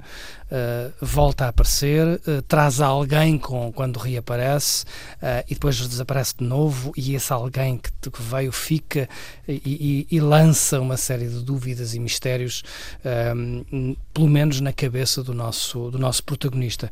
uh, 0.52 0.94
volta 1.00 1.46
a 1.46 1.50
aparecer, 1.50 2.06
uh, 2.06 2.42
traz 2.48 2.82
alguém 2.82 3.38
com, 3.38 3.72
quando 3.72 3.98
reaparece 3.98 4.84
uh, 4.84 5.44
e 5.48 5.54
depois 5.54 5.76
desaparece 5.88 6.36
de 6.38 6.44
novo 6.44 6.92
e 6.96 7.16
esse 7.16 7.32
alguém 7.32 7.78
que, 7.78 7.92
que 8.10 8.22
veio 8.22 8.52
fica 8.52 9.08
e, 9.48 10.08
e, 10.10 10.16
e, 10.16 10.20
lança 10.20 10.80
uma 10.80 10.98
série 10.98 11.28
de 11.28 11.44
dúvidas 11.44 11.94
e 11.96 12.00
mistérios, 12.00 12.64
um, 13.36 13.96
pelo 14.14 14.28
menos 14.28 14.62
na 14.62 14.72
cabeça 14.72 15.24
do 15.24 15.34
nosso, 15.34 15.90
do 15.90 15.98
nosso 15.98 16.24
protagonista. 16.24 16.92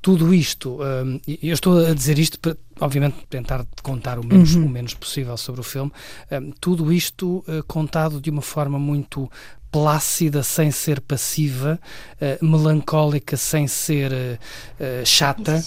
Tudo 0.00 0.32
isto, 0.32 0.78
um, 0.80 1.20
eu 1.42 1.52
estou 1.52 1.84
a 1.84 1.92
dizer 1.92 2.18
isto 2.18 2.38
para, 2.38 2.56
obviamente, 2.80 3.16
tentar 3.28 3.66
contar 3.82 4.18
o 4.18 4.24
menos, 4.24 4.54
uhum. 4.54 4.66
o 4.66 4.68
menos 4.68 4.94
possível 4.94 5.36
sobre 5.36 5.60
o 5.60 5.64
filme, 5.64 5.92
um, 6.30 6.52
tudo 6.52 6.92
isto 6.92 7.44
uh, 7.48 7.62
contado 7.66 8.20
de 8.20 8.30
uma 8.30 8.42
forma 8.42 8.78
muito 8.78 9.30
plácida 9.70 10.42
sem 10.42 10.70
ser 10.70 11.00
passiva, 11.00 11.78
uh, 12.20 12.44
melancólica 12.44 13.36
sem 13.36 13.66
ser 13.66 14.12
uh, 14.12 15.06
chata, 15.06 15.62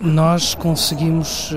nós 0.00 0.54
conseguimos 0.54 1.50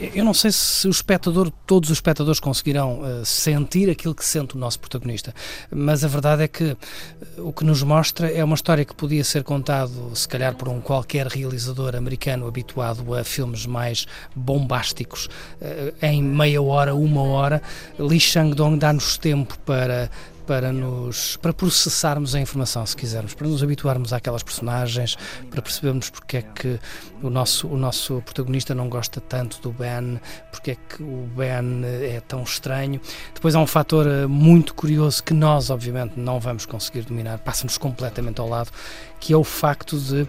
eu 0.00 0.24
não 0.24 0.32
sei 0.32 0.52
se 0.52 0.86
o 0.86 0.90
espectador, 0.90 1.50
todos 1.66 1.90
os 1.90 1.96
espectadores 1.96 2.38
conseguirão 2.38 3.00
uh, 3.00 3.24
sentir 3.24 3.90
aquilo 3.90 4.14
que 4.14 4.24
sente 4.24 4.54
o 4.54 4.58
nosso 4.58 4.78
protagonista, 4.78 5.34
mas 5.70 6.04
a 6.04 6.08
verdade 6.08 6.44
é 6.44 6.48
que 6.48 6.64
uh, 6.64 6.78
o 7.38 7.52
que 7.52 7.64
nos 7.64 7.82
mostra 7.82 8.30
é 8.30 8.44
uma 8.44 8.54
história 8.54 8.84
que 8.84 8.94
podia 8.94 9.24
ser 9.24 9.42
contado, 9.42 10.12
se 10.14 10.28
calhar, 10.28 10.54
por 10.54 10.68
um 10.68 10.80
qualquer 10.80 11.26
realizador 11.26 11.96
americano 11.96 12.46
habituado 12.46 13.14
a 13.14 13.24
filmes 13.24 13.66
mais 13.66 14.06
bombásticos, 14.34 15.26
uh, 15.60 15.94
em 16.00 16.22
meia 16.22 16.62
hora, 16.62 16.94
uma 16.94 17.22
hora. 17.22 17.60
Lee 17.98 18.20
Chang-dong 18.20 18.78
dá-nos 18.78 19.18
tempo 19.18 19.58
para 19.66 20.10
para 20.48 20.72
nos 20.72 21.36
para 21.36 21.52
processarmos 21.52 22.34
a 22.34 22.40
informação, 22.40 22.84
se 22.86 22.96
quisermos, 22.96 23.34
para 23.34 23.46
nos 23.46 23.62
habituarmos 23.62 24.14
àquelas 24.14 24.42
personagens, 24.42 25.14
para 25.50 25.60
percebermos 25.60 26.08
porque 26.08 26.38
é 26.38 26.42
que 26.42 26.80
o 27.22 27.28
nosso 27.28 27.68
o 27.68 27.76
nosso 27.76 28.22
protagonista 28.24 28.74
não 28.74 28.88
gosta 28.88 29.20
tanto 29.20 29.60
do 29.60 29.70
Ben, 29.70 30.18
porque 30.50 30.70
é 30.70 30.74
que 30.76 31.02
o 31.02 31.28
Ben 31.36 31.84
é 31.84 32.22
tão 32.26 32.42
estranho. 32.42 32.98
Depois 33.34 33.54
há 33.54 33.60
um 33.60 33.66
fator 33.66 34.06
eh, 34.06 34.26
muito 34.26 34.72
curioso 34.74 35.22
que 35.22 35.34
nós, 35.34 35.68
obviamente, 35.68 36.14
não 36.18 36.40
vamos 36.40 36.64
conseguir 36.64 37.02
dominar, 37.02 37.38
passa-nos 37.40 37.76
completamente 37.76 38.40
ao 38.40 38.48
lado, 38.48 38.70
que 39.20 39.34
é 39.34 39.36
o 39.36 39.44
facto 39.44 39.98
de 39.98 40.26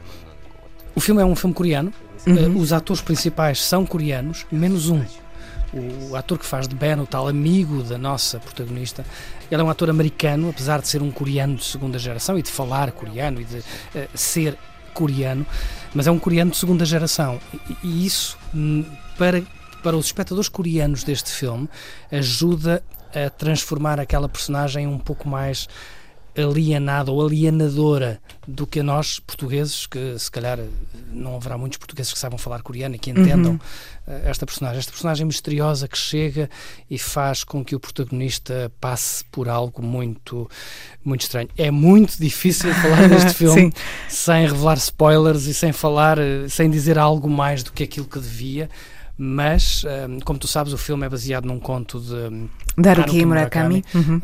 o 0.94 1.00
filme 1.00 1.22
é 1.22 1.26
um 1.26 1.36
filme 1.36 1.56
coreano, 1.56 1.94
Uhum. 2.28 2.38
eh, 2.38 2.48
os 2.50 2.74
atores 2.74 3.02
principais 3.02 3.64
são 3.64 3.86
coreanos, 3.86 4.46
menos 4.52 4.90
um. 4.90 5.02
O 5.74 6.16
ator 6.16 6.40
que 6.40 6.46
faz 6.46 6.68
de 6.68 6.76
Ben, 6.76 7.00
o 7.00 7.06
tal 7.06 7.28
amigo 7.28 7.84
da 7.84 7.98
nossa 7.98 8.40
protagonista, 8.40 9.06
ele 9.52 9.62
é 9.62 9.64
um 9.64 9.70
ator 9.70 9.90
americano, 9.90 10.50
apesar 10.50 10.82
de 10.82 10.88
ser 10.88 11.02
um 11.02 11.12
coreano 11.12 11.56
de 11.56 11.66
segunda 11.66 12.00
geração 12.00 12.38
e 12.38 12.42
de 12.42 12.50
falar 12.50 12.92
coreano 12.92 13.40
e 13.40 13.46
de 13.46 13.64
eh, 13.94 14.08
ser 14.14 14.58
coreano, 14.94 15.46
mas 15.94 16.08
é 16.08 16.12
um 16.12 16.20
coreano 16.20 16.52
de 16.52 16.58
segunda 16.58 16.86
geração. 16.86 17.40
E, 17.54 17.88
e 17.88 18.06
isso, 18.06 18.38
hum, 18.54 18.84
para, 19.18 19.44
para 19.84 19.96
os 19.96 20.08
espectadores 20.08 20.50
coreanos 20.50 21.04
deste 21.04 21.32
filme, 21.32 21.70
ajuda 22.12 22.84
a 23.14 23.30
transformar 23.30 24.00
aquela 24.00 24.30
personagem 24.30 24.88
um 24.88 25.00
pouco 25.00 25.28
mais 25.28 25.68
alienada 26.44 27.12
ou 27.12 27.26
alienadora 27.26 28.20
do 28.48 28.66
que 28.66 28.80
a 28.80 28.84
nós, 28.84 29.20
portugueses, 29.20 29.86
que 29.86 30.18
se 30.18 30.30
calhar 30.32 30.60
não 31.12 31.36
haverá 31.36 31.58
muitos 31.58 31.78
portugueses 31.78 32.12
que 32.12 32.20
saibam 32.20 32.38
falar 32.38 32.62
coreano 32.62 32.96
e 32.96 33.00
que 33.00 33.10
entendam 33.12 33.54
Uhum. 33.54 33.60
esta 34.26 34.46
personagem. 34.46 34.80
Esta 34.80 34.92
personagem 34.92 35.26
misteriosa 35.26 35.88
que 35.88 35.98
chega 35.98 36.50
e 36.90 36.98
faz 36.98 37.44
com 37.44 37.64
que 37.64 37.76
o 37.76 37.80
protagonista 37.80 38.72
passe 38.82 39.24
por 39.26 39.48
algo 39.48 39.82
muito, 39.84 40.50
muito 41.04 41.22
estranho. 41.22 41.50
É 41.58 41.70
muito 41.70 42.18
difícil 42.20 42.74
falar 42.74 43.08
deste 43.10 43.34
filme 43.34 43.72
sem 44.08 44.48
revelar 44.48 44.78
spoilers 44.78 45.46
e 45.46 45.54
sem 45.54 45.72
falar, 45.72 46.18
eh, 46.18 46.48
sem 46.50 46.70
dizer 46.70 46.98
algo 46.98 47.30
mais 47.30 47.62
do 47.64 47.72
que 47.72 47.84
aquilo 47.84 48.08
que 48.08 48.20
devia. 48.20 48.70
Mas, 49.22 49.84
eh, 49.86 50.08
como 50.24 50.40
tu 50.40 50.48
sabes, 50.48 50.72
o 50.72 50.78
filme 50.78 51.06
é 51.06 51.10
baseado 51.10 51.46
num 51.46 51.60
conto 51.60 52.00
de 52.00 52.14
hum, 52.14 52.48
De 52.78 52.88
Haruki 52.88 53.26
Murakami. 53.26 53.84
Uhum. 53.94 54.22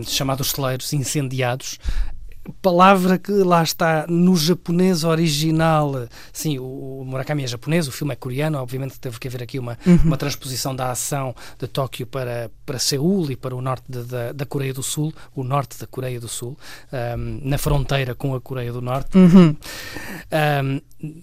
um, 0.00 0.02
chamado 0.04 0.40
Os 0.40 0.52
Celeiros 0.52 0.90
Incendiados. 0.94 1.78
Palavra 2.62 3.18
que 3.18 3.30
lá 3.32 3.62
está 3.62 4.06
no 4.08 4.36
japonês 4.36 5.04
original. 5.04 6.08
Sim, 6.32 6.58
o, 6.58 7.02
Murakami 7.06 7.44
é 7.44 7.46
japonês, 7.46 7.86
o 7.88 7.92
filme 7.92 8.12
é 8.12 8.16
coreano. 8.16 8.58
Obviamente 8.58 8.98
teve 8.98 9.18
que 9.18 9.28
haver 9.28 9.42
aqui 9.42 9.58
uma, 9.58 9.78
Uhum. 9.86 9.98
uma 10.04 10.16
transposição 10.16 10.74
da 10.74 10.90
ação 10.90 11.34
de 11.58 11.66
Tóquio 11.66 12.06
para, 12.06 12.50
para 12.66 12.78
Seul 12.78 13.30
e 13.30 13.36
para 13.36 13.54
o 13.54 13.60
norte 13.60 13.84
de- 13.88 14.02
da, 14.04 14.32
da 14.32 14.46
Coreia 14.46 14.72
do 14.72 14.82
Sul, 14.82 15.12
o 15.34 15.44
norte 15.44 15.78
da 15.78 15.86
Coreia 15.86 16.18
do 16.20 16.28
Sul, 16.28 16.56
um, 17.18 17.40
na 17.42 17.58
fronteira 17.58 18.14
com 18.14 18.34
a 18.34 18.40
Coreia 18.40 18.72
do 18.72 18.80
Norte. 18.80 19.16
Uhum. 19.16 19.54
Um, 20.32 20.80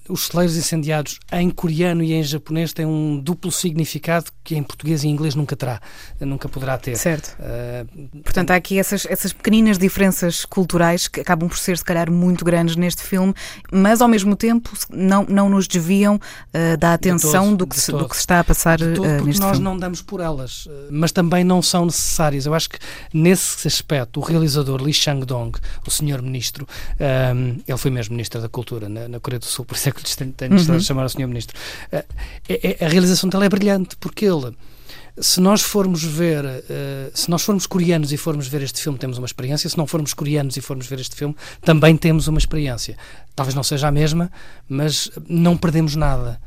os 0.10 0.28
celeiros 0.28 0.56
incendiados 0.56 1.20
em 1.34 1.50
coreano 1.50 2.02
e 2.02 2.14
em 2.14 2.24
japonês 2.24 2.72
têm 2.72 2.86
um 2.86 3.20
duplo 3.20 3.52
significado 3.52 4.32
que 4.44 4.56
em 4.56 4.64
português 4.64 5.04
e 5.04 5.08
em 5.08 5.12
inglês 5.12 5.36
nunca 5.36 5.56
terá, 5.56 5.82
nunca 6.22 6.48
poderá 6.48 6.78
ter. 6.78 6.96
Certo. 6.96 7.36
Uh, 7.40 8.06
Portanto, 8.24 8.52
há 8.52 8.56
aqui 8.56 8.80
essas, 8.80 9.06
essas 9.06 9.34
pequeninas 9.34 9.78
diferenças 9.78 10.46
culturais 10.46 11.08
que 11.16 11.22
acabam 11.22 11.48
por 11.50 11.58
ser, 11.58 11.78
se 11.78 11.84
calhar, 11.84 12.12
muito 12.12 12.44
grandes 12.46 12.76
neste 12.76 13.02
filme, 13.02 13.34
mas 13.72 14.02
ao 14.02 14.08
mesmo 14.08 14.36
tempo 14.36 14.70
não, 14.90 15.26
não 15.28 15.50
nos 15.50 15.68
desviam 15.68 16.20
eh, 16.54 16.76
da 16.78 16.94
atenção 16.94 17.46
todo, 17.52 17.58
do, 17.58 17.68
que 17.68 17.80
se, 17.80 17.92
todo. 17.92 18.04
do 18.04 18.10
que 18.10 18.16
se 18.16 18.22
está 18.22 18.40
a 18.42 18.44
passar 18.44 18.78
De 18.78 18.94
todo, 18.94 19.08
porque 19.08 19.24
neste 19.26 19.40
nós 19.42 19.52
filme. 19.52 19.64
não 19.64 19.78
damos 19.78 20.02
por 20.02 20.20
elas, 20.20 20.68
eh, 20.70 20.88
mas 20.92 21.12
também 21.12 21.44
não 21.44 21.62
são 21.62 21.86
necessárias. 21.86 22.46
Eu 22.46 22.54
acho 22.54 22.70
que 22.70 22.78
nesse 23.14 23.68
aspecto 23.68 24.20
o 24.20 24.24
realizador 24.24 24.82
Lee 24.82 24.94
Chang-dong, 24.94 25.58
o 25.88 25.92
senhor 25.92 26.22
ministro, 26.22 26.68
ehm, 27.00 27.60
ele 27.68 27.78
foi 27.78 27.90
mesmo 27.92 28.14
ministro 28.14 28.42
da 28.42 28.50
Cultura 28.50 28.90
na, 28.90 29.08
na 29.08 29.20
Coreia 29.20 29.40
do 29.40 29.46
Sul, 29.46 29.66
por 29.66 29.76
isso 29.76 29.90
é 29.90 29.92
que 29.92 30.02
lhe 30.02 30.16
tenho, 30.16 30.32
tenho 30.34 30.56
de 30.56 30.72
Uhum. 30.72 30.80
chamar 30.80 31.06
o 31.06 31.10
senhor 31.10 31.28
ministro. 31.28 31.58
Eh, 31.92 32.06
é- 32.50 32.78
é- 32.82 32.86
a 32.86 32.90
realização 32.90 33.30
dele 33.30 33.46
é 33.46 33.50
brilhante, 33.50 33.96
porque 33.98 34.26
ele 34.26 34.56
se 35.18 35.40
nós 35.40 35.62
formos 35.62 36.04
ver, 36.04 36.44
eh, 36.46 37.10
se 37.14 37.30
nós 37.30 37.42
formos 37.42 37.66
coreanos 37.66 38.12
e 38.12 38.18
formos 38.18 38.48
ver 38.48 38.62
este 38.62 38.82
filme, 38.82 38.98
temos 38.98 39.18
uma 39.18 39.26
experiência. 39.26 39.70
Se 39.70 39.78
não 39.78 39.88
formos 39.88 40.14
coreanos 40.14 40.58
e 40.58 40.62
formos 40.62 40.88
ver 40.88 41.00
este 41.00 41.16
filme, 41.16 41.36
também 41.62 41.96
temos 41.96 42.28
uma 42.28 42.38
experiência. 42.38 42.98
Talvez 43.36 43.56
não 43.56 43.64
seja 43.64 43.88
a 43.88 43.92
mesma, 43.92 44.32
mas 44.68 45.10
não 45.28 45.56
perdemos 45.56 45.96
nada. 45.96 46.40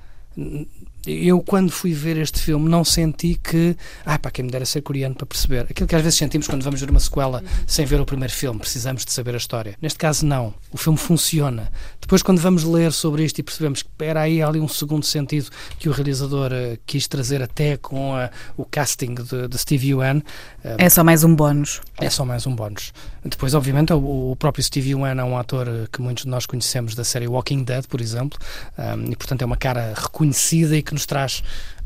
Eu, 1.06 1.40
quando 1.40 1.70
fui 1.70 1.92
ver 1.94 2.16
este 2.18 2.38
filme, 2.40 2.68
não 2.68 2.84
senti 2.84 3.34
que. 3.42 3.74
Ah, 4.04 4.18
pá, 4.18 4.30
quem 4.30 4.44
me 4.44 4.50
dera 4.50 4.66
ser 4.66 4.82
coreano 4.82 5.14
para 5.14 5.26
perceber. 5.26 5.66
Aquilo 5.70 5.86
que 5.88 5.94
às 5.96 6.02
vezes 6.02 6.18
sentimos 6.18 6.46
quando 6.46 6.62
vamos 6.62 6.80
ver 6.80 6.90
uma 6.90 7.00
sequela 7.00 7.42
sem 7.66 7.86
ver 7.86 7.98
o 8.00 8.04
primeiro 8.04 8.32
filme, 8.34 8.58
precisamos 8.60 9.04
de 9.04 9.12
saber 9.12 9.32
a 9.34 9.38
história. 9.38 9.74
Neste 9.80 9.98
caso, 9.98 10.26
não. 10.26 10.52
O 10.70 10.76
filme 10.76 10.98
funciona. 10.98 11.70
Depois, 12.00 12.22
quando 12.22 12.40
vamos 12.40 12.62
ler 12.64 12.92
sobre 12.92 13.24
isto 13.24 13.38
e 13.38 13.42
percebemos 13.42 13.82
que 13.82 13.88
era 14.00 14.20
aí 14.22 14.42
ali 14.42 14.60
um 14.60 14.68
segundo 14.68 15.04
sentido 15.06 15.48
que 15.78 15.88
o 15.88 15.92
realizador 15.92 16.50
eh, 16.52 16.78
quis 16.84 17.06
trazer 17.08 17.42
até 17.42 17.76
com 17.78 18.14
a- 18.14 18.30
o 18.56 18.64
casting 18.64 19.14
de, 19.14 19.48
de 19.48 19.56
Steve 19.58 19.88
Yuan. 19.90 20.20
eh, 20.64 20.76
É 20.78 20.88
só 20.90 21.02
mais 21.02 21.24
um 21.24 21.34
bónus. 21.34 21.80
é 22.00 22.10
só 22.10 22.24
mais 22.24 22.46
um 22.46 22.54
bónus. 22.54 22.92
Depois, 23.24 23.55
obviamente, 23.55 23.93
o, 23.93 24.36
próprio 24.39 24.62
Steve 24.62 24.90
Yuan 24.90 25.20
é 25.20 25.24
um 25.24 25.36
ator 25.36 25.66
que 25.93 26.01
muitos 26.01 26.24
de 26.24 26.31
nós 26.31 26.47
conhecemos 26.47 26.95
da 26.95 27.05
série 27.05 27.27
Walking 27.27 27.65
Dead, 27.65 27.86
por 27.86 28.01
exemplo, 28.01 28.39
um, 28.78 29.11
e 29.11 29.16
portanto 29.16 29.43
é 29.43 29.45
uma 29.45 29.57
cara 29.57 29.95
reconhecida 29.97 30.77
e 30.77 30.82
que 30.82 30.93
nos 30.93 31.07
traz 31.07 31.43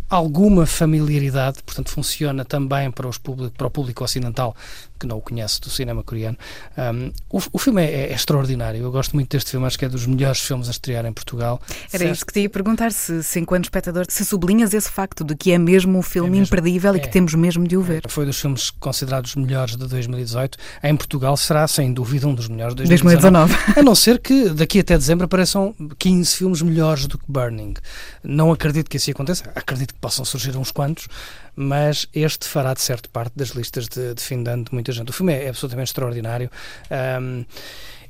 alguma 0.09 0.67
familiaridade, 0.67 1.63
portanto 1.65 1.91
funciona 1.91 2.45
também 2.45 2.91
para, 2.91 3.09
os 3.09 3.17
público, 3.17 3.55
para 3.57 3.67
o 3.67 3.71
público 3.71 4.05
ocidental 4.05 4.55
que 5.03 5.07
não 5.07 5.19
o 5.19 5.20
conhece 5.20 5.61
do 5.61 5.69
cinema 5.69 6.03
coreano. 6.03 6.37
Um, 6.79 7.12
o, 7.29 7.41
o 7.53 7.59
filme 7.59 7.83
é, 7.83 8.11
é 8.11 8.12
extraordinário, 8.15 8.81
eu 8.81 8.91
gosto 8.93 9.15
muito 9.15 9.29
deste 9.31 9.51
filme, 9.51 9.66
acho 9.66 9.79
que 9.79 9.85
é 9.85 9.89
dos 9.89 10.07
melhores 10.07 10.41
filmes 10.41 10.69
a 10.69 10.70
estrear 10.70 11.05
em 11.05 11.12
Portugal. 11.12 11.61
Era 11.93 11.99
Certo. 12.05 12.12
isto 12.15 12.27
que 12.27 12.33
te 12.33 12.41
ia 12.41 12.51
perguntar, 12.51 12.93
se, 12.93 13.23
se 13.23 13.41
enquanto 13.41 13.65
espectador, 13.65 14.07
se 14.09 14.24
sublinhas 14.24 14.73
esse 14.73 14.89
facto 14.91 15.24
de 15.24 15.35
que 15.35 15.51
é 15.53 15.59
mesmo 15.59 15.99
um 15.99 16.03
filme 16.03 16.39
imperdível 16.39 16.95
e 16.97 17.01
que 17.01 17.07
É. 17.09 17.11
temos 17.11 17.35
mesmo 17.35 17.66
de 17.66 17.77
o 17.77 17.83
ver. 17.83 18.03
Foi 18.09 18.24
dos 18.24 18.41
filmes 18.41 18.70
considerados 18.70 19.31
os 19.31 19.37
melhores 19.37 19.77
de 19.77 19.87
2018. 19.87 20.57
Em 20.83 20.97
Portugal 20.97 21.37
será, 21.37 21.66
sem 21.66 21.93
dúvida, 21.93 22.29
um 22.29 22.35
dos 22.35 22.49
melhores 22.49 22.74
de 22.74 22.85
2019. 22.85 23.53
2019. 23.53 23.81
A 23.81 23.83
não 23.83 23.95
ser 23.95 24.19
que 24.20 24.51
daqui 24.51 24.79
até 24.81 24.97
dezembro 24.97 25.24
apareçam 25.24 25.74
15 25.99 26.37
filmes 26.37 26.62
melhores 26.62 27.07
do 27.07 27.19
que 27.19 27.24
Burning. 27.29 27.74
Não 28.23 28.53
acredito 28.53 28.89
que 28.89 28.97
isso 28.97 29.11
aconteça. 29.11 29.45
Acredito 29.55 29.95
que 29.95 30.01
possam 30.01 30.24
surgir 30.24 30.57
uns 30.57 30.70
quantos, 30.70 31.09
mas 31.55 32.09
este 32.15 32.49
fará 32.49 32.74
de 32.74 32.81
certo 32.81 33.09
parte 33.11 33.33
das 33.37 33.51
listas 33.51 33.89
de, 33.89 34.15
de 34.15 34.23
fim 34.23 34.43
de 34.43 34.51
ano 34.51 34.65
de 34.65 34.73
muita 34.73 34.93
gente. 34.93 35.11
O 35.11 35.12
filme 35.12 35.33
é, 35.33 35.49
absolutamente 35.49 35.91
extraordinário. 35.91 36.51
Ahm, 36.91 37.45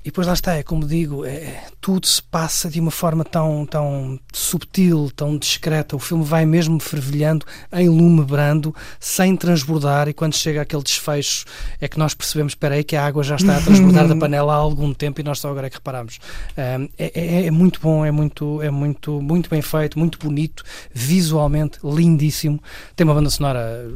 e 0.04 0.06
depois 0.06 0.26
lá 0.26 0.32
está, 0.32 0.54
é 0.54 0.62
como 0.64 0.86
digo, 0.86 1.24
é, 1.24 1.64
tudo 1.80 2.06
se 2.06 2.20
passa 2.22 2.68
de 2.68 2.80
uma 2.80 2.90
forma 2.90 3.24
tão, 3.24 3.64
tão 3.64 4.18
subtil, 4.32 5.10
tão 5.14 5.38
discreta. 5.38 5.94
O 5.94 5.98
filme 6.00 6.24
vai 6.24 6.44
mesmo 6.44 6.80
fervilhando 6.80 7.46
em 7.72 7.88
lume 7.88 8.24
brando, 8.24 8.74
sem 8.98 9.36
transbordar, 9.36 10.08
e 10.08 10.12
quando 10.12 10.34
chega 10.34 10.62
aquele 10.62 10.82
desfecho 10.82 11.44
é 11.80 11.86
que 11.86 11.98
nós 11.98 12.14
percebemos, 12.14 12.52
espera 12.52 12.74
aí, 12.74 12.82
que 12.82 12.96
a 12.96 13.06
água 13.06 13.22
já 13.22 13.36
está 13.36 13.56
a 13.56 13.60
transbordar 13.60 14.08
da 14.08 14.16
panela 14.18 14.52
há 14.52 14.56
algum 14.56 14.92
tempo 14.92 15.20
e 15.20 15.24
nós 15.24 15.38
só 15.38 15.50
agora 15.50 15.68
é 15.68 15.70
que 15.70 15.76
reparamos. 15.76 16.18
É, 16.56 16.80
é- 16.98 17.46
é 17.46 17.50
muito 17.50 17.80
bom, 17.80 18.04
é 18.04 18.10
muito, 18.10 18.60
é 18.60 18.70
muito, 18.70 19.22
muito 19.22 19.48
bem 19.48 19.62
feito, 19.62 19.98
muito 19.98 20.18
bonito, 20.18 20.64
visualmente 20.92 21.78
lindíssimo. 21.84 22.60
Tem 22.96 23.04
uma 23.04 23.14
banda 23.14 23.30
sonora 23.30 23.88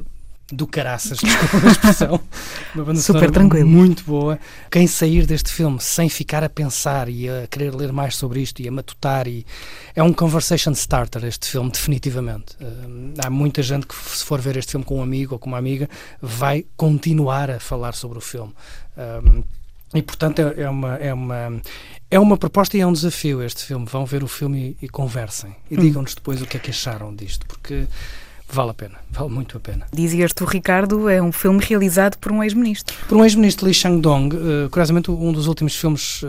do 0.53 0.67
caraças, 0.67 1.19
desculpa 1.23 1.67
a 1.67 1.71
expressão. 1.71 2.21
Uma 2.75 2.85
banda 2.85 3.01
Super 3.01 3.31
tranquilo. 3.31 3.69
muito 3.69 4.05
boa. 4.05 4.39
Quem 4.71 4.87
sair 4.87 5.27
deste 5.27 5.51
filme 5.53 5.81
sem 5.81 6.09
ficar 6.09 6.45
a 6.45 6.49
pensar 6.49 7.09
e 7.09 7.29
a 7.29 7.47
querer 7.49 7.75
ler 7.75 7.93
mais 7.93 8.15
sobre 8.17 8.41
isto 8.41 8.61
e 8.63 8.69
a 8.69 8.73
matutar, 8.73 9.27
e 9.27 9.45
é 9.95 10.03
um 10.03 10.13
conversation 10.13 10.71
starter 10.73 11.25
este 11.25 11.49
filme, 11.49 11.71
definitivamente. 11.71 12.57
Hum, 12.61 13.15
há 13.25 13.29
muita 13.29 13.61
gente 13.63 13.87
que, 13.87 13.95
se 13.95 14.25
for 14.25 14.41
ver 14.41 14.57
este 14.57 14.73
filme 14.73 14.85
com 14.85 14.99
um 14.99 15.03
amigo 15.03 15.35
ou 15.35 15.39
com 15.39 15.49
uma 15.49 15.59
amiga, 15.59 15.89
vai 16.23 16.65
continuar 16.77 17.51
a 17.51 17.59
falar 17.59 17.95
sobre 17.95 18.19
o 18.19 18.21
filme. 18.21 18.53
Hum, 18.97 19.43
e 19.95 20.03
portanto 20.03 20.41
é, 20.41 20.63
é 20.63 20.69
uma, 20.69 20.95
é, 20.97 21.15
uma, 21.15 21.63
é 22.11 22.19
uma 22.21 22.37
proposta 22.37 22.77
e 22.77 22.81
é 22.81 22.87
um 22.87 22.93
desafio 22.93 23.43
este 23.43 23.65
filme. 23.65 23.87
Vão 23.87 24.05
ver 24.07 24.23
o 24.23 24.29
filme 24.29 24.77
e, 24.81 24.87
e 24.87 24.89
conversem. 24.89 25.57
E 25.71 25.77
Hum. 25.77 25.81
digam-nos 25.81 26.15
depois 26.15 26.41
o 26.41 26.47
que 26.47 26.57
é 26.57 26.61
que 26.61 26.71
acharam 26.71 27.15
disto, 27.15 27.47
porque 27.47 27.87
vale 28.49 28.71
a 28.71 28.75
pena, 28.75 28.99
vale 29.11 29.31
muito 29.31 29.57
a 29.57 29.61
pena. 29.61 29.87
Dizias 29.93 30.33
tu, 30.33 30.45
Ricardo, 30.45 31.09
é 31.09 31.21
um 31.21 31.33
filme 31.33 31.61
realizado 31.63 32.17
por 32.19 32.33
um 32.33 32.43
ex-ministro. 32.43 32.97
Por 33.09 33.17
um 33.19 33.25
ex-ministro 33.25 33.67
Lee 33.67 33.75
Chang-dong, 33.75 34.35
eh, 34.37 34.69
curiosamente 34.71 35.11
um 35.11 35.33
dos 35.33 35.47
últimos 35.47 35.75
filmes, 35.77 36.23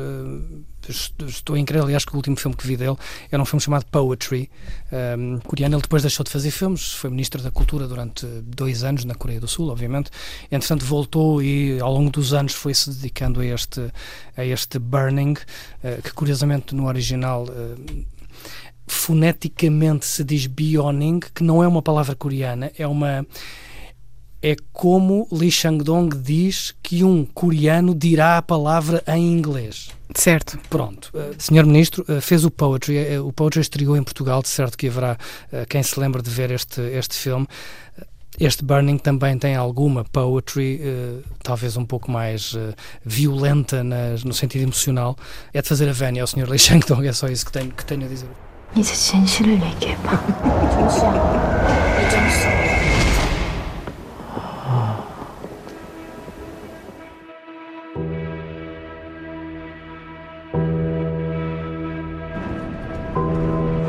est- 0.90 1.14
estou 1.28 1.56
a 1.56 1.60
incrível, 1.60 1.84
aliás 1.86 2.06
que 2.06 2.14
o 2.14 2.16
último 2.18 2.36
filme 2.38 2.56
que 2.56 2.66
vi 2.66 2.78
dele 2.78 2.96
era 3.32 3.42
um 3.42 3.46
filme 3.46 3.62
chamado 3.62 3.86
Poetry, 3.92 4.50
um, 5.18 5.40
coreano. 5.40 5.76
Ele 5.76 5.82
depois 5.82 6.02
deixou 6.02 6.24
de 6.24 6.32
fazer 6.32 6.50
filmes, 6.52 6.94
foi 6.94 7.10
ministro 7.10 7.42
da 7.42 7.52
Cultura 7.52 7.88
durante 7.88 8.26
dois 8.44 8.84
anos 8.84 9.04
na 9.06 9.14
Coreia 9.14 9.40
do 9.40 9.48
Sul, 9.48 9.70
obviamente. 9.70 10.10
Entretanto 10.52 10.86
voltou 10.86 11.42
e 11.42 11.80
ao 11.80 11.92
longo 11.94 12.10
dos 12.10 12.34
anos 12.34 12.54
foi-se 12.54 12.90
dedicando 12.90 13.42
a 13.42 13.46
este, 13.46 13.92
a 14.38 14.46
este 14.46 14.80
Burning, 14.80 15.36
eh, 15.84 16.00
que 16.04 16.12
curiosamente 16.14 16.74
no 16.74 16.88
original... 16.88 17.46
eh, 17.50 17.76
foneticamente 18.88 20.06
se 20.06 20.24
diz 20.24 20.48
bioning, 20.48 21.20
que 21.20 21.44
não 21.44 21.62
é 21.62 21.68
uma 21.68 21.82
palavra 21.82 22.16
coreana, 22.16 22.72
é 22.78 22.88
uma 22.88 23.26
é 24.42 24.56
como 24.72 25.28
Lee 25.32 25.52
Chang-dong 25.52 26.16
diz 26.16 26.74
que 26.84 27.04
um 27.04 27.26
coreano 27.26 27.96
dirá 27.96 28.38
a 28.38 28.42
palavra 28.42 29.04
em 29.08 29.32
inglês. 29.32 29.90
Certo. 30.16 30.60
Pronto. 30.70 31.12
Uh, 31.14 31.36
Senhor 31.38 31.66
Ministro, 31.66 32.06
uh, 32.08 32.22
fez 32.22 32.46
o 32.46 32.52
Poetry. 32.52 33.18
Uh, 33.18 33.28
o 33.28 33.34
Poetry 33.34 33.62
estreou 33.62 33.98
em 33.98 34.04
Portugal, 34.04 34.42
de 34.42 34.48
certo 34.48 34.78
que 34.78 34.88
haverá 34.88 35.18
quem 35.68 35.82
se 35.84 36.00
lembre 36.00 36.22
de 36.22 36.30
ver 36.30 36.52
este, 36.52 36.82
este 36.82 37.16
filme. 37.16 37.48
Este 38.40 38.64
Burning 38.64 39.00
também 39.00 39.36
tem 39.40 39.56
alguma 39.56 40.04
poetry, 40.04 40.80
talvez 41.42 41.76
um 41.76 41.84
pouco 41.84 42.12
mais 42.12 42.56
violenta 43.04 43.84
nas, 43.84 44.24
no 44.24 44.32
sentido 44.32 44.62
emocional. 44.62 45.18
É 45.52 45.60
de 45.60 45.68
fazer 45.68 45.90
a 45.90 45.94
vénia 45.94 46.22
ao 46.22 46.28
Sr. 46.28 46.48
Lee 46.48 46.60
Chang-dong, 46.60 47.08
é 47.08 47.14
só 47.14 47.28
isso 47.28 47.48
que 47.48 47.52
tenho, 47.52 47.72
que 47.72 47.84
tenho 47.84 48.06
a 48.06 48.08
dizer. 48.08 48.30
이제 48.76 48.94
진실을 48.94 49.54
얘기해봐. 49.62 50.12
이종수야, 50.68 52.08
이종수. 52.08 52.48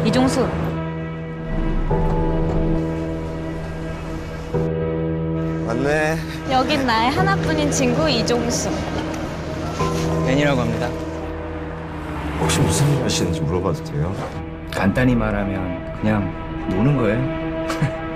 이종수. 0.06 0.48
맞네. 5.66 6.18
여긴 6.50 6.86
나의 6.86 7.10
하나뿐인 7.10 7.70
친구 7.70 8.08
이종수. 8.08 8.70
벤이라고 10.26 10.60
합니다. 10.60 10.88
혹시 12.40 12.60
무슨 12.60 12.90
일 12.96 13.04
하시는지 13.04 13.40
물어봐도 13.42 13.84
돼요? 13.84 14.14
간단히 14.78 15.12
말하면 15.16 15.92
그냥 16.00 16.68
노는 16.70 16.96
거예요. 16.96 17.58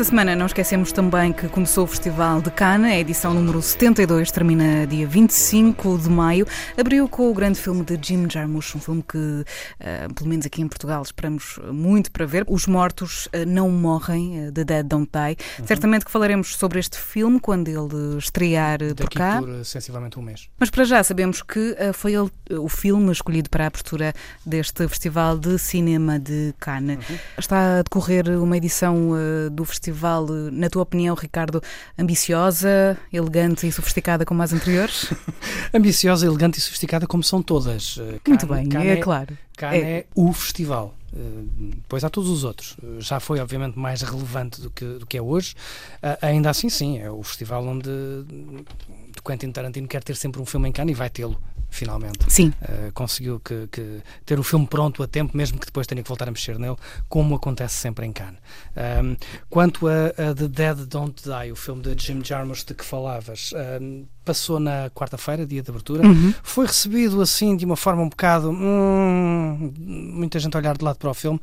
Esta 0.00 0.12
semana 0.12 0.34
não 0.34 0.46
esquecemos 0.46 0.92
também 0.92 1.30
que 1.30 1.46
começou 1.46 1.84
o 1.84 1.86
Festival 1.86 2.40
de 2.40 2.50
Cannes, 2.50 2.90
a 2.90 2.96
edição 2.96 3.34
número 3.34 3.60
72 3.60 4.30
termina 4.30 4.86
dia 4.86 5.06
25 5.06 5.98
de 5.98 6.08
maio. 6.08 6.46
Abriu 6.74 7.06
com 7.06 7.30
o 7.30 7.34
grande 7.34 7.60
filme 7.60 7.84
de 7.84 7.98
Jim 8.00 8.26
Jarmusch, 8.30 8.74
um 8.74 8.80
filme 8.80 9.04
que, 9.06 9.18
uh, 9.18 10.14
pelo 10.14 10.30
menos 10.30 10.46
aqui 10.46 10.62
em 10.62 10.68
Portugal, 10.68 11.02
esperamos 11.02 11.60
muito 11.70 12.10
para 12.10 12.24
ver. 12.24 12.46
Os 12.48 12.66
Mortos 12.66 13.26
uh, 13.26 13.44
Não 13.46 13.68
Morrem, 13.68 14.48
uh, 14.48 14.52
The 14.52 14.64
Dead 14.64 14.86
Don't 14.86 15.10
Die. 15.12 15.36
Uhum. 15.58 15.66
Certamente 15.66 16.06
que 16.06 16.10
falaremos 16.10 16.56
sobre 16.56 16.78
este 16.78 16.96
filme 16.96 17.38
quando 17.38 17.68
ele 17.68 18.16
estrear 18.16 18.78
Daqui 18.78 18.94
por 18.94 19.10
cá. 19.10 19.42
por 19.42 19.62
sensivelmente 19.66 20.18
um 20.18 20.22
mês. 20.22 20.48
Mas 20.58 20.70
para 20.70 20.84
já 20.84 21.04
sabemos 21.04 21.42
que 21.42 21.76
foi 21.92 22.14
ele, 22.14 22.30
o 22.58 22.70
filme 22.70 23.12
escolhido 23.12 23.50
para 23.50 23.64
a 23.64 23.66
abertura 23.66 24.14
deste 24.46 24.88
Festival 24.88 25.36
de 25.36 25.58
Cinema 25.58 26.18
de 26.18 26.54
Cannes. 26.58 27.06
Uhum. 27.06 27.18
Está 27.36 27.80
a 27.80 27.82
decorrer 27.82 28.30
uma 28.42 28.56
edição 28.56 29.10
do 29.52 29.62
festival, 29.66 29.89
na 30.52 30.68
tua 30.68 30.82
opinião, 30.82 31.14
Ricardo, 31.14 31.62
ambiciosa, 31.98 32.96
elegante 33.12 33.66
e 33.66 33.72
sofisticada 33.72 34.24
como 34.24 34.42
as 34.42 34.52
anteriores? 34.52 35.12
ambiciosa, 35.74 36.26
elegante 36.26 36.58
e 36.58 36.60
sofisticada 36.60 37.06
como 37.06 37.22
são 37.22 37.42
todas. 37.42 37.98
Muito 38.26 38.46
bem, 38.46 38.68
é, 38.76 38.92
é 38.92 38.96
claro. 38.96 39.36
Cannes 39.56 39.82
é. 39.82 39.98
é 39.98 40.06
o 40.14 40.32
festival. 40.32 40.94
Depois 41.12 42.04
há 42.04 42.10
todos 42.10 42.30
os 42.30 42.44
outros. 42.44 42.76
Já 42.98 43.18
foi, 43.18 43.40
obviamente, 43.40 43.78
mais 43.78 44.00
relevante 44.02 44.60
do 44.60 44.70
que, 44.70 44.84
do 44.84 45.06
que 45.06 45.18
é 45.18 45.22
hoje. 45.22 45.54
Ainda 46.22 46.50
assim, 46.50 46.68
sim, 46.68 46.98
é 46.98 47.10
o 47.10 47.22
festival 47.22 47.66
onde 47.66 47.90
Quentin 49.24 49.52
Tarantino 49.52 49.88
quer 49.88 50.02
ter 50.02 50.16
sempre 50.16 50.40
um 50.40 50.46
filme 50.46 50.68
em 50.68 50.72
Cannes 50.72 50.94
e 50.94 50.98
vai 50.98 51.10
tê-lo 51.10 51.40
finalmente. 51.70 52.18
Sim. 52.28 52.52
Uh, 52.60 52.92
conseguiu 52.92 53.40
que, 53.40 53.68
que 53.68 54.02
ter 54.26 54.38
o 54.38 54.42
filme 54.42 54.66
pronto 54.66 55.02
a 55.02 55.06
tempo, 55.06 55.36
mesmo 55.36 55.58
que 55.58 55.66
depois 55.66 55.86
tenha 55.86 56.02
que 56.02 56.08
voltar 56.08 56.28
a 56.28 56.30
mexer 56.30 56.58
nele, 56.58 56.76
como 57.08 57.34
acontece 57.34 57.76
sempre 57.76 58.04
em 58.04 58.12
Cannes. 58.12 58.40
Um, 58.76 59.16
quanto 59.48 59.86
a, 59.86 60.06
a, 60.08 60.34
The 60.34 60.48
Dead 60.48 60.76
Don't 60.86 61.22
Die, 61.22 61.52
o 61.52 61.56
filme 61.56 61.82
de 61.82 61.94
Jim 61.96 62.22
Jarmusch 62.22 62.64
de 62.64 62.74
que 62.74 62.84
falavas, 62.84 63.52
um, 63.80 64.04
passou 64.24 64.60
na 64.60 64.90
quarta-feira, 64.90 65.46
dia 65.46 65.62
de 65.62 65.70
abertura, 65.70 66.06
uhum. 66.06 66.34
foi 66.42 66.66
recebido 66.66 67.22
assim 67.22 67.56
de 67.56 67.64
uma 67.64 67.76
forma 67.76 68.02
um 68.02 68.08
bocado. 68.08 68.50
Hum, 68.50 69.72
muita 69.78 70.38
gente 70.38 70.54
a 70.56 70.58
olhar 70.58 70.76
de 70.76 70.84
lado 70.84 70.98
para 70.98 71.10
o 71.10 71.14
filme. 71.14 71.40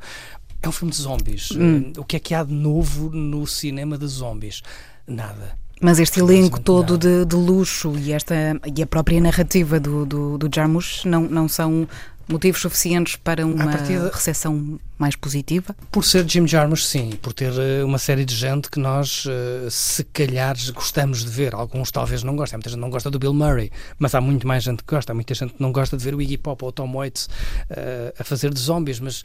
É 0.60 0.68
um 0.68 0.72
filme 0.72 0.92
de 0.92 0.98
zombies. 0.98 1.52
Hum. 1.52 1.92
O 1.96 2.04
que 2.04 2.16
é 2.16 2.20
que 2.20 2.34
há 2.34 2.42
de 2.42 2.52
novo 2.52 3.10
no 3.10 3.46
cinema 3.46 3.96
de 3.96 4.06
zombies? 4.06 4.62
Nada. 5.06 5.56
Mas 5.80 5.98
este 5.98 6.20
elenco 6.20 6.60
todo 6.60 6.98
de, 6.98 7.24
de, 7.24 7.36
luxo 7.36 7.96
e, 7.96 8.12
esta, 8.12 8.34
e 8.76 8.82
a 8.82 8.86
própria 8.86 9.20
narrativa 9.20 9.78
do, 9.78 10.04
do, 10.04 10.38
do 10.38 10.50
Jarmusch 10.52 11.04
não, 11.04 11.22
não 11.22 11.48
são 11.48 11.88
motivos 12.28 12.60
suficientes 12.60 13.16
para 13.16 13.44
uma 13.46 13.64
partida, 13.64 14.10
recepção 14.12 14.78
mais 14.98 15.16
positiva? 15.16 15.74
Por 15.90 16.04
ser 16.04 16.28
Jim 16.28 16.46
Jarmusch, 16.46 16.84
sim. 16.84 17.12
Por 17.22 17.32
ter 17.32 17.50
uh, 17.52 17.86
uma 17.86 17.98
série 17.98 18.24
de 18.24 18.34
gente 18.34 18.70
que 18.70 18.78
nós, 18.78 19.24
uh, 19.24 19.70
se 19.70 20.04
calhar, 20.04 20.54
gostamos 20.74 21.24
de 21.24 21.30
ver. 21.30 21.54
Alguns 21.54 21.90
talvez 21.90 22.22
não 22.22 22.36
gostem. 22.36 22.58
Muita 22.58 22.70
gente 22.70 22.80
não 22.80 22.90
gosta 22.90 23.10
do 23.10 23.18
Bill 23.18 23.32
Murray, 23.32 23.70
mas 23.98 24.14
há 24.14 24.20
muito 24.20 24.46
mais 24.46 24.62
gente 24.62 24.82
que 24.84 24.94
gosta. 24.94 25.12
Há 25.12 25.14
muita 25.14 25.34
gente 25.34 25.54
que 25.54 25.62
não 25.62 25.72
gosta 25.72 25.96
de 25.96 26.04
ver 26.04 26.14
o 26.14 26.20
Iggy 26.20 26.36
Pop 26.36 26.62
ou 26.62 26.68
o 26.68 26.72
Tom 26.72 26.92
Waits 26.92 27.26
uh, 27.70 28.12
a 28.18 28.24
fazer 28.24 28.52
de 28.52 28.60
zombies, 28.60 29.00
mas 29.00 29.24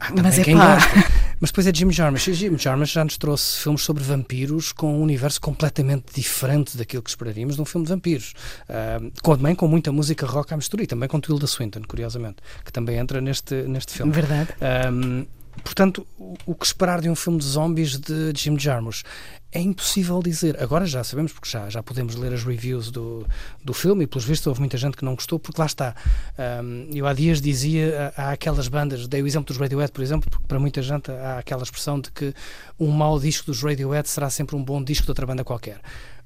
ah, 0.00 0.10
mas 0.22 0.38
é 0.38 0.44
pá. 0.44 0.78
Mas 1.40 1.50
depois 1.50 1.66
é 1.66 1.74
Jim 1.74 1.90
Jarmusch. 1.90 2.28
E 2.28 2.32
Jim 2.32 2.56
Jarmusch 2.56 2.92
já 2.92 3.04
nos 3.04 3.18
trouxe 3.18 3.60
filmes 3.60 3.82
sobre 3.82 4.02
vampiros 4.02 4.72
com 4.72 4.98
um 4.98 5.02
universo 5.02 5.40
completamente 5.40 6.14
diferente 6.14 6.76
daquilo 6.76 7.02
que 7.02 7.10
esperaríamos 7.10 7.56
de 7.56 7.60
um 7.60 7.66
filme 7.66 7.84
de 7.86 7.92
vampiros. 7.92 8.32
Uh, 8.68 9.12
com, 9.22 9.36
também 9.36 9.54
com 9.54 9.68
muita 9.68 9.92
música 9.92 10.24
rock 10.26 10.54
à 10.54 10.56
mistura 10.56 10.84
e 10.84 10.86
também 10.86 11.08
com 11.08 11.20
Tilda 11.20 11.46
Swinton, 11.46 11.82
curiosamente, 11.86 12.36
que 12.64 12.72
também 12.72 12.96
entra 12.96 13.20
neste, 13.20 13.54
neste 13.64 13.92
filme. 13.92 14.12
Verdade. 14.12 14.54
Um, 14.90 15.26
portanto, 15.64 16.06
o, 16.46 16.54
que 16.54 16.66
esperar 16.66 17.00
de 17.00 17.08
um 17.08 17.14
filme 17.16 17.38
de 17.38 17.46
zombies 17.46 17.98
de 17.98 18.32
Jim 18.36 18.58
Jarmusch? 18.58 19.02
é 19.54 19.60
impossível 19.60 20.20
dizer. 20.20 20.60
Agora 20.60 20.84
já 20.84 21.04
sabemos, 21.04 21.32
porque 21.32 21.48
já, 21.48 21.70
já 21.70 21.80
podemos 21.80 22.16
ler 22.16 22.32
as 22.32 22.42
reviews 22.42 22.90
do, 22.90 23.24
do 23.64 23.72
filme 23.72 24.02
e, 24.02 24.06
pelos 24.06 24.24
vistos, 24.24 24.48
houve 24.48 24.58
muita 24.58 24.76
gente 24.76 24.96
que 24.96 25.04
não 25.04 25.14
gostou, 25.14 25.38
porque 25.38 25.60
lá 25.60 25.66
está. 25.66 25.94
Um, 26.36 26.88
eu 26.92 27.06
há 27.06 27.14
dias 27.14 27.40
dizia, 27.40 28.12
há 28.16 28.32
aquelas 28.32 28.66
bandas, 28.66 29.06
dei 29.06 29.22
o 29.22 29.26
exemplo 29.26 29.46
dos 29.46 29.56
Radiohead, 29.56 29.92
por 29.92 30.02
exemplo, 30.02 30.28
porque 30.28 30.46
para 30.48 30.58
muita 30.58 30.82
gente 30.82 31.10
há 31.12 31.38
aquela 31.38 31.62
expressão 31.62 32.00
de 32.00 32.10
que 32.10 32.34
um 32.80 32.90
mau 32.90 33.18
disco 33.20 33.46
dos 33.46 33.62
Radiohead 33.62 34.08
será 34.08 34.28
sempre 34.28 34.56
um 34.56 34.62
bom 34.62 34.82
disco 34.82 35.04
de 35.04 35.12
outra 35.12 35.24
banda 35.24 35.44
qualquer 35.44 35.80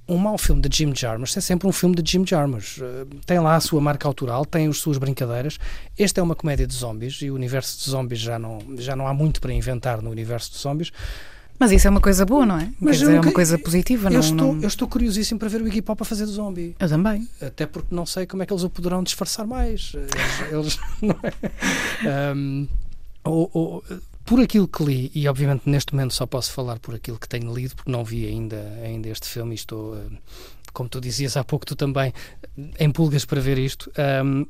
um 0.08 0.16
mau 0.16 0.38
filme 0.38 0.62
de 0.62 0.74
Jim 0.74 0.94
Jarmusch 0.94 1.36
é 1.36 1.40
sempre 1.40 1.68
um 1.68 1.72
filme 1.72 1.94
de 1.94 2.10
Jim 2.10 2.26
Jarmusch. 2.26 2.80
Tem 3.26 3.38
lá 3.38 3.56
a 3.56 3.60
sua 3.60 3.80
marca 3.80 4.08
autoral, 4.08 4.46
tem 4.46 4.66
as 4.66 4.78
suas 4.78 4.96
brincadeiras. 4.96 5.58
Este 5.98 6.18
é 6.18 6.22
uma 6.22 6.34
comédia 6.34 6.66
de 6.66 6.74
zombies 6.74 7.20
e 7.20 7.30
o 7.30 7.34
universo 7.34 7.78
de 7.78 7.90
zombies 7.90 8.18
já 8.18 8.38
não, 8.38 8.58
já 8.78 8.96
não 8.96 9.06
há 9.06 9.12
muito 9.12 9.40
para 9.40 9.52
inventar 9.52 10.00
no 10.00 10.10
universo 10.10 10.52
de 10.52 10.58
zombies. 10.58 10.90
Mas 11.58 11.72
isso 11.72 11.88
é 11.88 11.90
uma 11.90 12.00
coisa 12.00 12.24
boa, 12.24 12.46
não 12.46 12.58
é? 12.58 12.70
Mas 12.80 12.98
dizer, 12.98 13.16
é 13.16 13.20
uma 13.20 13.32
coisa 13.32 13.58
positiva, 13.58 14.08
eu 14.08 14.12
não, 14.12 14.20
estou, 14.20 14.54
não... 14.54 14.62
Eu 14.62 14.68
estou 14.68 14.86
curiosíssimo 14.86 15.40
para 15.40 15.48
ver 15.48 15.60
o 15.60 15.66
Iggy 15.66 15.82
Pop 15.82 16.00
a 16.00 16.04
fazer 16.04 16.24
de 16.24 16.30
zombie. 16.30 16.76
Eu 16.78 16.88
também. 16.88 17.28
Até 17.42 17.66
porque 17.66 17.92
não 17.92 18.06
sei 18.06 18.26
como 18.26 18.44
é 18.44 18.46
que 18.46 18.52
eles 18.52 18.62
o 18.62 18.70
poderão 18.70 19.02
disfarçar 19.02 19.44
mais. 19.44 19.92
Eles, 19.94 20.78
eles 20.78 20.78
não 21.02 21.16
é? 21.22 22.32
Um, 22.32 22.68
ou, 23.24 23.50
ou, 23.52 23.84
por 24.28 24.40
aquilo 24.40 24.68
que 24.68 24.84
li, 24.84 25.10
e 25.14 25.26
obviamente 25.26 25.62
neste 25.64 25.94
momento 25.94 26.12
só 26.12 26.26
posso 26.26 26.52
falar 26.52 26.78
por 26.78 26.94
aquilo 26.94 27.18
que 27.18 27.26
tenho 27.26 27.52
lido, 27.54 27.74
porque 27.74 27.90
não 27.90 28.04
vi 28.04 28.26
ainda, 28.26 28.60
ainda 28.84 29.08
este 29.08 29.26
filme 29.26 29.52
e 29.52 29.54
estou, 29.54 29.96
como 30.74 30.86
tu 30.86 31.00
dizias 31.00 31.34
há 31.38 31.42
pouco, 31.42 31.64
tu 31.64 31.74
também, 31.74 32.12
em 32.78 32.90
pulgas 32.90 33.24
para 33.24 33.40
ver 33.40 33.56
isto. 33.56 33.90
Um, 34.22 34.44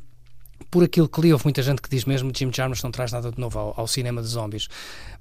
por 0.69 0.83
aquilo 0.83 1.09
que 1.09 1.21
li, 1.21 1.33
houve 1.33 1.45
muita 1.45 1.63
gente 1.63 1.81
que 1.81 1.89
diz 1.89 2.05
mesmo 2.05 2.33
que 2.33 2.41
Jim 2.41 2.51
Jarmusch 2.53 2.83
não 2.83 2.91
traz 2.91 3.13
nada 3.13 3.31
de 3.31 3.39
novo 3.39 3.57
ao, 3.57 3.75
ao 3.77 3.87
cinema 3.87 4.21
de 4.21 4.27
zombies. 4.27 4.69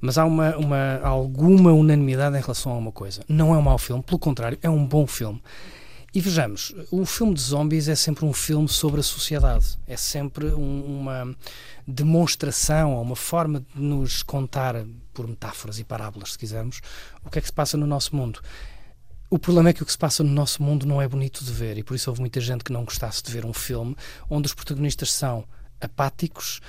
Mas 0.02 0.18
há 0.18 0.26
uma, 0.26 0.58
uma, 0.58 1.00
alguma 1.04 1.72
unanimidade 1.72 2.36
em 2.36 2.42
relação 2.42 2.72
a 2.72 2.78
uma 2.78 2.92
coisa. 2.92 3.24
Não 3.30 3.54
é 3.54 3.58
um 3.60 3.62
mau 3.62 3.78
filme, 3.78 4.02
pelo 4.02 4.18
contrário, 4.18 4.58
é 4.64 4.70
um 4.70 4.84
bom 4.84 5.06
filme. 5.06 5.40
E 6.18 6.20
vejamos, 6.20 6.74
o 6.90 7.06
filme 7.06 7.36
de 7.36 7.42
zombies 7.42 7.88
é 7.88 7.94
sempre 7.94 8.26
um 8.26 8.34
filme 8.34 8.68
sobre 8.68 9.02
a 9.02 9.04
sociedade. 9.04 9.78
É 9.86 9.96
sempre 9.96 10.48
um, 10.48 11.02
uma 11.02 11.38
demonstração, 11.88 13.00
uma 13.00 13.16
forma 13.16 13.60
de 13.60 13.80
nos 13.80 14.24
contar, 14.24 14.84
por 15.14 15.28
metáforas 15.28 15.78
e 15.78 15.84
parábolas, 15.84 16.32
se 16.32 16.40
quisermos, 16.40 16.82
o 17.24 17.30
que 17.30 17.38
é 17.38 17.42
que 17.42 17.46
se 17.46 17.54
passa 17.54 17.78
no 17.78 17.86
nosso 17.86 18.16
mundo. 18.16 18.42
O 19.30 19.38
problema 19.38 19.70
é 19.70 19.74
que 19.74 19.84
o 19.84 19.86
que 19.86 19.92
se 19.92 19.98
passa 20.00 20.24
no 20.24 20.32
nosso 20.32 20.64
mundo 20.64 20.88
não 20.88 21.00
é 21.00 21.08
bonito 21.08 21.46
de 21.46 21.54
ver 21.54 21.78
e 21.78 21.84
por 21.84 21.94
isso 21.94 22.10
houve 22.10 22.20
muita 22.20 22.42
gente 22.42 22.64
que 22.64 22.74
não 22.74 22.84
gostasse 22.84 23.22
de 23.22 23.32
ver 23.32 23.46
um 23.46 23.54
filme 23.54 23.96
onde 24.28 24.48
os 24.48 24.56
protagonistas 24.56 25.12
são 25.12 25.46
apáticos, 25.80 26.62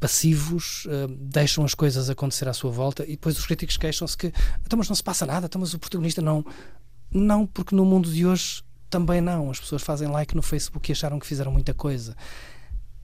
passivos, 0.00 0.86
uh, 0.86 1.08
deixam 1.08 1.62
as 1.62 1.74
coisas 1.74 2.08
acontecer 2.08 2.48
à 2.48 2.54
sua 2.54 2.70
volta 2.70 3.04
e 3.04 3.08
depois 3.08 3.38
os 3.38 3.44
críticos 3.44 3.76
queixam-se 3.76 4.16
que 4.16 4.32
então, 4.64 4.78
mas 4.78 4.88
não 4.88 4.96
se 4.96 5.02
passa 5.02 5.26
nada, 5.26 5.44
então, 5.44 5.60
mas 5.60 5.74
o 5.74 5.78
protagonista 5.78 6.22
não. 6.22 6.42
Não, 7.12 7.46
porque 7.46 7.76
no 7.76 7.84
mundo 7.84 8.10
de 8.10 8.26
hoje 8.26 8.63
também 8.94 9.20
não. 9.20 9.50
As 9.50 9.58
pessoas 9.58 9.82
fazem 9.82 10.06
like 10.06 10.36
no 10.36 10.42
Facebook 10.42 10.90
e 10.90 10.92
acharam 10.92 11.18
que 11.18 11.26
fizeram 11.26 11.50
muita 11.50 11.74
coisa. 11.74 12.16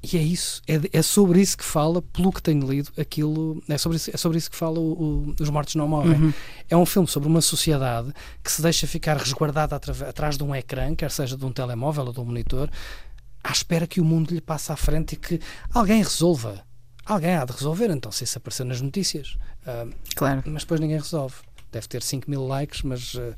E 0.02 0.16
é 0.16 0.22
isso, 0.22 0.62
é, 0.66 0.98
é, 0.98 1.02
sobre 1.02 1.42
isso 1.42 1.58
que 1.58 1.64
fala, 1.64 2.00
pelo 2.00 2.32
que 2.32 2.42
tenho 2.42 2.66
lido, 2.66 2.90
aquilo, 2.98 3.62
é 3.68 3.76
sobre 3.76 3.96
isso, 3.96 4.10
é 4.10 4.16
sobre 4.16 4.38
isso 4.38 4.50
que 4.50 4.56
fala 4.56 4.78
o, 4.78 4.92
o, 4.92 5.34
Os 5.38 5.50
Mortos 5.50 5.74
Não 5.74 5.86
Morrem. 5.86 6.12
Uhum. 6.12 6.32
É 6.70 6.76
um 6.76 6.86
filme 6.86 7.06
sobre 7.06 7.28
uma 7.28 7.42
sociedade 7.42 8.10
que 8.42 8.50
se 8.50 8.62
deixa 8.62 8.86
ficar 8.86 9.18
resguardada 9.18 9.76
atrás 9.76 10.38
de 10.38 10.44
um 10.44 10.54
ecrã, 10.54 10.94
quer 10.94 11.10
seja 11.10 11.36
de 11.36 11.44
um 11.44 11.52
telemóvel 11.52 12.06
ou 12.06 12.12
de 12.14 12.20
um 12.20 12.24
monitor, 12.24 12.70
à 13.44 13.52
espera 13.52 13.86
que 13.86 14.00
o 14.00 14.04
mundo 14.04 14.32
lhe 14.32 14.40
passe 14.40 14.72
à 14.72 14.76
frente 14.76 15.12
e 15.12 15.16
que 15.16 15.38
alguém 15.74 16.02
resolva. 16.02 16.64
alguém 17.04 17.34
há 17.34 17.44
de 17.44 17.52
resolver, 17.52 17.90
então 17.90 18.10
se 18.10 18.24
isso 18.24 18.38
aparecer 18.38 18.64
nas 18.64 18.80
notícias. 18.80 19.36
Ah, 19.66 19.86
claro. 20.16 20.42
Mas 20.46 20.62
depois 20.62 20.80
ninguém 20.80 20.96
resolve. 20.96 21.34
Deve 21.70 21.86
ter 21.88 22.02
5 22.02 22.30
mil 22.30 22.46
likes, 22.46 22.80
mas 22.82 23.14
ah, 23.16 23.34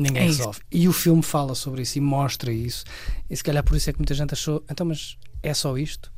ninguém 0.00 0.22
É 0.22 0.26
isso. 0.26 0.38
resolve. 0.38 0.60
E 0.70 0.88
o 0.88 0.92
filme 0.92 1.22
fala 1.22 1.54
sobre 1.54 1.82
isso 1.82 1.98
e 1.98 2.00
mostra 2.00 2.52
isso. 2.52 2.84
E 3.28 3.36
se 3.36 3.42
calhar 3.44 3.62
por 3.64 3.76
isso 3.76 3.88
é 3.90 3.92
que 3.92 3.98
muita 3.98 4.14
gente 4.14 4.32
achou, 4.34 4.62
então, 4.70 4.86
mas 4.86 5.16
é 5.42 5.52
só 5.54 5.76
isto? 5.78 6.12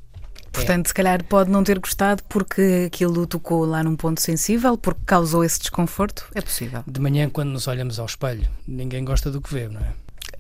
Portanto, 0.52 0.89
se 0.89 0.94
calhar 0.94 1.23
pode 1.24 1.48
não 1.48 1.62
ter 1.62 1.78
gostado 1.78 2.24
porque 2.28 2.85
aquilo 2.89 3.24
tocou 3.24 3.65
lá 3.65 3.85
num 3.85 3.94
ponto 3.94 4.20
sensível, 4.20 4.77
porque 4.77 5.01
causou 5.07 5.44
esse 5.44 5.61
desconforto. 5.61 6.27
É 6.35 6.40
possível. 6.40 6.82
De 6.89 7.01
manhã, 7.01 7.31
quando 7.31 7.51
nos 7.51 7.69
olhamos 7.69 8.01
ao 8.01 8.07
espelho, 8.07 8.48
ninguém 8.66 9.05
gosta 9.05 9.31
do 9.31 9.40
que 9.40 9.52
vê, 9.55 9.69
não 9.69 9.81
é? 9.81 9.93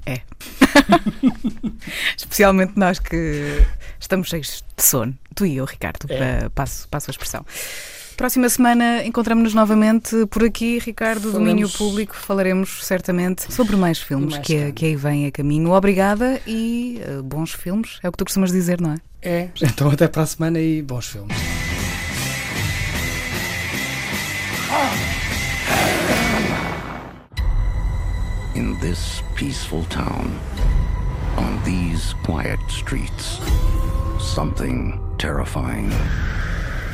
É. 0.06 0.20
Especialmente 2.16 2.72
nós 2.76 2.98
que 2.98 3.64
estamos 3.98 4.28
cheios 4.28 4.64
de 4.76 4.82
sono. 4.82 5.16
Tu 5.34 5.46
e 5.46 5.56
eu, 5.56 5.64
Ricardo, 5.64 6.06
É. 6.08 6.40
pa- 6.44 6.50
passo, 6.50 6.88
passo 6.88 7.10
a 7.10 7.12
expressão. 7.12 7.44
Próxima 8.20 8.50
semana 8.50 9.02
encontramos-nos 9.02 9.54
novamente 9.54 10.26
por 10.26 10.44
aqui, 10.44 10.78
Ricardo, 10.78 11.32
Falamos- 11.32 11.38
domínio 11.38 11.70
público. 11.70 12.14
Falaremos 12.14 12.84
certamente 12.84 13.50
sobre 13.50 13.76
mais 13.76 13.98
filmes 13.98 14.34
Mais 14.34 14.46
que, 14.46 14.56
calma. 14.58 14.72
que 14.72 14.84
aí 14.84 14.94
vêm 14.94 15.26
a 15.26 15.32
caminho. 15.32 15.70
Obrigada 15.72 16.38
e 16.46 17.00
eh, 17.02 17.22
bons 17.22 17.52
filmes. 17.54 17.98
É 18.02 18.08
o 18.10 18.12
que 18.12 18.18
tu 18.18 18.26
costumas 18.26 18.52
dizer, 18.52 18.78
não 18.78 18.92
é? 18.92 18.96
É. 19.22 19.48
Então 19.62 19.90
até 19.90 20.06
para 20.06 20.20
a 20.20 20.26
semana 20.26 20.60
e 20.60 20.82
bons 20.82 21.06
filmes. 21.06 21.34
In 28.54 28.78
this 28.80 29.22
peaceful 29.34 29.84
town, 29.84 30.38
on 31.36 31.62
these 31.64 32.14
quiet 32.24 32.58
streets, 32.68 33.38
something 34.18 34.98
terrifying, 35.18 35.90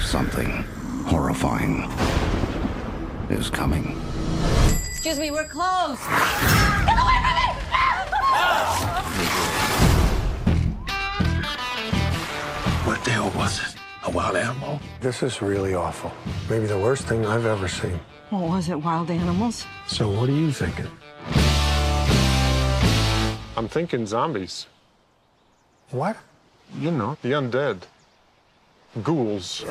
something 0.01 0.65
horrifying 1.07 1.89
is 3.31 3.49
coming. 3.49 3.97
Excuse 4.89 5.19
me, 5.19 5.31
we're 5.31 5.47
closed. 5.47 6.01
Get 6.03 6.99
away 7.03 7.16
from 7.23 7.35
me! 7.39 7.47
What 12.85 13.05
the 13.05 13.11
hell 13.11 13.31
was 13.37 13.61
it? 13.61 13.74
A 14.05 14.11
wild 14.11 14.37
animal? 14.37 14.81
This 15.01 15.23
is 15.23 15.41
really 15.41 15.74
awful. 15.74 16.12
Maybe 16.51 16.66
the 16.66 16.78
worst 16.78 17.07
thing 17.07 17.24
I've 17.24 17.47
ever 17.47 17.69
seen. 17.69 18.01
What 18.31 18.49
was 18.49 18.69
it, 18.69 18.77
wild 18.77 19.11
animals? 19.11 19.65
So 19.87 20.09
what 20.09 20.28
are 20.28 20.33
you 20.33 20.51
thinking? 20.51 20.91
I'm 23.57 23.69
thinking 23.69 24.07
zombies. 24.07 24.66
What? 25.91 26.16
You 26.78 26.91
know, 26.91 27.16
the 27.23 27.31
undead. 27.31 27.83
Ghouls. 29.03 29.65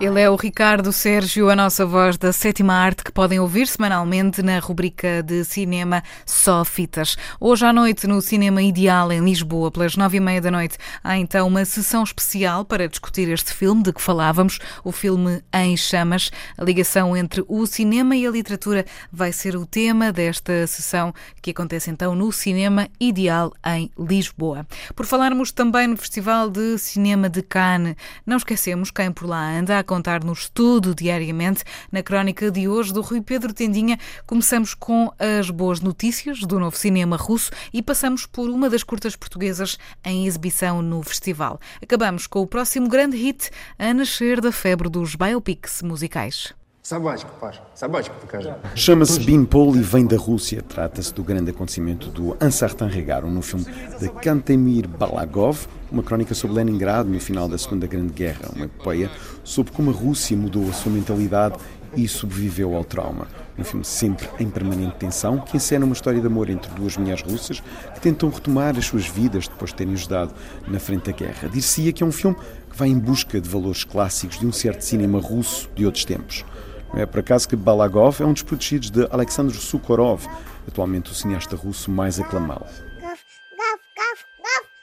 Ele 0.00 0.20
é 0.20 0.30
o 0.30 0.36
Ricardo 0.36 0.92
Sérgio, 0.92 1.50
a 1.50 1.56
nossa 1.56 1.84
voz 1.84 2.16
da 2.16 2.32
sétima 2.32 2.74
arte, 2.74 3.02
podem 3.18 3.40
ouvir 3.40 3.66
semanalmente 3.66 4.44
na 4.44 4.60
rubrica 4.60 5.24
de 5.24 5.44
cinema 5.44 6.04
Só 6.24 6.64
Fitas. 6.64 7.16
Hoje 7.40 7.66
à 7.66 7.72
noite, 7.72 8.06
no 8.06 8.22
Cinema 8.22 8.62
Ideal, 8.62 9.10
em 9.10 9.24
Lisboa, 9.24 9.72
pelas 9.72 9.96
nove 9.96 10.18
e 10.18 10.20
meia 10.20 10.40
da 10.40 10.52
noite, 10.52 10.78
há 11.02 11.18
então 11.18 11.48
uma 11.48 11.64
sessão 11.64 12.04
especial 12.04 12.64
para 12.64 12.86
discutir 12.86 13.28
este 13.28 13.52
filme 13.52 13.82
de 13.82 13.92
que 13.92 14.00
falávamos, 14.00 14.60
o 14.84 14.92
filme 14.92 15.42
Em 15.52 15.76
Chamas. 15.76 16.30
A 16.56 16.62
ligação 16.62 17.16
entre 17.16 17.44
o 17.48 17.66
cinema 17.66 18.14
e 18.14 18.24
a 18.24 18.30
literatura 18.30 18.86
vai 19.10 19.32
ser 19.32 19.56
o 19.56 19.66
tema 19.66 20.12
desta 20.12 20.64
sessão 20.68 21.12
que 21.42 21.50
acontece 21.50 21.90
então 21.90 22.14
no 22.14 22.30
Cinema 22.30 22.86
Ideal, 23.00 23.52
em 23.66 23.90
Lisboa. 23.98 24.64
Por 24.94 25.06
falarmos 25.06 25.50
também 25.50 25.88
no 25.88 25.96
Festival 25.96 26.48
de 26.50 26.78
Cinema 26.78 27.28
de 27.28 27.42
Cannes, 27.42 27.96
não 28.24 28.36
esquecemos 28.36 28.92
quem 28.92 29.10
por 29.10 29.26
lá 29.26 29.58
anda 29.58 29.76
a 29.76 29.82
contar-nos 29.82 30.48
tudo 30.48 30.94
diariamente. 30.94 31.64
Na 31.90 32.00
crónica 32.00 32.48
de 32.48 32.68
hoje 32.68 32.92
do 32.92 33.07
Rui 33.07 33.21
Pedro 33.21 33.53
Tendinha, 33.53 33.97
começamos 34.25 34.73
com 34.73 35.11
as 35.17 35.49
boas 35.49 35.79
notícias 35.79 36.39
do 36.39 36.59
novo 36.59 36.77
cinema 36.77 37.15
russo 37.15 37.51
e 37.73 37.81
passamos 37.81 38.25
por 38.25 38.49
uma 38.49 38.69
das 38.69 38.83
curtas 38.83 39.15
portuguesas 39.15 39.77
em 40.03 40.25
exibição 40.25 40.81
no 40.81 41.01
festival. 41.03 41.59
Acabamos 41.81 42.27
com 42.27 42.41
o 42.41 42.47
próximo 42.47 42.87
grande 42.87 43.17
hit 43.17 43.49
a 43.77 43.93
nascer 43.93 44.41
da 44.41 44.51
febre 44.51 44.89
dos 44.89 45.15
biopics 45.15 45.81
musicais. 45.81 46.53
Собачка, 46.83 47.31
Паш, 47.39 47.61
собачку 47.73 48.13
покажи. 48.19 48.53
Chama-se 48.75 49.17
Beanpole 49.21 49.79
e 49.79 49.81
vem 49.81 50.05
da 50.05 50.17
Rússia. 50.17 50.61
Trata-se 50.61 51.13
do 51.13 51.23
grande 51.23 51.51
acontecimento 51.51 52.09
do 52.09 52.35
Un 52.41 52.51
Certain 52.51 52.89
Regard, 52.89 53.25
no 53.25 53.41
filme 53.41 53.65
de 54.01 54.09
Kantemir 54.09 54.85
Balagov, 54.85 55.65
uma 55.89 56.03
crónica 56.03 56.35
sobre 56.35 56.57
Leningrado 56.57 57.07
no 57.07 57.21
final 57.21 57.47
da 57.47 57.57
Segunda 57.57 57.87
Grande 57.87 58.11
Guerra, 58.11 58.49
uma 58.53 58.65
epopeia 58.65 59.09
sobre 59.45 59.71
como 59.71 59.91
a 59.91 59.93
Rússia 59.93 60.35
mudou 60.35 60.69
a 60.69 60.73
sua 60.73 60.91
mentalidade 60.91 61.55
e 61.96 62.06
sobreviveu 62.06 62.74
ao 62.74 62.84
trauma. 62.84 63.26
Um 63.58 63.64
filme 63.64 63.84
sempre 63.84 64.28
em 64.38 64.48
permanente 64.48 64.96
tensão, 64.96 65.38
que 65.38 65.56
encena 65.56 65.84
uma 65.84 65.92
história 65.92 66.20
de 66.20 66.26
amor 66.26 66.48
entre 66.48 66.70
duas 66.74 66.96
mulheres 66.96 67.22
russas 67.22 67.60
que 67.94 68.00
tentam 68.00 68.30
retomar 68.30 68.76
as 68.76 68.86
suas 68.86 69.06
vidas 69.06 69.48
depois 69.48 69.70
de 69.70 69.76
terem 69.76 69.94
ajudado 69.94 70.32
na 70.66 70.78
frente 70.78 71.10
da 71.10 71.12
guerra. 71.12 71.48
Dir-se-ia 71.48 71.92
que 71.92 72.02
é 72.02 72.06
um 72.06 72.12
filme 72.12 72.36
que 72.70 72.76
vai 72.76 72.88
em 72.88 72.98
busca 72.98 73.40
de 73.40 73.48
valores 73.48 73.84
clássicos 73.84 74.38
de 74.38 74.46
um 74.46 74.52
certo 74.52 74.82
cinema 74.82 75.20
russo 75.20 75.68
de 75.74 75.84
outros 75.84 76.04
tempos. 76.04 76.44
Não 76.92 77.00
é 77.00 77.06
por 77.06 77.20
acaso 77.20 77.48
que 77.48 77.56
Balagov 77.56 78.22
é 78.22 78.24
um 78.24 78.32
dos 78.32 78.42
protegidos 78.42 78.90
de 78.90 79.06
Alexander 79.10 79.54
Sukhorov, 79.54 80.26
atualmente 80.66 81.10
o 81.10 81.14
cineasta 81.14 81.56
russo 81.56 81.90
mais 81.90 82.18
aclamado. 82.18 82.87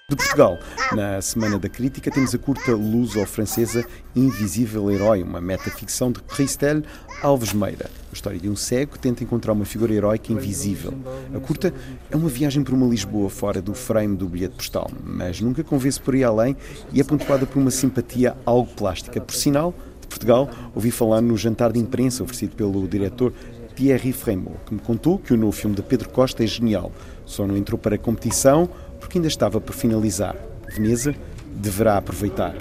De 0.07 0.15
Portugal, 0.15 0.59
na 0.91 1.19
Semana 1.19 1.57
da 1.57 1.67
Crítica, 1.67 2.11
temos 2.11 2.35
a 2.35 2.37
curta 2.37 2.75
luso-francesa 2.75 3.83
Invisível 4.15 4.91
Herói, 4.91 5.23
uma 5.23 5.41
metaficção 5.41 6.11
de 6.11 6.21
Christelle 6.21 6.83
Alves 7.23 7.53
Meira, 7.53 7.89
a 8.11 8.13
história 8.13 8.39
de 8.39 8.47
um 8.47 8.55
cego 8.55 8.91
que 8.91 8.99
tenta 8.99 9.23
encontrar 9.23 9.53
uma 9.53 9.65
figura 9.65 9.91
heróica 9.91 10.31
invisível. 10.31 10.93
A 11.33 11.39
curta 11.39 11.73
é 12.11 12.15
uma 12.15 12.29
viagem 12.29 12.63
por 12.63 12.75
uma 12.75 12.85
Lisboa 12.85 13.31
fora 13.31 13.59
do 13.63 13.73
frame 13.73 14.15
do 14.15 14.29
bilhete 14.29 14.57
postal, 14.57 14.91
mas 15.03 15.41
nunca 15.41 15.63
convence 15.63 15.99
por 15.99 16.13
aí 16.13 16.23
além 16.23 16.55
e 16.93 17.01
é 17.01 17.03
pontuada 17.03 17.47
por 17.47 17.57
uma 17.57 17.71
simpatia 17.71 18.37
algo 18.45 18.71
plástica. 18.75 19.19
Por 19.19 19.33
sinal, 19.33 19.73
de 20.01 20.05
Portugal, 20.05 20.47
ouvi 20.75 20.91
falar 20.91 21.19
no 21.19 21.35
jantar 21.35 21.71
de 21.71 21.79
imprensa 21.79 22.21
oferecido 22.21 22.55
pelo 22.55 22.87
diretor 22.87 23.33
Thierry 23.75 24.13
Fremont, 24.13 24.57
que 24.65 24.73
me 24.75 24.79
contou 24.79 25.17
que 25.17 25.33
o 25.33 25.37
novo 25.37 25.51
filme 25.51 25.75
de 25.75 25.81
Pedro 25.81 26.09
Costa 26.09 26.43
é 26.43 26.47
genial. 26.47 26.91
Só 27.25 27.45
não 27.45 27.57
entrou 27.57 27.77
para 27.77 27.95
a 27.95 27.97
competição 27.97 28.69
porque 29.15 29.19
ainda 29.19 29.27
estava 29.29 29.61
por 29.61 29.73
finalizar. 29.73 30.35
Veneza 30.75 31.15
deverá 31.55 31.97
aproveitar. 31.97 32.53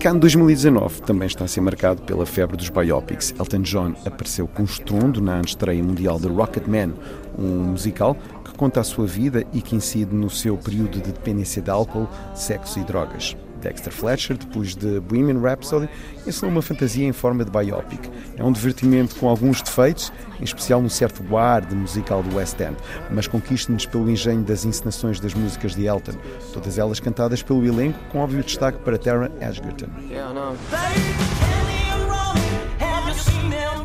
Cannes 0.00 0.20
2019 0.20 1.02
também 1.02 1.26
está 1.26 1.44
a 1.44 1.48
ser 1.48 1.60
marcado 1.60 2.02
pela 2.02 2.26
febre 2.26 2.56
dos 2.56 2.68
biopics. 2.68 3.32
Elton 3.38 3.62
John 3.62 3.94
apareceu 4.04 4.48
com 4.48 4.64
estrondo 4.64 5.20
na 5.20 5.40
estreia 5.40 5.82
mundial 5.82 6.18
de 6.18 6.26
Rocketman, 6.26 6.94
um 7.38 7.70
musical 7.70 8.16
que 8.44 8.52
conta 8.54 8.80
a 8.80 8.84
sua 8.84 9.06
vida 9.06 9.44
e 9.52 9.62
que 9.62 9.76
incide 9.76 10.14
no 10.14 10.28
seu 10.28 10.56
período 10.56 11.00
de 11.00 11.12
dependência 11.12 11.62
de 11.62 11.70
álcool, 11.70 12.08
sexo 12.34 12.80
e 12.80 12.82
drogas. 12.82 13.36
Dexter 13.58 13.92
Fletcher, 13.92 14.36
depois 14.36 14.74
de 14.74 15.00
Bohemian 15.00 15.40
Rhapsody, 15.40 15.88
ensinou 16.26 16.50
uma 16.50 16.62
fantasia 16.62 17.06
em 17.06 17.12
forma 17.12 17.44
de 17.44 17.50
biopic. 17.50 18.08
É 18.36 18.44
um 18.44 18.52
divertimento 18.52 19.14
com 19.16 19.28
alguns 19.28 19.62
defeitos, 19.62 20.12
em 20.40 20.44
especial 20.44 20.80
no 20.80 20.90
certo 20.90 21.36
ar 21.36 21.64
de 21.64 21.74
musical 21.74 22.22
do 22.22 22.36
West 22.36 22.58
End, 22.60 22.76
mas 23.10 23.26
conquista-nos 23.26 23.86
pelo 23.86 24.10
engenho 24.10 24.42
das 24.42 24.64
encenações 24.64 25.20
das 25.20 25.34
músicas 25.34 25.74
de 25.74 25.86
Elton, 25.86 26.12
todas 26.52 26.78
elas 26.78 27.00
cantadas 27.00 27.42
pelo 27.42 27.64
elenco, 27.64 27.98
com 28.10 28.18
óbvio 28.18 28.42
destaque 28.42 28.78
para 28.78 28.98
Tara 28.98 29.30
Ashgerton. 29.40 29.88
Yeah, 30.08 30.30
I 30.30 30.34
know. 30.34 30.56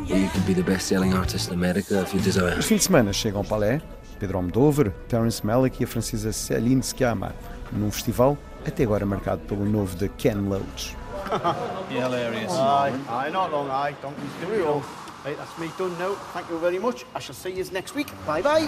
You 0.08 0.30
could 0.30 0.46
be 0.46 0.54
the 0.54 0.62
best-selling 0.62 1.14
artist 1.14 1.50
in 1.50 1.56
America 1.56 2.02
if 2.02 2.14
you 2.14 2.22
desire. 2.22 2.56
Nos 2.56 2.66
fins 2.66 2.80
de 2.80 2.84
semana 2.86 3.12
chegam 3.12 3.40
ao 3.40 3.46
Palais 3.46 3.82
Pedro 4.24 4.38
Almodóvar, 4.38 4.90
Terence 5.10 5.46
Malick 5.46 5.82
e 5.82 5.84
a 5.84 5.88
francesa 5.88 6.32
Céline 6.32 6.82
Sciamma, 6.82 7.36
num 7.74 7.92
festival 7.92 8.38
até 8.66 8.84
agora 8.84 9.06
marcado 9.06 9.42
pelo 9.42 9.66
novo 9.66 9.96
de 9.96 10.10
Ken 10.10 10.36
Loach. 10.36 10.96
Hilarious. 11.90 12.52
Aye, 12.52 12.94
aye, 13.10 13.32
not 13.32 13.52
long, 13.52 13.70
aye. 13.70 13.96
Don't 14.02 14.16
do 14.42 14.54
it 14.54 14.66
all. 14.66 14.84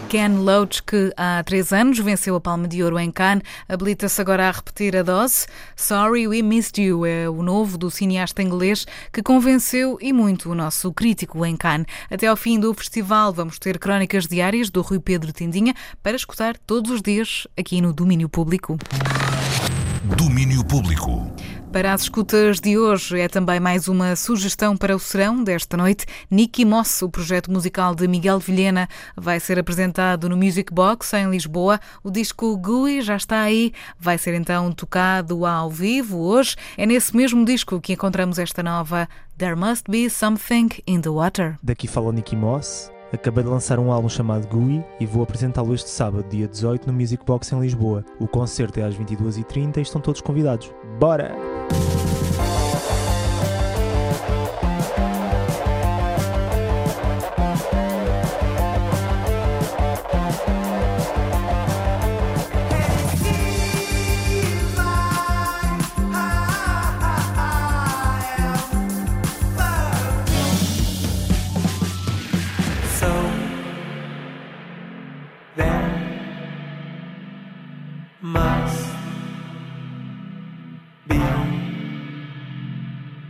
Ken 0.07 0.37
Loach, 0.37 0.83
que 0.83 1.11
há 1.17 1.43
três 1.43 1.73
anos 1.73 1.99
venceu 1.99 2.33
a 2.33 2.39
Palma 2.39 2.65
de 2.65 2.81
Ouro 2.81 2.97
em 2.97 3.11
Cannes, 3.11 3.43
habilita-se 3.67 4.21
agora 4.21 4.47
a 4.47 4.51
repetir 4.51 4.95
a 4.95 5.03
dose. 5.03 5.47
Sorry 5.75 6.25
We 6.25 6.41
Missed 6.41 6.81
You 6.81 7.05
é 7.05 7.29
o 7.29 7.43
novo 7.43 7.77
do 7.77 7.91
cineasta 7.91 8.41
inglês 8.41 8.87
que 9.11 9.21
convenceu 9.21 9.97
e 9.99 10.13
muito 10.13 10.49
o 10.49 10.55
nosso 10.55 10.93
crítico 10.93 11.45
em 11.45 11.57
Cannes. 11.57 11.87
Até 12.09 12.27
ao 12.27 12.37
fim 12.37 12.57
do 12.57 12.73
festival 12.73 13.33
vamos 13.33 13.59
ter 13.59 13.77
crónicas 13.77 14.25
diárias 14.25 14.69
do 14.69 14.81
Rui 14.81 14.99
Pedro 14.99 15.33
Tindinha 15.33 15.75
para 16.01 16.15
escutar 16.15 16.57
todos 16.57 16.89
os 16.89 17.01
dias 17.01 17.47
aqui 17.57 17.81
no 17.81 17.91
Domínio 17.91 18.29
Público. 18.29 18.77
Domínio 20.05 20.63
Público. 20.63 21.31
Para 21.71 21.91
as 21.91 22.03
escutas 22.03 22.59
de 22.59 22.77
hoje, 22.77 23.19
é 23.19 23.27
também 23.27 23.59
mais 23.59 23.87
uma 23.87 24.15
sugestão 24.15 24.77
para 24.77 24.95
o 24.95 24.99
serão 24.99 25.43
desta 25.43 25.75
noite. 25.75 26.05
Nicky 26.29 26.63
Moss, 26.63 27.01
o 27.01 27.09
projeto 27.09 27.51
musical 27.51 27.95
de 27.95 28.07
Miguel 28.07 28.37
Vilhena, 28.37 28.87
vai 29.17 29.39
ser 29.39 29.57
apresentado 29.57 30.29
no 30.29 30.37
Music 30.37 30.71
Box 30.71 31.11
em 31.13 31.27
Lisboa. 31.31 31.79
O 32.03 32.11
disco 32.11 32.55
GUI 32.55 33.01
já 33.01 33.15
está 33.15 33.41
aí, 33.41 33.73
vai 33.99 34.19
ser 34.19 34.35
então 34.35 34.71
tocado 34.71 35.43
ao 35.43 35.71
vivo 35.71 36.19
hoje. 36.19 36.55
É 36.77 36.85
nesse 36.85 37.15
mesmo 37.17 37.43
disco 37.43 37.81
que 37.81 37.93
encontramos 37.93 38.37
esta 38.37 38.61
nova 38.61 39.09
There 39.39 39.55
Must 39.55 39.89
Be 39.89 40.07
Something 40.07 40.69
in 40.85 41.01
the 41.01 41.09
Water. 41.09 41.57
Daqui 41.63 41.87
fala 41.87 42.09
o 42.09 42.11
Nicky 42.11 42.35
Moss. 42.35 42.94
Acabei 43.13 43.43
de 43.43 43.49
lançar 43.49 43.79
um 43.79 43.91
álbum 43.91 44.09
chamado 44.09 44.47
GUI 44.47 44.83
e 44.99 45.05
vou 45.05 45.23
apresentá-lo 45.23 45.73
este 45.73 45.89
sábado, 45.89 46.25
dia 46.29 46.47
18, 46.47 46.87
no 46.87 46.93
Music 46.93 47.23
Box 47.25 47.51
em 47.51 47.59
Lisboa. 47.59 48.03
O 48.19 48.27
concerto 48.27 48.79
é 48.79 48.83
às 48.83 48.95
22h30 48.95 49.77
e 49.77 49.81
estão 49.81 50.01
todos 50.01 50.21
convidados. 50.21 50.71
Bora! 50.99 51.35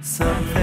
something 0.02 0.55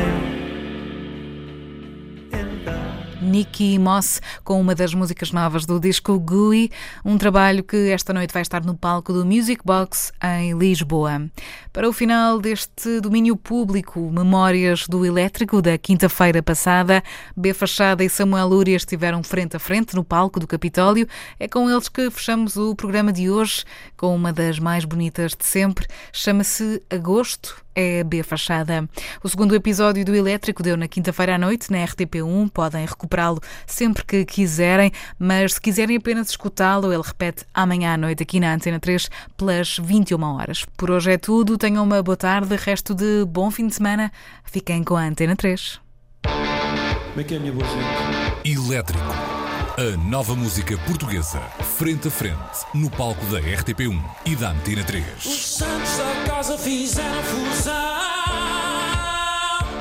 Nicky 3.33 3.79
Moss 3.79 4.21
com 4.45 4.61
uma 4.61 4.75
das 4.75 4.93
músicas 4.93 5.33
novas 5.33 5.65
do 5.65 5.81
disco 5.81 6.21
GUI, 6.21 6.71
um 7.03 7.17
trabalho 7.17 7.65
que 7.65 7.89
esta 7.91 8.13
noite 8.13 8.31
vai 8.31 8.43
estar 8.43 8.63
no 8.63 8.77
palco 8.77 9.11
do 9.11 9.25
Music 9.25 9.63
Box 9.65 10.13
em 10.23 10.53
Lisboa. 10.53 11.31
Para 11.73 11.89
o 11.89 11.95
final 11.95 12.39
deste 12.39 13.01
domínio 13.01 13.35
público, 13.35 14.11
Memórias 14.11 14.87
do 14.87 15.07
Elétrico 15.07 15.63
da 15.63 15.79
quinta-feira 15.79 16.43
passada, 16.43 17.03
B 17.35 17.55
Fachada 17.55 18.05
e 18.05 18.11
Samuel 18.11 18.49
Lúria 18.49 18.77
estiveram 18.77 19.23
frente 19.23 19.57
a 19.57 19.59
frente 19.59 19.97
no 19.97 20.05
palco 20.05 20.39
do 20.39 20.47
Capitólio. 20.47 21.09
É 21.41 21.49
com 21.49 21.71
eles 21.71 21.89
que 21.89 22.11
fechamos 22.11 22.59
o 22.59 22.77
programa 22.77 23.15
de 23.15 23.31
hoje 23.31 23.65
com 23.97 24.15
uma 24.15 24.31
das 24.31 24.59
mais 24.59 24.85
bonitas 24.85 25.33
de 25.35 25.47
sempre. 25.47 25.87
Chama-se 26.13 26.83
Agosto 26.91 27.62
é 27.75 28.05
B 28.05 28.23
Fachada. 28.23 28.89
O 29.23 29.29
segundo 29.29 29.55
episódio 29.55 30.05
do 30.05 30.15
Elétrico 30.15 30.63
deu 30.63 30.77
na 30.77 30.89
quinta-feira 30.89 31.35
à 31.35 31.39
noite 31.39 31.71
na 31.71 31.79
RTP1. 31.79 32.51
Podem 32.51 32.87
recuperá-lo 32.87 33.41
sempre 33.67 34.05
que 34.05 34.25
quiserem, 34.25 34.93
mas 35.19 35.55
se 35.55 35.61
quiserem 35.61 35.97
apenas 35.97 36.31
escutá-lo, 36.31 36.93
ele 36.93 37.03
repete 37.05 37.45
amanhã 37.53 37.95
à 37.95 37.97
noite 37.97 38.23
aqui 38.23 38.41
na 38.41 38.55
Antena 38.55 38.79
3 38.79 39.09
pelas 39.37 39.79
21 39.79 40.23
horas. 40.23 40.65
Por 40.77 40.91
hoje 40.91 41.13
é 41.13 41.19
tudo. 41.19 41.59
Tenham 41.59 41.85
uma 41.85 42.03
boa 42.03 42.17
tarde, 42.17 42.55
resto 42.57 42.95
de 42.95 43.25
bom 43.27 43.51
fim 43.51 43.67
de 43.67 43.75
semana. 43.75 44.13
Fiquem 44.45 44.85
com 44.85 44.97
a 44.97 45.03
Antena 45.03 45.37
3. 45.37 45.81
Como 46.23 47.21
é 47.21 47.25
que 47.25 47.35
é 47.35 47.37
a 47.37 47.41
minha 47.41 47.53
boa 47.53 47.67
gente? 47.67 48.51
Elétrico. 48.51 49.32
A 49.79 49.97
nova 49.97 50.35
música 50.35 50.77
portuguesa, 50.87 51.41
frente 51.79 52.09
a 52.09 52.11
frente, 52.11 52.37
no 52.75 52.91
palco 52.91 53.25
da 53.27 53.41
RTP1 53.41 53.99
e 54.27 54.37
da 54.37 54.51
Antena 54.51 54.85
3. 54.85 55.25
Os 55.25 55.57
santos 55.57 55.97
da 55.97 56.31
casa 56.31 56.59
fizeram 56.59 57.23
fusão. 57.23 57.73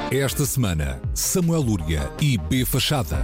Esta 0.09 0.45
semana, 0.45 1.01
Samuel 1.13 1.59
Lúria 1.61 2.09
e 2.21 2.37
B 2.37 2.63
Fachada. 2.63 3.17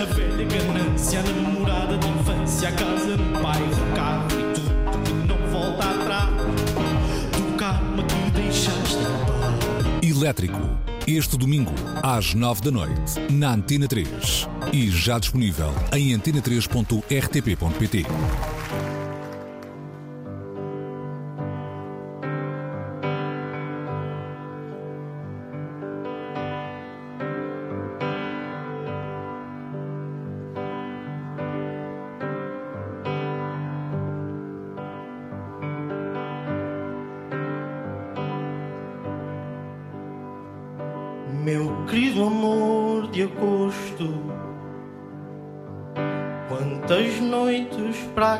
A 0.00 0.04
velha 0.06 0.46
ganância, 0.46 1.20
a 1.20 1.22
namorada 1.24 1.98
de 1.98 2.08
infância, 2.08 2.70
a 2.70 2.72
casa 2.72 3.16
no 3.18 3.42
bairro, 3.42 3.94
carro 3.94 4.28
e 4.30 4.54
tudo 4.54 5.02
que 5.04 5.12
não 5.12 5.36
volta 5.50 5.90
atrás. 5.90 6.30
Do 7.32 7.56
karma 7.58 8.02
que 8.04 8.30
deixaste 8.30 8.96
Elétrico. 10.02 10.91
Este 11.14 11.36
domingo, 11.36 11.74
às 12.02 12.32
9 12.32 12.62
da 12.62 12.70
noite, 12.70 13.20
na 13.30 13.52
Antena 13.52 13.86
3. 13.86 14.48
E 14.72 14.88
já 14.90 15.18
disponível 15.18 15.70
em 15.92 16.16
antena3.rtp.pt. 16.16 18.06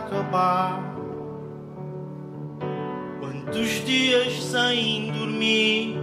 acabar, 0.02 0.82
quantos 3.20 3.84
dias 3.84 4.42
sem 4.42 5.12
dormir, 5.12 6.00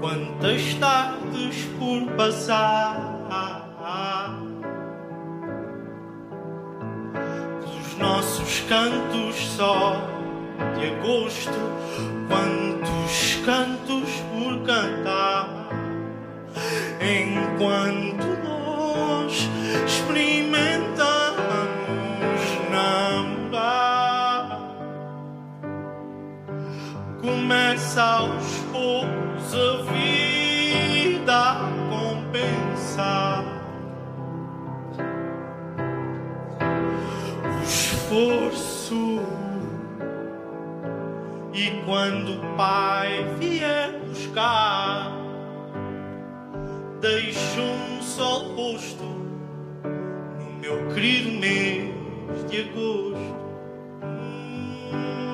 quantas 0.00 0.74
tardes 0.74 1.64
por 1.78 2.12
passar. 2.16 3.14
Pelos 7.60 7.98
nossos 7.98 8.60
cantos 8.68 9.36
só 9.56 9.96
de 10.78 10.86
agosto, 10.88 11.50
quantos 12.28 13.40
cantos 13.44 14.08
por 14.32 14.58
cantar, 14.66 15.68
enquanto 17.00 18.26
nós 18.44 19.48
experimentamos 19.86 20.95
Começa 27.46 28.02
aos 28.02 28.58
poucos 28.72 29.54
a 29.54 29.82
vida 29.92 31.32
a 31.32 31.70
compensar 31.88 33.44
o 37.38 37.62
esforço. 37.62 39.20
E 41.54 41.70
quando 41.84 42.32
o 42.32 42.56
pai 42.56 43.24
vier 43.38 43.92
buscar, 44.08 45.12
deixo 47.00 47.60
um 47.60 48.02
sol 48.02 48.56
posto 48.56 49.04
no 49.04 50.52
meu 50.60 50.88
querido 50.92 51.30
mês 51.30 51.94
de 52.50 52.62
agosto. 52.62 53.36
Se 54.00 55.25